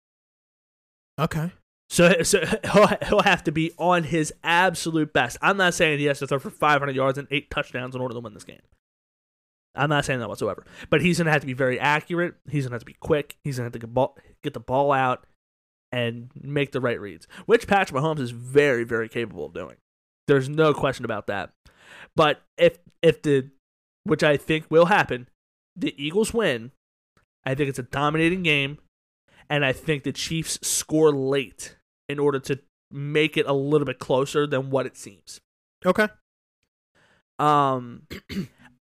Okay. 1.18 1.52
So, 1.88 2.22
so 2.22 2.44
he'll, 2.72 2.86
he'll 3.08 3.22
have 3.22 3.44
to 3.44 3.52
be 3.52 3.72
on 3.78 4.04
his 4.04 4.32
absolute 4.44 5.12
best. 5.12 5.36
I'm 5.42 5.56
not 5.56 5.74
saying 5.74 5.98
he 5.98 6.04
has 6.06 6.20
to 6.20 6.26
throw 6.26 6.38
for 6.38 6.50
500 6.50 6.94
yards 6.94 7.18
and 7.18 7.26
eight 7.30 7.50
touchdowns 7.50 7.94
in 7.94 8.00
order 8.00 8.14
to 8.14 8.20
win 8.20 8.34
this 8.34 8.44
game. 8.44 8.62
I'm 9.74 9.88
not 9.88 10.04
saying 10.04 10.20
that 10.20 10.28
whatsoever. 10.28 10.64
But 10.88 11.00
he's 11.00 11.18
going 11.18 11.26
to 11.26 11.32
have 11.32 11.42
to 11.42 11.46
be 11.46 11.52
very 11.52 11.78
accurate. 11.78 12.34
He's 12.48 12.64
going 12.64 12.70
to 12.70 12.74
have 12.74 12.82
to 12.82 12.86
be 12.86 12.96
quick. 13.00 13.36
He's 13.44 13.56
going 13.56 13.64
to 13.64 13.66
have 13.66 13.72
to 13.72 13.86
get, 13.86 13.94
ball, 13.94 14.16
get 14.42 14.54
the 14.54 14.60
ball 14.60 14.92
out 14.92 15.26
and 15.92 16.30
make 16.40 16.72
the 16.72 16.80
right 16.80 17.00
reads, 17.00 17.26
which 17.46 17.66
Patrick 17.66 18.00
Mahomes 18.00 18.20
is 18.20 18.30
very, 18.30 18.84
very 18.84 19.08
capable 19.08 19.46
of 19.46 19.54
doing. 19.54 19.76
There's 20.28 20.48
no 20.48 20.72
question 20.72 21.04
about 21.04 21.26
that. 21.26 21.50
But 22.14 22.42
if 22.56 22.78
if 23.02 23.22
the 23.22 23.50
which 24.04 24.22
I 24.22 24.36
think 24.36 24.66
will 24.70 24.86
happen, 24.86 25.28
the 25.76 25.94
Eagles 26.02 26.32
win. 26.32 26.72
I 27.44 27.54
think 27.54 27.68
it's 27.68 27.78
a 27.78 27.84
dominating 27.84 28.42
game, 28.42 28.78
and 29.48 29.64
I 29.64 29.72
think 29.72 30.04
the 30.04 30.12
Chiefs 30.12 30.58
score 30.62 31.12
late 31.12 31.76
in 32.08 32.18
order 32.18 32.38
to 32.40 32.60
make 32.90 33.36
it 33.36 33.46
a 33.46 33.52
little 33.52 33.86
bit 33.86 33.98
closer 33.98 34.46
than 34.46 34.70
what 34.70 34.86
it 34.86 34.96
seems. 34.96 35.40
Okay. 35.84 36.08
Um, 37.38 38.06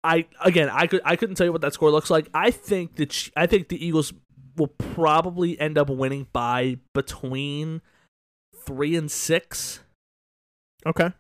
I 0.04 0.26
again, 0.44 0.70
I 0.70 0.88
could 0.88 1.02
I 1.06 1.16
couldn't 1.16 1.36
tell 1.36 1.46
you 1.46 1.52
what 1.52 1.62
that 1.62 1.74
score 1.74 1.92
looks 1.92 2.10
like. 2.10 2.28
I 2.34 2.52
think 2.52 2.96
the 2.96 3.32
I 3.36 3.46
think 3.48 3.70
the 3.70 3.84
Eagles 3.84 4.14
will 4.58 4.68
probably 4.68 5.60
end 5.60 5.78
up 5.78 5.90
winning 5.90 6.28
by 6.34 6.78
between 6.94 7.82
three 8.56 8.96
and 8.96 9.10
six. 9.10 9.80
Okay. 10.86 11.12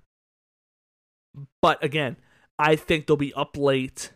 But 1.61 1.83
again, 1.83 2.17
I 2.57 2.75
think 2.75 3.07
they'll 3.07 3.17
be 3.17 3.33
up 3.33 3.55
late. 3.55 4.11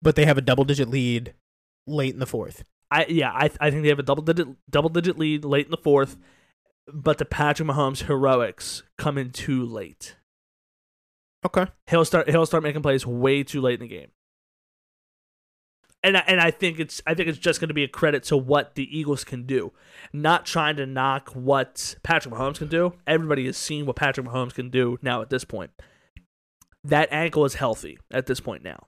But 0.00 0.14
they 0.14 0.26
have 0.26 0.38
a 0.38 0.42
double 0.42 0.64
digit 0.64 0.88
lead 0.88 1.34
late 1.88 2.14
in 2.14 2.20
the 2.20 2.26
fourth. 2.26 2.64
I 2.90 3.06
yeah, 3.08 3.30
I 3.32 3.50
I 3.60 3.70
think 3.70 3.82
they 3.82 3.88
have 3.88 3.98
a 3.98 4.02
double 4.04 4.22
digit 4.22 4.48
double 4.70 4.88
digit 4.90 5.18
lead 5.18 5.44
late 5.44 5.66
in 5.66 5.70
the 5.70 5.76
fourth. 5.76 6.16
but 6.92 7.18
the 7.18 7.24
Patrick 7.24 7.68
Mahomes 7.68 8.04
heroics 8.04 8.82
come 8.96 9.18
in 9.18 9.30
too 9.30 9.64
late. 9.64 10.16
Okay. 11.44 11.66
He'll 11.88 12.04
start 12.04 12.28
he'll 12.28 12.46
start 12.46 12.62
making 12.62 12.82
plays 12.82 13.06
way 13.06 13.42
too 13.42 13.60
late 13.60 13.80
in 13.80 13.88
the 13.88 13.94
game. 13.94 14.08
And 16.02 16.16
I, 16.16 16.24
and 16.28 16.40
I 16.40 16.50
think 16.50 16.78
it's 16.78 17.02
I 17.06 17.14
think 17.14 17.28
it's 17.28 17.38
just 17.38 17.60
going 17.60 17.68
to 17.68 17.74
be 17.74 17.84
a 17.84 17.88
credit 17.88 18.22
to 18.24 18.36
what 18.36 18.74
the 18.76 18.96
Eagles 18.96 19.24
can 19.24 19.44
do, 19.44 19.72
not 20.12 20.46
trying 20.46 20.76
to 20.76 20.86
knock 20.86 21.30
what 21.30 21.96
Patrick 22.02 22.34
Mahomes 22.34 22.58
can 22.58 22.68
do. 22.68 22.94
Everybody 23.06 23.46
has 23.46 23.56
seen 23.56 23.84
what 23.86 23.96
Patrick 23.96 24.26
Mahomes 24.26 24.54
can 24.54 24.70
do 24.70 24.98
now 25.02 25.22
at 25.22 25.30
this 25.30 25.44
point. 25.44 25.70
That 26.84 27.08
ankle 27.12 27.44
is 27.44 27.54
healthy 27.54 27.98
at 28.12 28.26
this 28.26 28.40
point 28.40 28.62
now. 28.62 28.87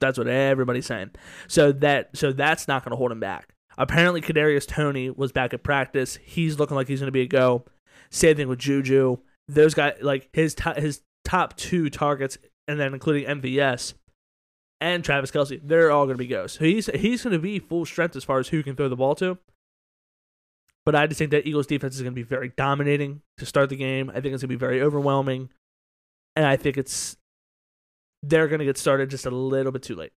That's 0.00 0.18
what 0.18 0.28
everybody's 0.28 0.86
saying. 0.86 1.10
So 1.48 1.72
that 1.72 2.16
so 2.16 2.32
that's 2.32 2.68
not 2.68 2.84
going 2.84 2.90
to 2.90 2.96
hold 2.96 3.12
him 3.12 3.20
back. 3.20 3.54
Apparently, 3.76 4.20
Kadarius 4.20 4.66
Toney 4.66 5.10
was 5.10 5.32
back 5.32 5.52
at 5.52 5.62
practice. 5.62 6.18
He's 6.22 6.58
looking 6.58 6.76
like 6.76 6.88
he's 6.88 7.00
going 7.00 7.08
to 7.08 7.12
be 7.12 7.22
a 7.22 7.26
go. 7.26 7.64
Same 8.10 8.36
thing 8.36 8.48
with 8.48 8.58
Juju. 8.58 9.18
Those 9.48 9.74
guys 9.74 9.96
like 10.00 10.28
his 10.32 10.54
his 10.76 11.02
top 11.24 11.56
two 11.56 11.90
targets, 11.90 12.38
and 12.68 12.78
then 12.78 12.94
including 12.94 13.26
MVS 13.26 13.94
and 14.80 15.04
Travis 15.04 15.30
Kelce, 15.30 15.60
they're 15.62 15.90
all 15.90 16.04
going 16.04 16.16
to 16.16 16.22
be 16.22 16.28
goes. 16.28 16.52
So 16.52 16.64
he's 16.64 16.86
he's 16.94 17.22
going 17.22 17.32
to 17.32 17.38
be 17.38 17.58
full 17.58 17.84
strength 17.84 18.16
as 18.16 18.24
far 18.24 18.38
as 18.38 18.48
who 18.48 18.62
can 18.62 18.76
throw 18.76 18.88
the 18.88 18.96
ball 18.96 19.14
to. 19.16 19.38
But 20.84 20.94
I 20.94 21.06
just 21.06 21.18
think 21.18 21.30
that 21.30 21.46
Eagles 21.46 21.66
defense 21.66 21.94
is 21.94 22.02
going 22.02 22.12
to 22.12 22.16
be 22.16 22.22
very 22.22 22.52
dominating 22.56 23.22
to 23.38 23.46
start 23.46 23.70
the 23.70 23.76
game. 23.76 24.10
I 24.10 24.14
think 24.20 24.34
it's 24.34 24.42
going 24.42 24.48
to 24.48 24.48
be 24.48 24.56
very 24.56 24.82
overwhelming, 24.82 25.48
and 26.36 26.46
I 26.46 26.56
think 26.56 26.76
it's 26.76 27.16
they're 28.28 28.48
going 28.48 28.58
to 28.60 28.64
get 28.64 28.78
started 28.78 29.10
just 29.10 29.26
a 29.26 29.30
little 29.30 29.72
bit 29.72 29.82
too 29.82 29.94
late. 29.96 30.12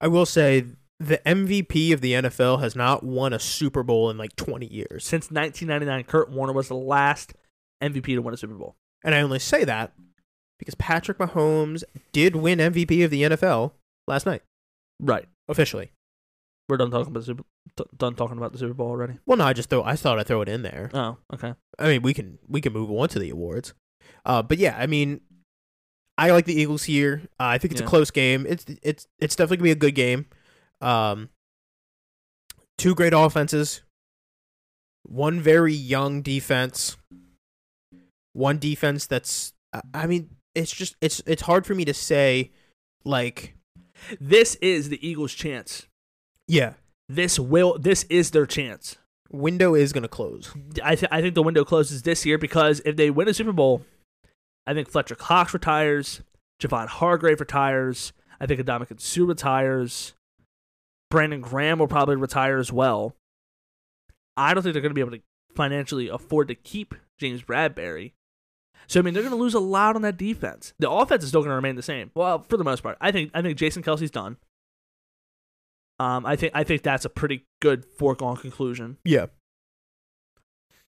I 0.00 0.08
will 0.08 0.26
say 0.26 0.64
the 0.98 1.18
MVP 1.26 1.92
of 1.92 2.00
the 2.00 2.12
NFL 2.12 2.60
has 2.60 2.74
not 2.76 3.02
won 3.02 3.32
a 3.32 3.38
Super 3.38 3.82
Bowl 3.82 4.10
in 4.10 4.18
like 4.18 4.36
20 4.36 4.66
years. 4.66 5.04
Since 5.04 5.30
1999, 5.30 6.04
Kurt 6.04 6.30
Warner 6.30 6.52
was 6.52 6.68
the 6.68 6.74
last 6.74 7.34
MVP 7.82 8.04
to 8.06 8.18
win 8.18 8.34
a 8.34 8.36
Super 8.36 8.54
Bowl. 8.54 8.76
And 9.02 9.14
I 9.14 9.20
only 9.22 9.38
say 9.38 9.64
that 9.64 9.92
because 10.58 10.74
Patrick 10.74 11.18
Mahomes 11.18 11.84
did 12.12 12.36
win 12.36 12.58
MVP 12.58 13.02
of 13.04 13.10
the 13.10 13.22
NFL 13.22 13.72
last 14.06 14.26
night, 14.26 14.42
Right. 15.00 15.26
officially. 15.48 15.92
We're 16.68 16.76
done 16.76 16.90
talking 16.90 17.08
about 17.08 17.20
the 17.20 17.26
Super. 17.26 17.44
T- 17.76 17.84
done 17.96 18.14
talking 18.14 18.36
about 18.36 18.52
the 18.52 18.58
Super 18.58 18.74
Bowl 18.74 18.88
already. 18.88 19.18
Well, 19.26 19.38
no, 19.38 19.44
I 19.44 19.52
just 19.52 19.70
throw. 19.70 19.82
I 19.82 19.96
thought 19.96 20.18
I'd 20.18 20.26
throw 20.26 20.40
it 20.42 20.48
in 20.48 20.62
there. 20.62 20.90
Oh, 20.94 21.16
okay. 21.34 21.54
I 21.78 21.88
mean, 21.88 22.02
we 22.02 22.14
can 22.14 22.38
we 22.48 22.60
can 22.60 22.72
move 22.72 22.90
on 22.90 23.08
to 23.08 23.18
the 23.18 23.30
awards. 23.30 23.74
Uh, 24.24 24.42
but 24.42 24.58
yeah, 24.58 24.76
I 24.78 24.86
mean, 24.86 25.20
I 26.20 26.30
like 26.32 26.44
the 26.44 26.54
Eagles 26.60 26.84
here. 26.84 27.22
Uh, 27.40 27.44
I 27.44 27.58
think 27.58 27.72
it's 27.72 27.80
Yeah. 27.80 27.86
a 27.86 27.90
close 27.90 28.10
game. 28.10 28.44
It's 28.48 28.64
it's 28.82 29.06
it's 29.18 29.34
definitely 29.36 29.56
gonna 29.58 29.64
be 29.64 29.70
a 29.72 29.74
good 29.76 29.94
game. 29.94 30.26
Um, 30.80 31.30
two 32.78 32.94
great 32.94 33.12
offenses, 33.14 33.80
one 35.02 35.40
very 35.40 35.72
young 35.74 36.22
defense, 36.22 36.96
one 38.32 38.58
defense 38.58 39.06
that's. 39.06 39.52
I- 39.94 40.06
mean, 40.06 40.30
it's 40.54 40.70
just 40.72 40.96
it's 41.00 41.22
it's 41.26 41.42
hard 41.42 41.64
for 41.66 41.74
me 41.74 41.84
to 41.84 41.94
say, 41.94 42.50
like, 43.04 43.54
This 44.20 44.56
is 44.56 44.88
the 44.88 44.98
Eagles' 45.06 45.32
chance. 45.34 45.86
yeah, 46.48 46.74
This 47.08 47.38
will. 47.38 47.78
This 47.78 48.04
is 48.10 48.30
their 48.32 48.46
chance. 48.46 48.96
window 49.32 49.74
is 49.76 49.92
gonna 49.92 50.08
close. 50.08 50.52
I 50.82 50.96
th- 50.96 51.08
I 51.12 51.22
think 51.22 51.34
the 51.36 51.42
window 51.42 51.64
closes 51.64 52.02
this 52.02 52.26
year 52.26 52.36
because 52.36 52.80
if 52.84 52.96
they 52.96 53.10
win 53.10 53.28
a 53.28 53.32
Super 53.34 53.52
Bowl, 53.52 53.84
I 54.70 54.74
think 54.74 54.88
Fletcher 54.88 55.16
Cox 55.16 55.52
retires, 55.52 56.22
Javon 56.62 56.86
Hargrave 56.86 57.40
retires, 57.40 58.12
I 58.40 58.46
think 58.46 58.60
Ndamukong 58.60 59.00
Suh 59.00 59.24
retires, 59.24 60.14
Brandon 61.10 61.40
Graham 61.40 61.80
will 61.80 61.88
probably 61.88 62.14
retire 62.14 62.56
as 62.56 62.72
well. 62.72 63.16
I 64.36 64.54
don't 64.54 64.62
think 64.62 64.74
they're 64.74 64.80
going 64.80 64.92
to 64.92 64.94
be 64.94 65.00
able 65.00 65.10
to 65.10 65.22
financially 65.56 66.06
afford 66.06 66.46
to 66.46 66.54
keep 66.54 66.94
James 67.18 67.42
Bradberry. 67.42 68.12
So 68.86 69.00
I 69.00 69.02
mean, 69.02 69.12
they're 69.12 69.24
going 69.24 69.34
to 69.34 69.42
lose 69.42 69.54
a 69.54 69.58
lot 69.58 69.96
on 69.96 70.02
that 70.02 70.16
defense. 70.16 70.72
The 70.78 70.88
offense 70.88 71.24
is 71.24 71.30
still 71.30 71.40
going 71.40 71.50
to 71.50 71.56
remain 71.56 71.74
the 71.74 71.82
same. 71.82 72.12
Well, 72.14 72.44
for 72.48 72.56
the 72.56 72.62
most 72.62 72.84
part, 72.84 72.96
I 73.00 73.10
think 73.10 73.32
I 73.34 73.42
think 73.42 73.58
Jason 73.58 73.82
Kelce's 73.82 74.12
done. 74.12 74.36
Um, 75.98 76.24
I 76.24 76.36
think 76.36 76.52
I 76.54 76.62
think 76.62 76.82
that's 76.82 77.04
a 77.04 77.10
pretty 77.10 77.44
good 77.60 77.84
foregone 77.84 78.36
conclusion 78.36 78.98
Yeah, 79.04 79.26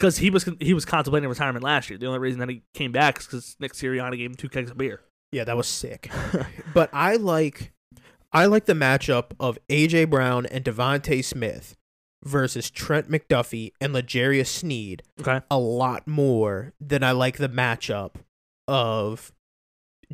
because 0.02 0.18
he 0.18 0.30
was 0.30 0.44
he 0.58 0.74
was 0.74 0.84
contemplating 0.84 1.28
retirement 1.28 1.62
last 1.64 1.88
year. 1.88 1.96
The 1.96 2.06
only 2.06 2.18
reason 2.18 2.40
that 2.40 2.48
he 2.48 2.62
came 2.74 2.90
back 2.90 3.20
is 3.20 3.26
because 3.26 3.56
Nick 3.60 3.72
Sirianni 3.72 4.16
gave 4.18 4.30
him 4.30 4.34
two 4.34 4.48
kegs 4.48 4.68
of 4.72 4.76
beer. 4.76 5.00
yeah, 5.30 5.44
that 5.44 5.56
was 5.56 5.68
sick. 5.68 6.10
but 6.74 6.90
I 6.92 7.14
like 7.16 7.72
I 8.32 8.46
like 8.46 8.64
the 8.64 8.72
matchup 8.74 9.26
of 9.38 9.58
AJ 9.68 10.10
Brown 10.10 10.44
and 10.46 10.64
DeVonta 10.64 11.24
Smith 11.24 11.76
versus 12.24 12.68
Trent 12.70 13.08
McDuffie 13.10 13.72
and 13.80 13.92
L'Jarius 13.92 14.46
Sneed 14.48 15.02
Okay. 15.20 15.40
a 15.50 15.58
lot 15.58 16.08
more 16.08 16.72
than 16.80 17.04
I 17.04 17.12
like 17.12 17.36
the 17.36 17.48
matchup 17.48 18.14
of 18.66 19.32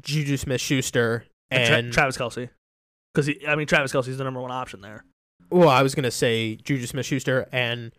Juju 0.00 0.36
Smith 0.36 0.60
Schuster 0.60 1.24
And, 1.50 1.66
Tra- 1.66 1.76
and 1.78 1.92
Travis 1.92 2.16
Kelce, 2.18 2.50
because 3.14 3.30
I 3.48 3.54
mean 3.56 3.66
Travis 3.66 3.92
Kelce's 3.92 4.18
the 4.18 4.24
number 4.24 4.40
one 4.40 4.50
option 4.50 4.80
there. 4.82 5.04
well, 5.50 5.68
I 5.70 5.82
was 5.82 5.94
gonna 5.94 6.10
say 6.10 6.56
Juju 6.56 6.86
Smith 6.86 7.06
Schuster 7.06 7.48
and 7.52 7.92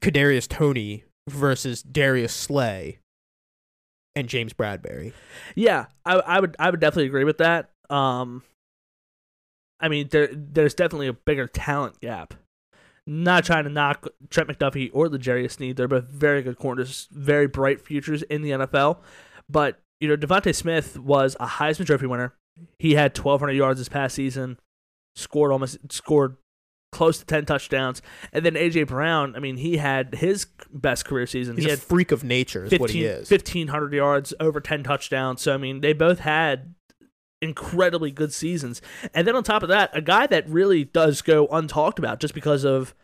Kadarius 0.00 0.48
Toney 0.48 1.04
versus 1.28 1.82
Darius 1.82 2.32
Slay 2.32 2.98
and 4.14 4.28
James 4.28 4.52
Bradberry. 4.52 5.12
Yeah, 5.54 5.86
I, 6.04 6.14
I 6.14 6.40
would 6.40 6.56
I 6.58 6.70
would 6.70 6.80
definitely 6.80 7.06
agree 7.06 7.24
with 7.24 7.38
that. 7.38 7.70
Um, 7.90 8.42
I 9.80 9.88
mean 9.88 10.08
there 10.10 10.28
there's 10.32 10.74
definitely 10.74 11.08
a 11.08 11.12
bigger 11.12 11.46
talent 11.46 12.00
gap. 12.00 12.34
Not 13.04 13.44
trying 13.44 13.64
to 13.64 13.70
knock 13.70 14.06
Trent 14.30 14.48
McDuffie 14.48 14.90
or 14.92 15.08
the 15.08 15.18
Jarius 15.18 15.52
Sneed. 15.52 15.76
They're 15.76 15.88
both 15.88 16.04
very 16.04 16.40
good 16.42 16.56
corners, 16.56 17.08
very 17.10 17.48
bright 17.48 17.80
futures 17.80 18.22
in 18.22 18.42
the 18.42 18.50
NFL. 18.50 18.98
But 19.48 19.80
you 20.00 20.08
know 20.08 20.16
DeVonta 20.16 20.54
Smith 20.54 20.98
was 20.98 21.36
a 21.40 21.46
Heisman 21.46 21.86
Trophy 21.86 22.06
winner. 22.06 22.34
He 22.78 22.94
had 22.94 23.16
1,200 23.16 23.52
yards 23.52 23.80
this 23.80 23.88
past 23.88 24.14
season, 24.14 24.58
scored 25.16 25.52
almost 25.52 25.78
scored 25.90 26.36
close 26.92 27.18
to 27.18 27.24
10 27.24 27.46
touchdowns, 27.46 28.02
and 28.32 28.44
then 28.44 28.54
AJ 28.54 28.86
Brown. 28.86 29.34
I 29.34 29.40
mean, 29.40 29.56
he 29.56 29.78
had 29.78 30.14
his 30.14 30.46
best 30.72 31.04
career 31.04 31.26
season. 31.26 31.56
He's 31.56 31.64
he 31.64 31.70
a 31.70 31.72
had 31.74 31.80
freak 31.80 32.12
of 32.12 32.22
nature, 32.22 32.64
is 32.64 32.78
what 32.78 32.90
he 32.90 33.04
is. 33.04 33.28
1500 33.30 33.92
yards, 33.92 34.32
over 34.38 34.60
10 34.60 34.84
touchdowns. 34.84 35.42
So, 35.42 35.54
I 35.54 35.56
mean, 35.56 35.80
they 35.80 35.92
both 35.92 36.20
had 36.20 36.74
incredibly 37.40 38.12
good 38.12 38.32
seasons. 38.32 38.80
And 39.12 39.26
then 39.26 39.34
on 39.34 39.42
top 39.42 39.62
of 39.62 39.68
that, 39.70 39.90
a 39.92 40.00
guy 40.00 40.26
that 40.28 40.48
really 40.48 40.84
does 40.84 41.22
go 41.22 41.48
untalked 41.48 41.98
about 41.98 42.20
just 42.20 42.34
because 42.34 42.64
of 42.64 42.94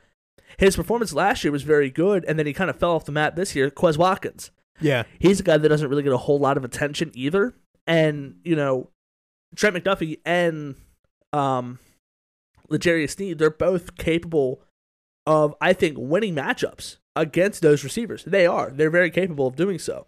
his 0.59 0.76
performance 0.76 1.12
last 1.12 1.43
year 1.43 1.53
was 1.53 1.62
very 1.62 1.91
good, 1.91 2.24
and 2.26 2.39
then 2.39 2.47
he 2.47 2.53
kind 2.53 2.70
of 2.70 2.78
fell 2.78 2.93
off 2.93 3.05
the 3.05 3.12
map 3.12 3.36
this 3.36 3.57
year, 3.57 3.70
Quez 3.70 3.97
Watkins. 3.97 4.51
Yeah, 4.80 5.03
He's 5.18 5.41
a 5.41 5.43
guy 5.43 5.57
that 5.57 5.68
doesn't 5.68 5.89
really 5.89 6.05
get 6.05 6.12
a 6.12 6.18
whole 6.18 6.39
lot 6.39 6.57
of 6.57 6.64
attention 6.64 7.11
either. 7.14 7.55
And, 7.86 8.36
you 8.45 8.55
know, 8.55 8.91
Trent 9.57 9.74
McDuffie 9.74 10.20
and 10.24 10.76
um 11.32 11.78
L'Jarius 12.69 13.11
Sneed, 13.11 13.39
they're 13.39 13.51
both 13.51 13.97
capable 13.97 14.62
of, 15.27 15.55
I 15.61 15.73
think, 15.73 15.97
winning 15.99 16.35
matchups 16.35 16.97
against 17.16 17.62
those 17.62 17.85
receivers. 17.85 18.25
They 18.25 18.47
are. 18.47 18.71
They're 18.71 18.91
very 18.91 19.11
capable 19.11 19.47
of 19.47 19.57
doing 19.57 19.79
so. 19.79 20.07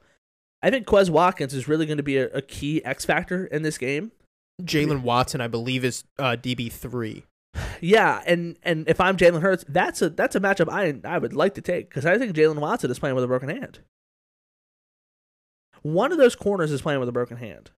I 0.63 0.71
think 0.71 0.87
Quez 0.87 1.11
Watkins 1.11 1.55
is 1.55 1.69
really 1.69 1.87
going 1.87 1.97
to 1.97 2.03
be 2.03 2.19
a, 2.19 2.27
a 2.29 2.43
key 2.43 2.85
X 2.85 3.05
factor 3.05 3.47
in 3.47 3.63
this 3.63 3.79
game. 3.79 4.13
Jaylen 4.63 5.03
Watson, 5.03 5.41
I 5.41 5.49
believe, 5.49 5.85
is 5.85 6.05
uh, 6.19 6.37
DB 6.39 6.71
three. 6.71 7.25
Yeah, 7.81 8.23
and 8.27 8.59
and 8.63 8.87
if 8.89 9.01
I'm 9.01 9.17
Jalen 9.17 9.41
Hurts, 9.41 9.65
that's 9.69 10.03
a 10.03 10.11
that's 10.11 10.37
a 10.37 10.41
matchup 10.41 10.71
I 10.71 11.01
I 11.09 11.19
would 11.19 11.33
like 11.33 11.55
to 11.55 11.63
take 11.63 11.89
because 11.89 12.05
I 12.05 12.19
think 12.19 12.37
Jaylen 12.37 12.59
Watson 12.59 12.91
is 12.91 12.99
playing 12.99 13.15
with 13.15 13.25
a 13.25 13.29
broken 13.29 13.49
hand. 13.49 13.81
One 15.83 16.13
of 16.13 16.19
those 16.19 16.37
corners 16.37 16.71
is 16.71 16.83
playing 16.83 17.01
with 17.01 17.09
a 17.09 17.13
broken 17.13 17.39
hand. 17.39 17.71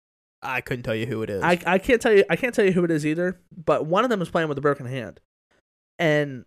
I 0.42 0.62
couldn't 0.62 0.84
tell 0.84 0.96
you 0.96 1.06
who 1.06 1.22
it 1.22 1.30
is. 1.30 1.44
I, 1.44 1.60
I 1.66 1.78
can't 1.78 2.02
tell 2.02 2.14
you 2.14 2.24
I 2.30 2.36
can't 2.36 2.54
tell 2.54 2.66
you 2.66 2.72
who 2.72 2.84
it 2.84 2.92
is 2.92 3.06
either, 3.06 3.40
but 3.56 3.86
one 3.86 4.04
of 4.04 4.10
them 4.10 4.22
is 4.22 4.30
playing 4.30 4.50
with 4.50 4.58
a 4.58 4.62
broken 4.62 4.86
hand, 4.86 5.20
and 6.00 6.46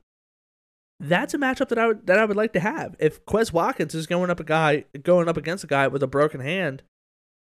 that's 1.00 1.34
a 1.34 1.38
matchup 1.38 1.68
that 1.68 1.78
I 1.78 1.86
would 1.86 2.06
that 2.06 2.18
I 2.18 2.24
would 2.24 2.36
like 2.36 2.52
to 2.54 2.60
have. 2.60 2.96
If 2.98 3.24
Quez 3.24 3.52
Watkins 3.52 3.94
is 3.94 4.06
going 4.06 4.30
up 4.30 4.40
a 4.40 4.44
guy 4.44 4.84
going 5.02 5.28
up 5.28 5.36
against 5.36 5.64
a 5.64 5.68
guy 5.68 5.86
with 5.88 6.02
a 6.02 6.08
broken 6.08 6.40
hand, 6.40 6.82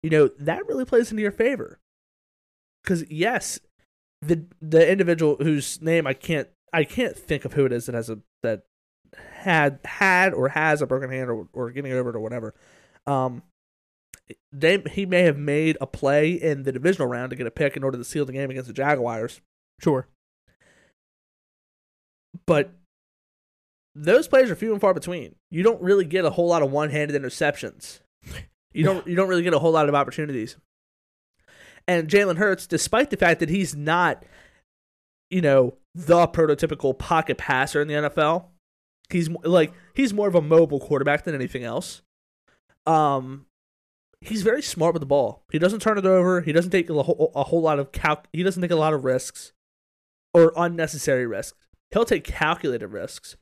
you 0.01 0.09
know 0.09 0.29
that 0.39 0.67
really 0.67 0.85
plays 0.85 1.11
into 1.11 1.21
your 1.21 1.31
favor. 1.31 1.79
Because 2.83 3.09
yes, 3.09 3.59
the 4.21 4.45
the 4.61 4.89
individual 4.89 5.37
whose 5.39 5.81
name 5.81 6.07
I 6.07 6.13
can't 6.13 6.49
I 6.73 6.83
can't 6.83 7.17
think 7.17 7.45
of 7.45 7.53
who 7.53 7.65
it 7.65 7.73
is 7.73 7.85
that 7.85 7.95
has 7.95 8.09
a 8.09 8.19
that 8.43 8.63
had 9.33 9.79
had 9.85 10.33
or 10.33 10.49
has 10.49 10.81
a 10.81 10.87
broken 10.87 11.09
hand 11.09 11.29
or 11.29 11.47
or 11.53 11.71
getting 11.71 11.91
over 11.91 12.09
it 12.09 12.15
or 12.15 12.19
whatever. 12.19 12.53
Um, 13.05 13.43
they 14.51 14.83
he 14.91 15.05
may 15.05 15.23
have 15.23 15.37
made 15.37 15.77
a 15.81 15.87
play 15.87 16.31
in 16.31 16.63
the 16.63 16.71
divisional 16.71 17.07
round 17.07 17.29
to 17.29 17.35
get 17.35 17.47
a 17.47 17.51
pick 17.51 17.75
in 17.75 17.83
order 17.83 17.97
to 17.97 18.03
seal 18.03 18.25
the 18.25 18.33
game 18.33 18.49
against 18.49 18.67
the 18.67 18.73
Jaguars, 18.73 19.41
sure. 19.81 20.07
but 22.45 22.71
those 23.93 24.27
plays 24.27 24.49
are 24.49 24.55
few 24.55 24.71
and 24.71 24.79
far 24.79 24.93
between. 24.93 25.35
You 25.49 25.63
don't 25.63 25.81
really 25.81 26.05
get 26.05 26.23
a 26.23 26.29
whole 26.29 26.47
lot 26.47 26.61
of 26.61 26.71
one-handed 26.71 27.21
interceptions. 27.21 27.99
You 28.73 28.85
don't 28.85 29.05
you 29.05 29.17
don't 29.17 29.27
really 29.27 29.43
get 29.43 29.53
a 29.53 29.59
whole 29.59 29.73
lot 29.73 29.89
of 29.89 29.95
opportunities. 29.95 30.55
And 31.89 32.07
Jalen 32.07 32.37
Hurts, 32.37 32.67
despite 32.67 33.09
the 33.09 33.17
fact 33.17 33.41
that 33.41 33.49
he's 33.49 33.75
not, 33.75 34.23
you 35.29 35.41
know, 35.41 35.75
the 35.93 36.25
prototypical 36.29 36.97
pocket 36.97 37.37
passer 37.37 37.81
in 37.81 37.89
the 37.89 37.95
NFL, 37.95 38.45
He's 39.11 39.29
like 39.43 39.73
he's 39.93 40.13
more 40.13 40.27
of 40.27 40.35
a 40.35 40.41
mobile 40.41 40.79
quarterback 40.79 41.23
than 41.23 41.35
anything 41.35 41.63
else. 41.63 42.01
Um, 42.85 43.45
he's 44.21 44.43
very 44.43 44.61
smart 44.61 44.93
with 44.93 45.01
the 45.01 45.07
ball. 45.07 45.43
He 45.51 45.59
doesn't 45.59 45.81
turn 45.81 45.97
it 45.97 46.05
over. 46.05 46.41
He 46.41 46.53
doesn't 46.53 46.71
take 46.71 46.89
a 46.89 47.03
whole, 47.03 47.31
a 47.35 47.43
whole 47.45 47.61
lot 47.61 47.79
of 47.79 47.91
cal- 47.91 48.23
He 48.31 48.43
doesn't 48.43 48.61
take 48.61 48.71
a 48.71 48.75
lot 48.75 48.93
of 48.93 49.03
risks 49.03 49.51
or 50.33 50.53
unnecessary 50.55 51.25
risks. 51.25 51.57
He'll 51.91 52.05
take 52.05 52.23
calculated 52.23 52.87
risks, 52.87 53.35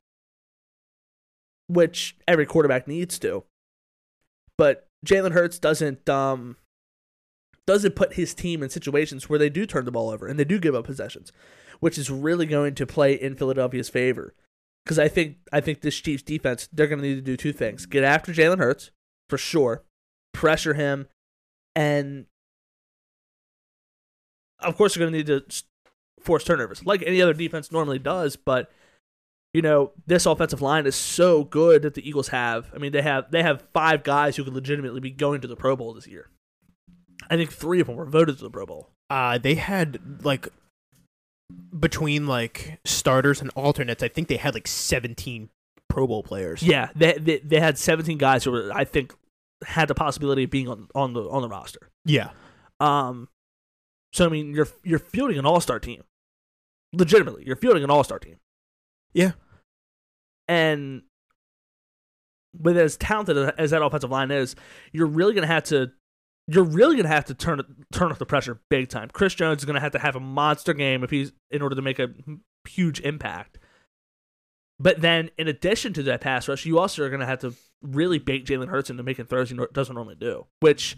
which 1.68 2.18
every 2.28 2.46
quarterback 2.46 2.88
needs 2.88 3.20
to. 3.20 3.44
But 4.58 4.88
Jalen 5.06 5.34
Hurts 5.34 5.60
doesn't 5.60 6.10
um 6.10 6.58
doesn't 7.68 7.96
put 7.96 8.14
his 8.14 8.34
team 8.34 8.64
in 8.64 8.70
situations 8.70 9.30
where 9.30 9.38
they 9.38 9.50
do 9.50 9.66
turn 9.66 9.86
the 9.86 9.92
ball 9.92 10.10
over 10.10 10.26
and 10.26 10.40
they 10.40 10.44
do 10.44 10.60
give 10.60 10.74
up 10.74 10.86
possessions, 10.86 11.32
which 11.80 11.98
is 11.98 12.10
really 12.10 12.48
going 12.48 12.74
to 12.74 12.88
play 12.88 13.14
in 13.14 13.36
Philadelphia's 13.36 13.90
favor. 13.90 14.34
Because 14.84 14.98
I 14.98 15.08
think 15.08 15.38
I 15.54 15.62
think 15.62 15.82
this 15.82 16.00
Chiefs 16.00 16.24
defense 16.24 16.68
they're 16.74 16.88
going 16.88 17.02
to 17.02 17.08
need 17.08 17.16
to 17.16 17.22
do 17.22 17.38
two 17.38 17.54
things: 17.54 17.86
get 17.86 18.04
after 18.04 18.34
Jalen 18.34 18.58
Hurts 18.58 18.92
for 19.30 19.38
sure, 19.38 19.84
pressure 20.40 20.74
him, 20.74 21.06
and 21.76 22.26
of 24.62 24.78
course 24.78 24.96
they're 24.96 25.02
going 25.02 25.12
to 25.12 25.18
need 25.18 25.28
to 25.28 25.64
force 26.22 26.46
turnovers 26.46 26.86
like 26.86 27.04
any 27.06 27.22
other 27.22 27.34
defense 27.34 27.74
normally 27.74 28.00
does. 28.00 28.38
But 28.38 28.72
you 29.54 29.62
know 29.62 29.92
this 30.08 30.26
offensive 30.26 30.62
line 30.62 30.86
is 30.86 30.96
so 30.96 31.44
good 31.44 31.82
that 31.82 31.94
the 31.94 32.08
Eagles 32.08 32.30
have. 32.30 32.72
I 32.74 32.78
mean 32.78 32.94
they 32.94 33.02
have 33.02 33.30
they 33.32 33.44
have 33.44 33.68
five 33.74 34.04
guys 34.04 34.38
who 34.38 34.46
could 34.46 34.54
legitimately 34.54 35.02
be 35.02 35.12
going 35.12 35.42
to 35.42 35.48
the 35.48 35.58
Pro 35.58 35.76
Bowl 35.76 35.94
this 35.94 36.08
year. 36.08 36.30
I 37.30 37.36
think 37.36 37.52
three 37.52 37.82
of 37.82 37.88
them 37.88 37.98
were 37.98 38.06
voted 38.06 38.38
to 38.38 38.44
the 38.46 38.50
Pro 38.50 38.66
Bowl. 38.66 38.92
Uh, 39.10 39.38
they 39.40 39.56
had 39.56 40.24
like 40.24 40.48
between 41.78 42.28
like 42.28 42.80
starters 42.86 43.42
and 43.42 43.50
alternates. 43.52 44.04
I 44.04 44.08
think 44.08 44.30
they 44.30 44.38
had 44.38 44.54
like 44.54 44.68
17 44.68 45.50
Pro 45.90 46.08
Bowl 46.08 46.24
players. 46.24 46.64
Yeah, 46.64 46.92
they, 46.96 47.18
they 47.18 47.40
they 47.40 47.60
had 47.60 47.78
17 47.78 48.18
guys 48.18 48.46
who 48.46 48.52
were 48.52 48.72
I 48.74 48.86
think 48.86 49.14
had 49.66 49.88
the 49.88 49.96
possibility 49.96 50.44
of 50.44 50.50
being 50.50 50.68
on 50.68 50.88
on 50.96 51.14
the 51.14 51.22
on 51.30 51.42
the 51.42 51.50
roster. 51.50 51.90
Yeah. 52.06 52.30
Um, 52.80 53.28
so 54.14 54.26
I 54.26 54.30
mean, 54.30 54.54
you're 54.54 54.68
you're 54.84 55.00
fielding 55.00 55.38
an 55.38 55.46
all 55.46 55.60
star 55.60 55.80
team, 55.80 56.04
legitimately. 56.94 57.44
You're 57.46 57.56
fielding 57.56 57.84
an 57.84 57.92
all 57.92 58.04
star 58.04 58.20
team. 58.20 58.38
Yeah. 59.14 59.32
And 60.48 61.04
with 62.58 62.78
as 62.78 62.98
talented 62.98 63.38
as 63.58 63.72
that 63.72 63.84
offensive 63.84 64.10
line 64.10 64.32
is, 64.32 64.56
you're 64.92 65.08
really 65.08 65.34
gonna 65.34 65.48
have 65.48 65.64
to. 65.66 65.92
You're 66.48 66.64
really 66.64 66.96
gonna 66.96 67.10
have 67.10 67.26
to 67.26 67.36
turn 67.36 67.62
turn 67.92 68.12
off 68.12 68.18
the 68.18 68.26
pressure 68.26 68.60
big 68.70 68.90
time. 68.90 69.10
Chris 69.14 69.36
Jones 69.36 69.60
is 69.60 69.66
gonna 69.66 69.80
have 69.80 69.92
to 69.92 70.00
have 70.00 70.16
a 70.16 70.20
monster 70.20 70.74
game 70.74 71.04
if 71.04 71.12
he's 71.12 71.32
in 71.52 71.62
order 71.62 71.76
to 71.76 71.82
make 71.82 72.00
a 72.00 72.10
huge 72.68 73.00
impact. 73.02 73.60
But 74.80 75.02
then, 75.02 75.30
in 75.38 75.48
addition 75.48 75.94
to 75.94 76.04
that 76.04 76.22
pass 76.22 76.48
rush, 76.48 76.66
you 76.66 76.80
also 76.80 77.04
are 77.04 77.10
gonna 77.10 77.26
have 77.26 77.40
to 77.40 77.54
really 77.82 78.20
bait 78.20 78.46
Jalen 78.46 78.70
Hurts 78.70 78.90
into 78.90 79.04
making 79.04 79.26
throws 79.26 79.50
he 79.50 79.58
doesn't 79.74 79.96
normally 79.96 80.16
do. 80.16 80.46
Which, 80.60 80.98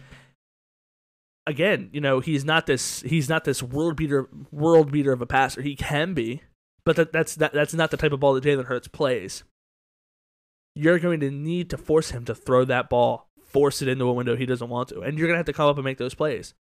again, 1.48 1.90
you 1.92 2.02
know, 2.02 2.20
he's 2.20 2.46
not 2.46 2.66
this 2.68 3.02
he's 3.02 3.30
not 3.30 3.44
this 3.44 3.64
world 3.64 3.96
beater 3.96 4.30
world 4.52 4.92
beater 4.92 5.12
of 5.12 5.22
a 5.22 5.26
passer. 5.26 5.62
He 5.62 5.76
can 5.76 6.14
be, 6.14 6.44
but 6.86 6.96
that, 6.96 7.12
that's 7.12 7.36
that, 7.36 7.54
that's 7.54 7.74
not 7.74 7.92
the 7.92 7.98
type 7.98 8.12
of 8.12 8.20
ball 8.20 8.34
that 8.34 8.44
Jalen 8.44 8.66
Hurts 8.66 8.88
plays. 8.88 9.44
You're 10.76 11.00
going 11.00 11.20
to 11.20 11.32
need 11.32 11.70
to 11.72 11.78
force 11.78 12.12
him 12.12 12.24
to 12.26 12.36
throw 12.36 12.64
that 12.66 12.90
ball, 12.90 13.28
force 13.44 13.82
it 13.82 13.90
into 13.90 14.06
a 14.06 14.14
window 14.14 14.38
he 14.38 14.46
doesn't 14.46 14.70
want 14.70 14.90
to, 14.90 15.02
and 15.02 15.18
you're 15.18 15.28
going 15.28 15.36
to 15.36 15.40
have 15.40 15.46
to 15.48 15.54
come 15.54 15.68
up 15.68 15.76
and 15.76 15.84
make 15.84 15.98
those 15.98 16.16
plays. 16.16 16.54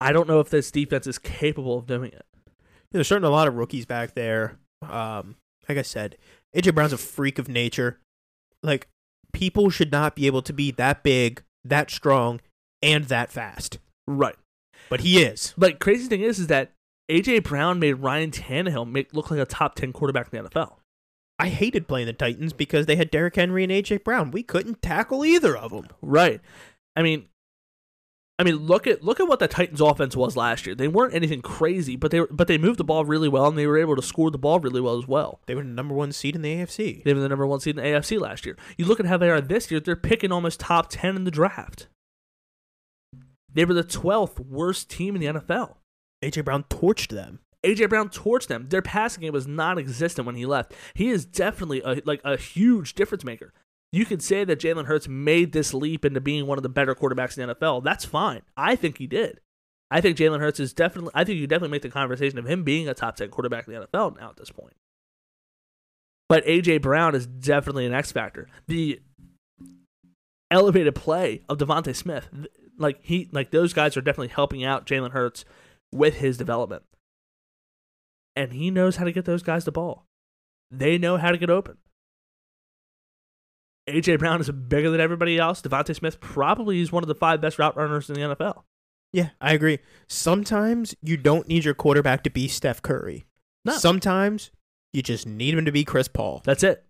I 0.00 0.12
don't 0.12 0.28
know 0.28 0.40
if 0.40 0.48
this 0.48 0.70
defense 0.70 1.06
is 1.06 1.18
capable 1.18 1.76
of 1.76 1.86
doing 1.86 2.12
it. 2.12 2.24
You 2.46 2.92
There's 2.92 3.08
certainly 3.08 3.28
a 3.28 3.32
lot 3.32 3.48
of 3.48 3.56
rookies 3.56 3.84
back 3.84 4.14
there. 4.14 4.58
Um, 4.82 5.36
like 5.68 5.78
I 5.78 5.82
said, 5.82 6.16
AJ 6.56 6.74
Brown's 6.74 6.92
a 6.92 6.98
freak 6.98 7.38
of 7.38 7.48
nature. 7.48 7.98
Like 8.62 8.88
people 9.32 9.70
should 9.70 9.92
not 9.92 10.16
be 10.16 10.26
able 10.26 10.42
to 10.42 10.52
be 10.52 10.70
that 10.72 11.02
big, 11.02 11.42
that 11.64 11.90
strong, 11.90 12.40
and 12.82 13.04
that 13.04 13.30
fast. 13.30 13.78
Right. 14.06 14.36
But 14.88 15.00
he 15.00 15.22
is. 15.22 15.54
But 15.56 15.78
crazy 15.78 16.08
thing 16.08 16.22
is, 16.22 16.38
is 16.38 16.46
that 16.48 16.72
AJ 17.10 17.44
Brown 17.44 17.78
made 17.78 17.94
Ryan 17.94 18.30
Tannehill 18.30 18.90
make 18.90 19.14
look 19.14 19.30
like 19.30 19.40
a 19.40 19.46
top 19.46 19.74
ten 19.74 19.92
quarterback 19.92 20.32
in 20.32 20.42
the 20.42 20.50
NFL. 20.50 20.76
I 21.38 21.48
hated 21.48 21.88
playing 21.88 22.06
the 22.06 22.12
Titans 22.12 22.52
because 22.52 22.84
they 22.86 22.96
had 22.96 23.10
Derrick 23.10 23.36
Henry 23.36 23.64
and 23.64 23.72
AJ 23.72 24.04
Brown. 24.04 24.30
We 24.30 24.42
couldn't 24.42 24.82
tackle 24.82 25.24
either 25.24 25.56
of 25.56 25.70
them. 25.70 25.88
Right. 26.02 26.40
I 26.94 27.02
mean, 27.02 27.28
I 28.40 28.42
mean, 28.42 28.56
look 28.56 28.86
at 28.86 29.04
look 29.04 29.20
at 29.20 29.28
what 29.28 29.38
the 29.38 29.46
Titans' 29.46 29.82
offense 29.82 30.16
was 30.16 30.34
last 30.34 30.64
year. 30.64 30.74
They 30.74 30.88
weren't 30.88 31.12
anything 31.12 31.42
crazy, 31.42 31.94
but 31.94 32.10
they 32.10 32.20
were, 32.20 32.28
but 32.30 32.48
they 32.48 32.56
moved 32.56 32.78
the 32.78 32.84
ball 32.84 33.04
really 33.04 33.28
well, 33.28 33.46
and 33.46 33.58
they 33.58 33.66
were 33.66 33.76
able 33.76 33.96
to 33.96 34.02
score 34.02 34.30
the 34.30 34.38
ball 34.38 34.58
really 34.58 34.80
well 34.80 34.96
as 34.96 35.06
well. 35.06 35.42
They 35.44 35.54
were 35.54 35.62
the 35.62 35.68
number 35.68 35.94
one 35.94 36.10
seed 36.10 36.34
in 36.34 36.40
the 36.40 36.54
AFC. 36.54 37.04
They 37.04 37.12
were 37.12 37.20
the 37.20 37.28
number 37.28 37.46
one 37.46 37.60
seed 37.60 37.76
in 37.76 37.84
the 37.84 37.90
AFC 37.90 38.18
last 38.18 38.46
year. 38.46 38.56
You 38.78 38.86
look 38.86 38.98
at 38.98 39.04
how 39.04 39.18
they 39.18 39.28
are 39.28 39.42
this 39.42 39.70
year; 39.70 39.78
they're 39.78 39.94
picking 39.94 40.32
almost 40.32 40.58
top 40.58 40.86
ten 40.88 41.16
in 41.16 41.24
the 41.24 41.30
draft. 41.30 41.88
They 43.52 43.66
were 43.66 43.74
the 43.74 43.84
twelfth 43.84 44.40
worst 44.40 44.88
team 44.88 45.14
in 45.14 45.20
the 45.20 45.38
NFL. 45.38 45.74
AJ 46.24 46.46
Brown 46.46 46.64
torched 46.70 47.08
them. 47.08 47.40
AJ 47.62 47.90
Brown 47.90 48.08
torched 48.08 48.46
them. 48.46 48.70
Their 48.70 48.80
passing 48.80 49.20
game 49.20 49.34
was 49.34 49.46
non-existent 49.46 50.24
when 50.24 50.36
he 50.36 50.46
left. 50.46 50.72
He 50.94 51.10
is 51.10 51.26
definitely 51.26 51.82
a, 51.84 52.00
like 52.06 52.22
a 52.24 52.38
huge 52.38 52.94
difference 52.94 53.22
maker. 53.22 53.52
You 53.92 54.04
could 54.04 54.22
say 54.22 54.44
that 54.44 54.60
Jalen 54.60 54.86
Hurts 54.86 55.08
made 55.08 55.52
this 55.52 55.74
leap 55.74 56.04
into 56.04 56.20
being 56.20 56.46
one 56.46 56.58
of 56.58 56.62
the 56.62 56.68
better 56.68 56.94
quarterbacks 56.94 57.36
in 57.36 57.48
the 57.48 57.54
NFL. 57.54 57.82
That's 57.82 58.04
fine. 58.04 58.42
I 58.56 58.76
think 58.76 58.98
he 58.98 59.06
did. 59.06 59.40
I 59.90 60.00
think 60.00 60.16
Jalen 60.16 60.38
Hurts 60.38 60.60
is 60.60 60.72
definitely. 60.72 61.10
I 61.14 61.24
think 61.24 61.40
you 61.40 61.46
definitely 61.48 61.72
make 61.72 61.82
the 61.82 61.90
conversation 61.90 62.38
of 62.38 62.46
him 62.46 62.62
being 62.62 62.88
a 62.88 62.94
top 62.94 63.16
ten 63.16 63.30
quarterback 63.30 63.66
in 63.66 63.74
the 63.74 63.86
NFL 63.86 64.18
now 64.18 64.30
at 64.30 64.36
this 64.36 64.50
point. 64.50 64.74
But 66.28 66.46
AJ 66.46 66.82
Brown 66.82 67.16
is 67.16 67.26
definitely 67.26 67.86
an 67.86 67.94
X 67.94 68.12
factor. 68.12 68.46
The 68.68 69.00
elevated 70.52 70.94
play 70.94 71.42
of 71.48 71.58
DeVonta 71.58 71.94
Smith, 71.94 72.28
like 72.78 73.00
he, 73.02 73.28
like 73.32 73.50
those 73.50 73.72
guys 73.72 73.96
are 73.96 74.00
definitely 74.00 74.28
helping 74.28 74.64
out 74.64 74.86
Jalen 74.86 75.10
Hurts 75.10 75.44
with 75.92 76.16
his 76.16 76.36
development 76.36 76.84
and 78.36 78.52
he 78.52 78.70
knows 78.70 78.96
how 78.96 79.04
to 79.04 79.12
get 79.12 79.24
those 79.24 79.42
guys 79.42 79.64
the 79.64 79.72
ball. 79.72 80.06
They 80.70 80.98
know 80.98 81.16
how 81.16 81.30
to 81.30 81.38
get 81.38 81.50
open. 81.50 81.78
AJ 83.90 84.18
Brown 84.18 84.40
is 84.40 84.50
bigger 84.50 84.90
than 84.90 85.00
everybody 85.00 85.38
else. 85.38 85.62
DeVonta 85.62 85.94
Smith 85.94 86.20
probably 86.20 86.80
is 86.80 86.92
one 86.92 87.02
of 87.02 87.08
the 87.08 87.14
five 87.14 87.40
best 87.40 87.58
route 87.58 87.76
runners 87.76 88.08
in 88.08 88.14
the 88.14 88.34
NFL. 88.34 88.62
Yeah, 89.12 89.30
I 89.40 89.52
agree. 89.54 89.78
Sometimes 90.08 90.94
you 91.02 91.16
don't 91.16 91.48
need 91.48 91.64
your 91.64 91.74
quarterback 91.74 92.22
to 92.24 92.30
be 92.30 92.48
Steph 92.48 92.80
Curry. 92.82 93.26
No. 93.64 93.72
Sometimes 93.72 94.50
you 94.92 95.02
just 95.02 95.26
need 95.26 95.54
him 95.54 95.64
to 95.64 95.72
be 95.72 95.84
Chris 95.84 96.08
Paul. 96.08 96.42
That's 96.44 96.62
it. 96.62 96.84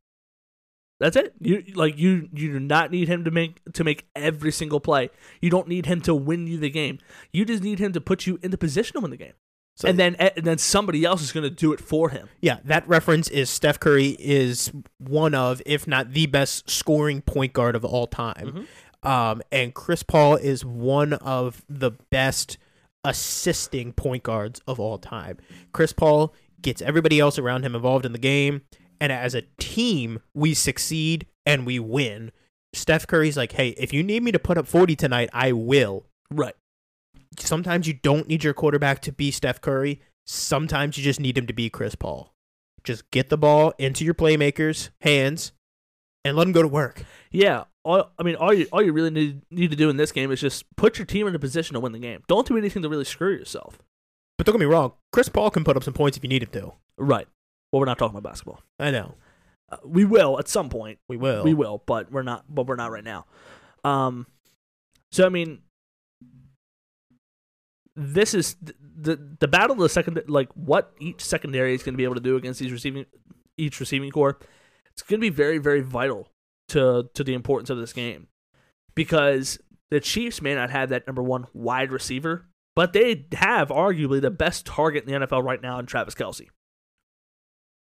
That's 1.00 1.16
it. 1.16 1.34
You 1.40 1.64
like 1.74 1.98
you 1.98 2.28
you 2.32 2.52
do 2.52 2.60
not 2.60 2.90
need 2.90 3.08
him 3.08 3.24
to 3.24 3.30
make 3.30 3.60
to 3.72 3.84
make 3.84 4.06
every 4.14 4.52
single 4.52 4.80
play. 4.80 5.08
You 5.40 5.48
don't 5.48 5.66
need 5.66 5.86
him 5.86 6.02
to 6.02 6.14
win 6.14 6.46
you 6.46 6.58
the 6.58 6.68
game. 6.68 6.98
You 7.32 7.46
just 7.46 7.62
need 7.62 7.78
him 7.78 7.92
to 7.94 8.02
put 8.02 8.26
you 8.26 8.38
in 8.42 8.50
the 8.50 8.58
position 8.58 8.94
to 8.94 9.00
win 9.00 9.10
the 9.10 9.16
game. 9.16 9.32
So- 9.80 9.88
and 9.88 9.98
then 9.98 10.14
and 10.16 10.44
then 10.44 10.58
somebody 10.58 11.04
else 11.04 11.22
is 11.22 11.32
going 11.32 11.44
to 11.44 11.50
do 11.50 11.72
it 11.72 11.80
for 11.80 12.10
him. 12.10 12.28
Yeah, 12.40 12.58
that 12.64 12.86
reference 12.88 13.28
is 13.28 13.48
Steph 13.50 13.80
Curry 13.80 14.16
is 14.18 14.70
one 14.98 15.34
of, 15.34 15.62
if 15.66 15.86
not 15.86 16.12
the 16.12 16.26
best 16.26 16.68
scoring 16.68 17.22
point 17.22 17.52
guard 17.52 17.74
of 17.74 17.84
all 17.84 18.06
time. 18.06 18.66
Um, 19.02 19.40
and 19.50 19.72
Chris 19.74 20.02
Paul 20.02 20.36
is 20.36 20.64
one 20.64 21.14
of 21.14 21.62
the 21.68 21.92
best 22.10 22.58
assisting 23.04 23.92
point 23.92 24.22
guards 24.22 24.60
of 24.66 24.78
all 24.78 24.98
time. 24.98 25.38
Chris 25.72 25.92
Paul 25.92 26.34
gets 26.60 26.82
everybody 26.82 27.18
else 27.18 27.38
around 27.38 27.64
him 27.64 27.74
involved 27.74 28.04
in 28.04 28.12
the 28.12 28.18
game, 28.18 28.60
and 29.00 29.10
as 29.10 29.34
a 29.34 29.42
team, 29.58 30.20
we 30.34 30.52
succeed 30.54 31.26
and 31.46 31.64
we 31.64 31.78
win. 31.78 32.30
Steph 32.74 33.06
Curry's 33.06 33.36
like, 33.36 33.52
hey, 33.52 33.70
if 33.70 33.92
you 33.92 34.02
need 34.02 34.22
me 34.22 34.30
to 34.32 34.38
put 34.38 34.58
up 34.58 34.66
40 34.66 34.94
tonight, 34.96 35.30
I 35.32 35.52
will. 35.52 36.04
Right. 36.30 36.54
Sometimes 37.38 37.86
you 37.86 37.94
don't 37.94 38.28
need 38.28 38.44
your 38.44 38.54
quarterback 38.54 39.00
to 39.02 39.12
be 39.12 39.30
Steph 39.30 39.60
Curry. 39.60 40.00
Sometimes 40.26 40.96
you 40.96 41.04
just 41.04 41.20
need 41.20 41.38
him 41.38 41.46
to 41.46 41.52
be 41.52 41.70
Chris 41.70 41.94
Paul. 41.94 42.34
Just 42.84 43.10
get 43.10 43.28
the 43.28 43.38
ball 43.38 43.72
into 43.78 44.04
your 44.04 44.14
playmakers' 44.14 44.90
hands 45.00 45.52
and 46.24 46.36
let 46.36 46.44
them 46.44 46.52
go 46.52 46.62
to 46.62 46.68
work. 46.68 47.04
Yeah, 47.30 47.64
all, 47.84 48.10
I 48.18 48.22
mean, 48.22 48.36
all 48.36 48.52
you 48.52 48.66
all 48.72 48.82
you 48.82 48.92
really 48.92 49.10
need 49.10 49.42
need 49.50 49.70
to 49.70 49.76
do 49.76 49.88
in 49.90 49.96
this 49.96 50.12
game 50.12 50.30
is 50.30 50.40
just 50.40 50.64
put 50.76 50.98
your 50.98 51.06
team 51.06 51.26
in 51.26 51.34
a 51.34 51.38
position 51.38 51.74
to 51.74 51.80
win 51.80 51.92
the 51.92 51.98
game. 51.98 52.22
Don't 52.28 52.46
do 52.46 52.56
anything 52.56 52.82
to 52.82 52.88
really 52.88 53.04
screw 53.04 53.32
yourself. 53.32 53.78
But 54.36 54.46
don't 54.46 54.54
get 54.54 54.60
me 54.60 54.66
wrong, 54.66 54.92
Chris 55.12 55.28
Paul 55.28 55.50
can 55.50 55.64
put 55.64 55.76
up 55.76 55.84
some 55.84 55.94
points 55.94 56.16
if 56.16 56.22
you 56.22 56.28
need 56.28 56.42
him 56.42 56.50
to. 56.52 56.72
Right. 56.96 57.26
Well, 57.72 57.80
we're 57.80 57.86
not 57.86 57.98
talking 57.98 58.16
about 58.16 58.28
basketball. 58.28 58.62
I 58.78 58.90
know. 58.90 59.14
Uh, 59.70 59.76
we 59.84 60.04
will 60.04 60.38
at 60.38 60.48
some 60.48 60.68
point. 60.68 60.98
We 61.08 61.16
will. 61.16 61.44
We 61.44 61.54
will, 61.54 61.82
but 61.86 62.10
we're 62.10 62.22
not. 62.22 62.44
But 62.48 62.66
we're 62.66 62.76
not 62.76 62.90
right 62.90 63.04
now. 63.04 63.26
Um. 63.84 64.26
So 65.12 65.26
I 65.26 65.28
mean, 65.28 65.60
this 68.00 68.34
is 68.34 68.56
the 68.60 69.16
the 69.38 69.48
battle 69.48 69.74
of 69.74 69.80
the 69.80 69.88
second. 69.88 70.20
Like 70.26 70.50
what 70.54 70.92
each 70.98 71.22
secondary 71.22 71.74
is 71.74 71.82
going 71.82 71.94
to 71.94 71.98
be 71.98 72.04
able 72.04 72.14
to 72.16 72.20
do 72.20 72.36
against 72.36 72.60
these 72.60 72.72
receiving 72.72 73.06
each 73.56 73.78
receiving 73.80 74.10
core. 74.10 74.38
It's 74.92 75.02
going 75.02 75.20
to 75.20 75.24
be 75.24 75.30
very 75.30 75.58
very 75.58 75.80
vital 75.80 76.28
to 76.68 77.08
to 77.14 77.24
the 77.24 77.34
importance 77.34 77.70
of 77.70 77.78
this 77.78 77.92
game 77.92 78.28
because 78.94 79.58
the 79.90 80.00
Chiefs 80.00 80.40
may 80.40 80.54
not 80.54 80.70
have 80.70 80.88
that 80.90 81.06
number 81.06 81.22
one 81.22 81.46
wide 81.52 81.92
receiver, 81.92 82.48
but 82.74 82.92
they 82.92 83.26
have 83.32 83.68
arguably 83.68 84.20
the 84.20 84.30
best 84.30 84.66
target 84.66 85.04
in 85.04 85.12
the 85.20 85.26
NFL 85.26 85.44
right 85.44 85.60
now 85.60 85.78
in 85.78 85.86
Travis 85.86 86.14
Kelce. 86.14 86.48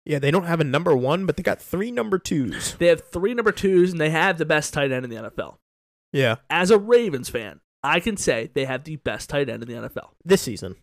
Yeah, 0.04 0.18
they 0.18 0.32
don't 0.32 0.46
have 0.46 0.60
a 0.60 0.64
number 0.64 0.96
one, 0.96 1.26
but 1.26 1.36
they 1.36 1.42
got 1.44 1.62
three 1.62 1.92
number 1.92 2.18
twos. 2.18 2.74
They 2.74 2.88
have 2.88 3.08
three 3.08 3.34
number 3.34 3.52
twos, 3.52 3.92
and 3.92 4.00
they 4.00 4.10
have 4.10 4.36
the 4.36 4.44
best 4.44 4.74
tight 4.74 4.90
end 4.90 5.04
in 5.04 5.10
the 5.10 5.30
NFL. 5.30 5.58
Yeah, 6.12 6.36
As 6.50 6.70
a 6.70 6.78
Ravens 6.78 7.28
fan, 7.28 7.60
I 7.82 8.00
can 8.00 8.16
say 8.16 8.50
they 8.54 8.64
have 8.64 8.84
the 8.84 8.96
best 8.96 9.28
tight 9.28 9.48
end 9.48 9.62
in 9.62 9.68
the 9.68 9.88
NFL 9.88 10.10
this 10.24 10.40
season. 10.42 10.76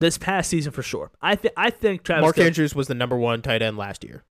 this 0.00 0.16
past 0.16 0.48
season 0.50 0.72
for 0.72 0.82
sure. 0.82 1.10
I 1.20 1.34
think 1.36 1.54
I 1.56 1.70
think 1.70 2.02
Travis. 2.04 2.22
Mark 2.22 2.38
Andrews 2.38 2.74
was 2.74 2.88
the 2.88 2.94
number 2.94 3.16
one 3.16 3.42
tight 3.42 3.62
end 3.62 3.76
last 3.76 4.02
year. 4.04 4.24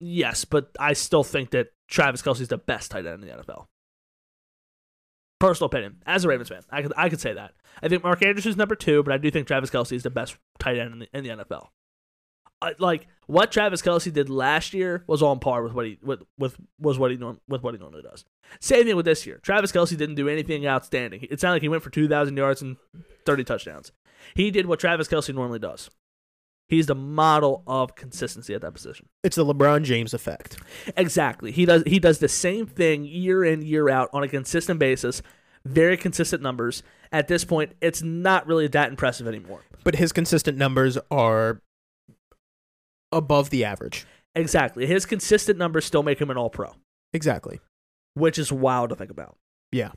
yes, 0.00 0.44
but 0.44 0.70
I 0.78 0.94
still 0.94 1.22
think 1.24 1.50
that 1.50 1.68
Travis 1.88 2.22
Kelce 2.22 2.40
is 2.40 2.48
the 2.48 2.56
best 2.58 2.90
tight 2.90 3.04
end 3.06 3.22
in 3.22 3.28
the 3.28 3.34
NFL. 3.42 3.66
Personal 5.38 5.66
opinion, 5.66 6.02
as 6.06 6.24
a 6.24 6.28
Ravens 6.28 6.48
fan, 6.48 6.62
I 6.70 6.82
could 6.82 6.92
I 6.96 7.08
could 7.08 7.20
say 7.20 7.32
that. 7.34 7.52
I 7.82 7.88
think 7.88 8.02
Mark 8.02 8.22
Andrews 8.22 8.46
is 8.46 8.56
number 8.56 8.74
two, 8.74 9.02
but 9.02 9.12
I 9.12 9.18
do 9.18 9.30
think 9.30 9.46
Travis 9.46 9.70
Kelce 9.70 9.92
is 9.92 10.02
the 10.02 10.10
best 10.10 10.36
tight 10.58 10.78
end 10.78 10.92
in 10.92 10.98
the, 11.00 11.08
in 11.12 11.24
the 11.24 11.44
NFL. 11.44 11.68
Like 12.78 13.06
what 13.26 13.50
Travis 13.52 13.80
Kelce 13.80 14.12
did 14.12 14.28
last 14.28 14.74
year 14.74 15.02
was 15.06 15.22
on 15.22 15.38
par 15.38 15.62
with 15.62 15.72
what 15.72 15.86
he 15.86 15.98
with, 16.02 16.22
with 16.38 16.56
was 16.78 16.98
what 16.98 17.10
he 17.10 17.16
norm, 17.16 17.40
with 17.48 17.62
what 17.62 17.74
he 17.74 17.80
normally 17.80 18.02
does. 18.02 18.24
Same 18.60 18.84
thing 18.84 18.96
with 18.96 19.06
this 19.06 19.26
year. 19.26 19.40
Travis 19.42 19.72
Kelce 19.72 19.96
didn't 19.96 20.16
do 20.16 20.28
anything 20.28 20.66
outstanding. 20.66 21.26
It 21.30 21.40
sounded 21.40 21.56
like 21.56 21.62
he 21.62 21.68
went 21.68 21.82
for 21.82 21.90
two 21.90 22.08
thousand 22.08 22.36
yards 22.36 22.60
and 22.60 22.76
thirty 23.24 23.44
touchdowns. 23.44 23.92
He 24.34 24.50
did 24.50 24.66
what 24.66 24.80
Travis 24.80 25.08
Kelce 25.08 25.34
normally 25.34 25.58
does. 25.58 25.90
He's 26.68 26.86
the 26.86 26.94
model 26.94 27.64
of 27.66 27.96
consistency 27.96 28.54
at 28.54 28.60
that 28.60 28.74
position. 28.74 29.08
It's 29.24 29.36
the 29.36 29.44
LeBron 29.44 29.82
James 29.82 30.14
effect. 30.14 30.56
Exactly. 30.96 31.50
He 31.50 31.64
does 31.64 31.82
he 31.86 31.98
does 31.98 32.18
the 32.18 32.28
same 32.28 32.66
thing 32.66 33.04
year 33.04 33.44
in 33.44 33.62
year 33.62 33.88
out 33.88 34.10
on 34.12 34.22
a 34.22 34.28
consistent 34.28 34.78
basis, 34.78 35.22
very 35.64 35.96
consistent 35.96 36.42
numbers. 36.42 36.82
At 37.10 37.26
this 37.26 37.44
point, 37.44 37.72
it's 37.80 38.02
not 38.02 38.46
really 38.46 38.68
that 38.68 38.90
impressive 38.90 39.26
anymore. 39.26 39.62
But 39.82 39.96
his 39.96 40.12
consistent 40.12 40.58
numbers 40.58 40.96
are 41.10 41.60
above 43.12 43.50
the 43.50 43.64
average. 43.64 44.06
Exactly. 44.34 44.86
His 44.86 45.06
consistent 45.06 45.58
numbers 45.58 45.84
still 45.84 46.02
make 46.02 46.20
him 46.20 46.30
an 46.30 46.36
all 46.36 46.50
pro, 46.50 46.74
Exactly. 47.12 47.60
which 48.14 48.38
is 48.38 48.52
wild 48.52 48.90
to 48.90 48.96
think 48.96 49.10
about. 49.10 49.36
Yeah. 49.72 49.92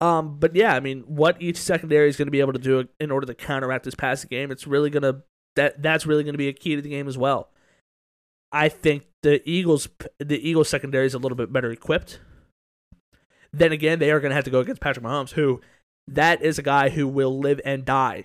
Um, 0.00 0.38
but 0.38 0.54
yeah, 0.56 0.74
I 0.74 0.80
mean, 0.80 1.02
what 1.06 1.40
each 1.40 1.56
secondary 1.56 2.08
is 2.08 2.16
going 2.16 2.26
to 2.26 2.32
be 2.32 2.40
able 2.40 2.52
to 2.54 2.58
do 2.58 2.88
in 2.98 3.10
order 3.10 3.26
to 3.26 3.34
counteract 3.34 3.84
this 3.84 3.94
passing 3.94 4.28
game, 4.28 4.50
it's 4.50 4.66
really 4.66 4.90
going 4.90 5.02
to 5.04 5.22
that 5.54 5.82
that's 5.82 6.06
really 6.06 6.24
going 6.24 6.34
to 6.34 6.38
be 6.38 6.48
a 6.48 6.52
key 6.52 6.74
to 6.76 6.82
the 6.82 6.88
game 6.88 7.06
as 7.06 7.16
well. 7.18 7.50
I 8.50 8.68
think 8.68 9.06
the 9.22 9.48
Eagles 9.48 9.88
the 10.18 10.48
Eagles 10.48 10.68
secondary 10.68 11.06
is 11.06 11.14
a 11.14 11.18
little 11.18 11.36
bit 11.36 11.52
better 11.52 11.70
equipped. 11.70 12.20
Then 13.52 13.70
again, 13.70 13.98
they 13.98 14.10
are 14.10 14.18
going 14.18 14.30
to 14.30 14.34
have 14.34 14.44
to 14.44 14.50
go 14.50 14.60
against 14.60 14.80
Patrick 14.80 15.04
Mahomes, 15.04 15.32
who 15.32 15.60
that 16.08 16.42
is 16.42 16.58
a 16.58 16.62
guy 16.62 16.88
who 16.88 17.06
will 17.06 17.38
live 17.38 17.60
and 17.64 17.84
die 17.84 18.24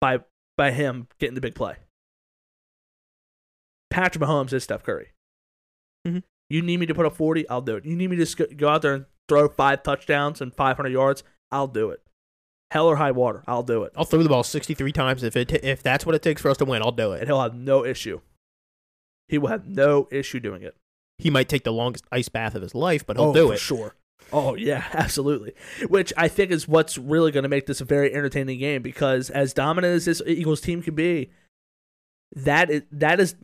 by 0.00 0.20
by 0.56 0.70
him 0.70 1.08
getting 1.18 1.34
the 1.34 1.40
big 1.40 1.54
play. 1.54 1.76
Patrick 3.94 4.24
Mahomes 4.24 4.52
is 4.52 4.64
Steph 4.64 4.82
Curry. 4.82 5.12
Mhm. 6.06 6.24
You 6.50 6.62
need 6.62 6.80
me 6.80 6.86
to 6.86 6.94
put 6.94 7.06
up 7.06 7.14
40, 7.14 7.48
I'll 7.48 7.62
do 7.62 7.76
it. 7.76 7.84
You 7.84 7.94
need 7.94 8.10
me 8.10 8.22
to 8.22 8.46
go- 8.56 8.68
out 8.68 8.82
there 8.82 8.94
and 8.94 9.06
throw 9.28 9.48
five 9.48 9.84
touchdowns 9.84 10.40
and 10.40 10.52
500 10.52 10.92
yards, 10.92 11.22
I'll 11.52 11.68
do 11.68 11.90
it. 11.90 12.02
Hell 12.72 12.88
or 12.88 12.96
high 12.96 13.12
water, 13.12 13.44
I'll 13.46 13.62
do 13.62 13.84
it. 13.84 13.92
I'll 13.94 14.04
throw 14.04 14.20
the 14.22 14.28
ball 14.28 14.42
63 14.42 14.90
times 14.90 15.22
if 15.22 15.36
it 15.36 15.52
if 15.64 15.80
that's 15.80 16.04
what 16.04 16.16
it 16.16 16.22
takes 16.22 16.42
for 16.42 16.50
us 16.50 16.56
to 16.56 16.64
win. 16.64 16.82
I'll 16.82 16.90
do 16.90 17.12
it. 17.12 17.20
And 17.20 17.28
he'll 17.28 17.40
have 17.40 17.54
no 17.54 17.84
issue. 17.84 18.20
He 19.28 19.38
will 19.38 19.48
have 19.48 19.66
no 19.66 20.08
issue 20.10 20.40
doing 20.40 20.62
it. 20.62 20.76
He 21.18 21.30
might 21.30 21.48
take 21.48 21.62
the 21.62 21.72
longest 21.72 22.04
ice 22.10 22.28
bath 22.28 22.56
of 22.56 22.62
his 22.62 22.74
life, 22.74 23.06
but 23.06 23.16
he'll 23.16 23.26
oh, 23.26 23.32
do 23.32 23.46
for 23.46 23.54
it. 23.54 23.60
sure. 23.60 23.94
Oh 24.32 24.56
yeah, 24.56 24.86
absolutely. 24.92 25.54
Which 25.88 26.12
I 26.16 26.26
think 26.26 26.50
is 26.50 26.66
what's 26.66 26.98
really 26.98 27.30
going 27.30 27.44
to 27.44 27.48
make 27.48 27.66
this 27.66 27.80
a 27.80 27.84
very 27.84 28.12
entertaining 28.12 28.58
game 28.58 28.82
because 28.82 29.30
as 29.30 29.54
dominant 29.54 29.94
as 29.94 30.06
this 30.06 30.20
Eagles 30.26 30.60
team 30.60 30.82
can 30.82 30.96
be, 30.96 31.30
that 32.34 32.70
is 32.70 32.82
that 32.90 33.20
is 33.20 33.36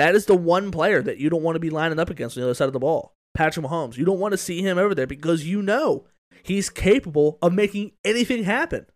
that 0.00 0.14
is 0.14 0.24
the 0.26 0.34
one 0.36 0.70
player 0.70 1.02
that 1.02 1.18
you 1.18 1.28
don't 1.30 1.42
want 1.42 1.56
to 1.56 1.60
be 1.60 1.70
lining 1.70 1.98
up 1.98 2.08
against 2.10 2.36
on 2.36 2.40
the 2.40 2.46
other 2.46 2.54
side 2.54 2.66
of 2.68 2.72
the 2.72 2.78
ball. 2.78 3.14
Patrick 3.34 3.64
Mahomes. 3.66 3.96
You 3.96 4.04
don't 4.04 4.18
want 4.18 4.32
to 4.32 4.38
see 4.38 4.62
him 4.62 4.78
over 4.78 4.94
there 4.94 5.06
because 5.06 5.46
you 5.46 5.60
know 5.62 6.06
he's 6.42 6.68
capable 6.70 7.38
of 7.42 7.52
making 7.52 7.92
anything 8.04 8.44
happen. 8.44 8.86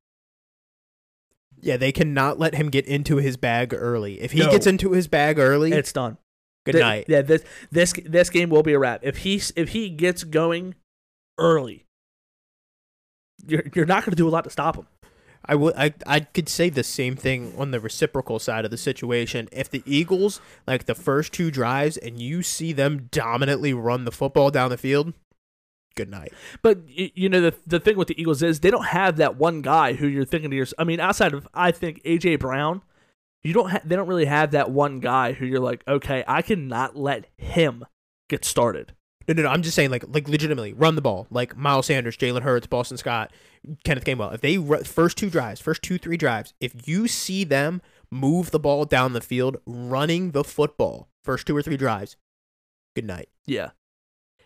Yeah, 1.60 1.76
they 1.76 1.92
cannot 1.92 2.38
let 2.38 2.54
him 2.54 2.68
get 2.70 2.86
into 2.86 3.16
his 3.16 3.36
bag 3.36 3.72
early. 3.72 4.20
If 4.20 4.32
he 4.32 4.40
No. 4.40 4.50
gets 4.50 4.66
into 4.66 4.92
his 4.92 5.06
bag 5.08 5.38
early, 5.38 5.72
It's 5.72 5.92
done. 5.92 6.18
good 6.66 6.74
night. 6.76 7.04
Yeah, 7.08 7.22
this 7.22 7.42
this 7.70 7.92
this 8.04 8.28
game 8.30 8.50
will 8.50 8.62
be 8.62 8.72
a 8.72 8.78
wrap. 8.78 9.00
If 9.02 9.18
he 9.18 9.40
if 9.56 9.68
he 9.70 9.88
gets 9.90 10.24
going 10.24 10.74
early, 11.38 11.86
you're 13.46 13.62
you're 13.74 13.86
not 13.86 14.04
going 14.04 14.12
to 14.12 14.16
do 14.16 14.28
a 14.28 14.30
lot 14.30 14.44
to 14.44 14.50
stop 14.50 14.76
him. 14.76 14.86
I 15.46 15.54
would 15.54 15.74
I 15.76 15.94
I 16.06 16.20
could 16.20 16.48
say 16.48 16.70
the 16.70 16.82
same 16.82 17.16
thing 17.16 17.54
on 17.58 17.70
the 17.70 17.80
reciprocal 17.80 18.38
side 18.38 18.64
of 18.64 18.70
the 18.70 18.76
situation. 18.76 19.48
If 19.52 19.70
the 19.70 19.82
Eagles 19.86 20.40
like 20.66 20.86
the 20.86 20.94
first 20.94 21.32
two 21.32 21.50
drives 21.50 21.96
and 21.96 22.20
you 22.20 22.42
see 22.42 22.72
them 22.72 23.08
dominantly 23.10 23.74
run 23.74 24.04
the 24.04 24.12
football 24.12 24.50
down 24.50 24.70
the 24.70 24.78
field, 24.78 25.12
good 25.94 26.10
night. 26.10 26.32
But 26.62 26.78
you 26.86 27.28
know 27.28 27.40
the 27.40 27.54
the 27.66 27.80
thing 27.80 27.96
with 27.96 28.08
the 28.08 28.20
Eagles 28.20 28.42
is 28.42 28.60
they 28.60 28.70
don't 28.70 28.86
have 28.86 29.16
that 29.16 29.36
one 29.36 29.62
guy 29.62 29.94
who 29.94 30.06
you're 30.06 30.24
thinking 30.24 30.50
to 30.50 30.56
yourself. 30.56 30.76
I 30.78 30.84
mean, 30.84 31.00
outside 31.00 31.34
of 31.34 31.46
I 31.52 31.70
think 31.70 32.02
AJ 32.04 32.40
Brown, 32.40 32.82
you 33.42 33.52
don't 33.52 33.70
ha- 33.70 33.82
they 33.84 33.96
don't 33.96 34.08
really 34.08 34.26
have 34.26 34.52
that 34.52 34.70
one 34.70 35.00
guy 35.00 35.32
who 35.32 35.46
you're 35.46 35.60
like, 35.60 35.84
okay, 35.86 36.24
I 36.26 36.42
cannot 36.42 36.96
let 36.96 37.26
him 37.36 37.84
get 38.28 38.44
started. 38.44 38.94
No, 39.26 39.34
no, 39.34 39.42
no. 39.42 39.48
I'm 39.48 39.62
just 39.62 39.74
saying, 39.74 39.90
like, 39.90 40.04
like 40.08 40.28
legitimately, 40.28 40.72
run 40.72 40.96
the 40.96 41.02
ball. 41.02 41.26
Like 41.30 41.56
Miles 41.56 41.86
Sanders, 41.86 42.16
Jalen 42.16 42.42
Hurts, 42.42 42.66
Boston 42.66 42.96
Scott, 42.96 43.32
Kenneth 43.84 44.04
Gainwell. 44.04 44.34
If 44.34 44.40
they 44.40 44.58
ru- 44.58 44.84
first 44.84 45.16
two 45.16 45.30
drives, 45.30 45.60
first 45.60 45.82
two 45.82 45.98
three 45.98 46.16
drives, 46.16 46.52
if 46.60 46.86
you 46.86 47.08
see 47.08 47.44
them 47.44 47.80
move 48.10 48.50
the 48.50 48.58
ball 48.60 48.84
down 48.84 49.12
the 49.12 49.20
field, 49.20 49.56
running 49.66 50.32
the 50.32 50.44
football, 50.44 51.08
first 51.24 51.46
two 51.46 51.56
or 51.56 51.62
three 51.62 51.76
drives, 51.76 52.16
good 52.94 53.04
night. 53.04 53.28
Yeah. 53.46 53.70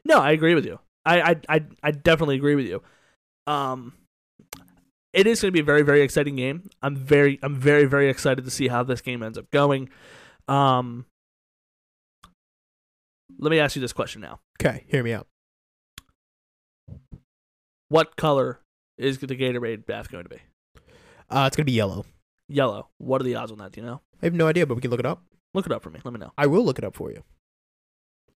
No, 0.04 0.20
I 0.20 0.32
agree 0.32 0.54
with 0.54 0.64
you. 0.64 0.78
I 1.04 1.20
I 1.20 1.36
I, 1.48 1.64
I 1.82 1.90
definitely 1.90 2.36
agree 2.36 2.54
with 2.54 2.66
you. 2.66 2.82
Um 3.46 3.94
it 5.12 5.26
is 5.26 5.40
going 5.40 5.48
to 5.48 5.52
be 5.52 5.60
a 5.60 5.64
very 5.64 5.82
very 5.82 6.02
exciting 6.02 6.36
game. 6.36 6.68
I'm 6.82 6.94
very 6.96 7.38
I'm 7.42 7.56
very 7.56 7.84
very 7.84 8.08
excited 8.08 8.44
to 8.44 8.50
see 8.50 8.68
how 8.68 8.82
this 8.82 9.00
game 9.00 9.22
ends 9.22 9.38
up 9.38 9.50
going. 9.50 9.88
Um 10.46 11.06
Let 13.38 13.50
me 13.50 13.58
ask 13.58 13.76
you 13.76 13.82
this 13.82 13.92
question 13.92 14.20
now. 14.20 14.40
Okay, 14.60 14.84
hear 14.88 15.02
me 15.02 15.12
out. 15.12 15.26
What 17.88 18.16
color 18.16 18.60
is 18.96 19.18
the 19.18 19.26
Gatorade 19.26 19.86
bath 19.86 20.10
going 20.10 20.24
to 20.24 20.30
be? 20.30 20.40
Uh, 21.30 21.44
it's 21.46 21.56
gonna 21.56 21.64
be 21.64 21.72
yellow. 21.72 22.04
Yellow. 22.48 22.88
What 22.98 23.20
are 23.20 23.24
the 23.24 23.34
odds 23.34 23.52
on 23.52 23.58
that? 23.58 23.72
Do 23.72 23.80
you 23.80 23.86
know? 23.86 24.00
I 24.22 24.26
have 24.26 24.34
no 24.34 24.46
idea, 24.46 24.66
but 24.66 24.74
we 24.74 24.80
can 24.80 24.90
look 24.90 25.00
it 25.00 25.06
up. 25.06 25.22
Look 25.54 25.66
it 25.66 25.72
up 25.72 25.82
for 25.82 25.90
me. 25.90 26.00
Let 26.04 26.12
me 26.12 26.20
know. 26.20 26.32
I 26.36 26.46
will 26.46 26.64
look 26.64 26.78
it 26.78 26.84
up 26.84 26.94
for 26.94 27.10
you. 27.10 27.22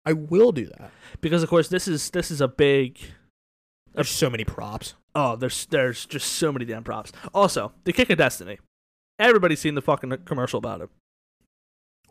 I 0.05 0.13
will 0.13 0.51
do 0.51 0.65
that. 0.65 0.91
Because 1.21 1.43
of 1.43 1.49
course 1.49 1.67
this 1.67 1.87
is 1.87 2.09
this 2.09 2.31
is 2.31 2.41
a 2.41 2.47
big 2.47 2.97
There's 3.93 4.09
so 4.09 4.29
many 4.29 4.43
props. 4.43 4.95
Oh, 5.15 5.35
there's 5.35 5.65
there's 5.67 6.05
just 6.05 6.33
so 6.33 6.51
many 6.51 6.65
damn 6.65 6.83
props. 6.83 7.11
Also, 7.33 7.71
the 7.83 7.93
kick 7.93 8.09
of 8.09 8.17
destiny. 8.17 8.59
Everybody's 9.19 9.59
seen 9.59 9.75
the 9.75 9.81
fucking 9.81 10.17
commercial 10.25 10.57
about 10.57 10.81
it. 10.81 10.89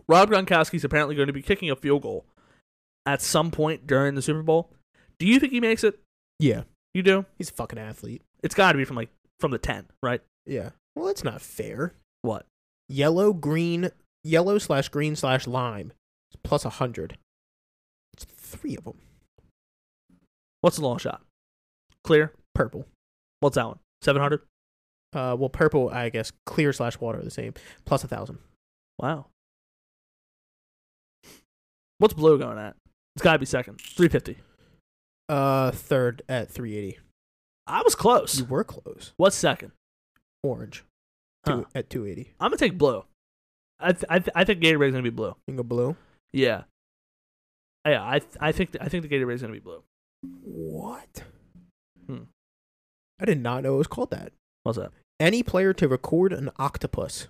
Rob 0.06 0.30
Gronkowski's 0.30 0.84
apparently 0.84 1.14
going 1.14 1.26
to 1.26 1.32
be 1.32 1.42
kicking 1.42 1.70
a 1.70 1.76
field 1.76 2.02
goal 2.02 2.24
at 3.06 3.22
some 3.22 3.50
point 3.50 3.86
during 3.86 4.14
the 4.14 4.22
Super 4.22 4.42
Bowl. 4.42 4.70
Do 5.18 5.26
you 5.26 5.38
think 5.40 5.52
he 5.52 5.60
makes 5.60 5.84
it? 5.84 5.98
Yeah, 6.38 6.62
You 6.94 7.02
do. 7.02 7.26
he's 7.38 7.50
a 7.50 7.54
fucking 7.54 7.78
athlete. 7.78 8.22
It's 8.42 8.54
got 8.54 8.72
to 8.72 8.78
be 8.78 8.84
from 8.84 8.96
like 8.96 9.10
from 9.38 9.50
the 9.50 9.58
ten, 9.58 9.86
right? 10.02 10.22
Yeah. 10.46 10.70
Well, 10.96 11.06
that's 11.06 11.24
not 11.24 11.40
fair. 11.42 11.92
What? 12.22 12.46
Yellow, 12.88 13.32
green, 13.32 13.90
yellow 14.24 14.58
slash 14.58 14.88
green 14.88 15.14
slash 15.16 15.46
lime, 15.46 15.92
plus 16.42 16.64
a 16.64 16.70
hundred. 16.70 17.18
It's 18.14 18.24
three 18.24 18.76
of 18.76 18.84
them. 18.84 18.98
What's 20.62 20.76
the 20.76 20.82
long 20.82 20.98
shot? 20.98 21.22
Clear. 22.04 22.32
Purple. 22.54 22.86
What's 23.40 23.54
that 23.56 23.66
one? 23.66 23.78
Seven 24.02 24.20
hundred. 24.22 24.40
Uh, 25.12 25.36
well, 25.38 25.48
purple, 25.48 25.90
I 25.90 26.08
guess, 26.08 26.32
clear 26.46 26.72
slash 26.72 26.98
water 27.00 27.18
are 27.18 27.22
the 27.24 27.30
same, 27.30 27.54
plus 27.84 28.04
a 28.04 28.08
thousand. 28.08 28.38
Wow. 28.98 29.26
What's 31.98 32.14
blue 32.14 32.38
going 32.38 32.58
at? 32.58 32.76
It's 33.16 33.22
got 33.22 33.32
to 33.34 33.38
be 33.38 33.46
second. 33.46 33.80
Three 33.80 34.08
fifty. 34.08 34.38
Uh, 35.28 35.70
third 35.70 36.22
at 36.28 36.48
three 36.50 36.76
eighty. 36.76 36.98
I 37.66 37.82
was 37.82 37.94
close. 37.94 38.38
You 38.38 38.44
were 38.46 38.64
close. 38.64 39.12
What's 39.16 39.36
second? 39.36 39.72
Orange, 40.42 40.84
Huh. 41.46 41.52
two, 41.58 41.66
at 41.74 41.90
two 41.90 42.06
eighty. 42.06 42.32
I'm 42.40 42.50
gonna 42.50 42.56
take 42.56 42.78
blue. 42.78 43.04
I 43.78 43.92
th- 43.92 44.04
I, 44.08 44.18
th- 44.18 44.30
I 44.34 44.44
think 44.44 44.60
Gatorade's 44.60 44.92
gonna 44.92 45.02
be 45.02 45.10
blue. 45.10 45.34
You 45.46 45.54
go 45.56 45.62
blue. 45.62 45.96
Yeah. 46.32 46.62
Yeah, 47.86 48.02
I 48.06 48.18
th- 48.18 48.36
I 48.40 48.52
think 48.52 48.76
I 48.80 48.88
think 48.88 49.02
the 49.02 49.08
Gatorade's 49.08 49.40
gonna 49.42 49.52
be 49.54 49.58
blue. 49.60 49.82
What? 50.22 51.22
Hmm. 52.06 52.24
I 53.20 53.24
did 53.24 53.40
not 53.40 53.62
know 53.62 53.74
it 53.74 53.78
was 53.78 53.86
called 53.86 54.10
that. 54.10 54.32
What's 54.64 54.78
that? 54.78 54.92
Any 55.18 55.42
player 55.42 55.72
to 55.74 55.86
record 55.88 56.32
an 56.32 56.50
octopus, 56.58 57.28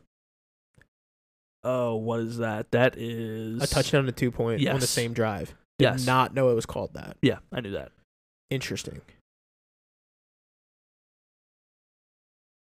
Oh, 1.63 1.97
what 1.97 2.21
is 2.21 2.39
that? 2.39 2.71
That 2.71 2.97
is 2.97 3.63
a 3.63 3.67
touchdown 3.67 4.07
to 4.07 4.13
two 4.13 4.31
point 4.31 4.67
on 4.67 4.81
the 4.81 4.87
same 4.87 5.13
drive. 5.13 5.55
Did 5.81 5.85
Yes. 5.93 6.07
not 6.07 6.35
know 6.35 6.51
it 6.51 6.55
was 6.55 6.67
called 6.67 6.95
that. 6.95 7.17
Yeah, 7.23 7.39
I 7.53 7.61
knew 7.61 7.71
that. 7.73 7.93
Interesting. 8.51 9.01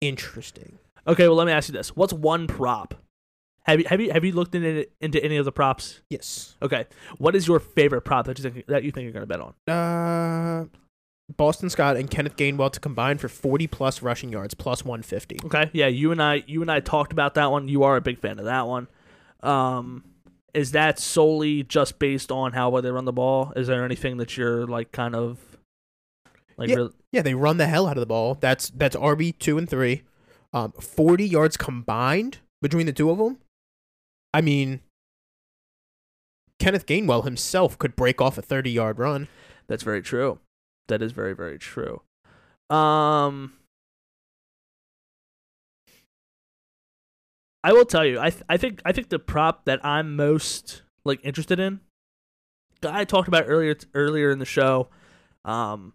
Interesting. 0.01 0.79
Okay, 1.07 1.27
well 1.27 1.35
let 1.37 1.45
me 1.47 1.53
ask 1.53 1.69
you 1.69 1.73
this: 1.73 1.95
What's 1.95 2.13
one 2.13 2.47
prop? 2.47 2.95
Have 3.65 3.79
you 3.79 3.85
have 3.87 4.01
you 4.01 4.11
have 4.11 4.25
you 4.25 4.31
looked 4.31 4.55
into 4.55 4.87
into 4.99 5.23
any 5.23 5.37
of 5.37 5.45
the 5.45 5.51
props? 5.51 6.01
Yes. 6.09 6.55
Okay, 6.61 6.85
what 7.17 7.35
is 7.35 7.47
your 7.47 7.59
favorite 7.59 8.01
prop 8.01 8.25
that 8.25 8.37
you 8.39 8.49
think 8.49 8.65
that 8.67 8.83
you 8.83 8.91
think 8.91 9.03
you're 9.03 9.13
gonna 9.13 9.25
bet 9.27 9.39
on? 9.39 9.53
Uh, 9.67 10.65
Boston 11.37 11.69
Scott 11.69 11.95
and 11.97 12.09
Kenneth 12.09 12.35
Gainwell 12.35 12.71
to 12.71 12.79
combine 12.79 13.17
for 13.19 13.29
40 13.29 13.67
plus 13.67 14.01
rushing 14.01 14.31
yards, 14.31 14.53
plus 14.53 14.83
150. 14.83 15.39
Okay, 15.45 15.69
yeah, 15.73 15.87
you 15.87 16.11
and 16.11 16.21
I 16.21 16.43
you 16.47 16.61
and 16.61 16.71
I 16.71 16.79
talked 16.79 17.11
about 17.13 17.35
that 17.35 17.51
one. 17.51 17.67
You 17.67 17.83
are 17.83 17.95
a 17.95 18.01
big 18.01 18.19
fan 18.19 18.39
of 18.39 18.45
that 18.45 18.67
one. 18.67 18.87
Um, 19.43 20.03
is 20.53 20.71
that 20.71 20.99
solely 20.99 21.63
just 21.63 21.97
based 21.99 22.31
on 22.31 22.53
how 22.53 22.69
well 22.69 22.81
they 22.81 22.91
run 22.91 23.05
the 23.05 23.13
ball? 23.13 23.53
Is 23.55 23.67
there 23.67 23.85
anything 23.85 24.17
that 24.17 24.35
you're 24.37 24.65
like 24.67 24.91
kind 24.91 25.15
of 25.15 25.39
like 26.57 26.69
Yeah. 26.69 26.75
real- 26.75 26.93
Yeah, 27.11 27.21
they 27.21 27.33
run 27.33 27.57
the 27.57 27.67
hell 27.67 27.87
out 27.87 27.97
of 27.97 28.01
the 28.01 28.05
ball. 28.07 28.35
That's 28.35 28.69
that's 28.69 28.95
RB 28.95 29.31
two 29.37 29.57
and 29.57 29.69
three. 29.69 30.03
Um, 30.53 30.71
40 30.73 31.25
yards 31.25 31.55
combined 31.57 32.39
between 32.61 32.85
the 32.85 32.91
two 32.93 33.09
of 33.09 33.17
them. 33.17 33.37
I 34.33 34.41
mean, 34.41 34.81
Kenneth 36.59 36.85
Gainwell 36.85 37.23
himself 37.23 37.77
could 37.77 37.95
break 37.95 38.21
off 38.21 38.37
a 38.37 38.41
30 38.41 38.69
yard 38.71 38.99
run. 38.99 39.27
That's 39.67 39.83
very 39.83 40.01
true. 40.01 40.39
That 40.87 41.01
is 41.01 41.11
very 41.13 41.33
very 41.33 41.57
true. 41.57 42.01
Um 42.69 43.53
I 47.63 47.73
will 47.73 47.85
tell 47.85 48.05
you, 48.05 48.19
I 48.19 48.29
th- 48.29 48.43
I 48.49 48.57
think 48.57 48.81
I 48.85 48.91
think 48.91 49.09
the 49.09 49.19
prop 49.19 49.65
that 49.65 49.85
I'm 49.85 50.15
most 50.15 50.81
like 51.05 51.19
interested 51.23 51.59
in, 51.59 51.79
I 52.83 53.05
talked 53.05 53.27
about 53.27 53.45
earlier 53.47 53.75
earlier 53.93 54.31
in 54.31 54.39
the 54.39 54.45
show, 54.45 54.89
um, 55.45 55.93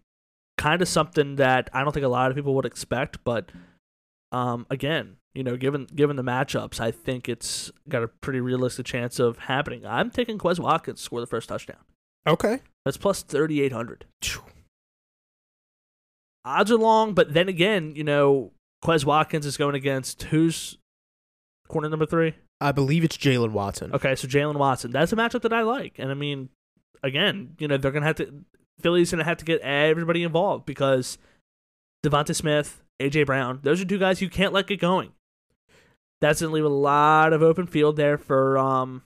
kind 0.57 0.81
of 0.81 0.87
something 0.87 1.35
that 1.35 1.69
I 1.73 1.83
don't 1.83 1.91
think 1.93 2.05
a 2.05 2.09
lot 2.09 2.31
of 2.31 2.35
people 2.35 2.55
would 2.55 2.65
expect, 2.65 3.23
but 3.23 3.51
um, 4.31 4.65
again, 4.69 5.17
you 5.33 5.43
know, 5.43 5.57
given 5.57 5.87
given 5.93 6.15
the 6.15 6.23
matchups, 6.23 6.79
I 6.79 6.91
think 6.91 7.29
it's 7.29 7.71
got 7.87 8.03
a 8.03 8.07
pretty 8.07 8.39
realistic 8.39 8.85
chance 8.85 9.19
of 9.19 9.37
happening. 9.37 9.85
I'm 9.85 10.09
taking 10.09 10.37
Quez 10.37 10.59
Watkins 10.59 10.99
to 10.99 11.03
score 11.03 11.19
the 11.19 11.27
first 11.27 11.49
touchdown. 11.49 11.77
Okay. 12.25 12.59
That's 12.85 12.97
plus 12.97 13.23
thirty 13.23 13.61
eight 13.61 13.71
hundred. 13.71 14.05
Odds 16.43 16.71
are 16.71 16.77
long, 16.77 17.13
but 17.13 17.33
then 17.33 17.49
again, 17.49 17.93
you 17.95 18.05
know, 18.05 18.51
Quez 18.83 19.03
Watkins 19.03 19.45
is 19.45 19.57
going 19.57 19.75
against 19.75 20.23
who's 20.23 20.77
corner 21.67 21.89
number 21.89 22.05
three? 22.05 22.33
I 22.59 22.71
believe 22.71 23.03
it's 23.03 23.17
Jaylen 23.17 23.51
Watson. 23.51 23.93
Okay, 23.93 24.15
so 24.15 24.27
Jaylen 24.27 24.55
Watson. 24.55 24.91
That's 24.91 25.13
a 25.13 25.15
matchup 25.15 25.41
that 25.41 25.53
I 25.53 25.61
like. 25.61 25.95
And 25.99 26.09
I 26.11 26.13
mean, 26.13 26.49
again, 27.03 27.55
you 27.59 27.67
know, 27.67 27.77
they're 27.77 27.91
gonna 27.91 28.05
have 28.05 28.15
to 28.17 28.43
Philly's 28.79 29.11
gonna 29.11 29.23
have 29.23 29.37
to 29.37 29.45
get 29.45 29.61
everybody 29.61 30.23
involved 30.23 30.65
because 30.65 31.17
Devonta 32.03 32.35
Smith, 32.35 32.81
AJ 32.99 33.25
Brown, 33.25 33.59
those 33.63 33.81
are 33.81 33.85
two 33.85 33.99
guys 33.99 34.21
you 34.21 34.29
can't 34.29 34.53
let 34.53 34.67
get 34.67 34.79
going. 34.79 35.11
That's 36.21 36.41
gonna 36.41 36.53
leave 36.53 36.65
a 36.65 36.69
lot 36.69 37.33
of 37.33 37.43
open 37.43 37.67
field 37.67 37.95
there 37.95 38.17
for 38.17 38.57
um 38.57 39.03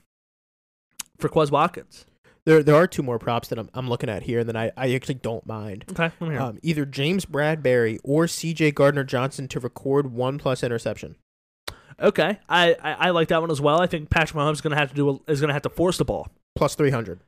for 1.18 1.28
Quez 1.28 1.50
Watkins. 1.50 2.06
There 2.44 2.62
there 2.62 2.74
are 2.74 2.86
two 2.86 3.02
more 3.02 3.18
props 3.18 3.48
that 3.48 3.58
I'm, 3.58 3.70
I'm 3.72 3.88
looking 3.88 4.08
at 4.08 4.24
here, 4.24 4.40
and 4.40 4.48
then 4.48 4.56
I, 4.56 4.72
I 4.76 4.92
actually 4.94 5.14
don't 5.14 5.46
mind. 5.46 5.84
Okay. 5.90 6.10
Um, 6.36 6.58
either 6.62 6.84
James 6.84 7.24
Bradberry 7.24 7.98
or 8.02 8.24
CJ 8.24 8.74
Gardner 8.74 9.04
Johnson 9.04 9.46
to 9.48 9.60
record 9.60 10.12
one 10.12 10.38
plus 10.38 10.64
interception. 10.64 11.16
Okay, 12.02 12.38
I, 12.48 12.74
I 12.82 12.92
I 12.92 13.10
like 13.10 13.28
that 13.28 13.40
one 13.40 13.50
as 13.50 13.60
well. 13.60 13.80
I 13.80 13.86
think 13.86 14.10
Patrick 14.10 14.36
Mahomes 14.36 14.54
is 14.54 14.60
gonna 14.60 14.76
have 14.76 14.88
to 14.90 14.94
do 14.94 15.08
a, 15.26 15.30
is 15.30 15.40
gonna 15.40 15.52
have 15.52 15.62
to 15.62 15.70
force 15.70 15.98
the 15.98 16.04
ball 16.04 16.28
Plus 16.56 16.74
300. 16.74 17.20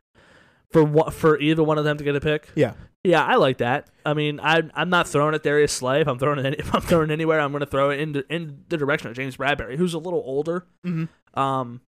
for 0.71 0.83
what 0.83 1.13
for 1.13 1.39
either 1.39 1.63
one 1.63 1.77
of 1.77 1.85
them 1.85 1.97
to 1.97 2.03
get 2.03 2.15
a 2.15 2.19
pick. 2.21 2.49
Yeah. 2.55 2.73
Yeah, 3.03 3.23
I 3.23 3.35
like 3.35 3.59
that. 3.59 3.87
I 4.05 4.13
mean, 4.15 4.39
I 4.41 4.63
I'm 4.73 4.89
not 4.89 5.07
throwing 5.07 5.35
at 5.35 5.43
Darius 5.43 5.71
Slay. 5.71 6.01
If 6.01 6.07
I'm 6.07 6.17
throwing 6.19 6.39
it, 6.39 6.45
any, 6.45 6.55
if 6.59 6.73
I'm 6.73 6.81
throwing 6.81 7.11
anywhere, 7.11 7.39
I'm 7.39 7.51
gonna 7.51 7.65
throw 7.67 7.91
it 7.91 7.99
in 7.99 8.11
the, 8.13 8.25
in 8.33 8.63
the 8.69 8.77
direction 8.77 9.09
of 9.09 9.15
James 9.15 9.37
Bradberry, 9.37 9.77
who's 9.77 9.93
a 9.93 9.99
little 9.99 10.23
older. 10.25 10.65
Mm-hmm. 10.85 11.39
Um, 11.39 11.81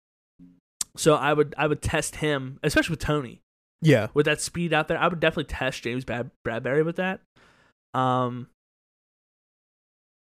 so 0.97 1.15
I 1.15 1.33
would 1.33 1.55
I 1.57 1.67
would 1.69 1.81
test 1.83 2.17
him, 2.17 2.59
especially 2.63 2.93
with 2.95 3.01
Toney 3.01 3.41
Yeah. 3.81 4.09
with 4.13 4.27
that 4.27 4.41
speed 4.41 4.73
out 4.73 4.89
there. 4.89 4.99
I 4.99 5.07
would 5.09 5.21
definitely 5.21 5.45
test 5.55 5.83
James 5.85 6.05
Brad- 6.05 6.31
Bradberry 6.47 6.85
with 6.85 6.97
that. 6.97 7.21
Um. 7.95 8.49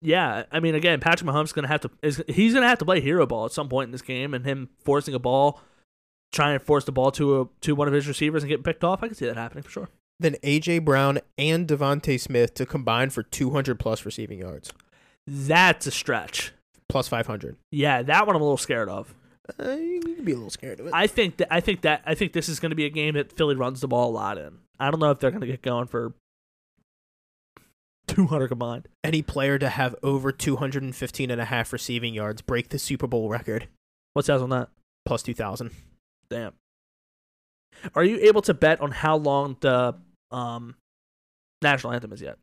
Yeah, 0.02 0.44
I 0.52 0.60
mean, 0.60 0.76
again, 0.76 1.00
Patrick 1.00 1.30
Mahomes 1.30 1.46
is 1.46 1.54
gonna 1.54 1.68
have 1.68 1.82
to 1.82 1.92
is 2.02 2.24
he's 2.28 2.54
gonna 2.54 2.68
have 2.68 2.80
to 2.80 2.86
play 2.86 3.02
hero 3.02 3.26
ball 3.26 3.46
at 3.46 3.52
some 3.52 3.68
point 3.70 3.88
in 3.88 3.92
this 3.92 4.02
game, 4.02 4.34
and 4.34 4.46
him 4.46 4.70
forcing 4.84 5.14
a 5.14 5.20
ball, 5.20 5.62
trying 6.32 6.58
to 6.58 6.64
force 6.64 6.86
the 6.86 6.92
ball 6.92 7.12
to 7.12 7.42
a 7.42 7.46
to 7.62 7.76
one 7.76 7.88
of 7.88 7.94
his 7.94 8.08
receivers 8.08 8.44
and 8.44 8.50
get 8.50 8.64
picked 8.64 8.84
off. 8.84 9.04
I 9.04 9.08
can 9.08 9.16
see 9.16 9.26
that 9.26 9.36
happening 9.36 9.64
for 9.64 9.72
sure. 9.72 9.90
Then 10.20 10.36
AJ 10.44 10.84
Brown 10.84 11.20
and 11.38 11.68
DeVonta 11.68 12.20
Smith 12.20 12.54
to 12.56 12.66
combine 12.66 13.10
for 13.10 13.24
200 13.24 13.80
plus 13.80 14.06
receiving 14.06 14.40
yards. 14.40 14.74
That's 15.26 15.88
a 15.88 15.92
stretch. 15.92 16.52
Plus 16.90 17.08
500. 17.08 17.56
Yeah, 17.72 18.02
that 18.02 18.28
one 18.28 18.36
I'm 18.36 18.42
a 18.42 18.46
little 18.46 18.58
scared 18.58 18.90
of. 18.90 19.14
Uh, 19.60 19.72
you 19.72 20.02
can 20.02 20.26
be 20.26 20.34
a 20.34 20.36
little 20.36 20.50
scared 20.50 20.80
of 20.80 20.88
it. 20.88 20.94
I 20.94 21.08
think 21.08 21.38
that 21.38 21.48
I 21.52 21.60
think 21.60 21.82
that 21.82 22.04
I 22.06 22.16
think 22.16 22.34
this 22.34 22.50
is 22.50 22.60
going 22.60 22.72
to 22.72 22.76
be 22.76 22.86
a 22.86 22.90
game 22.90 23.14
that 23.16 23.32
Philly 23.32 23.56
runs 23.56 23.82
the 23.82 23.88
ball 23.88 24.10
a 24.10 24.14
lot 24.14 24.38
in. 24.38 24.60
I 24.80 24.92
don't 24.92 25.00
know 25.00 25.12
if 25.12 25.20
they're 25.20 25.32
going 25.32 25.42
to 25.42 25.48
get 25.48 25.62
going 25.62 25.88
for 25.88 26.14
200 28.10 28.48
combined. 28.50 28.88
Any 29.04 29.22
player 29.22 29.58
to 29.60 29.70
have 29.70 29.96
over 30.04 30.32
215 30.32 31.32
and 31.32 31.42
a 31.42 31.46
half 31.46 31.72
receiving 31.74 32.14
yards 32.14 32.42
break 32.42 32.70
the 32.70 32.80
Super 32.80 33.08
Bowl 33.08 33.30
record. 33.30 33.68
What's 34.14 34.28
that 34.28 34.42
on 34.42 34.50
that? 34.50 34.70
Plus 35.06 35.24
2,000. 35.24 35.72
Damn. 36.30 36.54
Are 37.96 38.04
you 38.04 38.18
able 38.22 38.42
to 38.44 38.54
bet 38.54 38.82
on 38.82 38.92
how 38.92 39.16
long 39.18 39.56
the 39.62 39.96
um 40.32 40.76
national 41.62 41.94
anthem 41.94 42.12
is 42.14 42.22
yet? 42.22 42.38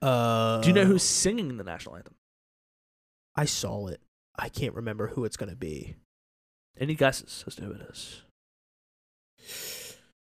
Uh, 0.00 0.60
Do 0.60 0.68
you 0.68 0.74
know 0.74 0.84
who's 0.84 1.02
singing 1.02 1.56
the 1.56 1.64
national 1.64 1.96
anthem? 1.96 2.14
I 3.36 3.46
saw 3.46 3.86
it. 3.88 4.00
I 4.38 4.48
can't 4.48 4.74
remember 4.74 5.08
who 5.08 5.24
it's 5.24 5.36
going 5.36 5.50
to 5.50 5.56
be. 5.56 5.96
Any 6.78 6.94
guesses 6.94 7.42
as 7.46 7.54
to 7.56 7.62
who 7.62 7.72
it 7.72 7.80
is? 7.90 8.22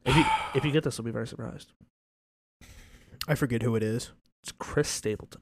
If 0.05 0.15
you 0.15 0.25
if 0.55 0.65
you 0.65 0.71
get 0.71 0.83
this, 0.83 0.99
I'll 0.99 1.05
be 1.05 1.11
very 1.11 1.27
surprised. 1.27 1.71
I 3.27 3.35
forget 3.35 3.61
who 3.61 3.75
it 3.75 3.83
is. 3.83 4.11
It's 4.43 4.51
Chris 4.57 4.87
Stapleton. 4.89 5.41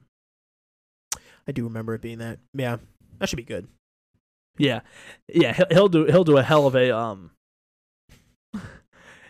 I 1.46 1.52
do 1.52 1.64
remember 1.64 1.94
it 1.94 2.02
being 2.02 2.18
that. 2.18 2.38
Yeah, 2.54 2.76
that 3.18 3.28
should 3.28 3.36
be 3.36 3.42
good. 3.42 3.68
Yeah, 4.58 4.80
yeah. 5.32 5.52
He'll, 5.54 5.66
he'll 5.70 5.88
do 5.88 6.04
he'll 6.06 6.24
do 6.24 6.36
a 6.36 6.42
hell 6.42 6.66
of 6.66 6.74
a 6.74 6.90
um. 6.96 7.30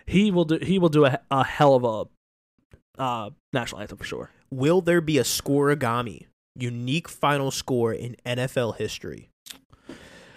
He 0.07 0.31
will 0.31 0.47
do 0.47 0.59
he 0.63 0.79
will 0.79 0.89
do 0.89 1.05
a, 1.05 1.21
a 1.31 1.45
hell 1.45 1.75
of 1.75 1.85
a 1.85 3.01
uh 3.03 3.31
national 3.53 3.83
anthem 3.83 3.99
for 3.99 4.05
sure. 4.05 4.31
Will 4.51 4.81
there 4.81 5.03
be 5.03 5.19
a 5.19 5.23
scorigami? 5.23 6.27
Unique 6.57 7.09
final 7.09 7.51
score 7.51 7.93
in 7.93 8.17
NFL 8.25 8.77
history. 8.79 9.29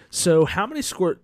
So 0.10 0.44
how 0.46 0.68
many 0.68 0.82
score? 0.82 1.22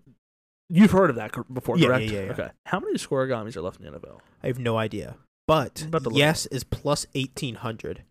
You've 0.69 0.91
heard 0.91 1.09
of 1.09 1.17
that 1.17 1.33
before, 1.53 1.77
Yeah, 1.77 1.87
correct? 1.87 2.05
yeah, 2.05 2.11
yeah, 2.19 2.25
yeah. 2.25 2.31
Okay. 2.31 2.49
How 2.65 2.79
many 2.79 2.93
scorigamis 2.95 3.55
are 3.57 3.61
left 3.61 3.79
in 3.81 3.85
the 3.91 3.99
NFL? 3.99 4.19
I 4.43 4.47
have 4.47 4.59
no 4.59 4.77
idea. 4.77 5.17
But 5.47 5.81
I'm 5.81 5.87
about 5.87 6.03
to 6.03 6.09
look 6.09 6.17
yes 6.19 6.45
is 6.47 6.65
plus 6.65 7.07
1800. 7.13 8.03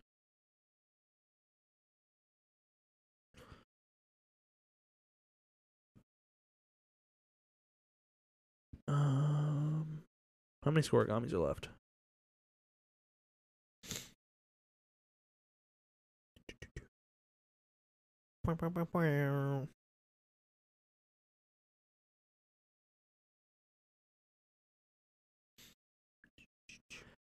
Um, 8.88 10.02
how 10.64 10.70
many 10.70 10.86
scorigamis 10.86 11.34
are 11.34 11.38
left? 11.38 11.68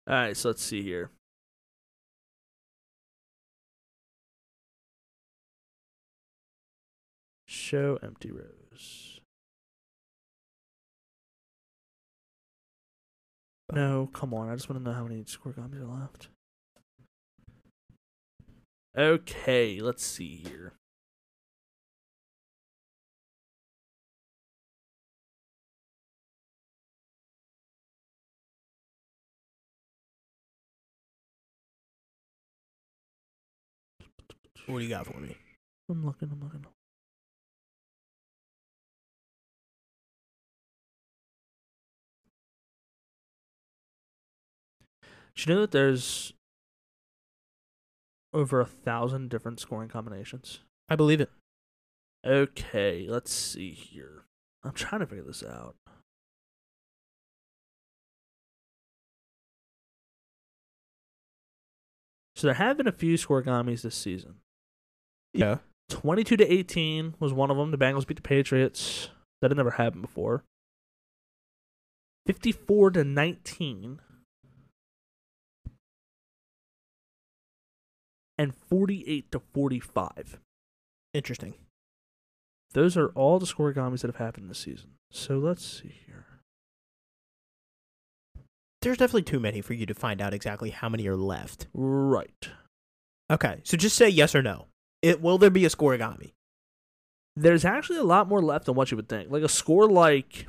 All 0.09 0.15
right, 0.15 0.35
so 0.35 0.49
let's 0.49 0.63
see 0.63 0.81
here. 0.81 1.11
Show 7.45 7.99
empty 8.01 8.31
rows. 8.31 9.21
No, 13.71 14.09
come 14.11 14.33
on. 14.33 14.49
I 14.49 14.55
just 14.55 14.67
want 14.67 14.83
to 14.83 14.89
know 14.89 14.95
how 14.95 15.03
many 15.03 15.23
scorigamis 15.25 15.79
are 15.79 15.99
left. 15.99 16.29
Okay, 18.97 19.79
let's 19.79 20.03
see 20.03 20.37
here. 20.37 20.73
What 34.69 34.77
do 34.77 34.83
you 34.83 34.89
got 34.91 35.07
for 35.07 35.19
me? 35.19 35.35
I'm 35.89 36.05
looking, 36.05 36.29
I'm 36.31 36.39
looking. 36.43 36.63
Did 45.35 45.47
you 45.47 45.55
know 45.55 45.61
that 45.61 45.71
there's 45.71 46.33
over 48.31 48.61
a 48.61 48.65
thousand 48.65 49.31
different 49.31 49.59
scoring 49.59 49.89
combinations? 49.89 50.59
I 50.87 50.95
believe 50.95 51.19
it. 51.19 51.31
Okay, 52.23 53.07
let's 53.09 53.33
see 53.33 53.71
here. 53.71 54.25
I'm 54.63 54.73
trying 54.73 55.01
to 55.01 55.07
figure 55.07 55.23
this 55.23 55.43
out. 55.43 55.77
So 62.35 62.45
there 62.45 62.53
have 62.53 62.77
been 62.77 62.87
a 62.87 62.91
few 62.91 63.15
scorigamis 63.15 63.81
this 63.81 63.95
season. 63.95 64.35
Yeah. 65.33 65.57
22 65.89 66.37
to 66.37 66.53
18 66.53 67.15
was 67.19 67.33
one 67.33 67.49
of 67.51 67.57
them. 67.57 67.71
The 67.71 67.77
Bengals 67.77 68.05
beat 68.05 68.15
the 68.15 68.21
Patriots. 68.21 69.09
That 69.41 69.51
had 69.51 69.57
never 69.57 69.71
happened 69.71 70.01
before. 70.01 70.43
54 72.27 72.91
to 72.91 73.03
19. 73.03 73.99
And 78.37 78.53
48 78.69 79.31
to 79.31 79.41
45. 79.53 80.39
Interesting. 81.13 81.55
Those 82.73 82.95
are 82.95 83.07
all 83.09 83.39
the 83.39 83.45
scorigamis 83.45 84.01
that 84.01 84.07
have 84.07 84.17
happened 84.17 84.49
this 84.49 84.59
season. 84.59 84.91
So 85.11 85.39
let's 85.39 85.65
see 85.65 85.95
here. 86.05 86.25
There's 88.81 88.97
definitely 88.97 89.23
too 89.23 89.39
many 89.39 89.59
for 89.61 89.73
you 89.73 89.85
to 89.85 89.93
find 89.93 90.21
out 90.21 90.33
exactly 90.33 90.69
how 90.69 90.87
many 90.87 91.05
are 91.07 91.17
left. 91.17 91.67
Right. 91.73 92.49
Okay, 93.29 93.59
so 93.63 93.75
just 93.75 93.95
say 93.97 94.07
yes 94.07 94.33
or 94.33 94.41
no. 94.41 94.68
It 95.01 95.21
will 95.21 95.37
there 95.37 95.49
be 95.49 95.65
a 95.65 95.69
scorigami? 95.69 96.33
There's 97.35 97.63
actually 97.63 97.99
a 97.99 98.03
lot 98.03 98.27
more 98.27 98.41
left 98.41 98.65
than 98.65 98.75
what 98.75 98.91
you 98.91 98.97
would 98.97 99.07
think. 99.07 99.31
Like 99.31 99.43
a 99.43 99.49
score 99.49 99.87
like 99.89 100.47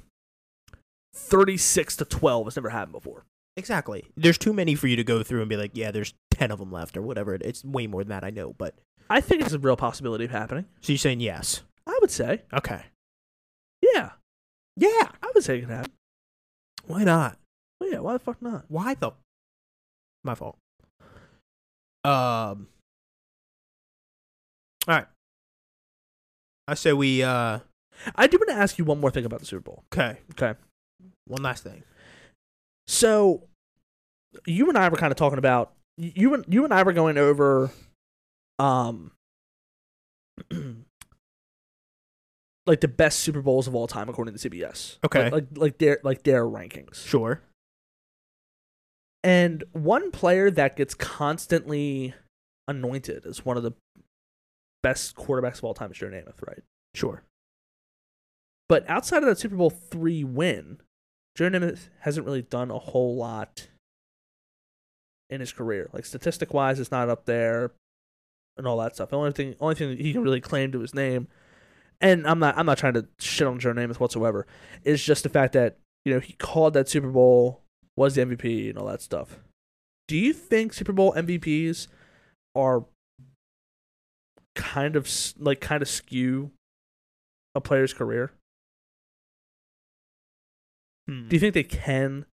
36 1.15 1.97
to 1.97 2.05
12 2.05 2.47
has 2.47 2.57
never 2.57 2.71
happened 2.71 2.93
before. 2.93 3.25
Exactly. 3.57 4.07
There's 4.17 4.39
too 4.39 4.53
many 4.53 4.75
for 4.75 4.87
you 4.87 4.97
to 4.97 5.05
go 5.05 5.23
through 5.23 5.41
and 5.41 5.49
be 5.49 5.57
like, 5.57 5.73
yeah, 5.75 5.91
there's 5.91 6.15
ten 6.31 6.51
of 6.51 6.59
them 6.59 6.73
left 6.73 6.97
or 6.97 7.03
whatever. 7.03 7.35
It's 7.35 7.65
way 7.65 7.87
more 7.87 8.03
than 8.03 8.09
that, 8.11 8.25
I 8.25 8.31
know. 8.31 8.55
But 8.57 8.75
I 9.09 9.21
think 9.21 9.43
it's 9.43 9.53
a 9.53 9.59
real 9.59 9.77
possibility 9.77 10.25
of 10.25 10.31
happening. 10.31 10.67
so 10.81 10.93
you're 10.93 10.99
saying 10.99 11.21
yes? 11.21 11.63
I 11.87 11.99
would 12.01 12.11
say. 12.11 12.43
Okay. 12.53 12.85
Yeah. 13.83 14.11
Yeah. 14.77 15.09
I 15.23 15.31
would 15.35 15.45
say 15.45 15.59
it 15.59 15.61
could 15.63 15.71
happen. 15.71 15.93
Why 16.87 17.05
not? 17.05 17.39
Well, 17.81 17.91
yeah, 17.91 17.99
why 17.99 18.15
the 18.15 18.19
fuck 18.19 18.41
not? 18.41 18.65
Why 18.69 18.95
the? 18.95 19.13
My 20.25 20.35
fault. 20.35 20.57
Um. 22.05 22.69
All 24.89 24.95
right. 24.97 25.07
I 26.69 26.75
say 26.75 26.93
we. 26.93 27.23
uh 27.23 27.61
I 28.17 28.27
do 28.27 28.39
want 28.39 28.49
to 28.49 28.55
ask 28.55 28.79
you 28.79 28.85
one 28.85 29.01
more 29.01 29.11
thing 29.11 29.25
about 29.25 29.41
the 29.41 29.47
Super 29.47 29.63
Bowl. 29.63 29.85
Okay. 29.93 30.19
Okay. 30.33 30.59
One 31.27 31.43
last 31.43 31.63
thing. 31.63 31.83
So, 32.87 33.43
you 34.47 34.69
and 34.69 34.79
I 34.79 34.89
were 34.89 34.97
kind 34.97 35.11
of 35.13 35.17
talking 35.17 35.39
about 35.39 35.73
you 35.97 36.35
and 36.35 36.45
you 36.49 36.65
and 36.65 36.73
I 36.73 36.83
were 36.83 36.93
going 36.93 37.19
over, 37.19 37.71
um, 38.59 39.13
like 42.67 42.81
the 42.81 42.89
best 42.89 43.21
Super 43.21 43.43
Bowls 43.43 43.67
of 43.67 43.75
all 43.75 43.87
time 43.87 44.09
according 44.09 44.35
to 44.35 44.51
CBS. 44.51 44.99
Okay. 45.05 45.25
like 45.25 45.33
like, 45.33 45.47
like 45.57 45.79
their 45.79 46.01
like 46.03 46.23
their 46.23 46.45
rankings. 46.45 47.07
Sure. 47.07 47.43
And 49.23 49.65
one 49.73 50.11
player 50.11 50.51
that 50.51 50.77
gets 50.77 50.95
constantly 50.95 52.15
anointed 52.67 53.27
as 53.27 53.45
one 53.45 53.59
of 53.59 53.63
the 53.63 53.73
best 54.83 55.17
quarterbacks 55.17 55.59
of 55.59 55.65
all 55.65 55.75
time 55.75 55.91
is 55.91 55.99
Joe 55.99 56.09
Namath, 56.09 56.47
right? 56.47 56.63
Sure. 56.95 57.23
But 58.69 58.89
outside 58.89 59.23
of 59.23 59.29
that 59.29 59.39
Super 59.39 59.57
Bowl 59.57 59.71
three 59.71 60.25
win, 60.25 60.79
Joe 61.37 61.51
Namath 61.51 61.89
hasn't 62.01 62.27
really 62.27 62.43
done 62.43 62.71
a 62.71 62.79
whole 62.79 63.17
lot 63.17 63.69
in 65.29 65.41
his 65.41 65.53
career. 65.53 65.91
Like 65.93 66.05
statistic 66.05 66.55
wise, 66.55 66.79
it's 66.81 66.91
not 66.91 67.09
up 67.09 67.25
there 67.25 67.73
and 68.57 68.67
all 68.67 68.77
that 68.79 68.95
stuff. 68.95 69.11
The 69.11 69.17
only 69.17 69.33
thing 69.33 69.57
only 69.61 69.75
thing 69.75 69.91
that 69.91 70.01
he 70.01 70.13
can 70.13 70.23
really 70.23 70.41
claim 70.41 70.73
to 70.73 70.81
his 70.81 70.95
name, 70.95 71.29
and 72.01 72.27
I'm 72.27 72.39
not 72.39 72.57
I'm 72.59 72.67
not 72.67 72.79
trying 72.79 72.95
to 72.95 73.07
shit 73.19 73.47
on 73.47 73.59
Joe 73.59 73.73
Namath 73.73 74.01
whatsoever, 74.01 74.47
is 74.85 75.03
just 75.03 75.23
the 75.23 75.29
fact 75.29 75.53
that, 75.55 75.79
you 76.05 76.15
know, 76.15 76.21
he 76.21 76.35
called 76.35 76.75
that 76.75 76.89
Super 76.89 77.11
Bowl, 77.11 77.63
was 77.97 78.15
the 78.15 78.23
MVP 78.23 78.71
and 78.71 78.79
all 78.79 78.87
that 78.87 79.03
stuff. 79.03 79.41
Do 80.09 80.17
you 80.17 80.33
think 80.33 80.73
Super 80.73 80.93
Bowl 80.93 81.13
MVPs 81.15 81.87
are 82.55 82.85
kind 84.61 84.97
of 84.97 85.09
like 85.39 85.61
kind 85.61 85.83
of 85.83 85.89
skew 85.89 86.51
a 87.55 87.61
player's 87.61 87.93
career? 87.93 88.33
Hmm. 91.09 91.29
Do 91.29 91.37
you 91.37 91.41
think 91.41 91.55
they 91.55 91.63
can 91.63 92.27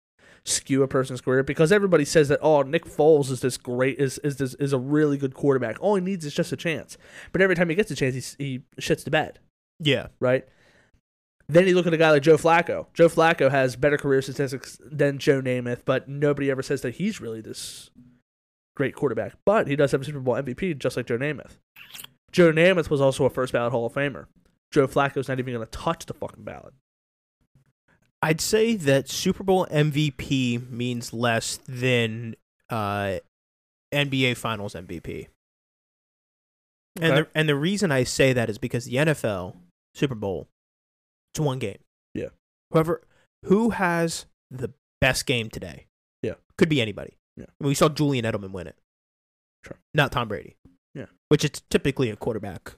skew 0.45 0.83
a 0.83 0.87
person's 0.87 1.21
career? 1.21 1.43
Because 1.43 1.71
everybody 1.71 2.05
says 2.05 2.27
that 2.29 2.39
oh, 2.41 2.61
Nick 2.61 2.85
Foles 2.85 3.31
is 3.31 3.41
this 3.41 3.57
great 3.57 3.97
is 3.99 4.17
is 4.19 4.37
this 4.37 4.53
is 4.55 4.73
a 4.73 4.77
really 4.79 5.17
good 5.17 5.33
quarterback. 5.33 5.77
All 5.81 5.95
he 5.95 6.01
needs 6.01 6.25
is 6.25 6.33
just 6.33 6.51
a 6.51 6.57
chance. 6.57 6.97
But 7.31 7.41
every 7.41 7.55
time 7.55 7.69
he 7.69 7.75
gets 7.75 7.91
a 7.91 7.95
chance, 7.95 8.35
he 8.37 8.43
he 8.43 8.61
shits 8.81 9.03
the 9.03 9.11
bed, 9.11 9.39
Yeah. 9.79 10.07
right? 10.19 10.47
Then 11.49 11.65
you 11.65 11.75
look 11.75 11.87
at 11.87 11.93
a 11.93 11.97
guy 11.97 12.11
like 12.11 12.23
Joe 12.23 12.35
Flacco. 12.37 12.87
Joe 12.93 13.07
Flacco 13.07 13.49
has 13.49 13.77
better 13.77 13.97
career 13.97 14.21
statistics 14.21 14.77
than 14.83 15.17
Joe 15.17 15.41
Namath, 15.41 15.83
but 15.85 16.09
nobody 16.09 16.51
ever 16.51 16.61
says 16.61 16.81
that 16.81 16.95
he's 16.95 17.21
really 17.21 17.39
this 17.39 17.89
great 18.75 18.93
quarterback. 18.93 19.35
But 19.45 19.67
he 19.67 19.77
does 19.77 19.93
have 19.93 20.01
a 20.01 20.03
Super 20.03 20.19
Bowl 20.19 20.35
MVP, 20.35 20.77
just 20.77 20.97
like 20.97 21.05
Joe 21.05 21.17
Namath. 21.17 21.57
Joe 22.31 22.51
Namath 22.51 22.89
was 22.89 23.01
also 23.01 23.25
a 23.25 23.29
first 23.29 23.53
ballot 23.53 23.71
Hall 23.71 23.85
of 23.85 23.93
Famer. 23.93 24.25
Joe 24.71 24.87
Flacco's 24.87 25.27
not 25.27 25.39
even 25.39 25.53
going 25.53 25.65
to 25.65 25.71
touch 25.71 26.05
the 26.05 26.13
fucking 26.13 26.43
ballot. 26.43 26.73
I'd 28.21 28.41
say 28.41 28.75
that 28.75 29.09
Super 29.09 29.43
Bowl 29.43 29.65
MVP 29.67 30.69
means 30.69 31.13
less 31.13 31.59
than 31.67 32.35
uh, 32.69 33.17
NBA 33.93 34.37
Finals 34.37 34.73
MVP. 34.73 35.27
And 36.99 37.17
the 37.17 37.27
and 37.35 37.47
the 37.47 37.55
reason 37.55 37.91
I 37.91 38.03
say 38.03 38.33
that 38.33 38.49
is 38.49 38.57
because 38.57 38.85
the 38.85 38.95
NFL 38.95 39.55
Super 39.93 40.15
Bowl, 40.15 40.47
it's 41.31 41.39
one 41.39 41.59
game. 41.59 41.77
Yeah. 42.15 42.29
Whoever 42.71 43.03
who 43.45 43.69
has 43.69 44.25
the 44.49 44.71
best 44.99 45.27
game 45.27 45.49
today. 45.49 45.85
Yeah. 46.23 46.33
Could 46.57 46.69
be 46.69 46.81
anybody. 46.81 47.17
Yeah. 47.35 47.45
I 47.45 47.63
mean, 47.63 47.69
we 47.69 47.75
saw 47.75 47.87
Julian 47.87 48.25
Edelman 48.25 48.51
win 48.51 48.65
it. 48.65 48.75
Sure. 49.63 49.77
Not 49.93 50.11
Tom 50.11 50.27
Brady. 50.27 50.55
Which 51.29 51.43
it's 51.43 51.61
typically 51.69 52.09
a 52.09 52.15
quarterback 52.15 52.73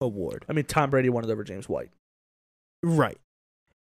award. 0.00 0.44
I 0.48 0.52
mean, 0.52 0.64
Tom 0.64 0.90
Brady 0.90 1.08
won 1.08 1.24
it 1.24 1.30
over 1.30 1.42
James 1.44 1.68
White. 1.68 1.90
Right. 2.82 3.18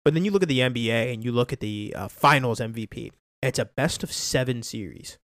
But 0.04 0.14
then 0.14 0.24
you 0.24 0.30
look 0.30 0.42
at 0.44 0.48
the 0.48 0.60
NBA 0.60 1.12
and 1.12 1.24
you 1.24 1.32
look 1.32 1.52
at 1.52 1.58
the 1.60 1.92
uh, 1.96 2.06
finals 2.08 2.60
MVP. 2.60 3.10
It's 3.42 3.58
a 3.58 3.64
best 3.64 4.02
of 4.04 4.12
seven 4.12 4.62
series. 4.62 5.18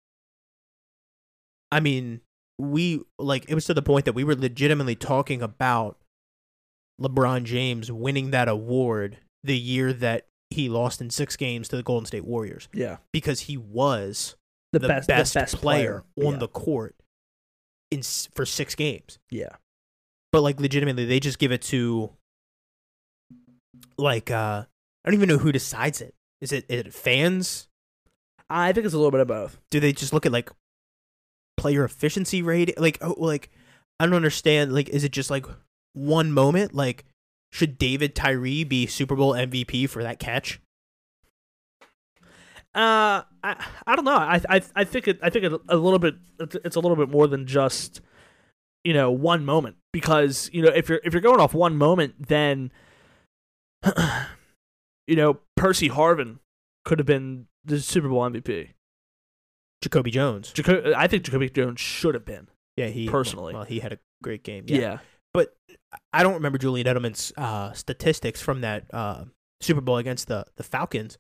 I 1.72 1.80
mean, 1.80 2.22
we 2.58 3.02
like 3.20 3.46
it 3.48 3.56
was 3.56 3.66
to 3.66 3.74
the 3.74 3.82
point 3.82 4.06
that 4.06 4.14
we 4.14 4.24
were 4.24 4.36
legitimately 4.36 4.96
talking 4.96 5.42
about 5.42 5.98
LeBron 7.00 7.44
James 7.44 7.92
winning 7.92 8.32
that 8.32 8.48
award 8.48 9.18
the 9.44 9.58
year 9.58 9.94
that 9.94 10.28
he 10.50 10.68
lost 10.70 11.02
in 11.02 11.10
six 11.10 11.36
games 11.38 11.68
to 11.70 11.76
the 11.78 11.84
Golden 11.84 12.06
State 12.06 12.26
Warriors 12.26 12.68
Yeah, 12.74 12.98
because 13.14 13.42
he 13.42 13.58
was 13.58 14.36
the, 14.74 14.80
the, 14.80 14.88
best, 14.88 15.08
best, 15.08 15.34
the 15.34 15.40
best 15.40 15.56
player, 15.58 16.04
on 16.24 16.34
Yeah. 16.34 16.38
the 16.40 16.48
court 16.50 16.96
in 17.92 18.02
for 18.34 18.46
six 18.46 18.74
games 18.74 19.20
yeah. 19.30 19.56
but 20.32 20.42
like 20.42 20.60
legitimately 20.60 21.06
they 21.06 21.20
just 21.20 21.38
give 21.40 21.52
it 21.52 21.62
to 21.62 22.10
like 23.98 24.32
uh 24.32 24.64
I 25.04 25.10
don't 25.10 25.16
even 25.16 25.30
know 25.30 25.38
who 25.38 25.52
decides 25.52 26.02
it. 26.02 26.14
Is 26.42 26.52
it, 26.52 26.66
is 26.70 26.82
it 26.82 26.94
fans? 26.94 27.68
I 28.50 28.74
think 28.74 28.86
it's 28.86 28.94
a 28.94 28.98
little 28.98 29.12
bit 29.12 29.22
of 29.22 29.28
both. 29.28 29.60
Do 29.70 29.80
they 29.80 29.94
just 29.94 30.14
look 30.14 30.26
at 30.26 30.32
like 30.32 30.52
player 31.58 31.84
efficiency 31.84 32.42
rate? 32.42 32.80
Like 32.80 32.98
oh 33.02 33.16
like 33.18 33.50
I 34.00 34.06
don't 34.06 34.16
understand 34.16 34.74
like 34.74 34.90
is 34.90 35.04
it 35.04 35.12
just 35.12 35.30
like 35.30 35.46
one 35.94 36.32
moment 36.32 36.74
like 36.74 37.06
should 37.52 37.78
David 37.78 38.16
Tyree 38.16 38.64
be 38.64 38.88
Super 38.88 39.16
Bowl 39.16 39.34
MVP 39.34 39.90
for 39.90 40.04
that 40.04 40.20
catch? 40.20 40.60
Uh, 42.74 43.24
I 43.44 43.66
I 43.86 43.96
don't 43.96 44.06
know. 44.06 44.16
I 44.16 44.42
I 44.50 44.62
I 44.76 44.84
think 44.84 45.08
it. 45.08 45.20
I 45.22 45.30
think 45.30 45.46
it 45.46 45.54
a 45.68 45.76
little 45.76 46.00
bit. 46.00 46.16
It's 46.40 46.56
it's 46.64 46.76
a 46.76 46.80
little 46.80 46.96
bit 46.98 47.10
more 47.10 47.28
than 47.28 47.46
just 47.46 48.02
you 48.84 48.94
know 48.94 49.12
one 49.12 49.44
moment 49.46 49.76
because 49.92 50.50
you 50.54 50.62
know 50.62 50.70
if 50.70 50.88
you're 50.90 51.02
if 51.04 51.14
you're 51.14 51.22
going 51.22 51.40
off 51.40 51.54
one 51.54 51.76
moment, 51.76 52.28
then 52.28 52.72
you 55.08 55.16
know 55.16 55.40
Percy 55.58 55.90
Harvin 55.90 56.40
could 56.86 57.00
have 57.00 57.06
been 57.06 57.48
the 57.66 57.80
Super 57.80 58.10
Bowl 58.10 58.22
MVP. 58.22 58.70
Jacoby 59.82 60.12
Jones. 60.12 60.54
Jaco- 60.54 60.94
I 60.94 61.08
think 61.08 61.24
Jacoby 61.24 61.50
Jones 61.50 61.80
should 61.80 62.14
have 62.14 62.26
been. 62.26 62.48
Yeah, 62.78 62.88
he 62.88 63.10
Personally. 63.10 63.54
Well, 63.54 63.64
he 63.64 63.80
had 63.80 63.94
a 63.94 64.00
great 64.24 64.44
game. 64.44 64.66
Yeah. 64.68 65.00
but 65.34 65.56
I 66.14 66.24
don't 66.24 66.36
remember 66.36 66.58
Julian 66.58 66.88
Edelman's 66.88 67.34
uh, 67.36 67.74
statistics 67.74 68.42
from 68.42 68.62
that 68.62 68.86
uh, 68.94 69.26
Super 69.60 69.82
Bowl 69.82 69.98
against 69.98 70.28
the 70.28 70.46
the 70.56 70.64
Falcons. 70.64 71.18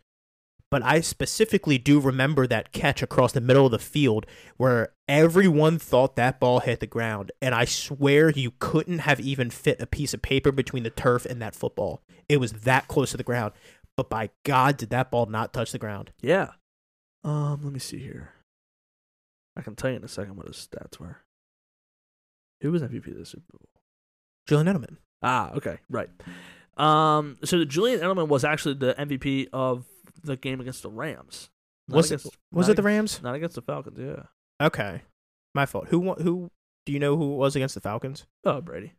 But 0.72 0.84
I 0.84 1.02
specifically 1.02 1.78
do 1.78 2.00
remember 2.00 2.48
that 2.48 2.72
catch 2.72 3.04
across 3.04 3.34
the 3.34 3.42
middle 3.42 3.66
of 3.66 3.74
the 3.74 3.80
field 3.80 4.26
where 4.56 4.94
everyone 5.08 5.78
thought 5.78 6.16
that 6.16 6.40
ball 6.40 6.62
hit 6.62 6.80
the 6.80 6.88
ground, 6.88 7.34
and 7.42 7.54
I 7.54 7.66
swear 7.66 8.30
you 8.30 8.54
couldn't 8.60 9.00
have 9.00 9.20
even 9.20 9.50
fit 9.50 9.82
a 9.82 9.86
piece 9.86 10.14
of 10.14 10.22
paper 10.22 10.52
between 10.52 10.84
the 10.84 10.90
turf 10.90 11.26
and 11.26 11.42
that 11.42 11.56
football. 11.56 12.02
It 12.30 12.38
was 12.38 12.54
that 12.54 12.88
close 12.88 13.12
to 13.12 13.18
the 13.18 13.24
ground. 13.24 13.52
But 13.98 14.10
by 14.10 14.30
God, 14.46 14.78
did 14.78 14.90
that 14.92 15.12
ball 15.12 15.26
not 15.26 15.52
touch 15.52 15.74
the 15.74 15.78
ground? 15.78 16.12
Yeah. 16.22 16.52
Um. 17.26 17.60
Let 17.62 17.74
me 17.74 17.80
see 17.80 18.00
here. 18.00 18.32
I 19.58 19.62
can 19.62 19.76
tell 19.76 19.90
you 19.90 19.98
in 19.98 20.04
a 20.06 20.08
second 20.08 20.38
what 20.38 20.48
his 20.48 20.68
stats 20.72 20.98
were. 20.98 21.18
Who 22.62 22.72
was 22.72 22.82
MVP 22.82 23.12
of 23.12 23.18
the 23.18 23.26
Super 23.26 23.44
Bowl? 23.52 23.70
Julian 24.48 24.68
Edelman. 24.68 24.98
Ah, 25.22 25.52
okay, 25.52 25.80
right. 25.90 26.10
Um, 26.78 27.38
so 27.44 27.64
Julian 27.66 28.00
Edelman 28.00 28.28
was 28.28 28.44
actually 28.46 28.76
the 28.76 28.96
MVP 28.98 29.50
of 29.52 29.86
the 30.24 30.36
game 30.38 30.60
against 30.62 30.84
the 30.84 30.90
Rams. 30.90 31.50
Not 31.88 31.98
Was 31.98 32.12
it- 32.12 32.24
Was 32.52 32.70
it 32.70 32.76
the 32.76 32.82
against- 32.82 32.86
Rams? 32.86 33.24
Not 33.24 33.36
against 33.36 33.56
the 33.56 33.62
Falcons. 33.62 33.98
Yeah. 34.00 34.24
Okay, 34.66 35.02
my 35.56 35.66
fault. 35.66 35.88
Who? 35.90 36.14
Who 36.14 36.52
do 36.86 36.94
you 36.94 37.00
know 37.00 37.18
who 37.18 37.34
it 37.34 37.38
was 37.38 37.56
against 37.56 37.76
the 37.76 37.82
Falcons? 37.82 38.26
Oh, 38.46 38.62
Brady. 38.62 38.94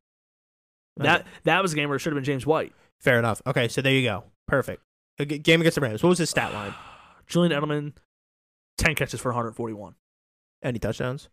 Okay. 1.00 1.06
That 1.08 1.26
that 1.44 1.62
was 1.62 1.72
a 1.72 1.76
game 1.76 1.88
where 1.88 1.96
it 1.96 2.00
should 2.00 2.12
have 2.12 2.16
been 2.18 2.24
James 2.24 2.46
White. 2.46 2.72
fair 3.00 3.18
enough. 3.18 3.40
Okay, 3.46 3.68
so 3.68 3.80
there 3.82 3.92
you 3.92 4.02
go. 4.02 4.24
Perfect. 4.46 4.82
A 5.18 5.24
g- 5.26 5.38
game 5.38 5.60
against 5.60 5.74
the 5.76 5.80
Rams. 5.80 6.02
What 6.02 6.10
was 6.10 6.18
his 6.18 6.30
stat 6.30 6.52
line? 6.54 6.74
Julian 7.26 7.52
Edelman, 7.52 7.94
ten 8.78 8.94
catches 8.94 9.20
for 9.20 9.30
141. 9.30 9.94
Any 10.62 10.78
touchdowns? 10.78 11.28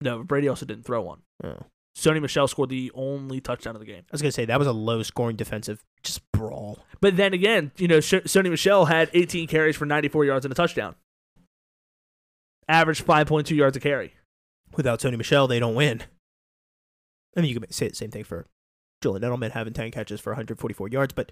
No, 0.00 0.22
Brady 0.22 0.48
also 0.48 0.64
didn't 0.66 0.84
throw 0.84 1.02
one. 1.02 1.22
Oh. 1.42 1.60
Sony 1.96 2.20
Michel 2.20 2.48
scored 2.48 2.70
the 2.70 2.90
only 2.94 3.40
touchdown 3.40 3.76
of 3.76 3.80
the 3.80 3.86
game. 3.86 4.02
I 4.02 4.12
was 4.12 4.20
gonna 4.20 4.32
say 4.32 4.44
that 4.44 4.58
was 4.58 4.66
a 4.66 4.72
low 4.72 5.02
scoring 5.02 5.36
defensive 5.36 5.84
just 6.02 6.20
brawl. 6.32 6.78
But 7.00 7.16
then 7.16 7.32
again, 7.32 7.70
you 7.76 7.86
know, 7.86 7.98
Sony 7.98 8.50
Michel 8.50 8.86
had 8.86 9.10
18 9.12 9.46
carries 9.46 9.76
for 9.76 9.86
94 9.86 10.24
yards 10.24 10.44
and 10.44 10.52
a 10.52 10.54
touchdown. 10.54 10.96
Average 12.68 13.04
5.2 13.04 13.54
yards 13.54 13.76
a 13.76 13.80
carry. 13.80 14.14
Without 14.76 15.00
Sony 15.00 15.16
Michel, 15.16 15.46
they 15.46 15.60
don't 15.60 15.74
win. 15.74 16.02
I 17.36 17.40
mean, 17.40 17.50
you 17.50 17.60
could 17.60 17.72
say 17.72 17.88
the 17.88 17.94
same 17.94 18.10
thing 18.10 18.24
for 18.24 18.46
Julian 19.02 19.22
Edelman 19.22 19.52
having 19.52 19.72
ten 19.72 19.90
catches 19.90 20.20
for 20.20 20.30
144 20.30 20.88
yards, 20.88 21.12
but 21.12 21.30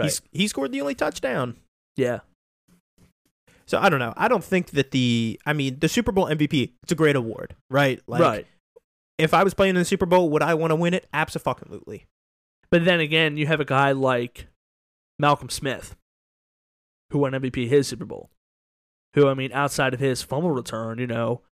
he's, 0.00 0.20
he 0.32 0.48
scored 0.48 0.72
the 0.72 0.80
only 0.80 0.94
touchdown. 0.94 1.56
Yeah. 1.96 2.20
So 3.66 3.78
I 3.78 3.88
don't 3.88 4.00
know. 4.00 4.12
I 4.16 4.28
don't 4.28 4.44
think 4.44 4.70
that 4.70 4.90
the 4.90 5.40
I 5.46 5.52
mean 5.52 5.78
the 5.78 5.88
Super 5.88 6.12
Bowl 6.12 6.26
MVP. 6.26 6.72
It's 6.82 6.92
a 6.92 6.96
great 6.96 7.16
award, 7.16 7.54
right? 7.70 8.02
Like, 8.06 8.20
right. 8.20 8.46
If 9.22 9.34
I 9.34 9.44
was 9.44 9.54
playing 9.54 9.76
in 9.76 9.80
the 9.80 9.84
Super 9.84 10.06
Bowl, 10.06 10.30
would 10.30 10.42
I 10.42 10.54
want 10.54 10.70
to 10.70 10.76
win 10.76 10.94
it? 10.94 11.08
Absolutely. 11.12 12.06
But 12.70 12.84
then 12.84 13.00
again, 13.00 13.36
you 13.36 13.46
have 13.46 13.60
a 13.60 13.64
guy 13.64 13.92
like 13.92 14.48
Malcolm 15.18 15.50
Smith, 15.50 15.96
who 17.10 17.18
won 17.18 17.32
MVP 17.32 17.68
his 17.68 17.86
Super 17.86 18.04
Bowl. 18.04 18.30
Who 19.14 19.28
I 19.28 19.34
mean, 19.34 19.52
outside 19.52 19.94
of 19.94 20.00
his 20.00 20.22
fumble 20.22 20.50
return, 20.50 20.98
you 20.98 21.06
know, 21.06 21.42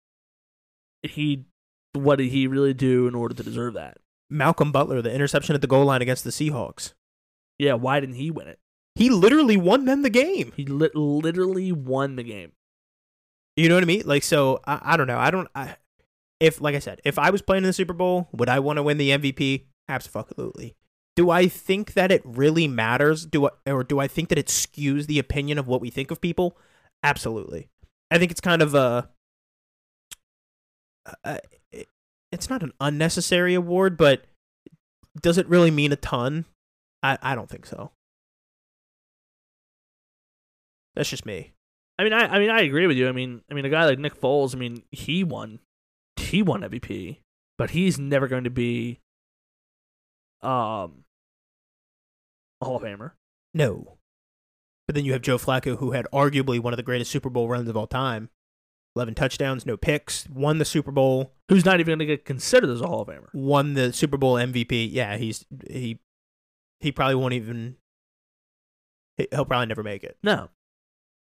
he 1.02 1.44
what 1.92 2.16
did 2.16 2.30
he 2.30 2.46
really 2.46 2.74
do 2.74 3.06
in 3.06 3.14
order 3.14 3.34
to 3.34 3.42
deserve 3.42 3.74
that? 3.74 3.98
Malcolm 4.30 4.72
Butler, 4.72 5.02
the 5.02 5.12
interception 5.12 5.54
at 5.54 5.60
the 5.60 5.66
goal 5.66 5.84
line 5.86 6.02
against 6.02 6.24
the 6.24 6.30
Seahawks. 6.30 6.94
Yeah, 7.58 7.74
why 7.74 8.00
didn't 8.00 8.14
he 8.14 8.30
win 8.30 8.48
it? 8.48 8.58
He 8.94 9.10
literally 9.10 9.56
won 9.56 9.84
them 9.84 10.02
the 10.02 10.10
game. 10.10 10.52
He 10.56 10.64
li- 10.64 10.90
literally 10.94 11.72
won 11.72 12.16
the 12.16 12.22
game. 12.22 12.52
You 13.56 13.68
know 13.68 13.74
what 13.74 13.84
I 13.84 13.86
mean? 13.86 14.02
Like, 14.06 14.22
so 14.22 14.60
I, 14.66 14.80
I 14.82 14.96
don't 14.96 15.06
know. 15.06 15.18
I 15.18 15.30
don't. 15.30 15.48
I, 15.54 15.76
if, 16.40 16.60
like 16.60 16.74
I 16.74 16.78
said, 16.78 17.00
if 17.04 17.18
I 17.18 17.30
was 17.30 17.42
playing 17.42 17.64
in 17.64 17.68
the 17.68 17.72
Super 17.72 17.92
Bowl, 17.92 18.28
would 18.32 18.48
I 18.48 18.58
want 18.58 18.78
to 18.78 18.82
win 18.82 18.98
the 18.98 19.10
MVP? 19.10 19.66
Absolutely. 19.88 20.74
Do 21.16 21.30
I 21.30 21.48
think 21.48 21.92
that 21.94 22.10
it 22.10 22.22
really 22.24 22.66
matters? 22.66 23.26
Do 23.26 23.46
I, 23.46 23.50
or 23.70 23.84
do 23.84 24.00
I 24.00 24.08
think 24.08 24.30
that 24.30 24.38
it 24.38 24.46
skews 24.46 25.06
the 25.06 25.18
opinion 25.18 25.58
of 25.58 25.68
what 25.68 25.80
we 25.80 25.90
think 25.90 26.10
of 26.10 26.20
people? 26.20 26.56
Absolutely. 27.02 27.68
I 28.10 28.18
think 28.18 28.30
it's 28.30 28.40
kind 28.40 28.62
of 28.62 28.74
a. 28.74 29.10
Uh, 31.24 31.38
it, 31.72 31.88
it's 32.32 32.48
not 32.48 32.62
an 32.62 32.72
unnecessary 32.80 33.54
award, 33.54 33.96
but 33.96 34.24
does 35.20 35.38
it 35.38 35.48
really 35.48 35.70
mean 35.70 35.92
a 35.92 35.96
ton? 35.96 36.46
I, 37.02 37.18
I 37.22 37.34
don't 37.34 37.50
think 37.50 37.66
so. 37.66 37.90
That's 40.94 41.08
just 41.10 41.26
me. 41.26 41.52
I 41.98 42.04
mean, 42.04 42.12
I, 42.12 42.26
I 42.26 42.38
mean, 42.38 42.50
I 42.50 42.60
agree 42.60 42.86
with 42.86 42.96
you. 42.96 43.08
I 43.08 43.12
mean, 43.12 43.42
I 43.50 43.54
mean, 43.54 43.64
a 43.64 43.68
guy 43.68 43.84
like 43.84 43.98
Nick 43.98 44.18
Foles. 44.18 44.54
I 44.54 44.58
mean, 44.58 44.82
he 44.90 45.24
won, 45.24 45.58
he 46.30 46.42
won 46.42 46.62
MVP, 46.62 47.18
but 47.58 47.70
he's 47.70 47.98
never 47.98 48.26
going 48.28 48.44
to 48.44 48.50
be, 48.50 49.00
um, 50.42 51.04
a 52.60 52.64
Hall 52.64 52.76
of 52.76 52.82
Famer. 52.82 53.12
No. 53.54 53.98
But 54.86 54.94
then 54.96 55.04
you 55.04 55.12
have 55.12 55.22
Joe 55.22 55.38
Flacco, 55.38 55.78
who 55.78 55.92
had 55.92 56.06
arguably 56.12 56.58
one 56.58 56.72
of 56.72 56.76
the 56.76 56.82
greatest 56.82 57.10
Super 57.10 57.30
Bowl 57.30 57.48
runs 57.48 57.68
of 57.68 57.76
all 57.76 57.86
time 57.86 58.28
11 58.96 59.14
touchdowns, 59.14 59.64
no 59.64 59.76
picks, 59.76 60.28
won 60.28 60.58
the 60.58 60.64
Super 60.64 60.90
Bowl, 60.90 61.32
Who's 61.48 61.64
not 61.64 61.78
even 61.78 61.92
going 61.92 61.98
to 62.00 62.06
get 62.06 62.24
considered 62.24 62.70
as 62.70 62.80
a 62.80 62.86
Hall 62.88 63.02
of 63.02 63.08
Famer? 63.08 63.28
won 63.32 63.74
the 63.74 63.92
Super 63.92 64.16
Bowl 64.16 64.34
MVP. 64.34 64.88
Yeah, 64.90 65.16
he's 65.16 65.44
he 65.68 66.00
he 66.80 66.90
probably 66.90 67.14
won't 67.14 67.34
even 67.34 67.76
he- 69.16 69.28
he'll 69.30 69.44
probably 69.44 69.66
never 69.66 69.82
make 69.84 70.02
it. 70.02 70.16
No, 70.24 70.48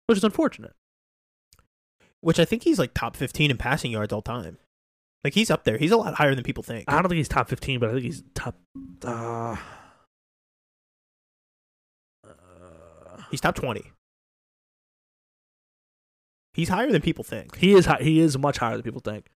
which 0.06 0.18
is 0.18 0.24
unfortunate. 0.24 0.74
Which 2.20 2.38
I 2.38 2.44
think 2.44 2.62
he's 2.64 2.78
like 2.78 2.92
top 2.94 3.16
15 3.16 3.50
in 3.50 3.56
passing 3.56 3.90
yards 3.92 4.12
all 4.12 4.22
time. 4.22 4.58
Like 5.24 5.32
he's 5.34 5.50
up 5.50 5.64
there. 5.64 5.78
He's 5.78 5.90
a 5.90 5.96
lot 5.96 6.14
higher 6.14 6.34
than 6.34 6.44
people 6.44 6.62
think. 6.62 6.84
I 6.86 6.92
don't 7.00 7.08
think 7.08 7.16
he's 7.16 7.28
top 7.28 7.48
fifteen, 7.48 7.80
but 7.80 7.88
I 7.88 7.92
think 7.94 8.04
he's 8.04 8.22
top. 8.34 8.56
Uh, 9.04 9.56
uh, 12.26 13.22
He's 13.30 13.40
top 13.40 13.54
20. 13.56 13.90
He's 16.52 16.68
higher 16.68 16.90
than 16.92 17.00
people 17.02 17.24
think. 17.24 17.56
he 17.56 17.72
is. 17.72 17.86
High, 17.86 17.98
he 18.00 18.20
is 18.20 18.38
much 18.38 18.58
higher 18.58 18.74
than 18.74 18.82
people 18.82 19.00
think. 19.00 19.26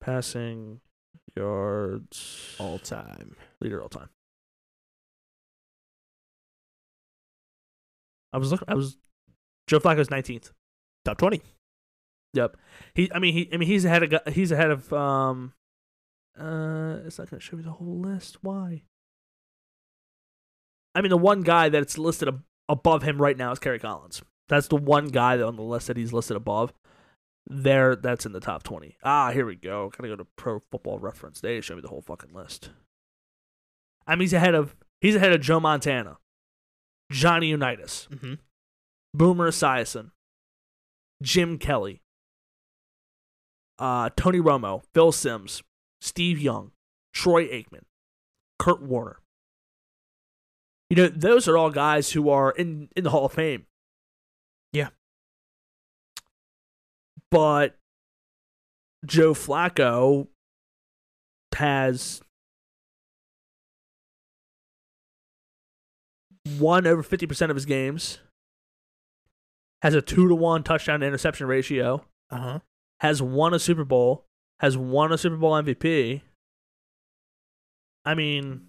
Passing 0.00 0.80
yards 1.36 2.56
All 2.58 2.78
time. 2.78 3.36
leader 3.60 3.82
all 3.82 3.88
time. 3.90 4.08
I 8.32 8.38
was 8.38 8.52
looking. 8.52 8.68
I 8.68 8.74
was. 8.74 8.96
Joe 9.66 9.80
Flacco's 9.80 10.10
nineteenth. 10.10 10.50
Top 11.04 11.18
20. 11.18 11.42
Yep. 12.34 12.56
He. 12.94 13.10
I 13.12 13.18
mean. 13.18 13.34
He. 13.34 13.48
I 13.52 13.56
mean. 13.56 13.68
He's 13.68 13.84
ahead 13.84 14.02
of. 14.02 14.34
He's 14.34 14.52
ahead 14.52 14.70
of. 14.70 14.92
Um. 14.92 15.52
Uh. 16.38 16.98
It's 17.04 17.18
not 17.18 17.30
going 17.30 17.40
to 17.40 17.44
show 17.46 17.56
me 17.56 17.62
the 17.62 17.72
whole 17.72 17.98
list. 18.00 18.38
Why? 18.42 18.82
I 20.94 21.00
mean, 21.02 21.10
the 21.10 21.16
one 21.16 21.42
guy 21.42 21.68
that's 21.68 21.98
listed 21.98 22.28
ab- 22.28 22.42
above 22.68 23.02
him 23.02 23.20
right 23.22 23.36
now 23.36 23.52
is 23.52 23.58
Kerry 23.58 23.78
Collins. 23.78 24.22
That's 24.48 24.66
the 24.68 24.76
one 24.76 25.06
guy 25.08 25.36
that 25.36 25.46
on 25.46 25.56
the 25.56 25.62
list 25.62 25.86
that 25.86 25.96
he's 25.96 26.12
listed 26.12 26.36
above. 26.36 26.72
There, 27.46 27.96
that's 27.96 28.26
in 28.26 28.32
the 28.32 28.40
top 28.40 28.62
twenty. 28.62 28.96
Ah, 29.02 29.30
here 29.32 29.46
we 29.46 29.56
go. 29.56 29.90
Gotta 29.90 30.08
go 30.08 30.16
to 30.16 30.26
Pro 30.36 30.60
Football 30.70 30.98
Reference. 30.98 31.40
They 31.40 31.60
show 31.60 31.74
me 31.74 31.80
the 31.80 31.88
whole 31.88 32.02
fucking 32.02 32.32
list. 32.32 32.70
I 34.06 34.14
mean, 34.14 34.20
he's 34.22 34.32
ahead 34.32 34.54
of. 34.54 34.76
He's 35.00 35.16
ahead 35.16 35.32
of 35.32 35.40
Joe 35.40 35.58
Montana, 35.60 36.18
Johnny 37.10 37.48
Unitas, 37.48 38.06
Mm-hmm. 38.12 38.34
Boomer 39.14 39.50
Esiason, 39.50 40.10
Jim 41.22 41.56
Kelly, 41.58 42.02
uh, 43.80 44.10
Tony 44.16 44.38
Romo, 44.38 44.82
Phil 44.94 45.10
Simms, 45.10 45.62
Steve 46.00 46.38
Young, 46.38 46.70
Troy 47.12 47.48
Aikman, 47.48 47.84
Kurt 48.58 48.82
Warner. 48.82 49.16
You 50.90 50.96
know, 50.96 51.08
those 51.08 51.48
are 51.48 51.56
all 51.56 51.70
guys 51.70 52.12
who 52.12 52.28
are 52.28 52.50
in, 52.50 52.88
in 52.94 53.04
the 53.04 53.10
Hall 53.10 53.24
of 53.24 53.32
Fame. 53.32 53.66
Yeah. 54.72 54.88
But 57.30 57.78
Joe 59.06 59.34
Flacco 59.34 60.26
has 61.54 62.20
won 66.58 66.86
over 66.86 67.02
50% 67.02 67.50
of 67.50 67.56
his 67.56 67.66
games, 67.66 68.18
has 69.82 69.94
a 69.94 70.02
2 70.02 70.28
to 70.28 70.34
1 70.34 70.64
touchdown 70.64 71.00
to 71.00 71.06
interception 71.06 71.46
ratio, 71.46 72.04
Uh 72.30 72.38
huh. 72.38 72.58
Has 73.00 73.22
won 73.22 73.54
a 73.54 73.58
Super 73.58 73.84
Bowl, 73.84 74.26
has 74.60 74.76
won 74.76 75.12
a 75.12 75.18
Super 75.18 75.36
Bowl 75.36 75.52
MVP. 75.52 76.22
I 78.04 78.14
mean, 78.14 78.62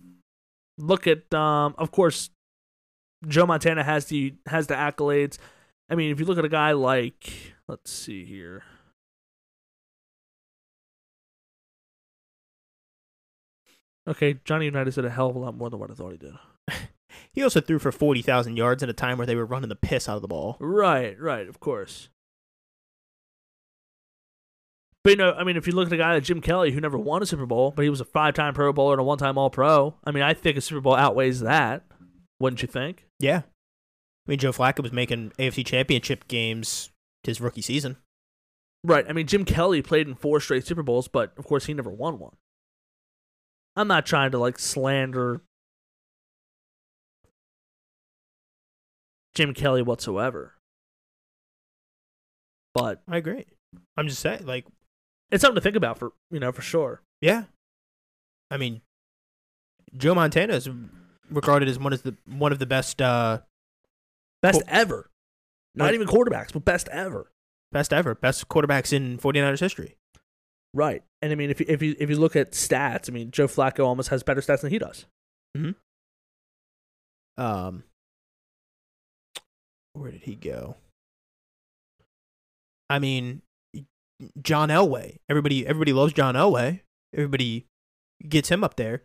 look 0.78 1.08
at 1.08 1.34
um 1.34 1.76
of 1.78 1.91
course 1.91 2.30
Joe 3.28 3.45
Montana 3.45 3.84
has 3.84 4.06
the 4.06 4.36
has 4.48 4.68
the 4.68 4.76
accolades. 4.76 5.38
I 5.90 5.95
mean, 5.95 6.12
if 6.12 6.20
you 6.20 6.26
look 6.26 6.38
at 6.38 6.45
a 6.45 6.49
guy 6.49 6.72
like 6.72 7.32
let's 7.68 7.91
see 7.91 8.26
here. 8.26 8.64
Okay, 14.08 14.40
Johnny 14.45 14.66
Unitas 14.66 14.95
did 14.95 15.06
a 15.06 15.12
hell 15.12 15.30
of 15.30 15.36
a 15.36 15.40
lot 15.40 15.56
more 15.56 15.70
than 15.70 15.80
what 15.80 15.91
I 15.91 15.94
thought 15.94 16.12
he 16.12 16.18
did. 16.18 16.34
He 17.34 17.44
also 17.44 17.62
threw 17.62 17.80
for 17.80 17.91
40,000 17.91 18.58
yards 18.58 18.84
at 18.84 18.90
a 18.90 18.94
time 18.94 19.18
where 19.18 19.28
they 19.28 19.36
were 19.36 19.45
running 19.45 19.70
the 19.70 19.76
piss 19.76 20.10
out 20.10 20.18
of 20.18 20.22
the 20.22 20.28
ball. 20.28 20.58
Right, 20.60 21.20
right, 21.20 21.48
of 21.48 21.60
course. 21.60 22.10
But 25.03 25.11
you 25.11 25.15
know, 25.18 25.34
I 25.34 25.44
mean, 25.44 25.57
if 25.57 25.65
you 25.65 25.73
look 25.73 25.88
at 25.88 25.94
a 25.94 25.98
guy 25.98 26.14
like 26.14 26.23
Jim 26.23 26.41
Kelly, 26.41 26.72
who 26.72 26.80
never 26.80 26.98
won 26.98 27.23
a 27.23 27.26
Super 27.26 27.48
Bowl, 27.48 27.73
but 27.76 27.84
he 27.84 27.90
was 27.90 28.02
a 28.02 28.06
five-time 28.06 28.53
Pro 28.53 28.72
Bowler 28.72 28.94
and 28.94 29.02
a 29.02 29.03
one-time 29.03 29.38
All-Pro. 29.38 29.95
I 30.03 30.11
mean, 30.11 30.22
I 30.22 30.34
think 30.34 30.57
a 30.57 30.61
Super 30.61 30.82
Bowl 30.82 30.95
outweighs 30.95 31.40
that. 31.40 31.84
Wouldn't 32.40 32.61
you 32.61 32.68
think? 32.68 33.07
Yeah. 33.19 33.41
I 34.28 34.30
mean, 34.30 34.38
Joe 34.40 34.52
Flacco 34.52 34.84
was 34.84 34.91
making 34.91 35.32
AFC 35.40 35.65
championship 35.65 36.28
games 36.28 36.91
his 37.23 37.41
rookie 37.41 37.61
season. 37.61 37.98
Right. 38.84 39.06
I 39.07 39.14
mean, 39.14 39.26
Jim 39.28 39.45
Kelly 39.45 39.82
played 39.82 40.07
in 40.07 40.15
four 40.15 40.40
straight 40.40 40.65
Super 40.65 40.84
Bowls, 40.84 41.07
but 41.07 41.34
of 41.38 41.45
course, 41.45 41.65
he 41.65 41.73
never 41.73 41.90
won 41.90 42.19
one. 42.19 42.36
I'm 43.76 43.88
not 43.88 44.06
trying 44.06 44.32
to 44.32 44.38
like 44.38 44.60
slander 44.60 45.41
Jim 49.34 49.53
Kelly 49.53 49.82
whatsoever, 49.82 50.56
but 52.73 53.02
I 53.07 53.18
agree. 53.18 53.45
I'm 53.95 54.10
just 54.10 54.19
saying, 54.19 54.45
like, 54.45 54.65
it's 55.32 55.41
something 55.41 55.56
to 55.56 55.62
think 55.62 55.76
about 55.76 55.98
for 55.98 56.12
you 56.30 56.40
know 56.40 56.52
for 56.52 56.62
sure. 56.62 57.02
yeah. 57.22 57.44
I 58.49 58.58
mean, 58.58 58.82
Joe 59.95 60.14
Montana 60.14 60.53
is 60.56 60.70
regarded 61.30 61.70
as 61.70 61.80
one 61.80 61.94
of 61.94 62.03
the 62.03 62.16
one 62.26 62.52
of 62.52 62.60
the 62.60 62.66
best 62.66 63.02
uh 63.02 63.40
Best 64.41 64.62
Cool. 64.62 64.70
ever. 64.70 65.10
Not 65.76 65.86
Right. 65.86 65.94
even 65.94 66.08
quarterbacks, 66.08 66.52
but 66.52 66.66
best 66.66 66.90
ever. 66.90 67.32
best 67.72 67.94
ever, 67.94 68.14
best 68.16 68.48
quarterbacks 68.49 68.91
in 68.91 69.18
49ers 69.20 69.60
history. 69.60 69.95
Right. 70.74 71.03
And 71.22 71.32
I 71.32 71.36
mean, 71.36 71.49
if 71.49 71.60
you, 71.60 71.66
if 71.70 71.82
you 71.82 71.95
if 71.99 72.10
you 72.10 72.18
look 72.18 72.36
at 72.36 72.52
stats, 72.53 73.10
I 73.10 73.14
mean, 73.14 73.32
Joe 73.32 73.48
Flacco 73.48 73.86
almost 73.86 74.10
has 74.10 74.24
better 74.24 74.41
stats 74.41 74.62
than 74.62 74.72
he 74.72 74.80
does. 74.80 75.06
Hmm. 75.56 75.72
Um, 77.38 77.84
where 79.94 80.12
did 80.12 80.24
he 80.24 80.36
go? 80.36 80.76
I 82.90 82.99
mean, 82.99 83.41
John 84.41 84.69
Elway. 84.69 85.18
Everybody, 85.30 85.65
everybody 85.65 85.93
loves 85.93 86.14
John 86.14 86.35
Elway. 86.35 86.81
Everybody 87.14 87.65
gets 88.27 88.49
him 88.49 88.64
up 88.64 88.76
there. 88.76 89.03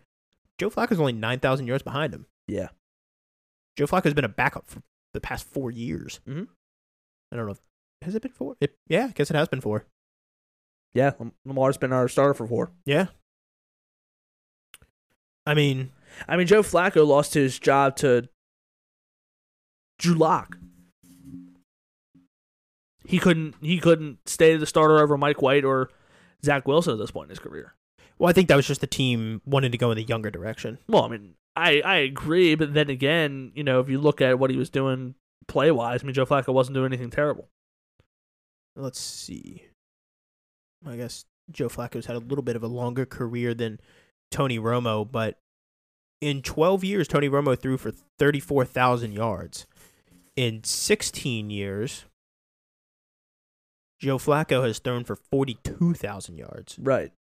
Joe 0.59 0.71
Flacco's 0.71 1.01
only 1.01 1.13
nine 1.13 1.39
thousand 1.41 1.67
yards 1.67 1.83
behind 1.83 2.15
him. 2.15 2.27
Yeah. 2.49 2.69
Joe 3.77 3.87
Flacco's 3.87 4.15
been 4.15 4.25
a 4.25 4.29
backup 4.29 4.67
for 4.69 4.81
the 5.13 5.21
past 5.21 5.47
four 5.47 5.71
years. 5.71 6.21
Mhm. 6.27 6.49
I 7.33 7.37
don't 7.37 7.47
know. 7.47 7.53
If, 7.53 7.61
has 8.03 8.15
it 8.15 8.23
been 8.23 8.33
four? 8.33 8.57
It, 8.61 8.75
yeah, 8.89 9.07
I 9.07 9.13
guess 9.13 9.31
it 9.31 9.37
has 9.37 9.49
been 9.49 9.61
four. 9.61 9.85
Yeah, 10.95 11.13
Lam- 11.19 11.33
Lamar's 11.45 11.77
been 11.77 11.93
our 11.93 12.09
starter 12.09 12.33
for 12.35 12.47
four. 12.47 12.71
Yeah. 12.87 13.07
I 15.45 15.55
mean, 15.55 15.93
I 16.27 16.37
mean, 16.37 16.47
Joe 16.47 16.63
Flacco 16.63 17.07
lost 17.07 17.35
his 17.35 17.59
job 17.59 17.97
to 17.97 18.29
Drew 19.99 20.15
Lock. 20.15 20.57
He 23.07 23.19
couldn't. 23.19 23.55
He 23.61 23.79
couldn't 23.79 24.19
stay 24.29 24.57
the 24.57 24.67
starter 24.67 24.99
over 24.99 25.17
Mike 25.17 25.41
White 25.43 25.65
or 25.65 25.91
Zach 26.45 26.67
Wilson 26.67 26.93
at 26.93 26.99
this 26.99 27.11
point 27.11 27.27
in 27.27 27.31
his 27.31 27.39
career. 27.39 27.75
well, 28.19 28.29
I 28.29 28.33
think 28.33 28.49
that 28.49 28.57
was 28.57 28.67
just 28.67 28.81
the 28.81 28.87
team 28.87 29.41
wanting 29.45 29.73
to 29.73 29.79
go 29.79 29.91
in 29.91 29.97
the 29.97 30.03
younger 30.05 30.31
direction. 30.31 30.79
Well, 30.89 31.05
I 31.05 31.09
mean, 31.09 31.35
I 31.55 31.81
I 31.85 31.97
agree, 31.97 32.55
but 32.55 32.75
then 32.75 32.91
again, 32.91 33.53
you 33.55 33.65
know, 33.65 33.81
if 33.81 33.89
you 33.89 33.99
look 33.99 34.21
at 34.21 34.39
what 34.39 34.51
he 34.51 34.57
was 34.57 34.71
doing 34.71 35.15
play 35.49 35.71
wise, 35.71 36.03
I 36.03 36.07
mean, 36.07 36.15
Joe 36.15 36.27
Flacco 36.27 36.53
wasn't 36.53 36.75
doing 36.75 36.87
anything 36.87 37.11
terrible. 37.11 37.49
let's 38.77 39.01
see. 39.01 39.65
I 40.87 40.97
guess 40.97 41.25
Joe 41.51 41.69
Flacco's 41.69 42.07
had 42.07 42.17
a 42.17 42.21
little 42.21 42.43
bit 42.43 42.57
of 42.57 42.63
a 42.63 42.69
longer 42.69 43.07
career 43.07 43.55
than 43.55 43.81
Tony 44.31 44.59
Romo, 44.59 45.11
but 45.11 45.39
in 46.21 46.43
12 46.43 46.85
years, 46.85 47.09
Tony 47.09 47.29
Romo 47.29 47.59
threw 47.59 47.77
for 47.77 47.93
34,000 48.19 49.13
yards. 49.13 49.67
In 50.37 50.63
16 50.65 51.49
years, 51.51 52.05
Joe 53.99 54.19
Flacco 54.19 54.65
has 54.65 54.79
thrown 54.79 55.05
for 55.05 55.17
42,000 55.17 56.37
yards. 56.37 56.79
Right. 56.79 57.13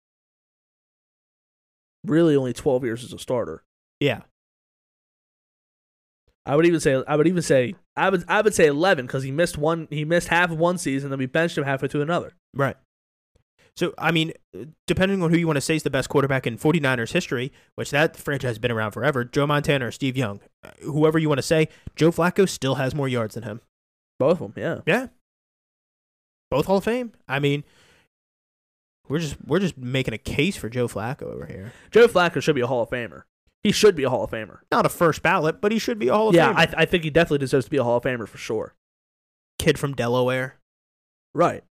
Really, 2.05 2.35
only 2.35 2.53
twelve 2.53 2.83
years 2.83 3.03
as 3.03 3.13
a 3.13 3.17
starter. 3.19 3.63
Yeah. 3.99 4.21
I 6.45 6.55
would 6.55 6.67
even 6.67 6.79
say 6.79 7.03
I 7.07 7.15
would 7.15 7.27
even 7.27 7.41
say 7.41 7.73
I 7.95 8.09
would 8.09 8.23
I 8.27 8.41
would 8.41 8.53
say 8.53 8.67
eleven 8.67 9.07
because 9.07 9.23
he 9.23 9.31
missed 9.31 9.57
one 9.57 9.87
he 9.89 10.05
missed 10.05 10.27
half 10.27 10.51
of 10.51 10.59
one 10.59 10.77
season, 10.77 11.09
then 11.09 11.17
we 11.17 11.25
benched 11.25 11.57
him 11.57 11.63
halfway 11.63 11.87
through 11.87 12.03
another. 12.03 12.33
Right. 12.53 12.75
So, 13.77 13.93
I 13.97 14.11
mean, 14.11 14.31
depending 14.87 15.21
on 15.21 15.31
who 15.31 15.37
you 15.37 15.47
want 15.47 15.57
to 15.57 15.61
say 15.61 15.75
is 15.75 15.83
the 15.83 15.89
best 15.89 16.07
quarterback 16.07 16.47
in 16.47 16.57
49ers 16.57 17.11
history, 17.11 17.51
which 17.75 17.91
that 17.91 18.15
franchise 18.15 18.51
has 18.51 18.59
been 18.59 18.71
around 18.71 18.91
forever, 18.91 19.25
Joe 19.25 19.45
Montana 19.45 19.87
or 19.87 19.91
Steve 19.91 20.15
Young, 20.15 20.39
uh, 20.63 20.69
whoever 20.83 21.19
you 21.19 21.27
want 21.27 21.39
to 21.39 21.43
say, 21.43 21.67
Joe 21.97 22.09
Flacco 22.09 22.47
still 22.47 22.75
has 22.75 22.95
more 22.95 23.09
yards 23.09 23.35
than 23.35 23.43
him. 23.43 23.59
Both 24.17 24.39
of 24.39 24.53
them, 24.53 24.53
yeah. 24.55 24.79
Yeah. 24.85 25.07
Both 26.51 26.65
Hall 26.65 26.77
of 26.77 26.83
Fame. 26.83 27.11
I 27.27 27.39
mean, 27.39 27.63
we're 29.07 29.19
just 29.19 29.37
we're 29.45 29.59
just 29.59 29.77
making 29.77 30.13
a 30.13 30.19
case 30.19 30.55
for 30.55 30.69
Joe 30.69 30.87
Flacco 30.87 31.23
over 31.23 31.45
here. 31.45 31.73
Joe 31.91 32.07
Flacco 32.07 32.41
should 32.41 32.55
be 32.55 32.61
a 32.61 32.67
Hall 32.67 32.83
of 32.83 32.89
Famer. 32.89 33.23
He 33.63 33.71
should 33.71 33.95
be 33.95 34.03
a 34.03 34.09
Hall 34.09 34.23
of 34.23 34.31
Famer. 34.31 34.59
Not 34.71 34.85
a 34.85 34.89
first 34.89 35.23
ballot, 35.23 35.59
but 35.59 35.71
he 35.71 35.79
should 35.79 35.97
be 35.97 36.07
a 36.07 36.13
Hall 36.13 36.29
of 36.29 36.35
yeah, 36.35 36.53
Famer. 36.53 36.75
I, 36.75 36.81
I 36.81 36.85
think 36.85 37.03
he 37.03 37.09
definitely 37.09 37.39
deserves 37.39 37.65
to 37.65 37.71
be 37.71 37.77
a 37.77 37.83
Hall 37.83 37.97
of 37.97 38.03
Famer 38.03 38.27
for 38.27 38.37
sure. 38.37 38.73
Kid 39.57 39.79
from 39.79 39.93
Delaware. 39.93 40.57
Right. 41.33 41.63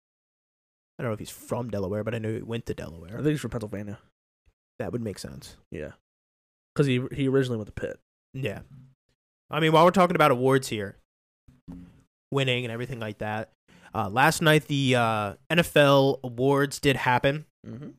I 0.97 1.03
don't 1.03 1.09
know 1.09 1.13
if 1.13 1.19
he's 1.19 1.29
from 1.29 1.69
Delaware, 1.69 2.03
but 2.03 2.13
I 2.13 2.19
know 2.19 2.33
he 2.33 2.41
went 2.41 2.65
to 2.67 2.73
Delaware. 2.73 3.13
I 3.13 3.17
think 3.17 3.27
he's 3.27 3.41
from 3.41 3.51
Pennsylvania. 3.51 3.99
That 4.79 4.91
would 4.91 5.01
make 5.01 5.19
sense. 5.19 5.57
Yeah. 5.71 5.91
Because 6.73 6.87
he 6.87 7.03
he 7.11 7.27
originally 7.27 7.57
went 7.57 7.67
to 7.67 7.79
Pitt. 7.79 7.99
Yeah. 8.33 8.59
I 9.49 9.59
mean, 9.59 9.71
while 9.71 9.85
we're 9.85 9.91
talking 9.91 10.15
about 10.15 10.31
awards 10.31 10.67
here, 10.67 10.97
winning 12.31 12.65
and 12.65 12.71
everything 12.71 12.99
like 12.99 13.19
that, 13.19 13.51
uh, 13.93 14.09
last 14.09 14.41
night 14.41 14.67
the 14.67 14.95
uh, 14.95 15.33
NFL 15.49 16.19
awards 16.23 16.79
did 16.79 16.95
happen. 16.95 17.45
Mm-hmm. 17.65 17.89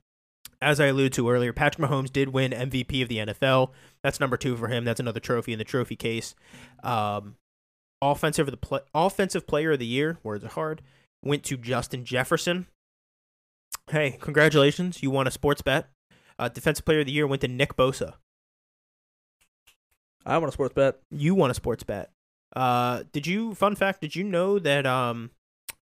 As 0.60 0.80
I 0.80 0.86
alluded 0.86 1.12
to 1.14 1.28
earlier, 1.28 1.52
Patrick 1.52 1.86
Mahomes 1.88 2.12
did 2.12 2.30
win 2.30 2.52
MVP 2.52 3.02
of 3.02 3.08
the 3.08 3.18
NFL. 3.18 3.70
That's 4.02 4.18
number 4.18 4.36
two 4.36 4.56
for 4.56 4.68
him. 4.68 4.84
That's 4.84 5.00
another 5.00 5.20
trophy 5.20 5.52
in 5.52 5.58
the 5.58 5.64
trophy 5.64 5.96
case. 5.96 6.34
Um, 6.82 7.36
offensive 8.00 8.48
of 8.48 8.52
the 8.52 8.56
pl- 8.56 8.80
offensive 8.94 9.46
player 9.46 9.72
of 9.72 9.78
the 9.78 9.86
year. 9.86 10.18
Words 10.22 10.44
are 10.44 10.48
hard. 10.48 10.80
Went 11.22 11.42
to 11.44 11.56
Justin 11.56 12.04
Jefferson. 12.04 12.66
Hey, 13.90 14.16
congratulations! 14.18 15.02
You 15.02 15.10
won 15.10 15.26
a 15.26 15.30
sports 15.30 15.60
bet. 15.60 15.90
Uh, 16.38 16.48
defensive 16.48 16.84
player 16.84 17.00
of 17.00 17.06
the 17.06 17.12
year 17.12 17.26
went 17.26 17.42
to 17.42 17.48
Nick 17.48 17.76
Bosa. 17.76 18.14
I 20.24 20.38
want 20.38 20.48
a 20.48 20.52
sports 20.52 20.74
bet. 20.74 21.00
You 21.10 21.34
won 21.34 21.50
a 21.50 21.54
sports 21.54 21.82
bet. 21.82 22.10
Uh, 22.56 23.04
did 23.12 23.26
you? 23.26 23.54
Fun 23.54 23.74
fact: 23.74 24.00
Did 24.00 24.16
you 24.16 24.24
know 24.24 24.58
that 24.58 24.86
um, 24.86 25.30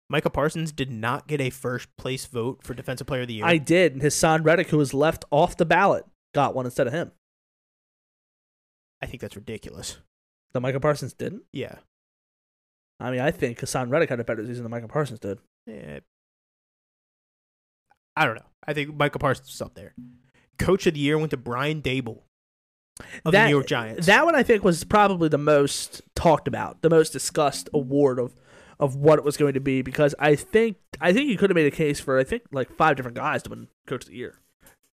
Micah 0.08 0.30
Parsons 0.30 0.72
did 0.72 0.90
not 0.90 1.26
get 1.26 1.40
a 1.40 1.50
first 1.50 1.88
place 1.96 2.26
vote 2.26 2.62
for 2.62 2.74
defensive 2.74 3.06
player 3.06 3.22
of 3.22 3.28
the 3.28 3.34
year? 3.34 3.44
I 3.44 3.58
did, 3.58 3.92
and 3.92 4.02
Haason 4.02 4.44
Reddick, 4.44 4.68
who 4.68 4.78
was 4.78 4.94
left 4.94 5.24
off 5.30 5.56
the 5.56 5.66
ballot, 5.66 6.04
got 6.34 6.54
one 6.54 6.64
instead 6.64 6.86
of 6.86 6.92
him. 6.92 7.12
I 9.02 9.06
think 9.06 9.20
that's 9.20 9.36
ridiculous. 9.36 9.98
The 10.52 10.60
Michael 10.60 10.80
Parsons 10.80 11.12
didn't. 11.12 11.42
Yeah. 11.52 11.76
I 13.00 13.10
mean, 13.10 13.20
I 13.20 13.30
think 13.30 13.58
Haason 13.58 13.90
Reddick 13.90 14.08
had 14.08 14.20
a 14.20 14.24
better 14.24 14.46
season 14.46 14.62
than 14.62 14.70
Michael 14.70 14.88
Parsons 14.88 15.18
did. 15.18 15.38
Yeah. 15.66 16.00
I 18.16 18.24
don't 18.24 18.36
know. 18.36 18.46
I 18.66 18.72
think 18.72 18.96
Michael 18.96 19.18
Parsons 19.18 19.52
is 19.52 19.60
up 19.60 19.74
there. 19.74 19.94
Coach 20.58 20.86
of 20.86 20.94
the 20.94 21.00
year 21.00 21.18
went 21.18 21.30
to 21.32 21.36
Brian 21.36 21.82
Daboll 21.82 22.22
of 23.24 23.32
the 23.32 23.44
New 23.44 23.50
York 23.50 23.66
Giants. 23.66 24.06
That 24.06 24.24
one 24.24 24.34
I 24.34 24.42
think 24.42 24.64
was 24.64 24.84
probably 24.84 25.28
the 25.28 25.36
most 25.36 26.00
talked 26.14 26.48
about, 26.48 26.80
the 26.80 26.88
most 26.88 27.12
discussed 27.12 27.68
award 27.74 28.18
of 28.18 28.34
of 28.78 28.96
what 28.96 29.18
it 29.18 29.24
was 29.24 29.36
going 29.36 29.54
to 29.54 29.60
be 29.60 29.82
because 29.82 30.14
I 30.18 30.34
think 30.34 30.76
I 31.00 31.12
think 31.12 31.28
you 31.28 31.36
could 31.36 31.50
have 31.50 31.54
made 31.54 31.66
a 31.66 31.76
case 31.76 32.00
for 32.00 32.18
I 32.18 32.24
think 32.24 32.42
like 32.52 32.70
five 32.76 32.96
different 32.96 33.16
guys 33.16 33.42
to 33.44 33.50
win 33.50 33.68
Coach 33.86 34.04
of 34.04 34.10
the 34.10 34.16
Year. 34.16 34.34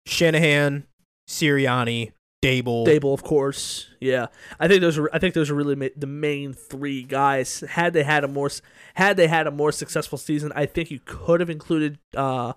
Shanahan, 0.06 0.86
Sirianni, 1.28 2.12
Daboll. 2.42 2.86
Daboll, 2.86 3.12
of 3.14 3.22
course, 3.22 3.88
yeah. 4.00 4.26
I 4.58 4.68
think 4.68 4.80
those 4.80 4.98
are 4.98 5.10
I 5.12 5.18
think 5.18 5.34
those 5.34 5.50
are 5.50 5.54
really 5.54 5.76
ma- 5.76 5.88
the 5.96 6.06
main 6.06 6.52
three 6.52 7.02
guys. 7.02 7.60
Had 7.60 7.92
they 7.92 8.02
had 8.02 8.24
a 8.24 8.28
more 8.28 8.50
had 8.94 9.16
they 9.16 9.28
had 9.28 9.46
a 9.46 9.50
more 9.50 9.72
successful 9.72 10.18
season, 10.18 10.52
I 10.54 10.66
think 10.66 10.90
you 10.90 11.00
could 11.04 11.40
have 11.40 11.50
included 11.50 11.98
uh, 12.16 12.54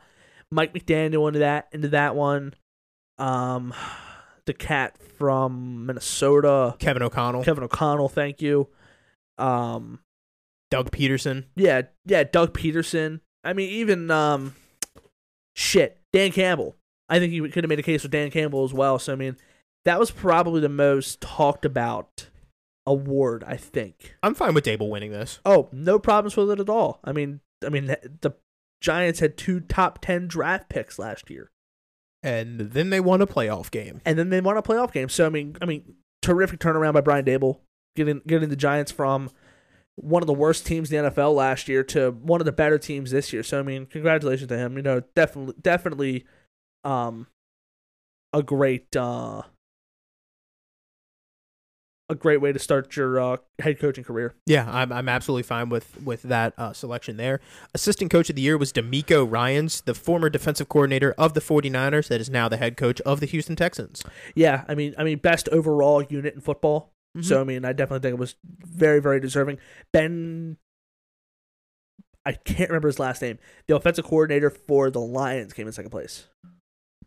Mike 0.51 0.73
McDaniel 0.73 1.27
into 1.27 1.39
that 1.39 1.67
into 1.71 1.89
that 1.89 2.15
one. 2.15 2.53
Um, 3.17 3.73
the 4.45 4.53
cat 4.53 4.97
from 5.17 5.85
Minnesota, 5.85 6.75
Kevin 6.79 7.03
O'Connell, 7.03 7.43
Kevin 7.43 7.63
O'Connell. 7.63 8.09
Thank 8.09 8.41
you. 8.41 8.69
Um, 9.37 9.99
Doug 10.73 10.91
Pederson. 10.91 11.45
yeah, 11.55 11.83
yeah, 12.05 12.23
Doug 12.23 12.57
Pederson. 12.57 13.19
I 13.43 13.53
mean, 13.53 13.69
even 13.69 14.09
um, 14.11 14.55
shit, 15.55 15.99
Dan 16.11 16.31
Campbell. 16.31 16.75
I 17.09 17.19
think 17.19 17.33
you 17.33 17.47
could 17.49 17.63
have 17.63 17.69
made 17.69 17.79
a 17.79 17.83
case 17.83 18.03
with 18.03 18.11
Dan 18.11 18.31
Campbell 18.31 18.63
as 18.63 18.73
well. 18.73 18.97
So 18.99 19.13
I 19.13 19.15
mean, 19.15 19.37
that 19.85 19.99
was 19.99 20.11
probably 20.11 20.61
the 20.61 20.69
most 20.69 21.21
talked 21.21 21.65
about 21.65 22.29
award. 22.87 23.43
I 23.45 23.57
think. 23.57 24.15
I'm 24.23 24.33
fine 24.33 24.53
with 24.53 24.65
Daboll 24.65 24.89
winning 24.89 25.11
this. 25.11 25.39
Oh, 25.45 25.69
no 25.71 25.99
problems 25.99 26.35
with 26.35 26.49
it 26.51 26.59
at 26.59 26.69
all. 26.69 26.99
I 27.03 27.11
mean, 27.11 27.41
I 27.65 27.69
mean, 27.69 27.85
the 27.85 28.33
Giants 28.81 29.19
had 29.19 29.37
two 29.37 29.59
top 29.59 29.99
ten 30.01 30.27
draft 30.27 30.69
picks 30.69 30.97
last 30.97 31.29
year, 31.29 31.51
And 32.23 32.59
then 32.59 32.89
they 32.89 32.99
won 32.99 33.21
a 33.21 33.27
playoff 33.27 33.69
game. 33.71 34.01
and 34.05 34.17
then 34.17 34.29
they 34.29 34.41
won 34.41 34.57
a 34.57 34.63
playoff 34.63 34.91
game. 34.91 35.09
So 35.09 35.25
I 35.25 35.29
mean, 35.29 35.55
I 35.61 35.65
mean, 35.65 35.95
terrific 36.21 36.59
turnaround 36.59 36.93
by 36.93 37.01
Brian 37.01 37.25
Daboll, 37.25 37.59
getting 37.95 38.21
getting 38.25 38.49
the 38.49 38.55
Giants 38.55 38.91
from 38.91 39.29
one 39.95 40.23
of 40.23 40.27
the 40.27 40.33
worst 40.33 40.65
teams 40.65 40.91
in 40.91 41.03
the 41.03 41.11
NFL 41.11 41.35
last 41.35 41.67
year 41.67 41.83
to 41.83 42.11
one 42.11 42.41
of 42.41 42.45
the 42.45 42.51
better 42.51 42.77
teams 42.77 43.11
this 43.11 43.31
year. 43.31 43.43
So 43.43 43.59
I 43.59 43.63
mean, 43.63 43.85
congratulations 43.85 44.47
to 44.49 44.57
him. 44.57 44.75
You 44.77 44.83
know, 44.83 45.01
definitely, 45.15 45.55
definitely, 45.61 46.25
um, 46.83 47.27
a 48.33 48.41
great, 48.41 48.95
uh, 48.95 49.43
a 52.09 52.15
great 52.15 52.41
way 52.41 52.51
to 52.51 52.59
start 52.59 52.95
your 52.95 53.19
uh, 53.19 53.37
head 53.59 53.79
coaching 53.79 54.03
career. 54.03 54.33
Yeah, 54.45 54.69
I'm 54.69 54.91
I'm 54.91 55.07
absolutely 55.07 55.43
fine 55.43 55.69
with 55.69 56.01
with 56.01 56.23
that 56.23 56.53
uh, 56.57 56.73
selection 56.73 57.17
there. 57.17 57.39
Assistant 57.73 58.11
coach 58.11 58.29
of 58.29 58.35
the 58.35 58.41
year 58.41 58.57
was 58.57 58.73
DeMeco 58.73 59.29
Ryans, 59.29 59.81
the 59.81 59.93
former 59.93 60.29
defensive 60.29 60.69
coordinator 60.69 61.13
of 61.17 61.33
the 61.33 61.41
49ers 61.41 62.07
that 62.07 62.19
is 62.19 62.29
now 62.29 62.49
the 62.49 62.57
head 62.57 62.77
coach 62.77 62.99
of 63.01 63.19
the 63.19 63.25
Houston 63.25 63.55
Texans. 63.55 64.03
Yeah, 64.35 64.63
I 64.67 64.75
mean, 64.75 64.93
I 64.97 65.03
mean, 65.03 65.19
best 65.19 65.47
overall 65.49 66.03
unit 66.03 66.33
in 66.33 66.41
football. 66.41 66.93
So 67.21 67.41
I 67.41 67.43
mean, 67.43 67.63
I 67.63 67.73
definitely 67.73 67.99
think 67.99 68.17
it 68.17 68.19
was 68.19 68.35
very, 68.43 68.99
very 68.99 69.19
deserving. 69.19 69.59
Ben, 69.91 70.57
I 72.25 72.31
can't 72.31 72.69
remember 72.69 72.87
his 72.87 72.99
last 72.99 73.21
name. 73.21 73.37
The 73.67 73.75
offensive 73.75 74.05
coordinator 74.05 74.49
for 74.49 74.89
the 74.89 74.99
Lions 74.99 75.53
came 75.53 75.67
in 75.67 75.73
second 75.73 75.91
place. 75.91 76.27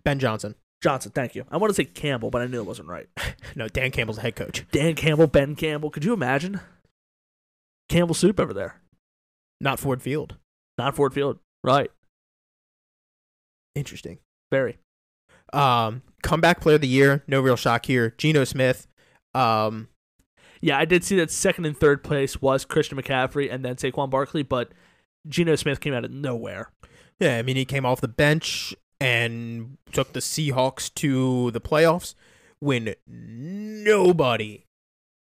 Ben 0.04 0.20
Johnson. 0.20 0.54
Johnson, 0.82 1.10
thank 1.12 1.34
you. 1.34 1.44
I 1.50 1.56
want 1.56 1.70
to 1.70 1.74
say 1.74 1.84
Campbell, 1.84 2.30
but 2.30 2.42
I 2.42 2.46
knew 2.46 2.60
it 2.60 2.66
wasn't 2.66 2.88
right. 2.88 3.08
No, 3.56 3.68
Dan 3.68 3.90
Campbell's 3.90 4.16
the 4.16 4.22
head 4.22 4.36
coach. 4.36 4.66
Dan 4.70 4.94
Campbell, 4.94 5.28
Ben 5.28 5.56
Campbell. 5.56 5.88
Could 5.88 6.04
you 6.04 6.12
imagine? 6.12 6.60
Campbell 7.88 8.14
soup 8.14 8.38
over 8.38 8.52
there. 8.52 8.82
Not 9.62 9.80
Ford 9.80 10.02
Field. 10.02 10.36
Not 10.76 10.94
Ford 10.94 11.14
Field. 11.14 11.38
Right. 11.64 11.90
Interesting. 13.74 14.18
Very. 14.50 14.76
Um, 15.54 16.02
comeback 16.22 16.60
player 16.60 16.74
of 16.74 16.82
the 16.82 16.86
year. 16.86 17.24
No 17.26 17.40
real 17.40 17.56
shock 17.56 17.86
here. 17.86 18.14
Geno 18.18 18.44
Smith. 18.44 18.86
Um, 19.34 19.88
Yeah, 20.66 20.78
I 20.78 20.84
did 20.84 21.04
see 21.04 21.14
that 21.18 21.30
second 21.30 21.64
and 21.64 21.78
third 21.78 22.02
place 22.02 22.42
was 22.42 22.64
Christian 22.64 23.00
McCaffrey 23.00 23.48
and 23.52 23.64
then 23.64 23.76
Saquon 23.76 24.10
Barkley, 24.10 24.42
but 24.42 24.72
Geno 25.28 25.54
Smith 25.54 25.78
came 25.78 25.94
out 25.94 26.04
of 26.04 26.10
nowhere. 26.10 26.72
yeah, 27.20 27.36
I 27.36 27.42
mean 27.42 27.54
he 27.54 27.64
came 27.64 27.86
off 27.86 28.00
the 28.00 28.08
bench 28.08 28.74
and 29.00 29.76
took 29.92 30.12
the 30.12 30.18
Seahawks 30.18 30.92
to 30.94 31.52
the 31.52 31.60
playoffs 31.60 32.16
when 32.58 32.96
nobody 33.06 34.64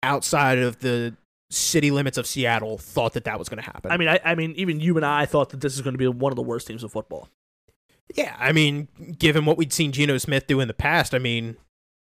outside 0.04 0.58
of 0.58 0.78
the 0.78 1.16
city 1.50 1.90
limits 1.90 2.16
of 2.18 2.24
Seattle 2.28 2.78
thought 2.78 3.14
that 3.14 3.24
that 3.24 3.36
was 3.36 3.48
going 3.48 3.60
to 3.64 3.68
happen. 3.68 3.90
I 3.90 3.96
mean, 3.96 4.08
I, 4.10 4.20
I 4.24 4.36
mean, 4.36 4.52
even 4.56 4.78
you 4.78 4.96
and 4.96 5.04
I 5.04 5.26
thought 5.26 5.50
that 5.50 5.60
this 5.60 5.74
is 5.74 5.80
going 5.80 5.94
to 5.94 5.98
be 5.98 6.06
one 6.06 6.30
of 6.30 6.36
the 6.36 6.42
worst 6.42 6.68
teams 6.68 6.84
of 6.84 6.92
football. 6.92 7.28
yeah, 8.14 8.36
I 8.38 8.52
mean, 8.52 8.86
given 9.18 9.44
what 9.44 9.56
we'd 9.56 9.72
seen 9.72 9.90
Geno 9.90 10.18
Smith 10.18 10.46
do 10.46 10.60
in 10.60 10.68
the 10.68 10.74
past, 10.74 11.12
I 11.14 11.18
mean, 11.18 11.56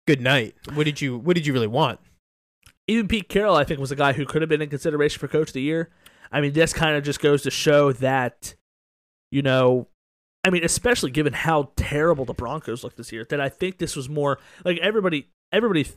good 0.06 0.22
night. 0.22 0.54
What 0.76 0.84
did 0.84 1.02
you 1.02 1.18
What 1.18 1.36
did 1.36 1.48
you 1.48 1.54
really 1.54 1.66
want? 1.66 2.00
Even 2.92 3.08
Pete 3.08 3.30
Carroll, 3.30 3.56
I 3.56 3.64
think, 3.64 3.80
was 3.80 3.92
a 3.92 3.96
guy 3.96 4.12
who 4.12 4.26
could 4.26 4.42
have 4.42 4.50
been 4.50 4.62
in 4.62 4.70
consideration 4.70 5.20
for 5.20 5.28
Coach 5.30 5.50
of 5.50 5.54
the 5.54 5.62
Year. 5.62 5.90
I 6.30 6.42
mean, 6.42 6.52
this 6.52 6.74
kind 6.74 6.98
of 6.98 7.04
just 7.04 7.22
goes 7.22 7.42
to 7.44 7.52
show 7.52 7.94
that, 7.94 8.56
you 9.32 9.42
know, 9.42 9.88
I 10.44 10.50
mean, 10.50 10.64
especially 10.64 11.12
given 11.12 11.34
how 11.34 11.72
terrible 11.76 12.26
the 12.26 12.34
Broncos 12.34 12.84
looked 12.84 12.98
this 12.98 13.12
year, 13.12 13.26
that 13.30 13.40
I 13.40 13.48
think 13.48 13.78
this 13.78 13.96
was 13.96 14.10
more 14.10 14.40
like 14.66 14.78
everybody. 14.80 15.30
Everybody 15.54 15.88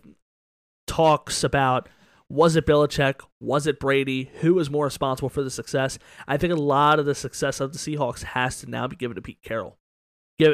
talks 0.87 1.43
about 1.43 1.89
was 2.29 2.55
it 2.57 2.67
Belichick, 2.67 3.21
was 3.41 3.67
it 3.67 3.81
Brady, 3.81 4.31
who 4.41 4.55
was 4.55 4.71
more 4.71 4.85
responsible 4.85 5.29
for 5.29 5.43
the 5.43 5.51
success. 5.51 5.99
I 6.27 6.37
think 6.37 6.53
a 6.53 6.57
lot 6.57 6.99
of 6.99 7.07
the 7.07 7.15
success 7.15 7.61
of 7.61 7.73
the 7.73 7.79
Seahawks 7.79 8.23
has 8.23 8.61
to 8.61 8.71
now 8.71 8.87
be 8.87 8.97
given 8.97 9.15
to 9.17 9.23
Pete 9.23 9.43
Carroll. 9.43 9.79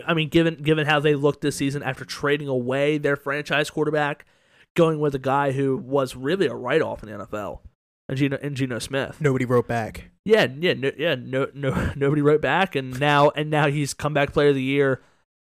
I 0.06 0.14
mean, 0.14 0.28
given 0.28 0.56
given 0.56 0.86
how 0.86 1.00
they 1.00 1.14
looked 1.14 1.40
this 1.42 1.56
season 1.56 1.82
after 1.82 2.04
trading 2.04 2.48
away 2.48 2.98
their 2.98 3.16
franchise 3.16 3.70
quarterback, 3.70 4.26
going 4.76 5.00
with 5.00 5.14
a 5.14 5.18
guy 5.18 5.52
who 5.52 5.76
was 5.76 6.16
really 6.16 6.46
a 6.46 6.54
write 6.54 6.82
off 6.82 7.02
in 7.02 7.10
the 7.10 7.24
NFL, 7.24 7.60
and 8.08 8.18
Geno, 8.18 8.38
and 8.42 8.56
Geno 8.56 8.78
Smith. 8.78 9.20
Nobody 9.20 9.44
wrote 9.44 9.68
back. 9.68 10.10
Yeah, 10.24 10.46
yeah, 10.58 10.74
no, 10.74 10.92
yeah. 10.96 11.14
No, 11.14 11.48
no, 11.54 11.92
nobody 11.96 12.22
wrote 12.22 12.40
back, 12.42 12.74
and 12.74 12.98
now 12.98 13.30
and 13.30 13.50
now 13.50 13.68
he's 13.68 13.94
comeback 13.94 14.32
player 14.32 14.50
of 14.50 14.54
the 14.54 14.62
year, 14.62 15.02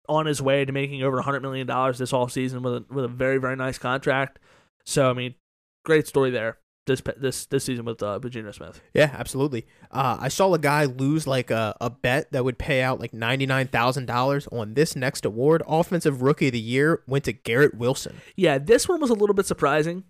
on 0.08 0.26
his 0.26 0.42
way 0.42 0.66
to 0.66 0.72
making 0.72 1.04
over 1.04 1.22
hundred 1.22 1.42
million 1.42 1.68
dollars 1.68 1.98
this 1.98 2.12
offseason 2.12 2.62
with 2.62 2.74
a, 2.76 2.86
with 2.94 3.06
a 3.06 3.10
very 3.10 3.38
very 3.38 3.56
nice 3.56 3.78
contract. 3.78 4.40
So 4.86 5.10
I 5.10 5.14
mean, 5.14 5.36
great 5.84 6.08
story 6.08 6.32
there 6.32 6.61
this 6.88 7.02
this 7.18 7.46
this 7.46 7.64
season 7.64 7.86
with 7.86 8.02
uh, 8.02 8.20
with 8.22 8.34
Geno 8.34 8.52
Smith. 8.52 8.82
Yeah, 8.94 9.12
absolutely. 9.14 9.66
Uh, 9.92 10.18
I 10.20 10.28
saw 10.30 10.54
a 10.54 10.60
guy 10.60 10.86
lose 10.86 11.28
like 11.28 11.52
a, 11.52 11.76
a 11.80 11.90
bet 11.90 12.32
that 12.32 12.44
would 12.44 12.58
pay 12.58 12.82
out 12.82 13.00
like 13.00 13.14
ninety 13.14 13.46
nine 13.46 13.68
thousand 13.68 14.08
dollars 14.08 14.48
on 14.52 14.74
this 14.74 14.96
next 14.96 15.26
award. 15.26 15.62
Offensive 15.68 16.22
Rookie 16.22 16.48
of 16.48 16.54
the 16.54 16.60
Year 16.60 17.04
went 17.08 17.26
to 17.26 17.34
Garrett 17.34 17.76
Wilson. 17.76 18.22
Yeah, 18.36 18.58
this 18.58 18.88
one 18.90 19.00
was 19.00 19.10
a 19.10 19.16
little 19.16 19.36
bit 19.36 19.46
surprising. 19.46 20.04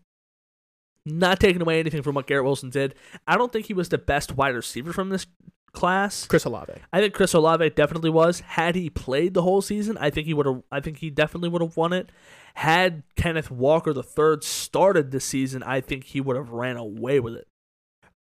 Not 1.06 1.40
taking 1.40 1.62
away 1.62 1.80
anything 1.80 2.04
from 2.04 2.16
what 2.16 2.28
Garrett 2.28 2.46
Wilson 2.46 2.70
did. 2.70 2.94
I 3.28 3.36
don't 3.36 3.52
think 3.52 3.66
he 3.66 3.74
was 3.74 3.90
the 3.90 3.98
best 3.98 4.38
wide 4.38 4.54
receiver 4.54 4.94
from 4.94 5.10
this 5.10 5.26
class. 5.74 6.26
Chris 6.28 6.46
Olave. 6.46 6.74
I 6.92 7.00
think 7.00 7.14
Chris 7.14 7.34
Olave 7.34 7.70
definitely 7.72 8.10
was. 8.10 8.42
Had 8.42 8.76
he 8.76 8.90
played 8.90 9.34
the 9.34 9.42
whole 9.42 9.62
season, 9.62 9.98
I 10.00 10.10
think 10.10 10.28
he 10.28 10.34
would 10.34 10.46
have. 10.46 10.64
I 10.72 10.80
think 10.80 10.98
he 10.98 11.10
definitely 11.10 11.50
would 11.50 11.62
have 11.62 11.78
won 11.78 11.94
it. 11.94 12.12
Had 12.56 13.04
Kenneth 13.16 13.50
Walker 13.50 13.94
the 13.94 14.04
third 14.04 14.44
started 14.44 15.12
this 15.12 15.26
season, 15.26 15.64
I 15.64 15.80
think 15.82 16.06
he 16.06 16.20
would 16.20 16.36
have 16.36 16.50
ran 16.50 16.78
away 16.78 17.20
with 17.20 17.36
it. 17.36 17.48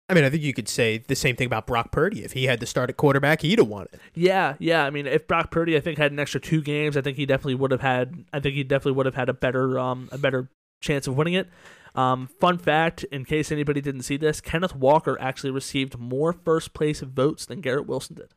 I 0.10 0.14
mean, 0.14 0.26
I 0.26 0.30
think 0.30 0.44
you 0.44 0.54
could 0.54 0.68
say 0.68 0.98
the 0.98 1.16
same 1.16 1.38
thing 1.38 1.46
about 1.46 1.66
Brock 1.66 1.92
Purdy. 1.92 2.26
If 2.26 2.34
he 2.34 2.44
had 2.44 2.60
to 2.60 2.66
start 2.66 2.90
at 2.90 2.98
quarterback, 2.98 3.42
he'd 3.42 3.60
have 3.60 3.68
won 3.70 3.88
it. 3.94 4.00
Yeah, 4.14 4.56
yeah. 4.60 4.84
I 4.84 4.90
mean, 4.90 5.08
if 5.08 5.26
Brock 5.26 5.52
Purdy, 5.52 5.78
I 5.78 5.80
think 5.80 5.98
had 5.98 6.12
an 6.12 6.20
extra 6.20 6.42
two 6.42 6.62
games, 6.62 6.98
I 6.98 7.02
think 7.02 7.16
he 7.16 7.26
definitely 7.26 7.56
would 7.56 7.72
have 7.72 7.80
had. 7.80 8.26
I 8.34 8.42
think 8.42 8.56
he 8.56 8.64
definitely 8.66 8.94
would 8.94 9.06
have 9.06 9.16
had 9.16 9.30
a 9.30 9.34
better, 9.34 9.80
um, 9.80 10.10
a 10.12 10.18
better 10.18 10.50
chance 10.82 11.08
of 11.08 11.16
winning 11.16 11.36
it. 11.36 11.48
Um, 11.94 12.28
fun 12.40 12.58
fact, 12.58 13.04
in 13.06 13.26
case 13.26 13.52
anybody 13.52 13.82
didn't 13.82 14.04
see 14.04 14.18
this, 14.18 14.40
Kenneth 14.42 14.76
Walker 14.76 15.18
actually 15.20 15.52
received 15.52 15.98
more 15.98 16.34
first 16.34 16.74
place 16.74 17.02
votes 17.02 17.46
than 17.46 17.62
Garrett 17.62 17.88
Wilson 17.88 18.16
did. 18.16 18.34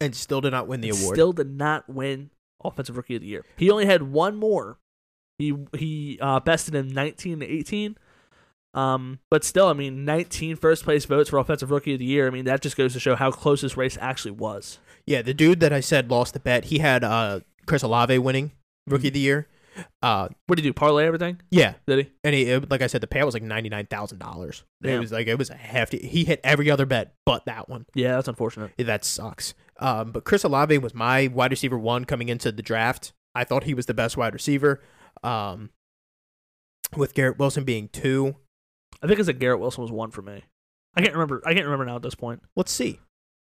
And 0.00 0.16
still 0.16 0.40
did 0.40 0.50
not 0.50 0.66
win 0.66 0.80
the 0.80 0.90
award. 0.90 1.14
Still 1.14 1.32
did 1.32 1.50
not 1.50 1.88
win 1.88 2.30
Offensive 2.64 2.96
Rookie 2.96 3.16
of 3.16 3.22
the 3.22 3.28
Year. 3.28 3.44
He 3.56 3.70
only 3.70 3.86
had 3.86 4.02
one 4.02 4.36
more. 4.36 4.78
He 5.38 5.54
he 5.76 6.18
uh, 6.20 6.40
bested 6.40 6.74
him 6.74 6.88
19 6.88 7.40
to 7.40 7.46
18. 7.46 7.96
Um, 8.74 9.18
but 9.30 9.44
still, 9.44 9.68
I 9.68 9.74
mean, 9.74 10.04
19 10.04 10.56
first 10.56 10.84
place 10.84 11.04
votes 11.04 11.30
for 11.30 11.38
Offensive 11.38 11.70
Rookie 11.70 11.92
of 11.92 11.98
the 11.98 12.04
Year. 12.06 12.26
I 12.26 12.30
mean, 12.30 12.46
that 12.46 12.62
just 12.62 12.76
goes 12.76 12.94
to 12.94 13.00
show 13.00 13.14
how 13.14 13.30
close 13.30 13.60
this 13.60 13.76
race 13.76 13.98
actually 14.00 14.32
was. 14.32 14.78
yeah, 15.06 15.22
the 15.22 15.34
dude 15.34 15.60
that 15.60 15.72
I 15.72 15.80
said 15.80 16.10
lost 16.10 16.32
the 16.32 16.40
bet, 16.40 16.66
he 16.66 16.78
had 16.78 17.04
uh, 17.04 17.40
Chris 17.66 17.82
Olave 17.82 18.16
winning 18.18 18.52
Rookie 18.86 19.08
of 19.08 19.14
the 19.14 19.20
Year. 19.20 19.46
Uh, 20.02 20.28
What 20.46 20.56
did 20.56 20.64
he 20.64 20.70
do? 20.70 20.74
Parlay 20.74 21.06
everything? 21.06 21.40
yeah, 21.50 21.74
Did 21.86 21.98
he? 22.06 22.12
and 22.24 22.34
he, 22.34 22.42
it- 22.42 22.70
like 22.70 22.82
I 22.82 22.86
said, 22.86 23.00
the 23.00 23.06
payout 23.06 23.24
was 23.26 23.34
like 23.34 23.42
ninety 23.42 23.68
nine 23.68 23.86
thousand 23.86 24.18
dollars. 24.18 24.64
It 24.82 24.88
Damn. 24.88 25.00
was 25.00 25.12
like 25.12 25.26
it 25.26 25.38
was 25.38 25.50
a 25.50 25.54
hefty. 25.54 25.98
He 26.06 26.24
hit 26.24 26.40
every 26.44 26.70
other 26.70 26.86
bet 26.86 27.14
but 27.24 27.44
that 27.46 27.68
one. 27.68 27.86
Yeah, 27.94 28.16
that's 28.16 28.28
unfortunate. 28.28 28.72
That 28.78 29.04
sucks. 29.04 29.54
Um, 29.78 30.12
but 30.12 30.24
Chris 30.24 30.44
Olave 30.44 30.76
was 30.78 30.94
my 30.94 31.28
wide 31.28 31.50
receiver 31.50 31.78
one 31.78 32.04
coming 32.04 32.28
into 32.28 32.52
the 32.52 32.62
draft. 32.62 33.12
I 33.34 33.44
thought 33.44 33.64
he 33.64 33.74
was 33.74 33.86
the 33.86 33.94
best 33.94 34.16
wide 34.16 34.34
receiver. 34.34 34.82
Um, 35.22 35.70
with 36.96 37.14
Garrett 37.14 37.38
Wilson 37.38 37.64
being 37.64 37.88
two. 37.88 38.36
I 39.02 39.06
think 39.06 39.18
it's 39.18 39.26
that 39.26 39.38
Garrett 39.38 39.60
Wilson 39.60 39.82
was 39.82 39.90
one 39.90 40.10
for 40.10 40.22
me. 40.22 40.44
I 40.94 41.00
can't 41.00 41.14
remember. 41.14 41.42
I 41.46 41.54
can't 41.54 41.64
remember 41.64 41.86
now 41.86 41.96
at 41.96 42.02
this 42.02 42.14
point. 42.14 42.42
Let's 42.54 42.70
see. 42.72 43.00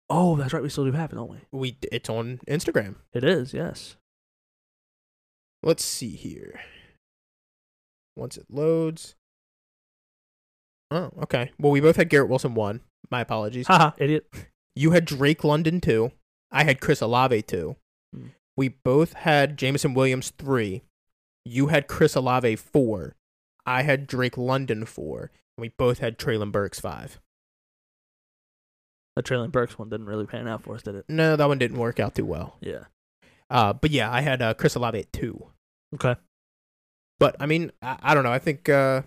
Oh, 0.09 0.35
that's 0.35 0.53
right. 0.53 0.61
We 0.61 0.69
still 0.69 0.85
do 0.85 0.91
have 0.91 1.11
it, 1.11 1.15
don't 1.15 1.31
we? 1.31 1.37
We 1.51 1.77
it's 1.91 2.09
on 2.09 2.39
Instagram. 2.47 2.95
It 3.13 3.23
is. 3.23 3.53
Yes. 3.53 3.95
Let's 5.63 5.85
see 5.85 6.15
here. 6.15 6.59
Once 8.15 8.37
it 8.37 8.45
loads. 8.49 9.15
Oh, 10.89 11.11
okay. 11.23 11.51
Well, 11.59 11.71
we 11.71 11.79
both 11.79 11.95
had 11.95 12.09
Garrett 12.09 12.29
Wilson 12.29 12.53
one. 12.55 12.81
My 13.09 13.21
apologies. 13.21 13.67
Haha, 13.67 13.91
idiot. 13.97 14.25
You 14.75 14.91
had 14.91 15.05
Drake 15.05 15.43
London 15.43 15.79
two. 15.81 16.11
I 16.51 16.63
had 16.63 16.81
Chris 16.81 17.01
Olave 17.01 17.41
two. 17.43 17.75
Hmm. 18.13 18.27
We 18.57 18.69
both 18.69 19.13
had 19.13 19.57
Jameson 19.57 19.93
Williams 19.93 20.33
three. 20.37 20.83
You 21.45 21.67
had 21.67 21.87
Chris 21.87 22.15
Olave 22.15 22.55
four. 22.57 23.15
I 23.65 23.83
had 23.83 24.07
Drake 24.07 24.37
London 24.37 24.85
four. 24.85 25.31
And 25.57 25.61
we 25.61 25.69
both 25.77 25.99
had 25.99 26.17
Treylon 26.17 26.51
Burks 26.51 26.79
five. 26.79 27.19
The 29.15 29.23
Treylon 29.23 29.51
Burks 29.51 29.77
one 29.77 29.89
didn't 29.89 30.07
really 30.07 30.25
pan 30.25 30.47
out 30.47 30.63
for 30.63 30.75
us, 30.75 30.83
did 30.83 30.95
it? 30.95 31.05
No, 31.09 31.35
that 31.35 31.47
one 31.47 31.57
didn't 31.57 31.77
work 31.77 31.99
out 31.99 32.15
too 32.15 32.25
well. 32.25 32.57
Yeah. 32.61 32.85
Uh, 33.51 33.73
but 33.73 33.91
yeah, 33.91 34.11
I 34.11 34.21
had 34.21 34.41
uh, 34.41 34.53
Chris 34.53 34.75
Olave 34.75 34.97
at 34.97 35.11
two. 35.11 35.45
Okay. 35.93 36.15
But 37.19 37.35
I 37.39 37.45
mean, 37.45 37.71
I, 37.81 37.97
I 38.01 38.13
don't 38.13 38.23
know. 38.23 38.31
I 38.31 38.39
think 38.39 38.69
uh, 38.69 39.01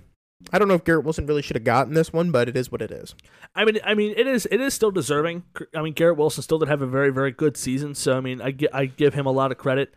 I 0.53 0.59
don't 0.59 0.69
know 0.69 0.75
if 0.75 0.85
Garrett 0.85 1.05
Wilson 1.05 1.27
really 1.27 1.43
should 1.43 1.57
have 1.57 1.65
gotten 1.65 1.95
this 1.95 2.12
one, 2.12 2.31
but 2.31 2.49
it 2.49 2.57
is 2.57 2.71
what 2.71 2.83
it 2.83 2.91
is. 2.91 3.15
I 3.55 3.65
mean, 3.65 3.79
I 3.83 3.95
mean, 3.95 4.12
it 4.16 4.27
is 4.27 4.47
it 4.51 4.61
is 4.61 4.75
still 4.75 4.91
deserving. 4.91 5.45
I 5.75 5.81
mean, 5.81 5.95
Garrett 5.95 6.19
Wilson 6.19 6.43
still 6.43 6.59
did 6.59 6.69
have 6.69 6.83
a 6.83 6.87
very 6.87 7.11
very 7.11 7.33
good 7.33 7.57
season, 7.57 7.95
so 7.95 8.16
I 8.16 8.21
mean, 8.21 8.43
I 8.43 8.51
gi- 8.51 8.73
I 8.73 8.85
give 8.85 9.15
him 9.15 9.27
a 9.27 9.33
lot 9.33 9.51
of 9.51 9.59
credit. 9.59 9.95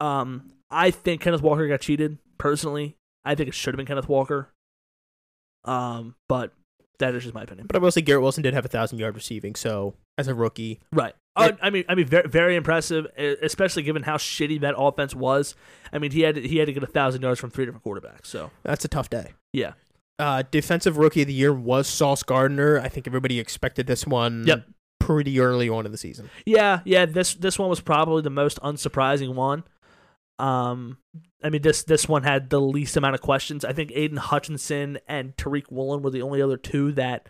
Um, 0.00 0.50
I 0.70 0.90
think 0.90 1.20
Kenneth 1.20 1.42
Walker 1.42 1.66
got 1.68 1.80
cheated. 1.80 2.18
Personally, 2.38 2.96
I 3.24 3.34
think 3.36 3.48
it 3.48 3.54
should 3.54 3.74
have 3.74 3.76
been 3.76 3.86
Kenneth 3.86 4.08
Walker. 4.08 4.48
Um, 5.64 6.16
but 6.28 6.52
that 7.00 7.14
is 7.14 7.24
just 7.24 7.34
my 7.34 7.42
opinion. 7.42 7.66
But 7.66 7.76
I 7.76 7.80
will 7.80 7.90
say 7.90 8.00
Garrett 8.00 8.22
Wilson 8.22 8.42
did 8.42 8.54
have 8.54 8.64
a 8.64 8.68
thousand 8.68 8.98
yard 8.98 9.14
receiving, 9.14 9.54
so 9.56 9.94
as 10.16 10.28
a 10.28 10.34
rookie, 10.34 10.80
Right. 10.92 11.14
Uh, 11.36 11.52
I 11.62 11.70
mean, 11.70 11.84
I 11.88 11.94
mean, 11.94 12.06
very, 12.06 12.28
very 12.28 12.56
impressive, 12.56 13.06
especially 13.16 13.82
given 13.84 14.02
how 14.02 14.16
shitty 14.16 14.60
that 14.62 14.74
offense 14.76 15.14
was. 15.14 15.54
I 15.92 15.98
mean, 15.98 16.10
he 16.10 16.20
had 16.22 16.36
he 16.36 16.58
had 16.58 16.66
to 16.66 16.72
get 16.72 16.82
a 16.82 16.86
thousand 16.88 17.22
yards 17.22 17.38
from 17.40 17.50
three 17.50 17.64
different 17.66 17.84
quarterbacks. 17.84 18.26
So 18.26 18.50
that's 18.62 18.84
a 18.84 18.88
tough 18.88 19.08
day. 19.10 19.32
yeah, 19.52 19.72
Uh, 20.18 20.42
defensive 20.50 20.96
rookie 20.98 21.22
of 21.22 21.28
the 21.28 21.32
year 21.32 21.52
was 21.54 21.86
Sauce 21.86 22.22
Gardner. 22.22 22.78
I 22.80 22.88
think 22.88 23.06
everybody 23.06 23.38
expected 23.38 23.86
this 23.86 24.06
one. 24.06 24.44
Yep. 24.46 24.68
Pretty 24.98 25.40
early 25.40 25.68
on 25.68 25.86
in 25.86 25.92
the 25.92 25.98
season. 25.98 26.28
yeah, 26.44 26.80
yeah. 26.84 27.06
This 27.06 27.34
this 27.34 27.58
one 27.58 27.70
was 27.70 27.80
probably 27.80 28.22
the 28.22 28.28
most 28.30 28.60
unsurprising 28.62 29.34
one. 29.34 29.64
Um, 30.38 30.98
I 31.42 31.50
mean, 31.50 31.62
this 31.62 31.82
this 31.84 32.08
one 32.08 32.22
had 32.22 32.50
the 32.50 32.60
least 32.60 32.96
amount 32.96 33.14
of 33.14 33.20
questions. 33.20 33.64
I 33.64 33.72
think 33.72 33.92
Aidan 33.94 34.18
Hutchinson 34.18 34.98
and 35.06 35.36
Tariq 35.36 35.70
Woolen 35.70 36.02
were 36.02 36.10
the 36.10 36.22
only 36.22 36.42
other 36.42 36.56
two 36.56 36.92
that 36.92 37.28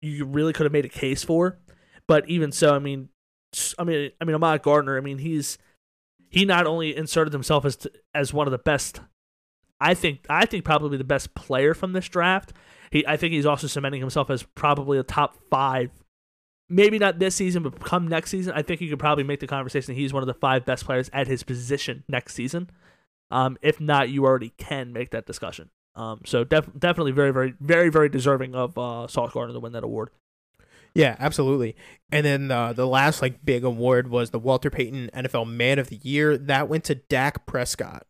you 0.00 0.24
really 0.24 0.52
could 0.52 0.64
have 0.64 0.72
made 0.72 0.84
a 0.84 0.90
case 0.90 1.24
for. 1.24 1.58
But 2.06 2.28
even 2.28 2.52
so, 2.52 2.74
I 2.74 2.78
mean, 2.78 3.08
I 3.78 3.84
mean, 3.84 4.10
I 4.20 4.24
mean, 4.24 4.34
Ahmad 4.34 4.62
Gardner. 4.62 4.96
I 4.96 5.00
mean, 5.00 5.18
he's 5.18 5.58
he 6.30 6.44
not 6.44 6.66
only 6.66 6.96
inserted 6.96 7.32
himself 7.32 7.64
as 7.64 7.86
as 8.14 8.32
one 8.32 8.46
of 8.46 8.52
the 8.52 8.58
best. 8.58 9.00
I 9.80 9.94
think 9.94 10.24
I 10.28 10.46
think 10.46 10.64
probably 10.64 10.98
the 10.98 11.04
best 11.04 11.34
player 11.34 11.74
from 11.74 11.92
this 11.92 12.08
draft. 12.08 12.52
He 12.90 13.06
I 13.06 13.16
think 13.16 13.32
he's 13.32 13.46
also 13.46 13.66
cementing 13.66 14.00
himself 14.00 14.30
as 14.30 14.42
probably 14.42 14.98
a 14.98 15.02
top 15.02 15.36
five 15.50 15.90
maybe 16.68 16.98
not 16.98 17.18
this 17.18 17.34
season, 17.34 17.62
but 17.62 17.80
come 17.80 18.06
next 18.08 18.30
season, 18.30 18.52
I 18.54 18.62
think 18.62 18.80
you 18.80 18.88
could 18.90 18.98
probably 18.98 19.24
make 19.24 19.40
the 19.40 19.46
conversation. 19.46 19.94
He's 19.94 20.12
one 20.12 20.22
of 20.22 20.26
the 20.26 20.34
five 20.34 20.64
best 20.64 20.84
players 20.84 21.10
at 21.12 21.26
his 21.26 21.42
position 21.42 22.04
next 22.08 22.34
season. 22.34 22.70
Um, 23.30 23.58
if 23.62 23.80
not, 23.80 24.08
you 24.08 24.24
already 24.24 24.50
can 24.56 24.92
make 24.92 25.10
that 25.10 25.26
discussion. 25.26 25.70
Um, 25.94 26.20
so 26.24 26.44
def- 26.44 26.70
definitely 26.78 27.12
very, 27.12 27.32
very, 27.32 27.54
very, 27.60 27.90
very 27.90 28.08
deserving 28.08 28.54
of 28.54 28.78
uh, 28.78 29.06
Sauce 29.08 29.32
Gardner 29.32 29.54
to 29.54 29.60
win 29.60 29.72
that 29.72 29.84
award. 29.84 30.10
Yeah, 30.94 31.16
absolutely. 31.18 31.76
And 32.10 32.24
then 32.24 32.50
uh, 32.50 32.72
the 32.72 32.86
last 32.86 33.20
like 33.20 33.44
big 33.44 33.64
award 33.64 34.08
was 34.08 34.30
the 34.30 34.38
Walter 34.38 34.70
Payton 34.70 35.10
NFL 35.14 35.48
Man 35.48 35.78
of 35.78 35.88
the 35.88 35.96
Year. 35.96 36.38
That 36.38 36.68
went 36.68 36.84
to 36.84 36.94
Dak 36.94 37.46
Prescott. 37.46 38.06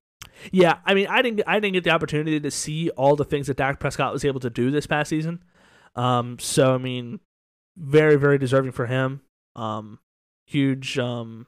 Yeah, 0.52 0.78
I 0.84 0.94
mean, 0.94 1.08
I 1.08 1.20
didn't, 1.22 1.42
I 1.46 1.58
didn't 1.58 1.74
get 1.74 1.84
the 1.84 1.90
opportunity 1.90 2.38
to 2.38 2.50
see 2.50 2.90
all 2.90 3.16
the 3.16 3.24
things 3.24 3.48
that 3.48 3.56
Dak 3.56 3.80
Prescott 3.80 4.12
was 4.12 4.24
able 4.24 4.40
to 4.40 4.50
do 4.50 4.70
this 4.70 4.86
past 4.86 5.10
season. 5.10 5.42
Um, 5.96 6.38
so 6.38 6.74
I 6.74 6.78
mean, 6.78 7.20
very, 7.76 8.16
very 8.16 8.38
deserving 8.38 8.72
for 8.72 8.86
him. 8.86 9.22
Um, 9.56 9.98
huge. 10.46 10.98
Um, 10.98 11.46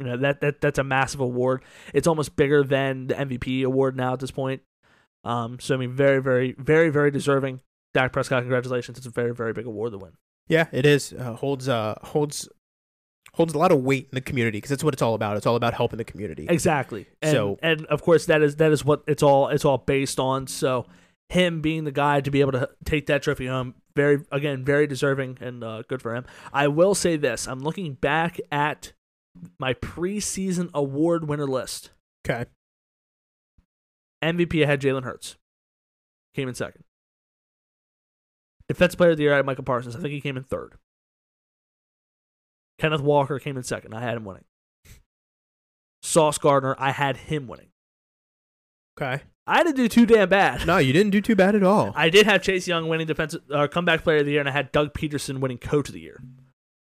you 0.00 0.06
know 0.06 0.16
that 0.16 0.40
that 0.40 0.60
that's 0.60 0.78
a 0.78 0.84
massive 0.84 1.20
award. 1.20 1.62
It's 1.94 2.06
almost 2.06 2.34
bigger 2.36 2.64
than 2.64 3.06
the 3.08 3.14
MVP 3.14 3.64
award 3.64 3.96
now 3.96 4.14
at 4.14 4.20
this 4.20 4.30
point. 4.30 4.62
Um, 5.24 5.60
so 5.60 5.74
I 5.74 5.78
mean, 5.78 5.92
very, 5.92 6.20
very, 6.22 6.54
very, 6.58 6.88
very 6.90 7.10
deserving. 7.10 7.60
Dak 7.92 8.12
Prescott, 8.12 8.42
congratulations! 8.42 8.98
It's 8.98 9.06
a 9.06 9.10
very, 9.10 9.34
very 9.34 9.52
big 9.52 9.66
award 9.66 9.92
to 9.92 9.98
win. 9.98 10.12
Yeah, 10.48 10.66
it 10.72 10.86
is. 10.86 11.12
Uh, 11.12 11.34
holds 11.34 11.68
uh 11.68 11.96
holds 12.02 12.48
holds 13.34 13.54
a 13.54 13.58
lot 13.58 13.70
of 13.72 13.82
weight 13.82 14.08
in 14.10 14.14
the 14.14 14.20
community 14.20 14.58
because 14.58 14.70
that's 14.70 14.82
what 14.84 14.94
it's 14.94 15.02
all 15.02 15.14
about. 15.14 15.36
It's 15.36 15.46
all 15.46 15.56
about 15.56 15.74
helping 15.74 15.98
the 15.98 16.04
community. 16.04 16.46
Exactly. 16.48 17.06
And, 17.22 17.32
So- 17.32 17.58
and 17.62 17.86
of 17.86 18.02
course 18.02 18.26
that 18.26 18.42
is 18.42 18.56
that 18.56 18.72
is 18.72 18.84
what 18.84 19.02
it's 19.06 19.22
all 19.22 19.48
it's 19.48 19.64
all 19.64 19.78
based 19.78 20.18
on. 20.18 20.46
So 20.46 20.86
him 21.28 21.60
being 21.60 21.84
the 21.84 21.92
guy 21.92 22.20
to 22.20 22.30
be 22.30 22.40
able 22.40 22.52
to 22.52 22.68
take 22.84 23.06
that 23.06 23.22
trophy 23.22 23.46
home, 23.46 23.74
very 23.94 24.24
again 24.32 24.64
very 24.64 24.86
deserving 24.86 25.38
and 25.40 25.62
uh, 25.62 25.82
good 25.88 26.02
for 26.02 26.14
him. 26.14 26.24
I 26.52 26.68
will 26.68 26.94
say 26.94 27.16
this: 27.16 27.46
I'm 27.46 27.60
looking 27.60 27.94
back 27.94 28.40
at 28.50 28.92
my 29.58 29.74
preseason 29.74 30.70
award 30.74 31.28
winner 31.28 31.46
list. 31.46 31.90
Okay. 32.26 32.46
MVP 34.22 34.62
I 34.62 34.66
had 34.66 34.80
Jalen 34.80 35.04
Hurts, 35.04 35.36
came 36.34 36.48
in 36.48 36.54
second. 36.54 36.84
Defensive 38.68 38.98
Player 38.98 39.10
of 39.10 39.16
the 39.16 39.24
Year 39.24 39.32
I 39.32 39.36
had 39.36 39.46
Michael 39.46 39.64
Parsons. 39.64 39.96
I 39.96 40.00
think 40.00 40.12
he 40.12 40.20
came 40.20 40.36
in 40.36 40.44
third. 40.44 40.74
Kenneth 42.78 43.00
Walker 43.00 43.38
came 43.38 43.56
in 43.56 43.62
second. 43.62 43.94
I 43.94 44.00
had 44.00 44.16
him 44.16 44.24
winning. 44.24 44.44
Sauce 46.02 46.38
Gardner, 46.38 46.74
I 46.78 46.92
had 46.92 47.16
him 47.16 47.46
winning. 47.46 47.68
Okay. 49.00 49.22
I 49.46 49.62
didn't 49.62 49.76
do 49.76 49.88
too 49.88 50.06
damn 50.06 50.28
bad. 50.28 50.66
No, 50.66 50.78
you 50.78 50.92
didn't 50.92 51.10
do 51.10 51.20
too 51.20 51.34
bad 51.34 51.54
at 51.54 51.62
all. 51.62 51.92
I 51.96 52.08
did 52.10 52.26
have 52.26 52.42
Chase 52.42 52.68
Young 52.68 52.88
winning 52.88 53.06
defensive 53.06 53.42
uh, 53.52 53.66
comeback 53.66 54.04
player 54.04 54.18
of 54.18 54.26
the 54.26 54.32
year, 54.32 54.40
and 54.40 54.48
I 54.48 54.52
had 54.52 54.70
Doug 54.70 54.94
Pederson 54.94 55.40
winning 55.40 55.58
coach 55.58 55.88
of 55.88 55.94
the 55.94 56.00
year. 56.00 56.22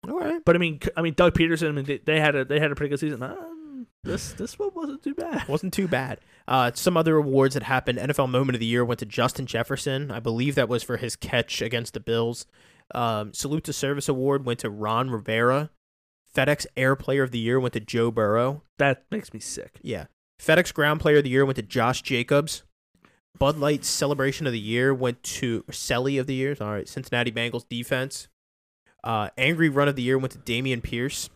All 0.06 0.18
right. 0.18 0.40
But 0.44 0.54
I 0.56 0.58
mean, 0.58 0.80
I 0.96 1.02
mean 1.02 1.14
Doug 1.14 1.34
Pederson. 1.34 1.68
I 1.68 1.72
mean, 1.72 1.84
they, 1.84 1.98
they 1.98 2.20
had 2.20 2.34
a 2.34 2.44
they 2.44 2.60
had 2.60 2.70
a 2.70 2.74
pretty 2.74 2.90
good 2.90 3.00
season. 3.00 3.22
Um, 3.22 3.86
this 4.04 4.32
this 4.32 4.58
one 4.58 4.70
wasn't 4.74 5.02
too 5.02 5.14
bad. 5.14 5.48
Wasn't 5.48 5.72
too 5.72 5.88
bad. 5.88 6.20
Uh, 6.46 6.70
some 6.74 6.96
other 6.96 7.16
awards 7.16 7.54
that 7.54 7.64
happened. 7.64 7.98
NFL 7.98 8.30
Moment 8.30 8.54
of 8.56 8.60
the 8.60 8.66
Year 8.66 8.84
went 8.84 9.00
to 9.00 9.06
Justin 9.06 9.46
Jefferson. 9.46 10.10
I 10.10 10.20
believe 10.20 10.54
that 10.54 10.68
was 10.68 10.82
for 10.82 10.96
his 10.96 11.16
catch 11.16 11.60
against 11.60 11.94
the 11.94 12.00
Bills. 12.00 12.46
Um, 12.94 13.34
Salute 13.34 13.64
to 13.64 13.72
Service 13.72 14.08
Award 14.08 14.44
went 14.46 14.60
to 14.60 14.70
Ron 14.70 15.10
Rivera. 15.10 15.70
FedEx 16.34 16.66
Air 16.76 16.94
Player 16.96 17.22
of 17.22 17.32
the 17.32 17.38
Year 17.38 17.58
went 17.58 17.74
to 17.74 17.80
Joe 17.80 18.10
Burrow. 18.10 18.62
That 18.78 19.04
makes 19.10 19.32
me 19.34 19.40
sick. 19.40 19.78
Yeah. 19.82 20.06
FedEx 20.40 20.72
Ground 20.72 21.00
Player 21.00 21.18
of 21.18 21.24
the 21.24 21.30
Year 21.30 21.44
went 21.44 21.56
to 21.56 21.62
Josh 21.62 22.02
Jacobs. 22.02 22.62
Bud 23.38 23.58
Light 23.58 23.84
Celebration 23.84 24.46
of 24.46 24.52
the 24.52 24.60
Year 24.60 24.94
went 24.94 25.22
to 25.22 25.64
Selly 25.70 26.18
of 26.18 26.26
the 26.26 26.34
Year. 26.34 26.56
All 26.60 26.70
right, 26.70 26.88
Cincinnati 26.88 27.30
Bengals 27.30 27.68
defense. 27.68 28.28
Uh, 29.04 29.30
Angry 29.38 29.68
Run 29.68 29.88
of 29.88 29.96
the 29.96 30.02
Year 30.02 30.18
went 30.18 30.32
to 30.32 30.38
Dameon 30.38 30.82
Pierce. 30.82 31.30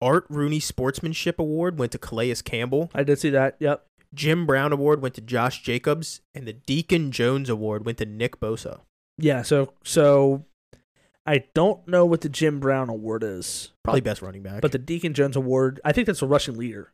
Art 0.00 0.24
Rooney 0.28 0.60
Sportsmanship 0.60 1.38
Award 1.38 1.78
went 1.78 1.92
to 1.92 1.98
Calais 1.98 2.34
Campbell. 2.44 2.90
I 2.94 3.02
did 3.02 3.18
see 3.18 3.30
that. 3.30 3.56
Yep. 3.60 3.84
Jim 4.14 4.46
Brown 4.46 4.72
Award 4.72 5.02
went 5.02 5.14
to 5.14 5.20
Josh 5.20 5.60
Jacobs, 5.62 6.20
and 6.34 6.46
the 6.46 6.52
Deacon 6.52 7.10
Jones 7.10 7.50
Award 7.50 7.84
went 7.84 7.98
to 7.98 8.06
Nick 8.06 8.38
Bosa. 8.40 8.80
Yeah. 9.18 9.42
So 9.42 9.74
so 9.82 10.44
I 11.26 11.44
don't 11.54 11.86
know 11.88 12.06
what 12.06 12.20
the 12.20 12.28
Jim 12.28 12.60
Brown 12.60 12.88
award 12.88 13.24
is, 13.24 13.72
Probably 13.82 14.00
best 14.00 14.22
running 14.22 14.42
back, 14.42 14.60
but 14.60 14.72
the 14.72 14.78
Deacon 14.78 15.14
Jones 15.14 15.36
award, 15.36 15.80
I 15.84 15.92
think 15.92 16.06
that's 16.06 16.22
a 16.22 16.26
rushing 16.26 16.56
leader. 16.56 16.92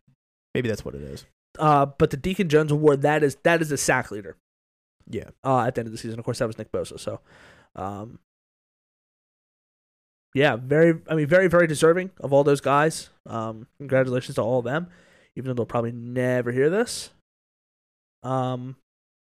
maybe 0.55 0.69
that's 0.69 0.85
what 0.85 0.95
it 0.95 1.03
is. 1.03 1.27
Uh, 1.59 1.87
but 1.87 2.11
the 2.11 2.17
Deacon 2.17 2.49
Jones 2.49 2.71
award, 2.73 3.03
that 3.03 3.23
is 3.23 3.37
that 3.43 3.61
is 3.61 3.69
the 3.69 3.77
sack 3.77 4.11
leader. 4.11 4.37
Yeah. 5.09 5.31
uh, 5.45 5.61
at 5.67 5.75
the 5.75 5.81
end 5.81 5.89
of 5.89 5.93
the 5.93 5.99
season. 5.99 6.19
Of 6.19 6.25
course, 6.25 6.39
that 6.39 6.47
was 6.47 6.57
Nick 6.59 6.71
Bosa. 6.73 6.99
So, 6.99 7.21
um, 7.75 8.21
yeah, 10.35 10.57
very. 10.57 11.01
I 11.09 11.15
mean, 11.15 11.27
very, 11.27 11.49
very 11.49 11.67
deserving 11.67 12.11
of 12.21 12.33
all 12.33 12.45
those 12.45 12.61
guys. 12.61 13.11
Um, 13.27 13.67
congratulations 13.79 14.37
to 14.37 14.43
all 14.43 14.61
of 14.61 14.65
them, 14.65 14.89
even 15.37 15.49
though 15.49 15.55
they'll 15.55 15.67
probably 15.67 15.93
never 15.93 16.53
hear 16.53 16.71
this. 16.71 17.11
Um, 18.23 18.77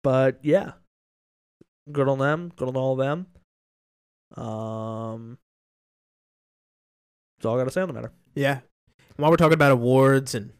but 0.02 0.38
yeah, 0.42 0.72
good 1.90 2.08
on 2.08 2.18
them. 2.18 2.52
Good 2.56 2.68
on 2.68 2.76
all 2.76 2.92
of 2.92 2.98
them. 2.98 3.26
Um, 4.36 5.38
that's 7.36 7.46
all 7.46 7.56
I 7.56 7.60
got 7.60 7.64
to 7.64 7.70
say 7.70 7.80
on 7.80 7.88
the 7.88 7.94
matter. 7.94 8.12
Yeah. 8.34 8.60
While 9.16 9.30
we're 9.30 9.36
talking 9.36 9.54
about 9.54 9.72
awards 9.72 10.34
and 10.34 10.52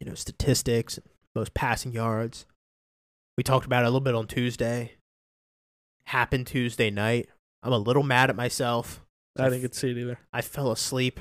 you 0.00 0.06
know 0.06 0.14
statistics 0.14 0.96
and 0.98 1.06
most 1.34 1.54
passing 1.54 1.92
yards, 1.92 2.46
we 3.36 3.42
talked 3.42 3.66
about 3.66 3.82
it 3.82 3.86
a 3.86 3.90
little 3.90 4.00
bit 4.00 4.14
on 4.14 4.26
Tuesday. 4.26 4.92
Happened 6.06 6.46
Tuesday 6.46 6.90
night. 6.90 7.28
I'm 7.62 7.72
a 7.72 7.78
little 7.78 8.04
mad 8.04 8.30
at 8.30 8.36
myself. 8.36 9.04
I 9.38 9.44
didn't 9.44 9.62
get 9.62 9.72
to 9.72 9.78
see 9.78 9.90
it 9.90 9.98
either. 9.98 10.18
I 10.32 10.40
fell 10.42 10.70
asleep 10.70 11.20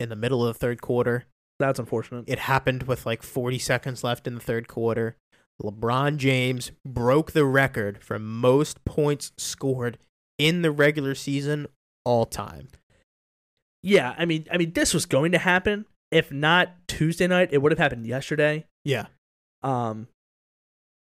in 0.00 0.08
the 0.08 0.16
middle 0.16 0.46
of 0.46 0.54
the 0.54 0.58
third 0.58 0.80
quarter. 0.80 1.24
That's 1.58 1.78
unfortunate. 1.78 2.24
It 2.26 2.40
happened 2.40 2.84
with 2.84 3.06
like 3.06 3.22
40 3.22 3.58
seconds 3.58 4.02
left 4.02 4.26
in 4.26 4.34
the 4.34 4.40
third 4.40 4.68
quarter. 4.68 5.16
LeBron 5.62 6.16
James 6.16 6.72
broke 6.84 7.32
the 7.32 7.44
record 7.44 8.02
for 8.02 8.18
most 8.18 8.84
points 8.84 9.32
scored 9.38 9.98
in 10.38 10.62
the 10.62 10.72
regular 10.72 11.14
season 11.14 11.68
all 12.04 12.26
time. 12.26 12.68
Yeah, 13.82 14.14
I 14.18 14.24
mean, 14.24 14.46
I 14.50 14.56
mean, 14.56 14.72
this 14.72 14.94
was 14.94 15.06
going 15.06 15.32
to 15.32 15.38
happen. 15.38 15.86
If 16.10 16.32
not 16.32 16.74
Tuesday 16.88 17.26
night, 17.26 17.50
it 17.52 17.58
would 17.58 17.70
have 17.70 17.78
happened 17.78 18.06
yesterday. 18.06 18.66
Yeah. 18.84 19.06
Um, 19.62 20.08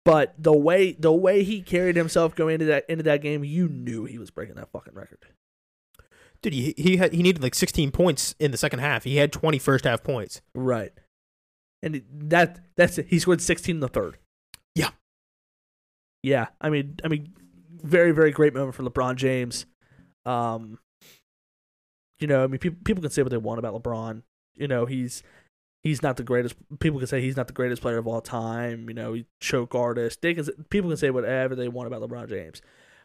but 0.04 0.34
the 0.38 0.52
way 0.52 0.92
the 0.92 1.12
way 1.12 1.42
he 1.42 1.62
carried 1.62 1.96
himself 1.96 2.34
going 2.34 2.54
into 2.54 2.66
that 2.66 2.88
into 2.88 3.02
that 3.04 3.22
game, 3.22 3.44
you 3.44 3.68
knew 3.68 4.04
he 4.04 4.18
was 4.18 4.30
breaking 4.30 4.54
that 4.54 4.70
fucking 4.72 4.94
record. 4.94 5.18
Dude, 6.42 6.54
he 6.54 6.74
he 6.76 6.96
had, 6.96 7.12
he 7.12 7.22
needed 7.22 7.42
like 7.42 7.54
16 7.54 7.90
points 7.90 8.34
in 8.38 8.50
the 8.50 8.56
second 8.56 8.78
half. 8.78 9.04
He 9.04 9.16
had 9.16 9.32
20 9.32 9.58
first 9.58 9.84
half 9.84 10.02
points. 10.02 10.40
Right. 10.54 10.92
And 11.82 12.02
that 12.10 12.60
that's 12.76 12.98
it. 12.98 13.06
He 13.08 13.18
scored 13.18 13.40
16 13.40 13.76
in 13.76 13.80
the 13.80 13.88
third. 13.88 14.18
Yeah. 14.74 14.90
Yeah. 16.22 16.46
I 16.60 16.70
mean, 16.70 16.96
I 17.04 17.08
mean, 17.08 17.34
very 17.82 18.12
very 18.12 18.30
great 18.30 18.54
moment 18.54 18.74
for 18.74 18.82
LeBron 18.82 19.16
James. 19.16 19.66
Um, 20.24 20.78
you 22.18 22.26
know, 22.26 22.44
I 22.44 22.46
mean, 22.46 22.58
people 22.58 22.78
people 22.84 23.02
can 23.02 23.10
say 23.10 23.22
what 23.22 23.30
they 23.30 23.36
want 23.36 23.58
about 23.58 23.74
LeBron. 23.74 24.22
You 24.56 24.68
know, 24.68 24.86
he's 24.86 25.22
he's 25.82 26.02
not 26.02 26.16
the 26.16 26.22
greatest. 26.22 26.54
People 26.78 26.98
can 26.98 27.06
say 27.06 27.20
he's 27.20 27.36
not 27.36 27.46
the 27.46 27.54
greatest 27.54 27.82
player 27.82 27.98
of 27.98 28.06
all 28.06 28.20
time. 28.20 28.88
You 28.88 28.94
know, 28.94 29.12
he 29.14 29.26
choke 29.40 29.74
artist. 29.74 30.22
They 30.22 30.34
can 30.34 30.46
people 30.70 30.90
can 30.90 30.96
say 30.96 31.10
whatever 31.10 31.54
they 31.54 31.68
want 31.68 31.86
about 31.86 32.02
LeBron 32.02 32.28
James. 32.28 32.62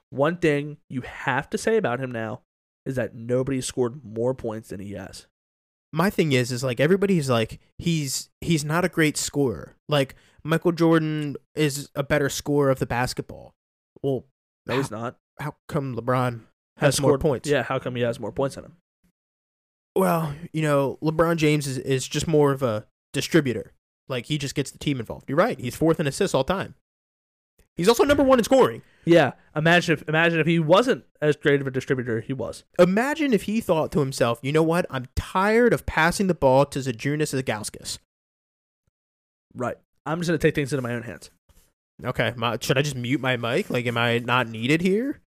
One 0.09 0.37
thing 0.37 0.77
you 0.89 1.01
have 1.01 1.49
to 1.49 1.57
say 1.57 1.77
about 1.77 1.99
him 1.99 2.11
now 2.11 2.41
is 2.85 2.95
that 2.95 3.15
nobody 3.15 3.61
scored 3.61 4.03
more 4.03 4.33
points 4.33 4.69
than 4.69 4.79
he 4.79 4.93
has. 4.93 5.27
My 5.93 6.09
thing 6.09 6.31
is 6.33 6.51
is 6.51 6.63
like 6.63 6.79
everybody's 6.79 7.29
like 7.29 7.59
he's 7.77 8.29
he's 8.41 8.65
not 8.65 8.83
a 8.85 8.89
great 8.89 9.15
scorer. 9.17 9.75
Like 9.87 10.15
Michael 10.43 10.71
Jordan 10.73 11.35
is 11.55 11.89
a 11.95 12.03
better 12.03 12.29
scorer 12.29 12.69
of 12.69 12.79
the 12.79 12.85
basketball. 12.85 13.53
Well, 14.03 14.25
No, 14.67 14.75
he's 14.77 14.91
not. 14.91 15.17
how 15.39 15.55
come 15.67 15.95
LeBron 15.95 16.41
has 16.77 16.99
more 16.99 17.11
scored- 17.11 17.21
points? 17.21 17.49
Yeah, 17.49 17.63
how 17.63 17.79
come 17.79 17.95
he 17.95 18.01
has 18.03 18.19
more 18.19 18.31
points 18.31 18.55
than 18.55 18.65
him? 18.65 18.77
Well, 19.95 20.33
you 20.51 20.61
know, 20.61 20.97
LeBron 21.01 21.37
James 21.37 21.67
is, 21.67 21.77
is 21.77 22.07
just 22.07 22.27
more 22.27 22.51
of 22.51 22.61
a 22.61 22.85
distributor. 23.13 23.71
Like 24.09 24.25
he 24.25 24.37
just 24.37 24.53
gets 24.55 24.71
the 24.71 24.77
team 24.77 24.99
involved. 24.99 25.25
You're 25.29 25.37
right. 25.37 25.57
He's 25.59 25.75
fourth 25.75 25.99
in 25.99 26.07
assists 26.07 26.35
all 26.35 26.43
time. 26.43 26.75
He's 27.77 27.87
also 27.87 28.03
number 28.03 28.23
one 28.23 28.37
in 28.39 28.43
scoring. 28.43 28.81
Yeah, 29.06 29.34
imagine 29.56 29.94
if 29.94 30.10
imagine 30.10 30.40
if 30.40 30.48
he 30.48 30.60
wasn't 30.60 31.06
as 31.22 31.36
great 31.36 31.61
of 31.61 31.68
a 31.68 31.72
distributor 31.72 32.22
he 32.22 32.34
was. 32.34 32.64
Imagine 32.80 33.34
if 33.34 33.44
he 33.44 33.61
thought 33.61 33.91
to 33.94 33.99
himself, 33.99 34.40
you 34.41 34.52
know 34.52 34.64
what? 34.64 34.86
I'm 34.90 35.06
tired 35.15 35.73
of 35.73 35.86
passing 35.86 36.27
the 36.27 36.34
ball 36.34 36.65
to 36.68 36.80
Zajunas 36.80 37.40
Zagauskas. 37.40 37.99
Right. 39.53 39.77
I'm 40.06 40.19
just 40.19 40.27
gonna 40.27 40.38
take 40.38 40.56
things 40.56 40.73
into 40.73 40.82
my 40.82 40.94
own 40.94 41.03
hands. 41.03 41.30
Okay, 42.03 42.34
my, 42.36 42.57
should 42.60 42.77
I 42.77 42.82
just 42.82 42.95
mute 42.95 43.22
my 43.22 43.38
mic? 43.38 43.69
Like, 43.69 43.86
am 43.86 43.98
I 43.98 44.19
not 44.19 44.49
needed 44.49 44.82
here? 44.82 45.22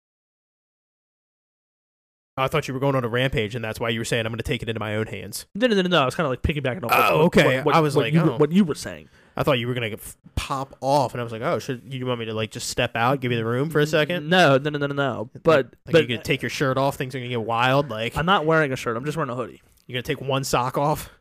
I 2.36 2.48
thought 2.48 2.68
you 2.68 2.74
were 2.74 2.80
going 2.80 2.96
on 2.96 3.04
a 3.04 3.08
rampage, 3.08 3.56
and 3.56 3.64
that's 3.66 3.80
why 3.80 3.90
you 3.90 4.00
were 4.00 4.06
saying 4.06 4.26
I'm 4.26 4.32
going 4.32 4.38
to 4.38 4.44
take 4.44 4.62
it 4.62 4.70
into 4.70 4.80
my 4.80 4.96
own 4.96 5.08
hands. 5.08 5.48
No, 5.56 5.66
no, 5.66 5.76
no, 5.76 5.82
no. 5.82 6.02
I 6.02 6.06
was 6.06 6.14
kind 6.14 6.26
of 6.26 6.30
like 6.32 6.44
piggybacking 6.44 6.84
off. 6.84 6.92
Oh, 6.94 7.18
what- 7.18 7.26
okay. 7.26 7.58
What, 7.58 7.66
what, 7.66 7.76
I 7.76 7.80
was 7.80 7.96
like, 7.96 8.14
you, 8.14 8.22
oh. 8.22 8.38
what 8.38 8.52
you 8.52 8.64
were 8.64 8.76
saying. 8.76 9.10
I 9.38 9.44
thought 9.44 9.60
you 9.60 9.68
were 9.68 9.76
gonna 9.76 9.96
pop 10.36 10.76
off, 10.82 11.14
and 11.14 11.22
I 11.22 11.24
was 11.24 11.32
like, 11.32 11.44
"Oh, 11.44 11.60
should 11.60 11.94
you 11.94 12.06
want 12.08 12.20
me 12.20 12.26
to 12.26 12.34
like 12.34 12.50
just 12.50 12.70
step 12.70 12.96
out, 12.96 13.20
give 13.22 13.32
you 13.32 13.38
the 13.38 13.46
room 13.46 13.70
for 13.70 13.80
a 13.80 13.86
second? 13.86 14.28
No, 14.30 14.58
no, 14.58 14.72
no, 14.72 14.80
no, 14.80 14.88
no. 14.88 15.30
But 15.44 15.68
like 15.86 15.94
but 15.94 16.02
you 16.02 16.08
gonna 16.08 16.24
take 16.24 16.42
your 16.42 16.50
shirt 16.50 16.78
off, 16.78 16.96
things 16.96 17.14
are 17.14 17.20
gonna 17.20 17.30
get 17.30 17.44
wild. 17.44 17.90
Like 17.90 18.18
I'm 18.18 18.26
not 18.26 18.48
wearing 18.48 18.72
a 18.72 18.76
shirt. 18.76 18.98
I'm 18.98 19.06
just 19.06 19.16
wearing 19.16 19.30
a 19.30 19.36
hoodie. 19.36 19.62
you're 19.86 19.94
gonna 19.96 20.02
take 20.02 20.20
one 20.28 20.44
sock 20.44 20.78
off. 20.78 21.12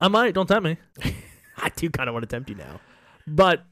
I 0.00 0.08
might. 0.08 0.34
Don't 0.34 0.46
tempt 0.46 0.64
me. 0.64 0.76
I 1.58 1.70
do 1.70 1.90
kind 1.90 2.08
of 2.08 2.14
want 2.14 2.22
to 2.22 2.28
tempt 2.28 2.48
you 2.48 2.54
now. 2.54 2.80
But 3.26 3.64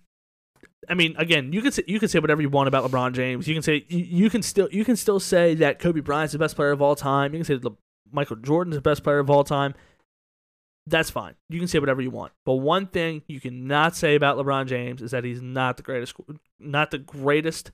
I 0.88 0.94
mean, 0.94 1.14
again, 1.16 1.52
you 1.52 1.62
can 1.62 1.70
say 1.70 1.84
you 1.86 2.00
can 2.00 2.08
say 2.08 2.18
whatever 2.18 2.42
you 2.42 2.48
want 2.48 2.66
about 2.68 2.90
LeBron 2.90 3.12
James. 3.12 3.46
You 3.46 3.54
can 3.54 3.62
say 3.62 3.84
you, 3.88 3.98
you 3.98 4.30
can 4.30 4.42
still 4.42 4.68
you 4.72 4.84
can 4.84 4.96
still 4.96 5.20
say 5.20 5.54
that 5.56 5.78
Kobe 5.78 6.00
Bryant's 6.00 6.32
the 6.32 6.38
best 6.38 6.56
player 6.56 6.72
of 6.72 6.82
all 6.82 6.96
time. 6.96 7.34
You 7.34 7.38
can 7.38 7.44
say 7.44 7.54
that 7.54 7.64
Le- 7.64 7.76
Michael 8.10 8.36
Jordan's 8.36 8.76
the 8.76 8.82
best 8.82 9.04
player 9.04 9.20
of 9.20 9.30
all 9.30 9.44
time. 9.44 9.74
That's 10.86 11.10
fine. 11.10 11.34
You 11.48 11.58
can 11.58 11.68
say 11.68 11.78
whatever 11.78 12.02
you 12.02 12.10
want. 12.10 12.32
But 12.44 12.54
one 12.54 12.86
thing 12.86 13.22
you 13.28 13.40
cannot 13.40 13.94
say 13.94 14.14
about 14.14 14.36
LeBron 14.36 14.66
James 14.66 15.00
is 15.00 15.12
that 15.12 15.24
he's 15.24 15.40
not 15.40 15.76
the 15.76 15.82
greatest 15.82 16.14
not 16.58 16.90
the 16.90 16.98
greatest 16.98 17.70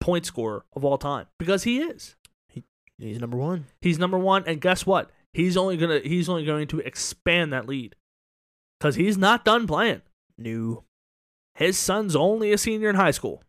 point 0.00 0.26
scorer 0.26 0.64
of 0.74 0.84
all 0.84 0.98
time 0.98 1.26
because 1.38 1.64
he 1.64 1.80
is. 1.80 2.14
He, 2.48 2.62
He's 2.98 3.20
number 3.20 3.36
one. 3.36 3.66
He's 3.80 3.98
number 3.98 4.18
1 4.18 4.44
and 4.46 4.60
guess 4.60 4.86
what? 4.86 5.10
He's 5.32 5.56
only 5.56 5.76
going 5.76 6.02
to 6.02 6.08
he's 6.08 6.28
only 6.28 6.44
going 6.44 6.68
to 6.68 6.78
expand 6.80 7.52
that 7.52 7.66
lead 7.66 7.96
cuz 8.80 8.94
he's 8.94 9.18
not 9.18 9.44
done 9.44 9.66
playing. 9.66 10.02
New. 10.38 10.84
His 11.56 11.76
son's 11.78 12.14
only 12.14 12.52
a 12.52 12.58
senior 12.58 12.90
in 12.90 12.96
high 12.96 13.12
school. 13.12 13.42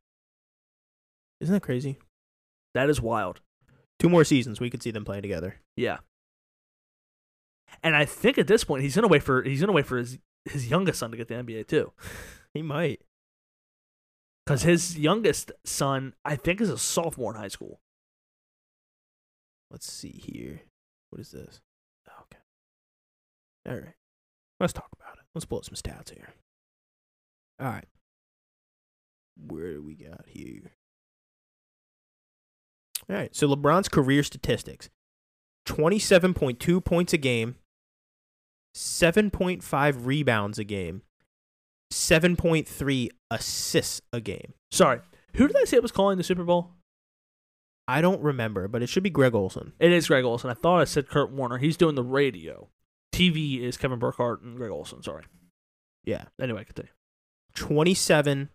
Isn't 1.40 1.54
that 1.54 1.62
crazy? 1.62 2.00
That 2.74 2.90
is 2.90 3.02
wild. 3.02 3.42
Two 4.00 4.10
more 4.10 4.24
seasons, 4.24 4.60
we 4.60 4.70
could 4.70 4.84
see 4.84 4.92
them 4.92 5.06
playing 5.06 5.22
together. 5.22 5.56
Yeah. 5.78 6.00
And 7.86 7.96
I 7.96 8.04
think 8.06 8.40
at 8.40 8.48
this 8.48 8.64
point 8.64 8.82
he's 8.82 8.96
gonna 8.96 9.08
wait 9.08 9.22
for 9.22 9.44
he's 9.44 9.60
gonna 9.62 9.72
wait 9.72 9.86
for 9.86 9.98
his 9.98 10.18
his 10.46 10.68
youngest 10.70 10.98
son 11.00 11.12
to 11.12 11.18
get 11.18 11.28
the 11.28 11.36
NBA 11.36 11.68
too, 11.68 11.94
He 12.54 12.62
might. 12.64 13.02
because 14.44 14.64
his 14.64 14.98
youngest 14.98 15.52
son 15.64 16.14
I 16.26 16.36
think 16.36 16.60
is 16.62 16.70
a 16.72 16.80
sophomore 16.80 17.34
in 17.36 17.40
high 17.40 17.48
school. 17.48 17.80
Let's 19.70 19.92
see 19.92 20.10
here. 20.12 20.62
What 21.12 21.20
is 21.22 21.30
this? 21.32 21.62
Oh, 22.10 22.24
okay. 22.24 22.40
All 23.70 23.82
right. 23.86 23.96
Let's 24.60 24.74
talk 24.74 24.90
about 25.00 25.18
it. 25.18 25.24
Let's 25.36 25.46
pull 25.46 25.60
up 25.60 25.66
some 25.66 25.76
stats 25.76 26.10
here. 26.14 26.34
All 27.60 27.68
right. 27.68 27.88
Where 29.38 29.74
do 29.74 29.84
we 29.84 29.94
got 29.96 30.26
here? 30.28 30.72
All 33.10 33.16
right. 33.16 33.36
So 33.36 33.48
LeBron's 33.48 33.90
career 33.90 34.24
statistics 34.24 34.90
27.2 35.68 36.84
points 36.84 37.14
a 37.14 37.18
game, 37.18 37.56
7.5 38.76 40.06
rebounds 40.06 40.60
a 40.60 40.64
game, 40.64 41.02
7.3 41.92 43.10
assists 43.32 44.02
a 44.12 44.20
game. 44.20 44.54
Sorry, 44.72 45.00
who 45.36 45.48
did 45.48 45.56
I 45.56 45.64
say 45.64 45.80
was 45.80 45.92
calling 45.92 46.18
the 46.18 46.24
Super 46.24 46.44
Bowl? 46.44 46.72
I 47.88 48.02
don't 48.02 48.22
remember, 48.22 48.68
but 48.68 48.82
it 48.82 48.90
should 48.90 49.04
be 49.04 49.10
Greg 49.10 49.36
Olsen. 49.36 49.74
It 49.80 49.92
is 49.92 50.08
Greg 50.08 50.26
Olsen. 50.26 50.50
I 50.50 50.56
thought 50.56 50.82
I 50.82 50.86
said 50.86 51.08
Kurt 51.08 51.32
Warner. 51.32 51.60
He's 51.60 51.78
doing 51.78 51.96
the 51.96 52.04
radio. 52.04 52.70
TV 53.14 53.62
is 53.62 53.78
Kevin 53.78 54.00
Burkhardt 54.00 54.42
and 54.42 54.58
Greg 54.58 54.72
Olsen. 54.72 55.04
Sorry. 55.04 55.24
Yeah. 56.04 56.26
Anyway, 56.42 56.64
continue. 56.66 56.92
27. 57.54 58.50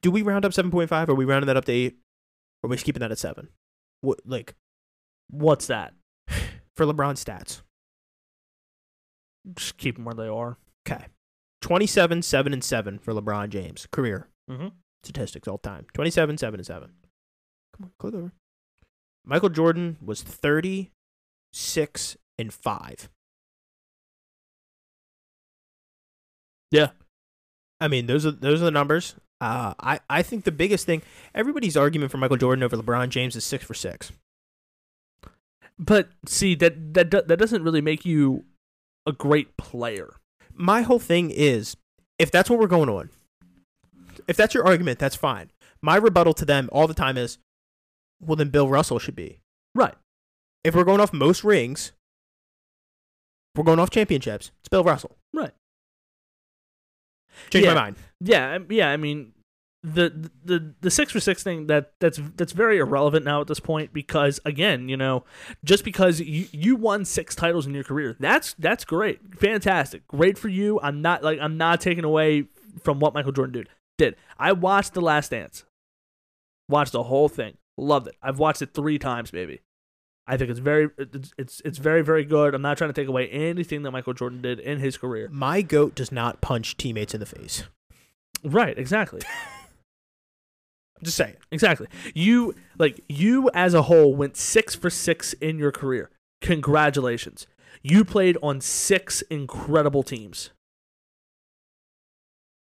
Do 0.00 0.10
we 0.10 0.22
round 0.22 0.44
up 0.46 0.52
7.5? 0.52 1.08
Are 1.08 1.14
we 1.14 1.26
rounding 1.26 1.46
that 1.46 1.56
up 1.56 1.66
to 1.66 1.72
8? 1.72 1.96
Or 2.62 2.66
are 2.66 2.70
we 2.70 2.78
keeping 2.78 3.00
that 3.00 3.12
at 3.12 3.18
7? 3.18 3.48
What, 4.00 4.20
like, 4.24 4.54
What's 5.30 5.66
that? 5.66 5.94
For 6.76 6.86
LeBron 6.86 7.14
stats. 7.14 7.62
Just 9.56 9.76
keep 9.76 9.96
them 9.96 10.04
where 10.04 10.14
they 10.14 10.28
are. 10.28 10.56
Okay. 10.88 11.04
27, 11.62 12.22
7, 12.22 12.52
and 12.52 12.62
7 12.64 12.98
for 12.98 13.12
LeBron 13.14 13.48
James. 13.50 13.86
Career 13.92 14.28
Mm-hmm. 14.50 14.68
statistics 15.02 15.48
all 15.48 15.56
time. 15.58 15.86
27, 15.94 16.36
7, 16.36 16.60
and 16.60 16.66
7. 16.66 16.90
Come 17.76 17.84
on, 17.86 17.90
click 17.98 18.14
over. 18.14 18.32
Michael 19.24 19.48
Jordan 19.48 19.96
was 20.02 20.22
36 20.22 22.16
and 22.38 22.52
5. 22.52 23.08
Yeah. 26.70 26.88
I 27.80 27.88
mean, 27.88 28.06
those 28.06 28.26
are 28.26 28.30
those 28.32 28.60
are 28.62 28.66
the 28.66 28.70
numbers. 28.70 29.14
Uh, 29.40 29.74
I, 29.80 30.00
I 30.08 30.22
think 30.22 30.44
the 30.44 30.52
biggest 30.52 30.86
thing, 30.86 31.02
everybody's 31.34 31.76
argument 31.76 32.10
for 32.10 32.18
Michael 32.18 32.36
Jordan 32.36 32.62
over 32.62 32.76
LeBron 32.76 33.08
James 33.10 33.36
is 33.36 33.44
six 33.44 33.64
for 33.64 33.74
six. 33.74 34.12
But 35.78 36.10
see 36.26 36.54
that 36.56 36.94
that 36.94 37.10
that 37.10 37.38
doesn't 37.38 37.62
really 37.64 37.80
make 37.80 38.04
you 38.04 38.44
a 39.06 39.12
great 39.12 39.56
player. 39.56 40.14
My 40.54 40.82
whole 40.82 41.00
thing 41.00 41.30
is, 41.30 41.76
if 42.18 42.30
that's 42.30 42.48
what 42.48 42.58
we're 42.60 42.68
going 42.68 42.88
on, 42.88 43.10
if 44.28 44.36
that's 44.36 44.54
your 44.54 44.64
argument, 44.64 44.98
that's 45.00 45.16
fine. 45.16 45.50
My 45.82 45.96
rebuttal 45.96 46.32
to 46.34 46.44
them 46.44 46.68
all 46.72 46.86
the 46.86 46.94
time 46.94 47.18
is, 47.18 47.38
well, 48.20 48.36
then 48.36 48.48
Bill 48.50 48.68
Russell 48.68 48.98
should 48.98 49.16
be. 49.16 49.40
Right. 49.74 49.94
If 50.62 50.74
we're 50.74 50.84
going 50.84 51.00
off 51.00 51.12
most 51.12 51.44
rings, 51.44 51.92
we're 53.56 53.64
going 53.64 53.78
off 53.80 53.90
championships. 53.90 54.52
It's 54.60 54.68
Bill 54.68 54.84
Russell. 54.84 55.16
Right. 55.34 55.52
Change 57.50 57.64
Yeah. 57.66 57.74
my 57.74 57.80
mind. 57.80 57.96
Yeah, 58.20 58.58
yeah. 58.70 58.88
I 58.90 58.96
mean, 58.96 59.33
the 59.84 60.30
the 60.42 60.72
the 60.80 60.90
six 60.90 61.12
for 61.12 61.20
six 61.20 61.42
thing 61.42 61.66
that 61.66 61.92
that's 62.00 62.18
that's 62.36 62.52
very 62.52 62.78
irrelevant 62.78 63.26
now 63.26 63.42
at 63.42 63.46
this 63.48 63.60
point 63.60 63.92
because 63.92 64.40
again, 64.46 64.88
you 64.88 64.96
know, 64.96 65.24
just 65.62 65.84
because 65.84 66.20
you 66.20 66.46
you 66.52 66.74
won 66.74 67.04
six 67.04 67.34
titles 67.34 67.66
in 67.66 67.74
your 67.74 67.84
career, 67.84 68.16
that's 68.18 68.54
that's 68.54 68.86
great, 68.86 69.20
fantastic, 69.38 70.08
great 70.08 70.38
for 70.38 70.48
you. 70.48 70.80
I'm 70.82 71.02
not 71.02 71.22
like 71.22 71.38
I'm 71.38 71.58
not 71.58 71.82
taking 71.82 72.04
away 72.04 72.46
from 72.82 72.98
what 72.98 73.12
Michael 73.12 73.32
Jordan 73.32 73.52
did. 73.52 73.68
Did 73.98 74.16
I 74.38 74.52
watched 74.52 74.94
The 74.94 75.02
Last 75.02 75.30
Dance? 75.30 75.64
Watched 76.66 76.92
the 76.92 77.02
whole 77.02 77.28
thing, 77.28 77.58
loved 77.76 78.08
it. 78.08 78.16
I've 78.22 78.38
watched 78.38 78.62
it 78.62 78.72
three 78.72 78.98
times, 78.98 79.34
maybe. 79.34 79.60
I 80.26 80.38
think 80.38 80.48
it's 80.48 80.60
very 80.60 80.88
it's 80.96 81.34
it's, 81.36 81.62
it's 81.62 81.76
very 81.76 82.00
very 82.00 82.24
good. 82.24 82.54
I'm 82.54 82.62
not 82.62 82.78
trying 82.78 82.88
to 82.88 82.98
take 82.98 83.08
away 83.08 83.28
anything 83.28 83.82
that 83.82 83.90
Michael 83.90 84.14
Jordan 84.14 84.40
did 84.40 84.60
in 84.60 84.78
his 84.78 84.96
career. 84.96 85.28
My 85.30 85.60
goat 85.60 85.94
does 85.94 86.10
not 86.10 86.40
punch 86.40 86.78
teammates 86.78 87.12
in 87.12 87.20
the 87.20 87.26
face. 87.26 87.64
Right, 88.42 88.78
exactly. 88.78 89.20
Just 91.02 91.16
saying. 91.16 91.36
Exactly. 91.50 91.86
You 92.14 92.54
like 92.78 93.02
you 93.08 93.50
as 93.52 93.74
a 93.74 93.82
whole 93.82 94.14
went 94.14 94.36
six 94.36 94.74
for 94.74 94.90
six 94.90 95.32
in 95.34 95.58
your 95.58 95.72
career. 95.72 96.10
Congratulations. 96.40 97.46
You 97.82 98.04
played 98.04 98.38
on 98.42 98.60
six 98.60 99.22
incredible 99.22 100.02
teams. 100.02 100.50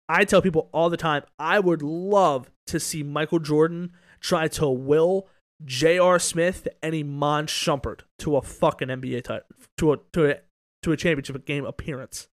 I 0.08 0.26
tell 0.26 0.42
people 0.42 0.70
all 0.74 0.90
the 0.90 0.98
time, 0.98 1.24
I 1.40 1.60
would 1.60 1.82
love 1.82 2.52
to 2.68 2.80
see 2.80 3.04
Michael 3.04 3.40
Jordan 3.40 3.94
try 4.20 4.48
to 4.50 4.70
will 4.70 5.28
J.R. 5.64 6.20
Smith 6.20 6.68
and 6.82 6.96
Iman 6.96 7.46
Shumpert 7.46 8.02
to 8.20 8.36
a 8.36 8.42
fucking 8.42 8.88
NBA 8.88 9.24
title, 9.24 9.48
to 9.78 9.94
a 9.94 9.98
to 10.14 10.32
a 10.32 10.36
to 10.84 10.92
a 10.92 10.98
championship 10.98 11.46
game 11.46 11.66
appearance. 11.66 12.28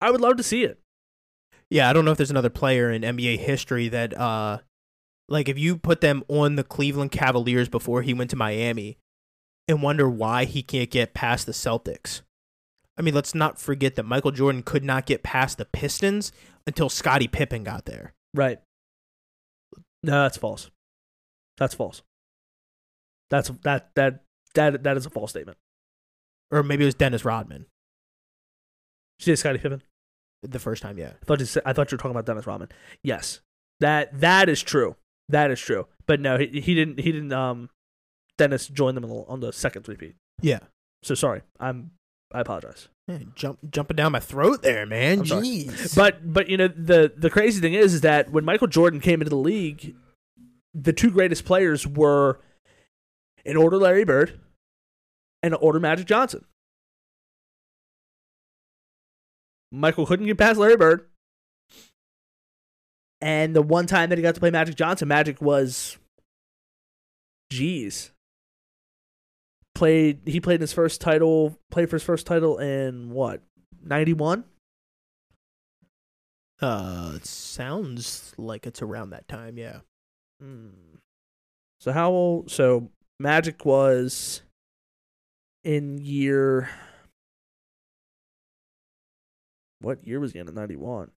I 0.00 0.10
would 0.10 0.20
love 0.20 0.36
to 0.36 0.42
see 0.42 0.64
it. 0.64 0.78
Yeah, 1.70 1.88
I 1.88 1.92
don't 1.92 2.04
know 2.04 2.12
if 2.12 2.16
there's 2.16 2.30
another 2.30 2.50
player 2.50 2.90
in 2.90 3.02
NBA 3.02 3.38
history 3.38 3.88
that, 3.88 4.16
uh, 4.16 4.58
like, 5.28 5.48
if 5.48 5.58
you 5.58 5.76
put 5.76 6.00
them 6.00 6.24
on 6.28 6.56
the 6.56 6.64
Cleveland 6.64 7.12
Cavaliers 7.12 7.68
before 7.68 8.02
he 8.02 8.14
went 8.14 8.30
to 8.30 8.36
Miami 8.36 8.98
and 9.68 9.82
wonder 9.82 10.08
why 10.08 10.46
he 10.46 10.62
can't 10.62 10.90
get 10.90 11.12
past 11.12 11.44
the 11.44 11.52
Celtics. 11.52 12.22
I 12.96 13.02
mean, 13.02 13.14
let's 13.14 13.34
not 13.34 13.60
forget 13.60 13.94
that 13.94 14.04
Michael 14.04 14.32
Jordan 14.32 14.62
could 14.62 14.82
not 14.82 15.06
get 15.06 15.22
past 15.22 15.58
the 15.58 15.66
Pistons 15.66 16.32
until 16.66 16.88
Scottie 16.88 17.28
Pippen 17.28 17.62
got 17.62 17.84
there. 17.84 18.14
Right. 18.34 18.58
No, 20.02 20.22
that's 20.22 20.38
false. 20.38 20.70
That's 21.58 21.74
false. 21.74 22.02
That's 23.30 23.50
that 23.62 23.90
that 23.94 24.22
that 24.54 24.82
that 24.82 24.96
is 24.96 25.06
a 25.06 25.10
false 25.10 25.30
statement. 25.30 25.58
Or 26.50 26.62
maybe 26.62 26.84
it 26.84 26.86
was 26.86 26.94
Dennis 26.94 27.24
Rodman 27.24 27.66
She 29.20 29.26
said 29.26 29.38
Scottie 29.38 29.58
Pippen. 29.58 29.82
The 30.42 30.58
first 30.58 30.82
time, 30.82 30.98
yeah. 30.98 31.12
I 31.22 31.24
thought 31.24 31.40
you 31.40 31.46
said, 31.46 31.62
I 31.66 31.72
thought 31.72 31.90
you 31.90 31.96
were 31.96 32.00
talking 32.00 32.12
about 32.12 32.26
Dennis 32.26 32.46
Rodman. 32.46 32.68
Yes, 33.02 33.40
that 33.80 34.20
that 34.20 34.48
is 34.48 34.62
true. 34.62 34.96
That 35.28 35.50
is 35.50 35.60
true. 35.60 35.86
But 36.06 36.20
no, 36.20 36.38
he, 36.38 36.46
he 36.60 36.74
didn't. 36.74 37.00
He 37.00 37.12
didn't. 37.12 37.32
Um, 37.32 37.70
Dennis 38.38 38.66
joined 38.68 38.96
them 38.96 39.04
on 39.04 39.10
the, 39.10 39.24
on 39.28 39.40
the 39.40 39.52
second 39.52 39.88
repeat. 39.88 40.14
Yeah. 40.40 40.60
So 41.02 41.14
sorry. 41.14 41.42
I'm. 41.60 41.92
I 42.32 42.40
apologize. 42.40 42.88
Jump, 43.34 43.58
jumping 43.70 43.96
down 43.96 44.12
my 44.12 44.20
throat 44.20 44.60
there, 44.60 44.84
man. 44.84 45.20
I'm 45.20 45.26
sorry. 45.26 45.70
But 45.96 46.30
but 46.30 46.50
you 46.50 46.58
know 46.58 46.68
the 46.68 47.10
the 47.16 47.30
crazy 47.30 47.60
thing 47.60 47.72
is 47.72 47.94
is 47.94 48.00
that 48.02 48.30
when 48.30 48.44
Michael 48.44 48.66
Jordan 48.66 49.00
came 49.00 49.22
into 49.22 49.30
the 49.30 49.36
league, 49.36 49.94
the 50.74 50.92
two 50.92 51.10
greatest 51.10 51.46
players 51.46 51.86
were 51.86 52.38
in 53.46 53.56
order 53.56 53.78
Larry 53.78 54.04
Bird 54.04 54.38
and 55.42 55.54
in 55.54 55.60
order 55.60 55.80
Magic 55.80 56.06
Johnson. 56.06 56.44
Michael 59.70 60.06
couldn't 60.06 60.26
get 60.26 60.38
past 60.38 60.58
Larry 60.58 60.76
Bird. 60.76 61.06
And 63.20 63.54
the 63.54 63.62
one 63.62 63.86
time 63.86 64.10
that 64.10 64.18
he 64.18 64.22
got 64.22 64.34
to 64.34 64.40
play 64.40 64.50
Magic 64.50 64.76
Johnson, 64.76 65.08
Magic 65.08 65.42
was 65.42 65.98
geez. 67.50 68.12
played 69.74 70.20
he 70.26 70.40
played 70.40 70.60
his 70.60 70.72
first 70.72 71.00
title 71.00 71.58
played 71.70 71.88
for 71.90 71.96
his 71.96 72.02
first 72.02 72.26
title 72.26 72.58
in 72.58 73.10
what 73.10 73.42
91 73.84 74.44
Uh, 76.60 77.12
it 77.16 77.24
sounds 77.26 78.34
like 78.36 78.66
it's 78.66 78.82
around 78.82 79.10
that 79.10 79.26
time. 79.28 79.56
Yeah. 79.56 79.80
Hmm. 80.40 80.68
so 81.80 81.90
how 81.92 82.10
old 82.10 82.50
so 82.50 82.90
magic 83.18 83.64
was 83.64 84.42
in 85.64 85.98
year 85.98 86.70
what 89.80 90.06
year 90.06 90.20
was 90.20 90.32
he 90.32 90.38
in 90.38 90.48
at 90.48 90.54
91 90.54 91.10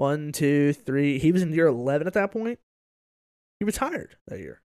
one 0.00 0.32
two 0.32 0.72
three. 0.72 1.18
He 1.18 1.30
was 1.30 1.42
in 1.42 1.52
year 1.52 1.66
11 1.66 2.06
at 2.06 2.14
that 2.14 2.32
point? 2.32 2.58
He 3.58 3.66
retired 3.66 4.16
that 4.28 4.38
year. 4.38 4.62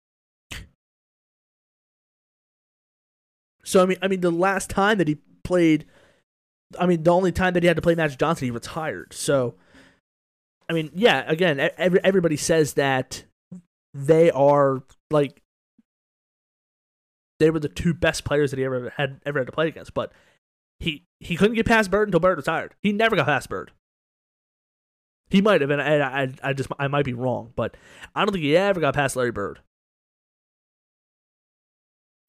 So 3.65 3.81
i 3.81 3.85
mean 3.87 3.97
i 4.01 4.07
mean 4.07 4.21
the 4.21 4.29
last 4.29 4.69
time 4.69 4.99
that 4.99 5.07
he 5.07 5.17
played 5.43 5.85
i 6.79 6.85
mean 6.85 7.01
the 7.01 7.11
only 7.11 7.31
time 7.31 7.53
that 7.55 7.63
he 7.63 7.67
had 7.67 7.77
to 7.77 7.81
play 7.81 7.95
magic 7.95 8.19
johnson 8.19 8.45
he 8.45 8.51
retired. 8.51 9.13
So 9.13 9.55
i 10.69 10.73
mean 10.73 10.91
yeah 10.93 11.23
again 11.25 11.59
every, 11.77 11.99
everybody 12.03 12.37
says 12.37 12.73
that 12.73 13.23
they 13.95 14.29
are 14.29 14.83
like 15.09 15.41
they 17.39 17.49
were 17.49 17.59
the 17.59 17.69
two 17.69 17.95
best 17.95 18.23
players 18.23 18.51
that 18.51 18.59
he 18.59 18.65
ever 18.65 18.93
had 18.97 19.19
ever 19.25 19.39
had 19.39 19.47
to 19.47 19.51
play 19.51 19.67
against 19.67 19.95
but 19.95 20.11
he 20.79 21.05
he 21.19 21.35
couldn't 21.35 21.55
get 21.55 21.65
past 21.65 21.89
bird 21.89 22.07
until 22.07 22.19
bird 22.19 22.37
retired 22.37 22.75
he 22.81 22.91
never 22.91 23.15
got 23.15 23.25
past 23.25 23.49
bird. 23.49 23.71
He 25.29 25.41
might 25.41 25.61
have 25.61 25.71
and 25.71 25.81
I, 25.81 26.23
I 26.23 26.33
I 26.43 26.53
just 26.53 26.69
i 26.77 26.87
might 26.87 27.05
be 27.05 27.13
wrong 27.13 27.53
but 27.55 27.75
i 28.13 28.23
don't 28.23 28.33
think 28.33 28.43
he 28.43 28.55
ever 28.55 28.79
got 28.79 28.93
past 28.93 29.15
larry 29.15 29.31
bird. 29.31 29.59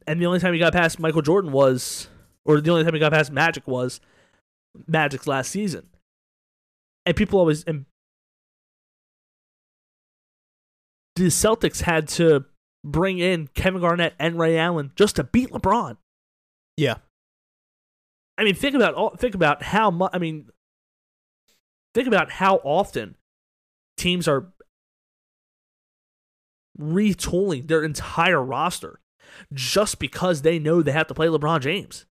And 0.07 0.21
the 0.21 0.27
only 0.27 0.39
time 0.39 0.53
he 0.53 0.59
got 0.59 0.73
past 0.73 0.99
michael 0.99 1.23
jordan 1.23 1.53
was 1.53 2.09
or 2.45 2.61
the 2.61 2.71
only 2.71 2.85
time 2.85 2.95
he 2.95 3.01
got 3.01 3.13
past 3.13 3.33
magic 3.33 3.67
was 3.67 4.01
magic's 4.87 5.27
last 5.27 5.51
season. 5.51 5.89
And 7.07 7.17
people 7.17 7.39
always 7.39 7.65
and 7.65 7.85
the 11.17 11.27
celtics 11.27 11.83
had 11.83 12.09
to 12.09 12.45
bring 12.85 13.19
in 13.19 13.49
kevin 13.49 13.81
garnett 13.81 14.15
and 14.19 14.39
ray 14.39 14.59
allen 14.59 14.93
just 14.97 15.17
to 15.17 15.25
beat 15.25 15.51
lebron. 15.51 15.97
Yeah. 16.77 16.97
I 18.37 18.45
mean, 18.45 18.55
think 18.55 18.75
about 18.75 18.95
all, 18.95 19.11
think 19.11 19.35
about 19.35 19.63
how 19.63 19.91
much. 19.91 20.11
I 20.13 20.19
mean, 20.19 20.51
think 21.95 22.09
about 22.09 22.33
how 22.33 22.57
often 22.65 23.17
teams 23.97 24.27
are 24.27 24.53
retooling 26.79 27.69
their 27.69 27.85
entire 27.85 28.43
roster 28.43 29.01
just 29.53 29.99
because 29.99 30.43
they 30.43 30.59
know 30.59 30.83
they 30.83 30.93
have 30.93 31.07
to 31.07 31.15
play 31.15 31.29
LeBron 31.29 31.61
James. 31.61 32.07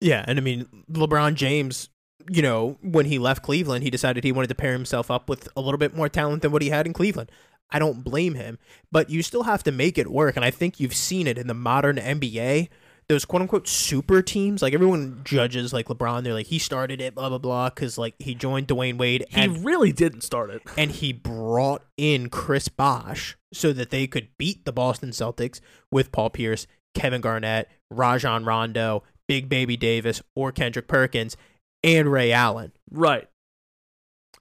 Yeah, 0.00 0.24
and 0.26 0.38
I 0.38 0.42
mean 0.42 0.66
LeBron 0.90 1.34
James, 1.34 1.90
you 2.30 2.42
know, 2.42 2.78
when 2.82 3.06
he 3.06 3.18
left 3.18 3.42
Cleveland, 3.42 3.84
he 3.84 3.90
decided 3.90 4.24
he 4.24 4.32
wanted 4.32 4.48
to 4.48 4.54
pair 4.54 4.72
himself 4.72 5.10
up 5.10 5.28
with 5.28 5.48
a 5.56 5.60
little 5.60 5.78
bit 5.78 5.94
more 5.94 6.08
talent 6.08 6.42
than 6.42 6.52
what 6.52 6.62
he 6.62 6.70
had 6.70 6.86
in 6.86 6.92
Cleveland. 6.92 7.30
I 7.70 7.78
don't 7.78 8.04
blame 8.04 8.34
him, 8.34 8.58
but 8.90 9.08
you 9.08 9.22
still 9.22 9.44
have 9.44 9.62
to 9.64 9.72
make 9.72 9.96
it 9.96 10.10
work, 10.10 10.36
and 10.36 10.44
I 10.44 10.50
think 10.50 10.78
you've 10.78 10.94
seen 10.94 11.26
it 11.26 11.38
in 11.38 11.46
the 11.46 11.54
modern 11.54 11.96
NBA. 11.96 12.68
Those 13.12 13.26
quote 13.26 13.42
unquote 13.42 13.68
super 13.68 14.22
teams, 14.22 14.62
like 14.62 14.72
everyone 14.72 15.20
judges 15.22 15.70
like 15.70 15.88
LeBron, 15.88 16.24
they're 16.24 16.32
like 16.32 16.46
he 16.46 16.58
started 16.58 16.98
it, 17.02 17.14
blah 17.14 17.28
blah 17.28 17.36
blah, 17.36 17.68
because 17.68 17.98
like 17.98 18.14
he 18.18 18.34
joined 18.34 18.68
Dwyane 18.68 18.96
Wade 18.96 19.26
He 19.28 19.38
and 19.38 19.62
really 19.62 19.92
didn't 19.92 20.22
start 20.22 20.48
it. 20.48 20.62
and 20.78 20.90
he 20.90 21.12
brought 21.12 21.84
in 21.98 22.30
Chris 22.30 22.68
Bosh 22.68 23.36
so 23.52 23.74
that 23.74 23.90
they 23.90 24.06
could 24.06 24.28
beat 24.38 24.64
the 24.64 24.72
Boston 24.72 25.10
Celtics 25.10 25.60
with 25.90 26.10
Paul 26.10 26.30
Pierce, 26.30 26.66
Kevin 26.94 27.20
Garnett, 27.20 27.68
Rajon 27.90 28.46
Rondo, 28.46 29.02
Big 29.28 29.46
Baby 29.46 29.76
Davis, 29.76 30.22
or 30.34 30.50
Kendrick 30.50 30.88
Perkins, 30.88 31.36
and 31.84 32.10
Ray 32.10 32.32
Allen. 32.32 32.72
Right. 32.90 33.28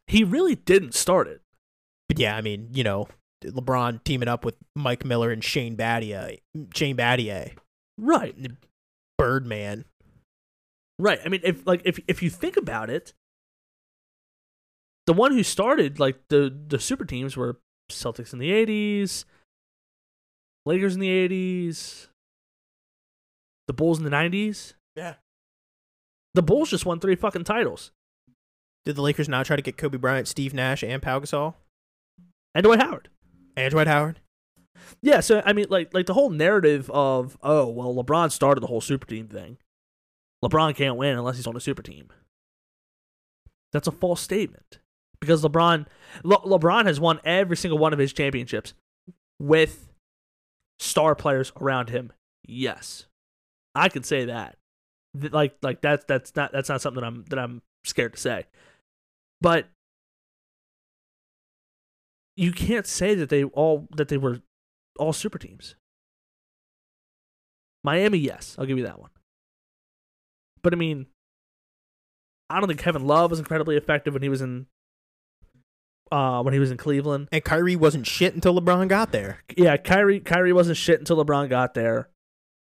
He 0.07 0.23
really 0.23 0.56
didn't 0.56 0.93
start 0.93 1.27
it. 1.27 1.41
But 2.07 2.19
yeah, 2.19 2.38
I 2.38 2.41
mean, 2.41 2.69
you 2.72 2.85
know, 2.85 3.10
LeBron 3.43 4.02
teaming 4.06 4.30
up 4.30 4.45
with 4.45 4.56
Mike 4.77 5.03
Miller 5.03 5.30
and 5.30 5.43
Shane 5.43 5.76
Battier, 5.76 6.38
Shane 6.73 6.95
Battier, 6.95 7.52
Right. 8.02 8.36
Birdman. 9.18 9.86
Right. 10.99 11.19
I 11.23 11.30
mean, 11.30 11.41
if 11.44 11.65
like 11.65 11.82
if 11.86 11.99
if 12.07 12.22
you 12.23 12.30
think 12.30 12.57
about 12.57 12.90
it, 12.90 13.14
the 15.07 15.14
one 15.14 15.32
who 15.32 15.44
started 15.44 15.99
like 15.99 16.18
the 16.30 16.53
the 16.68 16.80
super 16.80 17.06
teams 17.06 17.38
were 17.38 17.60
Celtics 17.91 18.34
in 18.34 18.40
the 18.40 18.52
'80s, 18.52 19.26
Lakers 20.65 20.95
in 20.95 20.99
the 20.99 21.10
'80s, 21.10 22.07
the 23.68 23.73
Bulls 23.73 23.99
in 23.99 24.03
the 24.03 24.10
'90s. 24.11 24.73
Yeah. 24.95 25.15
The 26.34 26.41
Bulls 26.44 26.69
just 26.69 26.86
won 26.86 26.99
three 26.99 27.15
fucking 27.15 27.44
titles, 27.44 27.91
Did 28.86 28.95
the 28.95 29.02
Lakers 29.02 29.28
now 29.30 29.44
try 29.44 29.57
to 29.57 29.61
get 29.61 29.78
Kobe 29.78 29.98
Bryant, 29.98 30.28
Steve 30.28 30.53
Nash, 30.53 30.82
and 30.84 31.02
Pau 31.02 31.19
Gasol 31.19 31.56
and 32.56 32.64
Dwight 32.64 32.82
Howard. 32.82 33.10
and 33.57 33.69
Dwight 33.72 33.88
Howard? 33.88 34.22
Yeah. 35.02 35.20
So 35.20 35.41
I 35.45 35.53
mean, 35.53 35.68
like 35.70 35.94
like 35.94 36.06
the 36.06 36.14
whole 36.14 36.30
narrative 36.30 36.90
of 36.91 37.38
oh 37.44 37.68
well, 37.68 37.94
LeBron 37.95 38.32
started 38.32 38.62
the 38.62 38.68
whole 38.68 38.82
super 38.82 39.08
team 39.08 39.28
thing. 39.28 39.58
LeBron 40.44 40.76
can't 40.76 40.98
win 40.98 41.18
unless 41.18 41.36
he's 41.38 41.48
on 41.48 41.56
a 41.56 41.60
super 41.60 41.82
team. 41.82 42.10
That's 43.74 43.88
a 43.88 43.91
false 43.91 44.22
statement 44.22 44.80
because 45.20 45.44
LeBron 45.44 45.86
Le- 46.24 46.41
LeBron 46.41 46.86
has 46.86 46.99
won 46.99 47.20
every 47.24 47.56
single 47.58 47.78
one 47.78 47.94
of 47.94 47.99
his 47.99 48.12
championships 48.12 48.74
with 49.40 49.90
star 50.80 51.16
players 51.16 51.52
around 51.62 51.90
him. 51.90 52.12
Yes, 52.45 53.06
I 53.76 53.88
can 53.90 54.03
say 54.03 54.26
that. 54.26 54.58
Th- 55.20 55.32
Like 55.32 55.56
like 55.62 55.82
that's 55.82 56.06
that's 56.06 56.36
not 56.36 56.52
that's 56.52 56.70
not 56.70 56.82
something 56.82 57.02
that 57.02 57.08
I'm 57.08 57.24
that 57.30 57.40
I'm 57.40 57.62
scared 57.86 58.14
to 58.14 58.20
say. 58.20 58.45
But 59.40 59.68
you 62.36 62.52
can't 62.52 62.88
say 62.88 63.16
that 63.16 63.30
they 63.30 63.44
all 63.44 63.88
that 63.95 64.08
they 64.08 64.18
were 64.18 64.40
all 64.98 65.14
super 65.14 65.38
teams. 65.38 65.76
Miami, 67.84 68.20
yes, 68.20 68.56
I'll 68.60 68.66
give 68.66 68.78
you 68.78 68.86
that 68.86 69.00
one. 69.00 69.10
But 70.62 70.74
I 70.74 70.76
mean, 70.76 71.08
I 72.50 72.60
don't 72.60 72.68
think 72.68 72.80
Kevin 72.80 73.06
Love 73.08 73.32
was 73.32 73.40
incredibly 73.40 73.78
effective 73.78 74.14
when 74.14 74.22
he 74.22 74.30
was 74.30 74.42
in 74.42 74.68
uh 76.12 76.42
when 76.44 76.54
he 76.54 76.60
was 76.60 76.72
in 76.72 76.78
Cleveland. 76.78 77.30
And 77.32 77.44
Kyrie 77.44 77.76
wasn't 77.76 78.06
shit 78.06 78.36
until 78.36 78.60
LeBron 78.60 78.88
got 78.88 79.12
there. 79.12 79.40
Yeah, 79.56 79.78
Kyrie 79.78 80.20
Kyrie 80.20 80.54
wasn't 80.54 80.78
shit 80.78 81.00
until 81.00 81.24
LeBron 81.24 81.50
got 81.50 81.74
there. 81.74 82.10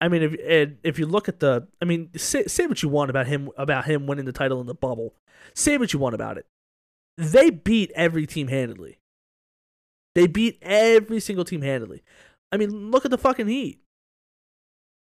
I 0.00 0.08
mean, 0.08 0.22
if 0.22 0.70
if 0.82 0.98
you 0.98 1.06
look 1.06 1.28
at 1.28 1.40
the, 1.40 1.68
I 1.82 1.84
mean, 1.84 2.10
say 2.16 2.44
say 2.44 2.66
what 2.66 2.82
you 2.82 2.88
want 2.88 3.10
about 3.10 3.26
him 3.26 3.50
about 3.58 3.84
him 3.84 4.06
winning 4.06 4.24
the 4.24 4.32
title 4.32 4.60
in 4.60 4.66
the 4.66 4.74
bubble. 4.74 5.14
Say 5.54 5.76
what 5.76 5.92
you 5.92 5.98
want 5.98 6.14
about 6.14 6.38
it. 6.38 6.46
They 7.18 7.50
beat 7.50 7.90
every 7.94 8.26
team 8.26 8.48
handedly. 8.48 8.99
They 10.14 10.26
beat 10.26 10.58
every 10.62 11.20
single 11.20 11.44
team 11.44 11.62
handily. 11.62 12.02
I 12.52 12.56
mean, 12.56 12.90
look 12.90 13.04
at 13.04 13.10
the 13.10 13.18
fucking 13.18 13.48
Heat. 13.48 13.80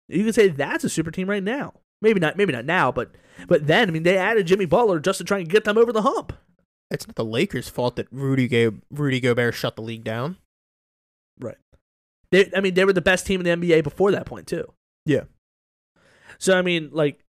You 0.09 0.24
could 0.24 0.35
say 0.35 0.48
that's 0.48 0.85
a 0.85 0.89
super 0.89 1.10
team 1.10 1.28
right 1.28 1.43
now. 1.43 1.74
Maybe 2.01 2.20
not. 2.20 2.36
Maybe 2.36 2.52
not 2.52 2.64
now, 2.64 2.93
but 2.93 3.12
but 3.47 3.66
then 3.66 3.89
I 3.89 3.93
mean, 3.93 4.02
they 4.02 4.16
added 4.16 4.47
Jimmy 4.47 4.66
Butler 4.66 5.01
just 5.01 5.18
to 5.18 5.24
try 5.24 5.39
and 5.39 5.48
get 5.48 5.64
them 5.64 5.78
over 5.78 5.93
the 5.93 6.02
hump. 6.02 6.32
It's 6.90 7.06
not 7.06 7.16
the 7.16 7.24
Lakers' 7.24 7.68
fault 7.68 7.97
that 7.97 8.09
Rudy 8.10 8.48
Go- 8.48 8.78
Rudy 8.90 9.20
Gobert 9.20 9.55
shut 9.55 9.76
the 9.76 9.82
league 9.82 10.05
down. 10.05 10.36
Right. 11.39 11.59
They, 12.30 12.51
I 12.56 12.60
mean, 12.60 12.74
they 12.74 12.85
were 12.85 12.93
the 12.93 13.01
best 13.02 13.26
team 13.26 13.40
in 13.40 13.60
the 13.60 13.68
NBA 13.68 13.85
before 13.85 14.10
that 14.12 14.26
point 14.26 14.47
too. 14.47 14.72
Yeah. 15.05 15.24
So 16.39 16.56
I 16.56 16.62
mean, 16.62 16.90
like 16.93 17.24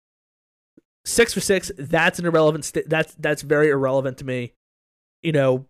six 1.06 1.34
for 1.34 1.42
six. 1.42 1.72
That's 1.78 2.20
an 2.20 2.26
irrelevant. 2.26 2.66
St- 2.66 2.88
that's 2.88 3.16
that's 3.16 3.42
very 3.42 3.70
irrelevant 3.70 4.18
to 4.20 4.26
me. 4.26 4.54
You 5.22 5.32
know, 5.32 5.66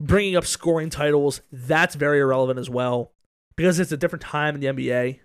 bringing 0.00 0.36
up 0.36 0.46
scoring 0.46 0.90
titles. 0.90 1.40
That's 1.52 1.94
very 1.94 2.20
irrelevant 2.20 2.58
as 2.58 2.70
well 2.70 3.12
because 3.56 3.80
it's 3.80 3.92
a 3.92 3.96
different 3.96 4.22
time 4.22 4.54
in 4.54 4.60
the 4.60 4.66
NBA. 4.68 5.20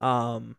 Um, 0.00 0.56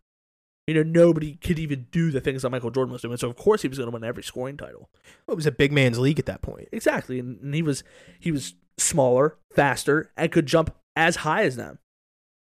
you 0.68 0.76
know, 0.76 0.84
nobody 0.84 1.36
could 1.36 1.58
even 1.58 1.88
do 1.92 2.12
the 2.12 2.22
things 2.22 2.44
that 2.44 2.52
Michael 2.52 2.70
Jordan 2.70 2.94
was 2.94 3.02
doing. 3.02 3.18
So 3.18 3.28
of 3.28 3.36
course 3.36 3.64
he 3.64 3.68
was 3.68 3.80
going 3.80 3.90
to 3.90 3.94
win 3.94 4.04
every 4.04 4.22
scoring 4.22 4.56
title. 4.56 4.90
Well, 5.26 5.34
it 5.34 5.36
was 5.36 5.48
a 5.48 5.52
big 5.52 5.72
man's 5.72 5.98
league 5.98 6.20
at 6.20 6.28
that 6.28 6.42
point. 6.44 6.70
Exactly, 6.72 7.20
and, 7.20 7.42
and 7.42 7.56
he 7.56 7.64
was 7.64 7.84
he 8.20 8.32
was 8.32 8.54
smaller, 8.78 9.38
faster, 9.56 10.12
and 10.16 10.32
could 10.32 10.46
jump 10.46 10.76
as 10.96 11.18
high 11.18 11.44
as 11.44 11.56
them. 11.56 11.80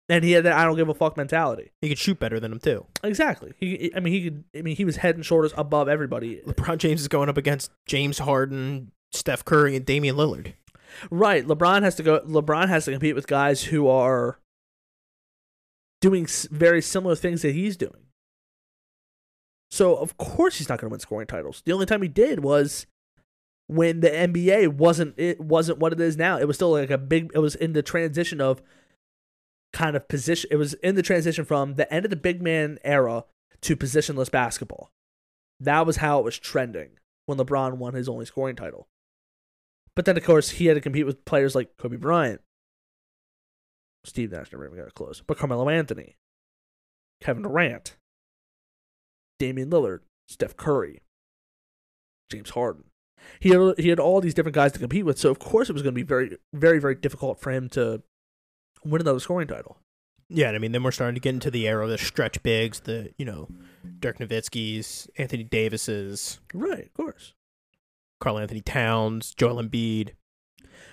And 0.08 0.24
he 0.24 0.32
had 0.32 0.44
that 0.44 0.52
I 0.52 0.64
don't 0.64 0.76
give 0.76 0.88
a 0.88 0.94
fuck 0.94 1.16
mentality. 1.16 1.72
He 1.82 1.88
could 1.88 1.98
shoot 1.98 2.18
better 2.18 2.40
than 2.40 2.52
him 2.52 2.60
too. 2.60 2.86
Exactly. 3.02 3.52
He, 3.58 3.92
I 3.94 4.00
mean, 4.00 4.12
he 4.14 4.24
could. 4.24 4.44
I 4.56 4.62
mean, 4.62 4.76
he 4.76 4.84
was 4.84 4.96
head 4.96 5.16
and 5.16 5.24
shoulders 5.24 5.52
above 5.56 5.88
everybody. 5.88 6.40
LeBron 6.46 6.78
James 6.78 7.02
is 7.02 7.08
going 7.08 7.28
up 7.28 7.36
against 7.36 7.70
James 7.86 8.18
Harden, 8.18 8.92
Steph 9.14 9.44
Curry, 9.44 9.76
and 9.76 9.84
Damian 9.84 10.16
Lillard. 10.16 10.54
Right. 11.10 11.46
LeBron 11.46 11.82
has 11.82 11.94
to 11.96 12.02
go. 12.02 12.20
LeBron 12.20 12.68
has 12.68 12.84
to 12.84 12.92
compete 12.92 13.14
with 13.14 13.26
guys 13.26 13.64
who 13.64 13.88
are 13.88 14.38
doing 16.00 16.26
very 16.50 16.82
similar 16.82 17.16
things 17.16 17.42
that 17.42 17.54
he's 17.54 17.76
doing. 17.76 18.04
So 19.70 19.96
of 19.96 20.16
course 20.16 20.58
he's 20.58 20.68
not 20.68 20.78
going 20.78 20.88
to 20.88 20.92
win 20.92 21.00
scoring 21.00 21.26
titles. 21.26 21.62
The 21.64 21.72
only 21.72 21.86
time 21.86 22.02
he 22.02 22.08
did 22.08 22.44
was 22.44 22.86
when 23.66 24.00
the 24.00 24.10
NBA 24.10 24.74
wasn't 24.74 25.14
it 25.18 25.40
wasn't 25.40 25.78
what 25.78 25.92
it 25.92 26.00
is 26.00 26.16
now. 26.16 26.38
It 26.38 26.46
was 26.46 26.56
still 26.56 26.72
like 26.72 26.90
a 26.90 26.98
big. 26.98 27.32
It 27.34 27.38
was 27.38 27.54
in 27.54 27.72
the 27.72 27.82
transition 27.82 28.40
of 28.40 28.62
kind 29.72 29.96
of 29.96 30.06
position. 30.06 30.48
It 30.52 30.56
was 30.56 30.74
in 30.74 30.94
the 30.94 31.02
transition 31.02 31.44
from 31.44 31.74
the 31.74 31.92
end 31.92 32.04
of 32.06 32.10
the 32.10 32.16
big 32.16 32.40
man 32.40 32.78
era 32.84 33.24
to 33.62 33.76
positionless 33.76 34.30
basketball. 34.30 34.92
That 35.58 35.86
was 35.86 35.96
how 35.96 36.18
it 36.18 36.24
was 36.24 36.38
trending 36.38 36.90
when 37.26 37.38
LeBron 37.38 37.78
won 37.78 37.94
his 37.94 38.08
only 38.08 38.26
scoring 38.26 38.56
title. 38.56 38.86
But 39.96 40.04
then, 40.04 40.16
of 40.16 40.24
course, 40.24 40.50
he 40.50 40.66
had 40.66 40.74
to 40.74 40.80
compete 40.80 41.06
with 41.06 41.24
players 41.24 41.54
like 41.54 41.76
Kobe 41.76 41.96
Bryant, 41.96 42.40
Steve 44.04 44.32
Nash 44.32 44.52
never 44.52 44.66
even 44.66 44.78
got 44.78 44.94
close, 44.94 45.22
but 45.26 45.38
Carmelo 45.38 45.68
Anthony, 45.68 46.16
Kevin 47.20 47.42
Durant, 47.42 47.96
Damian 49.38 49.70
Lillard, 49.70 50.00
Steph 50.28 50.56
Curry, 50.56 51.02
James 52.30 52.50
Harden. 52.50 52.84
He 53.40 53.50
had, 53.50 53.78
he 53.78 53.88
had 53.88 53.98
all 53.98 54.20
these 54.20 54.34
different 54.34 54.54
guys 54.54 54.72
to 54.72 54.78
compete 54.78 55.06
with, 55.06 55.18
so 55.18 55.30
of 55.30 55.38
course 55.38 55.70
it 55.70 55.72
was 55.72 55.82
going 55.82 55.94
to 55.94 55.98
be 55.98 56.02
very, 56.02 56.36
very, 56.52 56.78
very 56.78 56.94
difficult 56.94 57.40
for 57.40 57.50
him 57.50 57.68
to 57.70 58.02
win 58.84 59.00
another 59.00 59.20
scoring 59.20 59.48
title. 59.48 59.78
Yeah, 60.28 60.48
and 60.48 60.56
I 60.56 60.58
mean, 60.58 60.72
then 60.72 60.82
we're 60.82 60.90
starting 60.90 61.14
to 61.14 61.20
get 61.20 61.34
into 61.34 61.50
the 61.50 61.66
era 61.68 61.84
of 61.84 61.90
the 61.90 61.98
stretch 61.98 62.42
bigs, 62.42 62.80
the 62.80 63.12
you 63.16 63.24
know, 63.24 63.48
Dirk 64.00 64.18
Nowitzki's, 64.18 65.08
Anthony 65.16 65.44
Davis's, 65.44 66.40
Right, 66.52 66.86
of 66.86 66.94
course. 66.94 67.32
Karl-Anthony 68.20 68.60
Towns, 68.60 69.34
Joel 69.34 69.62
Embiid. 69.62 70.10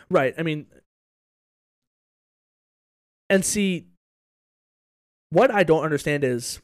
Right. 0.10 0.34
I 0.38 0.44
mean, 0.44 0.68
and 3.30 3.46
see, 3.46 3.88
what 5.30 5.52
I 5.52 5.64
don't 5.64 5.84
understand 5.84 6.24
is 6.24 6.62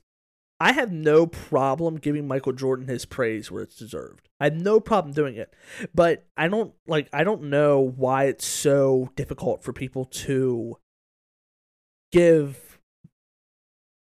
I 0.59 0.73
have 0.73 0.91
no 0.91 1.27
problem 1.27 1.97
giving 1.97 2.27
Michael 2.27 2.53
Jordan 2.53 2.87
his 2.87 3.05
praise 3.05 3.51
where 3.51 3.63
it's 3.63 3.77
deserved. 3.77 4.27
I 4.39 4.45
have 4.45 4.55
no 4.55 4.79
problem 4.79 5.13
doing 5.13 5.35
it. 5.35 5.53
But 5.93 6.25
I 6.35 6.47
don't 6.47 6.73
like 6.87 7.09
I 7.13 7.23
don't 7.23 7.43
know 7.43 7.79
why 7.79 8.25
it's 8.25 8.45
so 8.45 9.09
difficult 9.15 9.63
for 9.63 9.71
people 9.71 10.05
to 10.05 10.77
give 12.11 12.79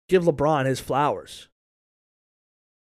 give 0.08 0.24
LeBron 0.24 0.66
his 0.66 0.80
flowers. 0.80 1.50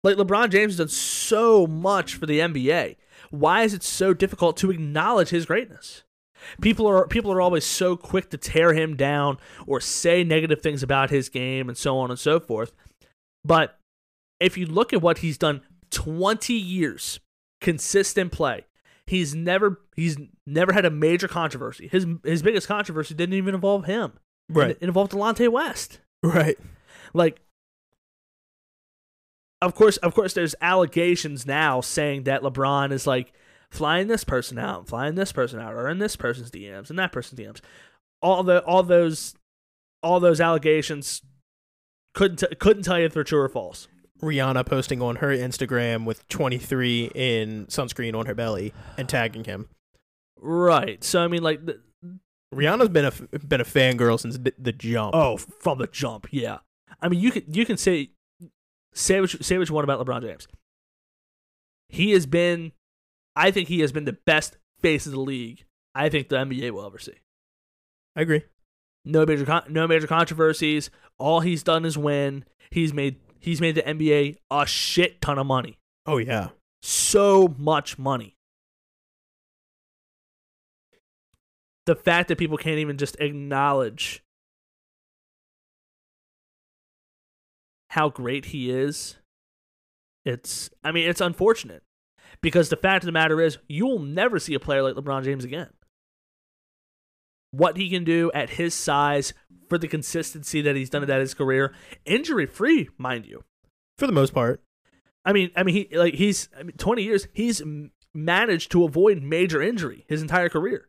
Like 0.02 0.16
LeBron 0.16 0.50
James 0.50 0.74
has 0.74 0.78
done 0.78 0.88
so 0.88 1.66
much 1.66 2.14
for 2.14 2.26
the 2.26 2.38
NBA. 2.38 2.96
Why 3.30 3.62
is 3.62 3.74
it 3.74 3.82
so 3.82 4.12
difficult 4.12 4.56
to 4.58 4.70
acknowledge 4.70 5.30
his 5.30 5.46
greatness? 5.46 6.02
People 6.60 6.86
are 6.86 7.06
people 7.06 7.30
are 7.32 7.40
always 7.40 7.64
so 7.64 7.96
quick 7.96 8.30
to 8.30 8.38
tear 8.38 8.72
him 8.72 8.96
down 8.96 9.38
or 9.66 9.80
say 9.80 10.24
negative 10.24 10.62
things 10.62 10.82
about 10.82 11.10
his 11.10 11.28
game 11.28 11.68
and 11.68 11.76
so 11.76 11.98
on 11.98 12.10
and 12.10 12.18
so 12.18 12.40
forth. 12.40 12.72
But 13.44 13.78
if 14.40 14.56
you 14.56 14.66
look 14.66 14.92
at 14.92 15.02
what 15.02 15.18
he's 15.18 15.38
done 15.38 15.60
20 15.90 16.54
years 16.54 17.20
consistent 17.60 18.32
play, 18.32 18.66
he's 19.06 19.34
never 19.34 19.80
he's 19.96 20.16
never 20.46 20.72
had 20.72 20.84
a 20.84 20.90
major 20.90 21.28
controversy. 21.28 21.88
His 21.88 22.06
his 22.24 22.42
biggest 22.42 22.66
controversy 22.66 23.14
didn't 23.14 23.34
even 23.34 23.54
involve 23.54 23.84
him. 23.84 24.14
Right. 24.48 24.70
It, 24.70 24.78
involved 24.80 25.12
Delonte 25.12 25.48
West. 25.50 26.00
Right. 26.22 26.58
Like 27.12 27.40
of 29.62 29.74
course 29.74 29.96
of 29.98 30.14
course 30.14 30.32
there's 30.34 30.54
allegations 30.60 31.46
now 31.46 31.80
saying 31.80 32.24
that 32.24 32.42
LeBron 32.42 32.92
is 32.92 33.06
like 33.06 33.32
flying 33.70 34.08
this 34.08 34.24
person 34.24 34.58
out, 34.58 34.88
flying 34.88 35.14
this 35.14 35.32
person 35.32 35.60
out, 35.60 35.74
or 35.74 35.88
in 35.88 35.98
this 35.98 36.16
person's 36.16 36.50
DMs 36.50 36.90
and 36.90 36.98
that 36.98 37.12
person's 37.12 37.40
DMs. 37.40 37.60
All 38.22 38.42
the 38.42 38.62
all 38.64 38.82
those 38.82 39.34
all 40.02 40.20
those 40.20 40.40
allegations 40.40 41.22
couldn't 42.14 42.38
t- 42.38 42.54
couldn't 42.56 42.82
tell 42.82 42.98
you 42.98 43.06
if 43.06 43.14
they're 43.14 43.24
true 43.24 43.40
or 43.40 43.48
false. 43.48 43.88
Rihanna 44.20 44.66
posting 44.66 45.00
on 45.00 45.16
her 45.16 45.28
Instagram 45.28 46.04
with 46.04 46.28
23 46.28 47.10
in 47.14 47.66
sunscreen 47.66 48.14
on 48.14 48.26
her 48.26 48.34
belly 48.34 48.74
and 48.98 49.08
tagging 49.08 49.44
him. 49.44 49.68
Right. 50.38 51.02
So 51.02 51.22
I 51.22 51.28
mean, 51.28 51.42
like, 51.42 51.64
the, 51.64 51.80
Rihanna's 52.54 52.88
been 52.90 53.06
a 53.06 53.38
been 53.38 53.60
a 53.60 53.64
fangirl 53.64 54.20
since 54.20 54.36
the, 54.36 54.52
the 54.58 54.72
jump. 54.72 55.14
oh, 55.14 55.36
from 55.36 55.78
the 55.78 55.86
jump, 55.86 56.26
yeah. 56.30 56.58
I 57.00 57.08
mean, 57.08 57.20
you 57.20 57.30
can 57.30 57.44
you 57.48 57.64
can 57.64 57.76
say 57.76 58.10
say 58.92 59.20
what 59.20 59.30
say 59.30 59.58
what 59.58 59.68
you 59.68 59.74
want 59.74 59.84
about 59.84 60.04
LeBron 60.04 60.22
James. 60.22 60.48
He 61.88 62.12
has 62.12 62.26
been, 62.26 62.72
I 63.34 63.50
think 63.50 63.68
he 63.68 63.80
has 63.80 63.92
been 63.92 64.04
the 64.04 64.18
best 64.24 64.56
face 64.80 65.06
of 65.06 65.12
the 65.12 65.20
league. 65.20 65.64
I 65.94 66.08
think 66.08 66.28
the 66.28 66.36
NBA 66.36 66.70
will 66.70 66.86
ever 66.86 66.98
see. 66.98 67.18
I 68.14 68.22
agree. 68.22 68.44
No 69.04 69.26
major 69.26 69.44
con- 69.44 69.64
no 69.68 69.86
major 69.86 70.06
controversies. 70.06 70.90
All 71.18 71.40
he's 71.40 71.62
done 71.62 71.84
is 71.84 71.96
win. 71.96 72.44
He's 72.70 72.92
made 72.92 73.16
he's 73.38 73.60
made 73.60 73.74
the 73.74 73.82
NBA 73.82 74.36
a 74.50 74.66
shit 74.66 75.20
ton 75.20 75.38
of 75.38 75.46
money. 75.46 75.78
Oh 76.06 76.18
yeah. 76.18 76.50
So 76.82 77.54
much 77.58 77.98
money. 77.98 78.36
The 81.86 81.96
fact 81.96 82.28
that 82.28 82.38
people 82.38 82.56
can't 82.56 82.78
even 82.78 82.98
just 82.98 83.16
acknowledge 83.20 84.22
how 87.90 88.08
great 88.08 88.46
he 88.46 88.70
is, 88.70 89.16
it's 90.24 90.70
I 90.82 90.92
mean, 90.92 91.08
it's 91.08 91.20
unfortunate. 91.20 91.82
Because 92.42 92.68
the 92.68 92.76
fact 92.76 93.04
of 93.04 93.06
the 93.06 93.12
matter 93.12 93.40
is, 93.40 93.58
you 93.68 93.86
will 93.86 93.98
never 93.98 94.38
see 94.38 94.54
a 94.54 94.60
player 94.60 94.82
like 94.82 94.94
LeBron 94.94 95.24
James 95.24 95.44
again. 95.44 95.70
What 97.50 97.76
he 97.76 97.90
can 97.90 98.04
do 98.04 98.30
at 98.32 98.50
his 98.50 98.72
size 98.72 99.34
for 99.68 99.76
the 99.76 99.88
consistency 99.88 100.62
that 100.62 100.76
he's 100.76 100.88
done 100.88 101.02
it 101.02 101.10
at 101.10 101.20
his 101.20 101.34
career, 101.34 101.74
injury 102.04 102.46
free, 102.46 102.88
mind 102.96 103.26
you. 103.26 103.44
For 103.98 104.06
the 104.06 104.12
most 104.12 104.32
part. 104.32 104.62
I 105.24 105.32
mean, 105.32 105.50
I 105.56 105.64
mean, 105.64 105.74
he 105.74 105.96
like 105.96 106.14
he's 106.14 106.48
I 106.58 106.62
mean, 106.62 106.76
twenty 106.76 107.02
years. 107.02 107.26
He's 107.32 107.60
managed 108.14 108.70
to 108.72 108.84
avoid 108.84 109.22
major 109.22 109.60
injury 109.60 110.04
his 110.08 110.22
entire 110.22 110.48
career. 110.48 110.88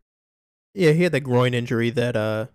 Yeah, 0.73 0.91
he 0.91 1.03
had 1.03 1.11
that 1.11 1.21
groin 1.21 1.53
injury 1.53 1.89
that 1.89 2.15
uh 2.15 2.47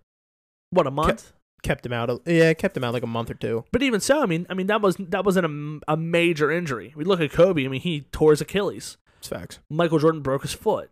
What 0.71 0.87
a 0.87 0.91
month. 0.91 1.33
Kept 1.67 1.85
him 1.85 1.93
out. 1.93 2.23
Yeah, 2.27 2.53
kept 2.55 2.77
him 2.77 2.85
out 2.85 2.95
like 2.95 3.03
a 3.03 3.09
month 3.09 3.31
or 3.31 3.35
two. 3.35 3.65
But 3.73 3.83
even 3.83 4.01
so, 4.01 4.23
I 4.23 4.27
mean, 4.27 4.47
I 4.49 4.55
mean 4.55 4.67
that 4.69 4.81
was 4.81 4.97
that 4.99 5.25
wasn't 5.25 5.47
a, 5.89 5.93
a 5.93 5.97
major 5.97 6.51
injury. 6.51 6.93
We 6.97 7.05
look 7.05 7.21
at 7.21 7.33
Kobe. 7.33 7.65
I 7.65 7.69
mean, 7.69 7.81
he 7.81 8.03
tore 8.13 8.31
his 8.31 8.41
Achilles. 8.41 8.97
It's 9.19 9.29
facts. 9.29 9.59
Michael 9.71 9.99
Jordan 9.99 10.21
broke 10.23 10.43
his 10.43 10.53
foot. 10.53 10.91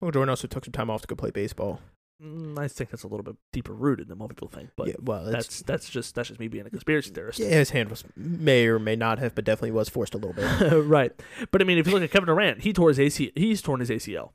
Well, 0.00 0.10
Jordan 0.10 0.30
also 0.30 0.46
took 0.46 0.64
some 0.64 0.72
time 0.72 0.90
off 0.90 1.02
to 1.02 1.06
go 1.08 1.14
play 1.16 1.30
baseball. 1.30 1.80
Mm, 2.22 2.58
I 2.58 2.66
think 2.68 2.90
that's 2.90 3.02
a 3.02 3.08
little 3.08 3.24
bit 3.24 3.36
deeper 3.52 3.74
rooted 3.74 4.08
than 4.08 4.18
most 4.18 4.30
people 4.30 4.48
think. 4.48 4.70
But 4.76 4.88
yeah, 4.88 4.94
well, 5.02 5.24
that's, 5.24 5.46
that's 5.46 5.62
that's 5.62 5.90
just 5.90 6.14
that's 6.14 6.28
just 6.28 6.40
me 6.40 6.48
being 6.48 6.66
a 6.66 6.70
conspiracy 6.70 7.10
theorist. 7.10 7.38
yeah. 7.38 7.48
His 7.48 7.70
hand 7.70 7.90
was 7.90 8.04
may 8.16 8.66
or 8.66 8.78
may 8.78 8.96
not 8.96 9.18
have, 9.18 9.34
but 9.34 9.44
definitely 9.44 9.72
was 9.72 9.88
forced 9.88 10.14
a 10.14 10.18
little 10.18 10.32
bit. 10.32 10.84
right. 10.86 11.12
But 11.50 11.60
I 11.60 11.64
mean, 11.64 11.78
if 11.78 11.86
you 11.86 11.92
look 11.92 12.02
at 12.02 12.10
Kevin 12.10 12.26
Durant, 12.26 12.62
he 12.62 12.72
tore 12.72 12.88
his 12.88 13.00
AC. 13.00 13.32
He's 13.34 13.60
torn 13.62 13.80
his 13.80 13.90
ACL. 13.90 14.30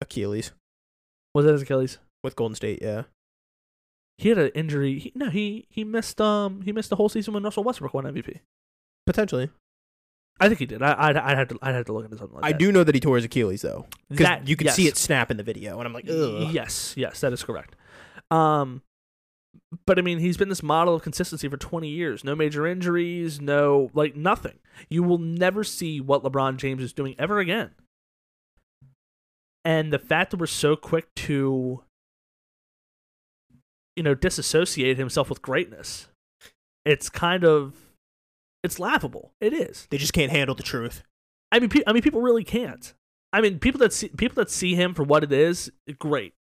Achilles 0.00 0.52
Was 1.34 1.44
that 1.46 1.52
his 1.52 1.62
Achilles? 1.62 1.98
with 2.22 2.36
Golden 2.36 2.54
State. 2.54 2.80
Yeah. 2.82 3.02
He 4.18 4.30
had 4.30 4.38
an 4.38 4.48
injury. 4.54 4.98
He, 4.98 5.12
no, 5.14 5.28
he 5.30 5.66
he 5.70 5.84
missed 5.84 6.20
um 6.20 6.62
he 6.62 6.72
missed 6.72 6.90
the 6.90 6.96
whole 6.96 7.08
season 7.08 7.34
when 7.34 7.42
Russell 7.42 7.64
Westbrook 7.64 7.92
won 7.94 8.04
MVP. 8.04 8.40
Potentially. 9.06 9.50
I 10.38 10.48
think 10.48 10.58
he 10.58 10.66
did. 10.66 10.82
I 10.82 10.94
I'd, 11.08 11.16
I'd 11.16 11.38
have 11.38 11.48
to 11.48 11.58
I'd 11.62 11.74
have 11.74 11.86
to 11.86 11.92
look 11.92 12.04
into 12.04 12.18
something 12.18 12.36
like 12.36 12.44
I 12.44 12.52
that. 12.52 12.58
do 12.58 12.70
know 12.72 12.84
that 12.84 12.94
he 12.94 13.00
tore 13.00 13.16
his 13.16 13.24
Achilles 13.24 13.62
though, 13.62 13.86
because 14.10 14.24
That- 14.26 14.48
you 14.48 14.56
could 14.56 14.66
yes. 14.66 14.76
see 14.76 14.86
it 14.86 14.96
snap 14.96 15.30
in 15.30 15.36
the 15.38 15.42
video, 15.42 15.78
and 15.78 15.86
I'm 15.86 15.92
like, 15.94 16.08
ugh. 16.10 16.52
Yes, 16.52 16.94
yes, 16.96 17.20
that 17.20 17.32
is 17.32 17.42
correct. 17.42 17.74
Um, 18.30 18.82
but 19.86 19.98
I 19.98 20.02
mean, 20.02 20.18
he's 20.18 20.36
been 20.36 20.48
this 20.50 20.62
model 20.62 20.94
of 20.94 21.02
consistency 21.02 21.48
for 21.48 21.56
20 21.56 21.88
years. 21.88 22.22
No 22.24 22.34
major 22.34 22.66
injuries, 22.66 23.40
no 23.40 23.90
like 23.94 24.14
nothing. 24.16 24.58
You 24.90 25.02
will 25.02 25.18
never 25.18 25.64
see 25.64 26.00
what 26.00 26.22
LeBron 26.22 26.56
James 26.58 26.82
is 26.82 26.92
doing 26.92 27.14
ever 27.18 27.38
again. 27.38 27.70
And 29.64 29.92
the 29.92 29.98
fact 29.98 30.30
that 30.30 30.36
we're 30.38 30.46
so 30.46 30.76
quick 30.76 31.12
to, 31.16 31.82
you 33.96 34.02
know, 34.02 34.14
disassociate 34.14 34.98
himself 34.98 35.28
with 35.28 35.42
greatness, 35.42 36.08
it's 36.84 37.08
kind 37.08 37.44
of, 37.44 37.74
it's 38.62 38.78
laughable. 38.78 39.32
It 39.40 39.52
is. 39.52 39.88
They 39.90 39.96
just 39.98 40.12
can't 40.12 40.30
handle 40.30 40.54
the 40.54 40.62
truth. 40.62 41.02
I 41.50 41.58
mean, 41.58 41.70
pe- 41.70 41.82
I 41.86 41.92
mean, 41.92 42.02
people 42.02 42.20
really 42.20 42.44
can't. 42.44 42.92
I 43.32 43.40
mean, 43.40 43.58
people 43.58 43.78
that 43.80 43.92
see 43.92 44.08
people 44.08 44.36
that 44.36 44.50
see 44.50 44.74
him 44.74 44.94
for 44.94 45.02
what 45.02 45.24
it 45.24 45.32
is, 45.32 45.70
great. 45.98 46.34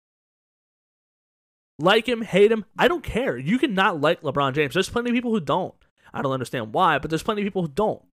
Like 1.77 2.07
him, 2.07 2.21
hate 2.21 2.51
him, 2.51 2.65
I 2.77 2.87
don't 2.87 3.03
care. 3.03 3.37
You 3.37 3.57
cannot 3.59 3.99
like 3.99 4.21
LeBron 4.21 4.53
James. 4.53 4.73
There's 4.73 4.89
plenty 4.89 5.09
of 5.09 5.13
people 5.13 5.31
who 5.31 5.41
don't. 5.41 5.75
I 6.13 6.21
don't 6.21 6.31
understand 6.31 6.73
why, 6.73 6.99
but 6.99 7.09
there's 7.09 7.23
plenty 7.23 7.41
of 7.41 7.45
people 7.45 7.63
who 7.63 7.67
don't, 7.67 8.03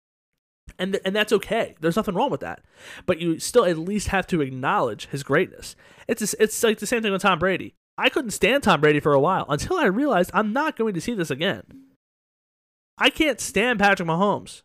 and 0.78 0.94
th- 0.94 1.02
and 1.05 1.14
that's 1.14 1.32
okay. 1.32 1.77
There's 1.81 1.97
nothing 1.97 2.14
wrong 2.14 2.31
with 2.31 2.40
that. 2.40 2.64
But 3.06 3.20
you 3.20 3.39
still 3.39 3.64
at 3.64 3.78
least 3.78 4.09
have 4.09 4.27
to 4.28 4.40
acknowledge 4.40 5.06
his 5.06 5.23
greatness. 5.23 5.77
It's 6.09 6.20
just, 6.20 6.35
it's 6.40 6.62
like 6.62 6.78
the 6.78 6.86
same 6.86 7.02
thing 7.02 7.12
with 7.12 7.23
Tom 7.23 7.39
Brady. 7.39 7.74
I 7.98 8.09
couldn't 8.09 8.31
stand 8.31 8.62
Tom 8.62 8.81
Brady 8.81 9.01
for 9.01 9.12
a 9.12 9.20
while 9.20 9.47
until 9.48 9.77
I 9.77 9.86
realized 9.86 10.31
I'm 10.35 10.52
not 10.52 10.77
going 10.77 10.94
to 10.94 11.01
see 11.01 11.14
this 11.14 11.31
again. 11.31 11.62
I 12.98 13.10
can't 13.10 13.40
stand 13.40 13.78
Patrick 13.78 14.09
Mahomes. 14.09 14.62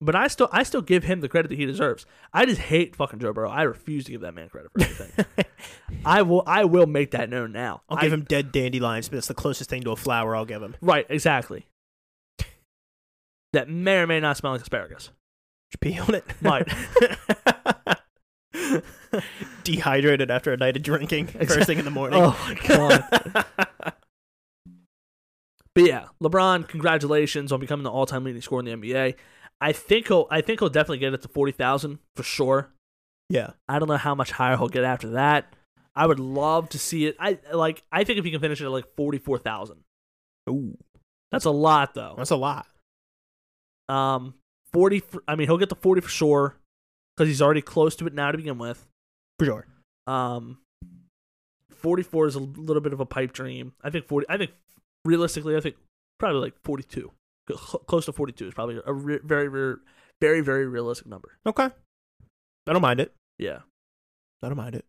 But 0.00 0.14
I 0.14 0.28
still 0.28 0.48
I 0.52 0.62
still 0.62 0.82
give 0.82 1.04
him 1.04 1.20
the 1.20 1.28
credit 1.28 1.48
that 1.48 1.54
he 1.58 1.64
deserves. 1.64 2.04
I 2.32 2.44
just 2.44 2.60
hate 2.60 2.94
fucking 2.94 3.18
Joe 3.18 3.32
Burrow. 3.32 3.48
I 3.50 3.62
refuse 3.62 4.04
to 4.04 4.12
give 4.12 4.20
that 4.20 4.34
man 4.34 4.50
credit 4.50 4.70
for 4.72 4.82
anything. 4.82 5.24
I 6.04 6.20
will 6.20 6.42
I 6.46 6.64
will 6.66 6.86
make 6.86 7.12
that 7.12 7.30
known 7.30 7.52
now. 7.52 7.80
I'll 7.88 7.96
I- 7.96 8.02
give 8.02 8.12
him 8.12 8.24
dead 8.24 8.52
dandelions, 8.52 9.08
but 9.08 9.16
it's 9.16 9.26
the 9.26 9.32
closest 9.34 9.70
thing 9.70 9.82
to 9.84 9.92
a 9.92 9.96
flower 9.96 10.36
I'll 10.36 10.44
give 10.44 10.62
him. 10.62 10.76
Right, 10.82 11.06
exactly. 11.08 11.66
That 13.54 13.70
may 13.70 13.98
or 14.00 14.06
may 14.06 14.20
not 14.20 14.36
smell 14.36 14.52
like 14.52 14.60
asparagus. 14.60 15.10
Just 15.72 15.80
pee 15.80 15.98
on 15.98 16.14
it. 16.14 16.24
Might. 16.42 16.68
Dehydrated 19.64 20.30
after 20.30 20.52
a 20.52 20.56
night 20.56 20.76
of 20.76 20.82
drinking, 20.82 21.26
first 21.26 21.66
thing 21.66 21.78
in 21.78 21.84
the 21.84 21.90
morning. 21.90 22.20
Oh 22.22 22.38
my 22.48 22.66
god. 22.66 23.94
But 25.76 25.84
yeah, 25.84 26.06
LeBron, 26.22 26.66
congratulations 26.66 27.52
on 27.52 27.60
becoming 27.60 27.84
the 27.84 27.90
all-time 27.90 28.24
leading 28.24 28.40
scorer 28.40 28.60
in 28.60 28.80
the 28.80 28.88
NBA. 28.88 29.14
I 29.60 29.72
think 29.72 30.08
he'll 30.08 30.26
I 30.30 30.40
think 30.40 30.60
he'll 30.60 30.70
definitely 30.70 30.98
get 30.98 31.12
it 31.12 31.20
to 31.20 31.28
forty 31.28 31.52
thousand 31.52 31.98
for 32.16 32.22
sure. 32.22 32.72
Yeah. 33.28 33.50
I 33.68 33.78
don't 33.78 33.88
know 33.88 33.98
how 33.98 34.14
much 34.14 34.32
higher 34.32 34.56
he'll 34.56 34.68
get 34.68 34.84
after 34.84 35.10
that. 35.10 35.52
I 35.94 36.06
would 36.06 36.18
love 36.18 36.70
to 36.70 36.78
see 36.78 37.06
it. 37.06 37.16
I 37.20 37.38
like. 37.52 37.82
I 37.92 38.04
think 38.04 38.18
if 38.18 38.24
he 38.24 38.30
can 38.30 38.40
finish 38.40 38.60
it 38.60 38.64
at 38.64 38.70
like 38.70 38.86
forty-four 38.96 39.38
thousand, 39.38 39.80
Ooh, 40.48 40.78
that's 41.30 41.44
a 41.44 41.50
lot 41.50 41.92
though. 41.92 42.14
that's 42.16 42.30
a 42.30 42.36
lot. 42.36 42.66
Um, 43.90 44.32
forty. 44.72 45.02
I 45.28 45.36
mean, 45.36 45.46
he'll 45.46 45.58
get 45.58 45.68
the 45.68 45.74
forty 45.74 46.00
for 46.00 46.08
sure 46.08 46.56
because 47.16 47.28
he's 47.28 47.42
already 47.42 47.62
close 47.62 47.96
to 47.96 48.06
it 48.06 48.14
now 48.14 48.30
to 48.30 48.38
begin 48.38 48.58
with. 48.58 48.86
For 49.38 49.46
sure. 49.46 49.66
Um, 50.06 50.58
forty-four 51.70 52.26
is 52.26 52.34
a 52.34 52.40
little 52.40 52.80
bit 52.80 52.92
of 52.92 53.00
a 53.00 53.06
pipe 53.06 53.32
dream. 53.32 53.72
I 53.82 53.90
think 53.90 54.06
forty. 54.06 54.26
I 54.28 54.36
think 54.36 54.52
realistically, 55.04 55.56
I 55.56 55.60
think 55.60 55.76
probably 56.18 56.40
like 56.40 56.54
forty-two, 56.64 57.12
close 57.48 58.06
to 58.06 58.12
forty-two 58.12 58.48
is 58.48 58.54
probably 58.54 58.80
a 58.84 58.92
re- 58.92 59.20
very, 59.22 59.48
very, 59.48 59.76
very, 60.20 60.40
very 60.40 60.66
realistic 60.66 61.06
number. 61.06 61.38
Okay. 61.46 61.68
I 62.66 62.72
don't 62.72 62.82
mind 62.82 63.00
it. 63.00 63.12
Yeah. 63.38 63.60
I 64.42 64.48
don't 64.48 64.56
mind 64.56 64.74
it. 64.74 64.84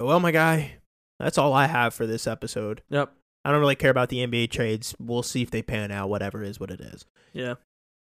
Well, 0.00 0.20
my 0.20 0.32
guy, 0.32 0.76
that's 1.20 1.38
all 1.38 1.52
I 1.52 1.66
have 1.66 1.94
for 1.94 2.06
this 2.06 2.26
episode. 2.26 2.82
Yep. 2.90 3.12
I 3.44 3.50
don't 3.50 3.60
really 3.60 3.74
care 3.74 3.90
about 3.90 4.08
the 4.08 4.26
NBA 4.26 4.50
trades. 4.50 4.94
We'll 4.98 5.22
see 5.22 5.42
if 5.42 5.50
they 5.50 5.62
pan 5.62 5.90
out. 5.90 6.08
Whatever 6.08 6.42
is 6.42 6.58
what 6.58 6.70
it 6.70 6.80
is. 6.80 7.04
Yeah. 7.32 7.54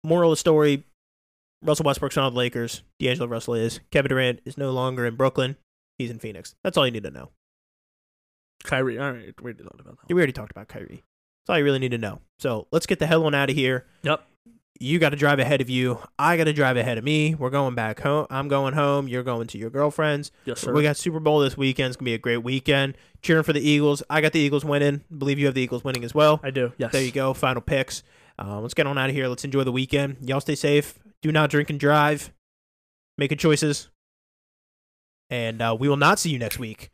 Moral 0.04 0.32
of 0.32 0.36
the 0.36 0.40
story: 0.40 0.84
Russell 1.62 1.84
Westbrook's 1.84 2.16
on 2.16 2.32
the 2.32 2.38
Lakers. 2.38 2.82
D'Angelo 2.98 3.28
Russell 3.28 3.54
is. 3.54 3.80
Kevin 3.90 4.08
Durant 4.08 4.40
is 4.44 4.58
no 4.58 4.70
longer 4.72 5.06
in 5.06 5.16
Brooklyn. 5.16 5.56
He's 5.98 6.10
in 6.10 6.18
Phoenix. 6.18 6.54
That's 6.64 6.76
all 6.76 6.86
you 6.86 6.92
need 6.92 7.04
to 7.04 7.10
know. 7.10 7.30
Kyrie. 8.64 8.98
All 8.98 9.12
right. 9.12 9.34
We 9.40 9.50
already 9.52 9.62
talked 9.64 9.80
about 9.80 9.96
that. 10.00 10.14
We 10.14 10.20
already 10.20 10.32
talked 10.32 10.50
about 10.50 10.68
Kyrie. 10.68 11.04
That's 11.42 11.50
all 11.50 11.58
you 11.58 11.64
really 11.64 11.78
need 11.78 11.90
to 11.92 11.98
know. 11.98 12.20
So 12.38 12.66
let's 12.70 12.86
get 12.86 12.98
the 12.98 13.06
hell 13.06 13.24
on 13.26 13.34
out 13.34 13.50
of 13.50 13.56
here. 13.56 13.86
Yep. 14.02 14.22
You 14.80 14.98
got 14.98 15.10
to 15.10 15.16
drive 15.16 15.38
ahead 15.38 15.60
of 15.60 15.70
you. 15.70 16.00
I 16.18 16.36
got 16.36 16.44
to 16.44 16.52
drive 16.52 16.76
ahead 16.76 16.98
of 16.98 17.04
me. 17.04 17.36
We're 17.36 17.50
going 17.50 17.76
back 17.76 18.00
home. 18.00 18.26
I'm 18.30 18.48
going 18.48 18.74
home. 18.74 19.06
You're 19.06 19.22
going 19.22 19.46
to 19.48 19.58
your 19.58 19.70
girlfriend's. 19.70 20.32
Yes, 20.44 20.60
sir. 20.60 20.72
We 20.72 20.82
got 20.82 20.96
Super 20.96 21.20
Bowl 21.20 21.38
this 21.38 21.56
weekend. 21.56 21.88
It's 21.88 21.96
gonna 21.96 22.06
be 22.06 22.14
a 22.14 22.18
great 22.18 22.38
weekend. 22.38 22.96
Cheering 23.22 23.44
for 23.44 23.52
the 23.52 23.60
Eagles. 23.60 24.02
I 24.10 24.20
got 24.20 24.32
the 24.32 24.40
Eagles 24.40 24.64
winning. 24.64 25.04
believe 25.16 25.38
you 25.38 25.46
have 25.46 25.54
the 25.54 25.60
Eagles 25.60 25.84
winning 25.84 26.02
as 26.02 26.14
well. 26.14 26.40
I 26.42 26.50
do. 26.50 26.72
Yes. 26.78 26.90
There 26.90 27.02
you 27.02 27.12
go. 27.12 27.32
Final 27.32 27.62
picks. 27.62 28.02
Uh, 28.38 28.60
let's 28.60 28.74
get 28.74 28.88
on 28.88 28.98
out 28.98 29.08
of 29.08 29.14
here. 29.14 29.28
Let's 29.28 29.44
enjoy 29.44 29.62
the 29.62 29.70
weekend. 29.70 30.16
Y'all 30.22 30.40
stay 30.40 30.56
safe. 30.56 30.98
Do 31.22 31.32
not 31.32 31.50
drink 31.50 31.70
and 31.70 31.80
drive. 31.80 32.32
Making 33.16 33.38
choices. 33.38 33.88
And 35.30 35.62
uh, 35.62 35.76
we 35.78 35.88
will 35.88 35.96
not 35.96 36.18
see 36.18 36.30
you 36.30 36.38
next 36.38 36.58
week. 36.58 36.90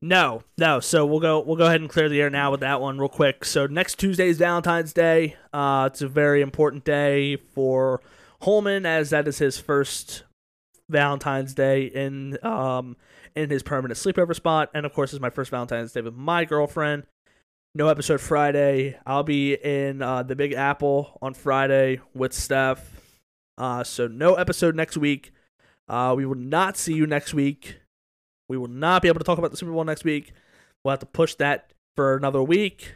No, 0.00 0.42
no. 0.58 0.80
So 0.80 1.06
we'll 1.06 1.20
go. 1.20 1.40
We'll 1.40 1.56
go 1.56 1.66
ahead 1.66 1.80
and 1.80 1.88
clear 1.88 2.08
the 2.08 2.20
air 2.20 2.30
now 2.30 2.50
with 2.50 2.60
that 2.60 2.80
one 2.80 2.98
real 2.98 3.08
quick. 3.08 3.44
So 3.44 3.66
next 3.66 3.98
Tuesday 3.98 4.28
is 4.28 4.38
Valentine's 4.38 4.92
Day. 4.92 5.36
Uh, 5.52 5.88
it's 5.90 6.02
a 6.02 6.08
very 6.08 6.42
important 6.42 6.84
day 6.84 7.36
for 7.36 8.02
Holman, 8.42 8.84
as 8.84 9.10
that 9.10 9.28
is 9.28 9.38
his 9.38 9.58
first 9.58 10.24
Valentine's 10.90 11.54
Day 11.54 11.84
in 11.84 12.44
um 12.44 12.96
in 13.34 13.48
his 13.48 13.62
permanent 13.62 13.98
sleepover 13.98 14.34
spot, 14.34 14.70
and 14.74 14.84
of 14.84 14.92
course, 14.92 15.12
is 15.12 15.20
my 15.20 15.30
first 15.30 15.50
Valentine's 15.50 15.92
Day 15.92 16.00
with 16.00 16.14
my 16.14 16.44
girlfriend. 16.44 17.04
No 17.74 17.88
episode 17.88 18.20
Friday. 18.20 18.98
I'll 19.06 19.22
be 19.22 19.54
in 19.54 20.02
uh, 20.02 20.24
the 20.24 20.36
Big 20.36 20.52
Apple 20.52 21.18
on 21.22 21.32
Friday 21.32 22.00
with 22.14 22.34
Steph. 22.34 22.91
Uh, 23.62 23.84
so 23.84 24.08
no 24.08 24.34
episode 24.34 24.74
next 24.74 24.96
week. 24.96 25.30
Uh, 25.88 26.14
we 26.16 26.26
will 26.26 26.34
not 26.34 26.76
see 26.76 26.94
you 26.94 27.06
next 27.06 27.32
week. 27.32 27.76
We 28.48 28.56
will 28.58 28.66
not 28.66 29.02
be 29.02 29.08
able 29.08 29.20
to 29.20 29.24
talk 29.24 29.38
about 29.38 29.52
the 29.52 29.56
Super 29.56 29.70
Bowl 29.70 29.84
next 29.84 30.02
week. 30.04 30.32
We'll 30.84 30.90
have 30.90 30.98
to 30.98 31.06
push 31.06 31.34
that 31.36 31.72
for 31.96 32.16
another 32.16 32.42
week. 32.42 32.94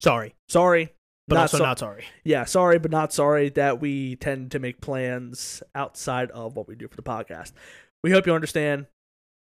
Sorry, 0.00 0.34
Sorry, 0.48 0.92
but 1.28 1.36
Not 1.36 1.42
also 1.42 1.58
so- 1.58 1.64
not 1.64 1.78
sorry. 1.78 2.04
yeah, 2.24 2.44
sorry, 2.44 2.78
but 2.78 2.90
not 2.90 3.12
sorry 3.12 3.48
that 3.50 3.80
we 3.80 4.16
tend 4.16 4.50
to 4.52 4.58
make 4.58 4.80
plans 4.80 5.62
outside 5.74 6.30
of 6.32 6.56
what 6.56 6.66
we 6.68 6.74
do 6.74 6.88
for 6.88 6.96
the 6.96 7.02
podcast. 7.02 7.52
We 8.02 8.10
hope 8.10 8.26
you 8.26 8.34
understand, 8.34 8.86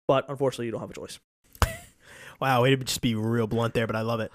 but 0.08 0.30
unfortunately, 0.30 0.66
you 0.68 0.72
don't 0.72 0.82
have 0.82 0.92
a 0.92 0.94
choice. 0.94 1.20
Wow, 2.42 2.64
it'd 2.64 2.88
just 2.88 3.02
be 3.02 3.16
real 3.16 3.48
blunt 3.48 3.74
there, 3.74 3.86
but 3.86 3.98
I 3.98 4.02
love 4.02 4.22
it. 4.22 4.32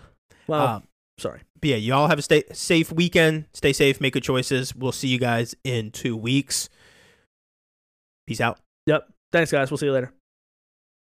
Well, 0.46 0.66
Um, 0.66 0.82
sorry. 1.18 1.42
but 1.60 1.70
yeah, 1.70 1.76
y'all 1.76 2.08
have 2.08 2.18
a 2.18 2.22
stay 2.22 2.44
safe 2.52 2.92
weekend. 2.92 3.46
Stay 3.52 3.72
safe. 3.72 4.00
Make 4.00 4.14
good 4.14 4.22
choices. 4.22 4.74
We'll 4.74 4.92
see 4.92 5.08
you 5.08 5.18
guys 5.18 5.54
in 5.64 5.90
two 5.90 6.16
weeks. 6.16 6.68
Peace 8.26 8.40
out. 8.40 8.58
Yep. 8.86 9.06
Thanks, 9.32 9.50
guys. 9.50 9.70
We'll 9.70 9.78
see 9.78 9.86
you 9.86 9.92
later. 9.92 10.12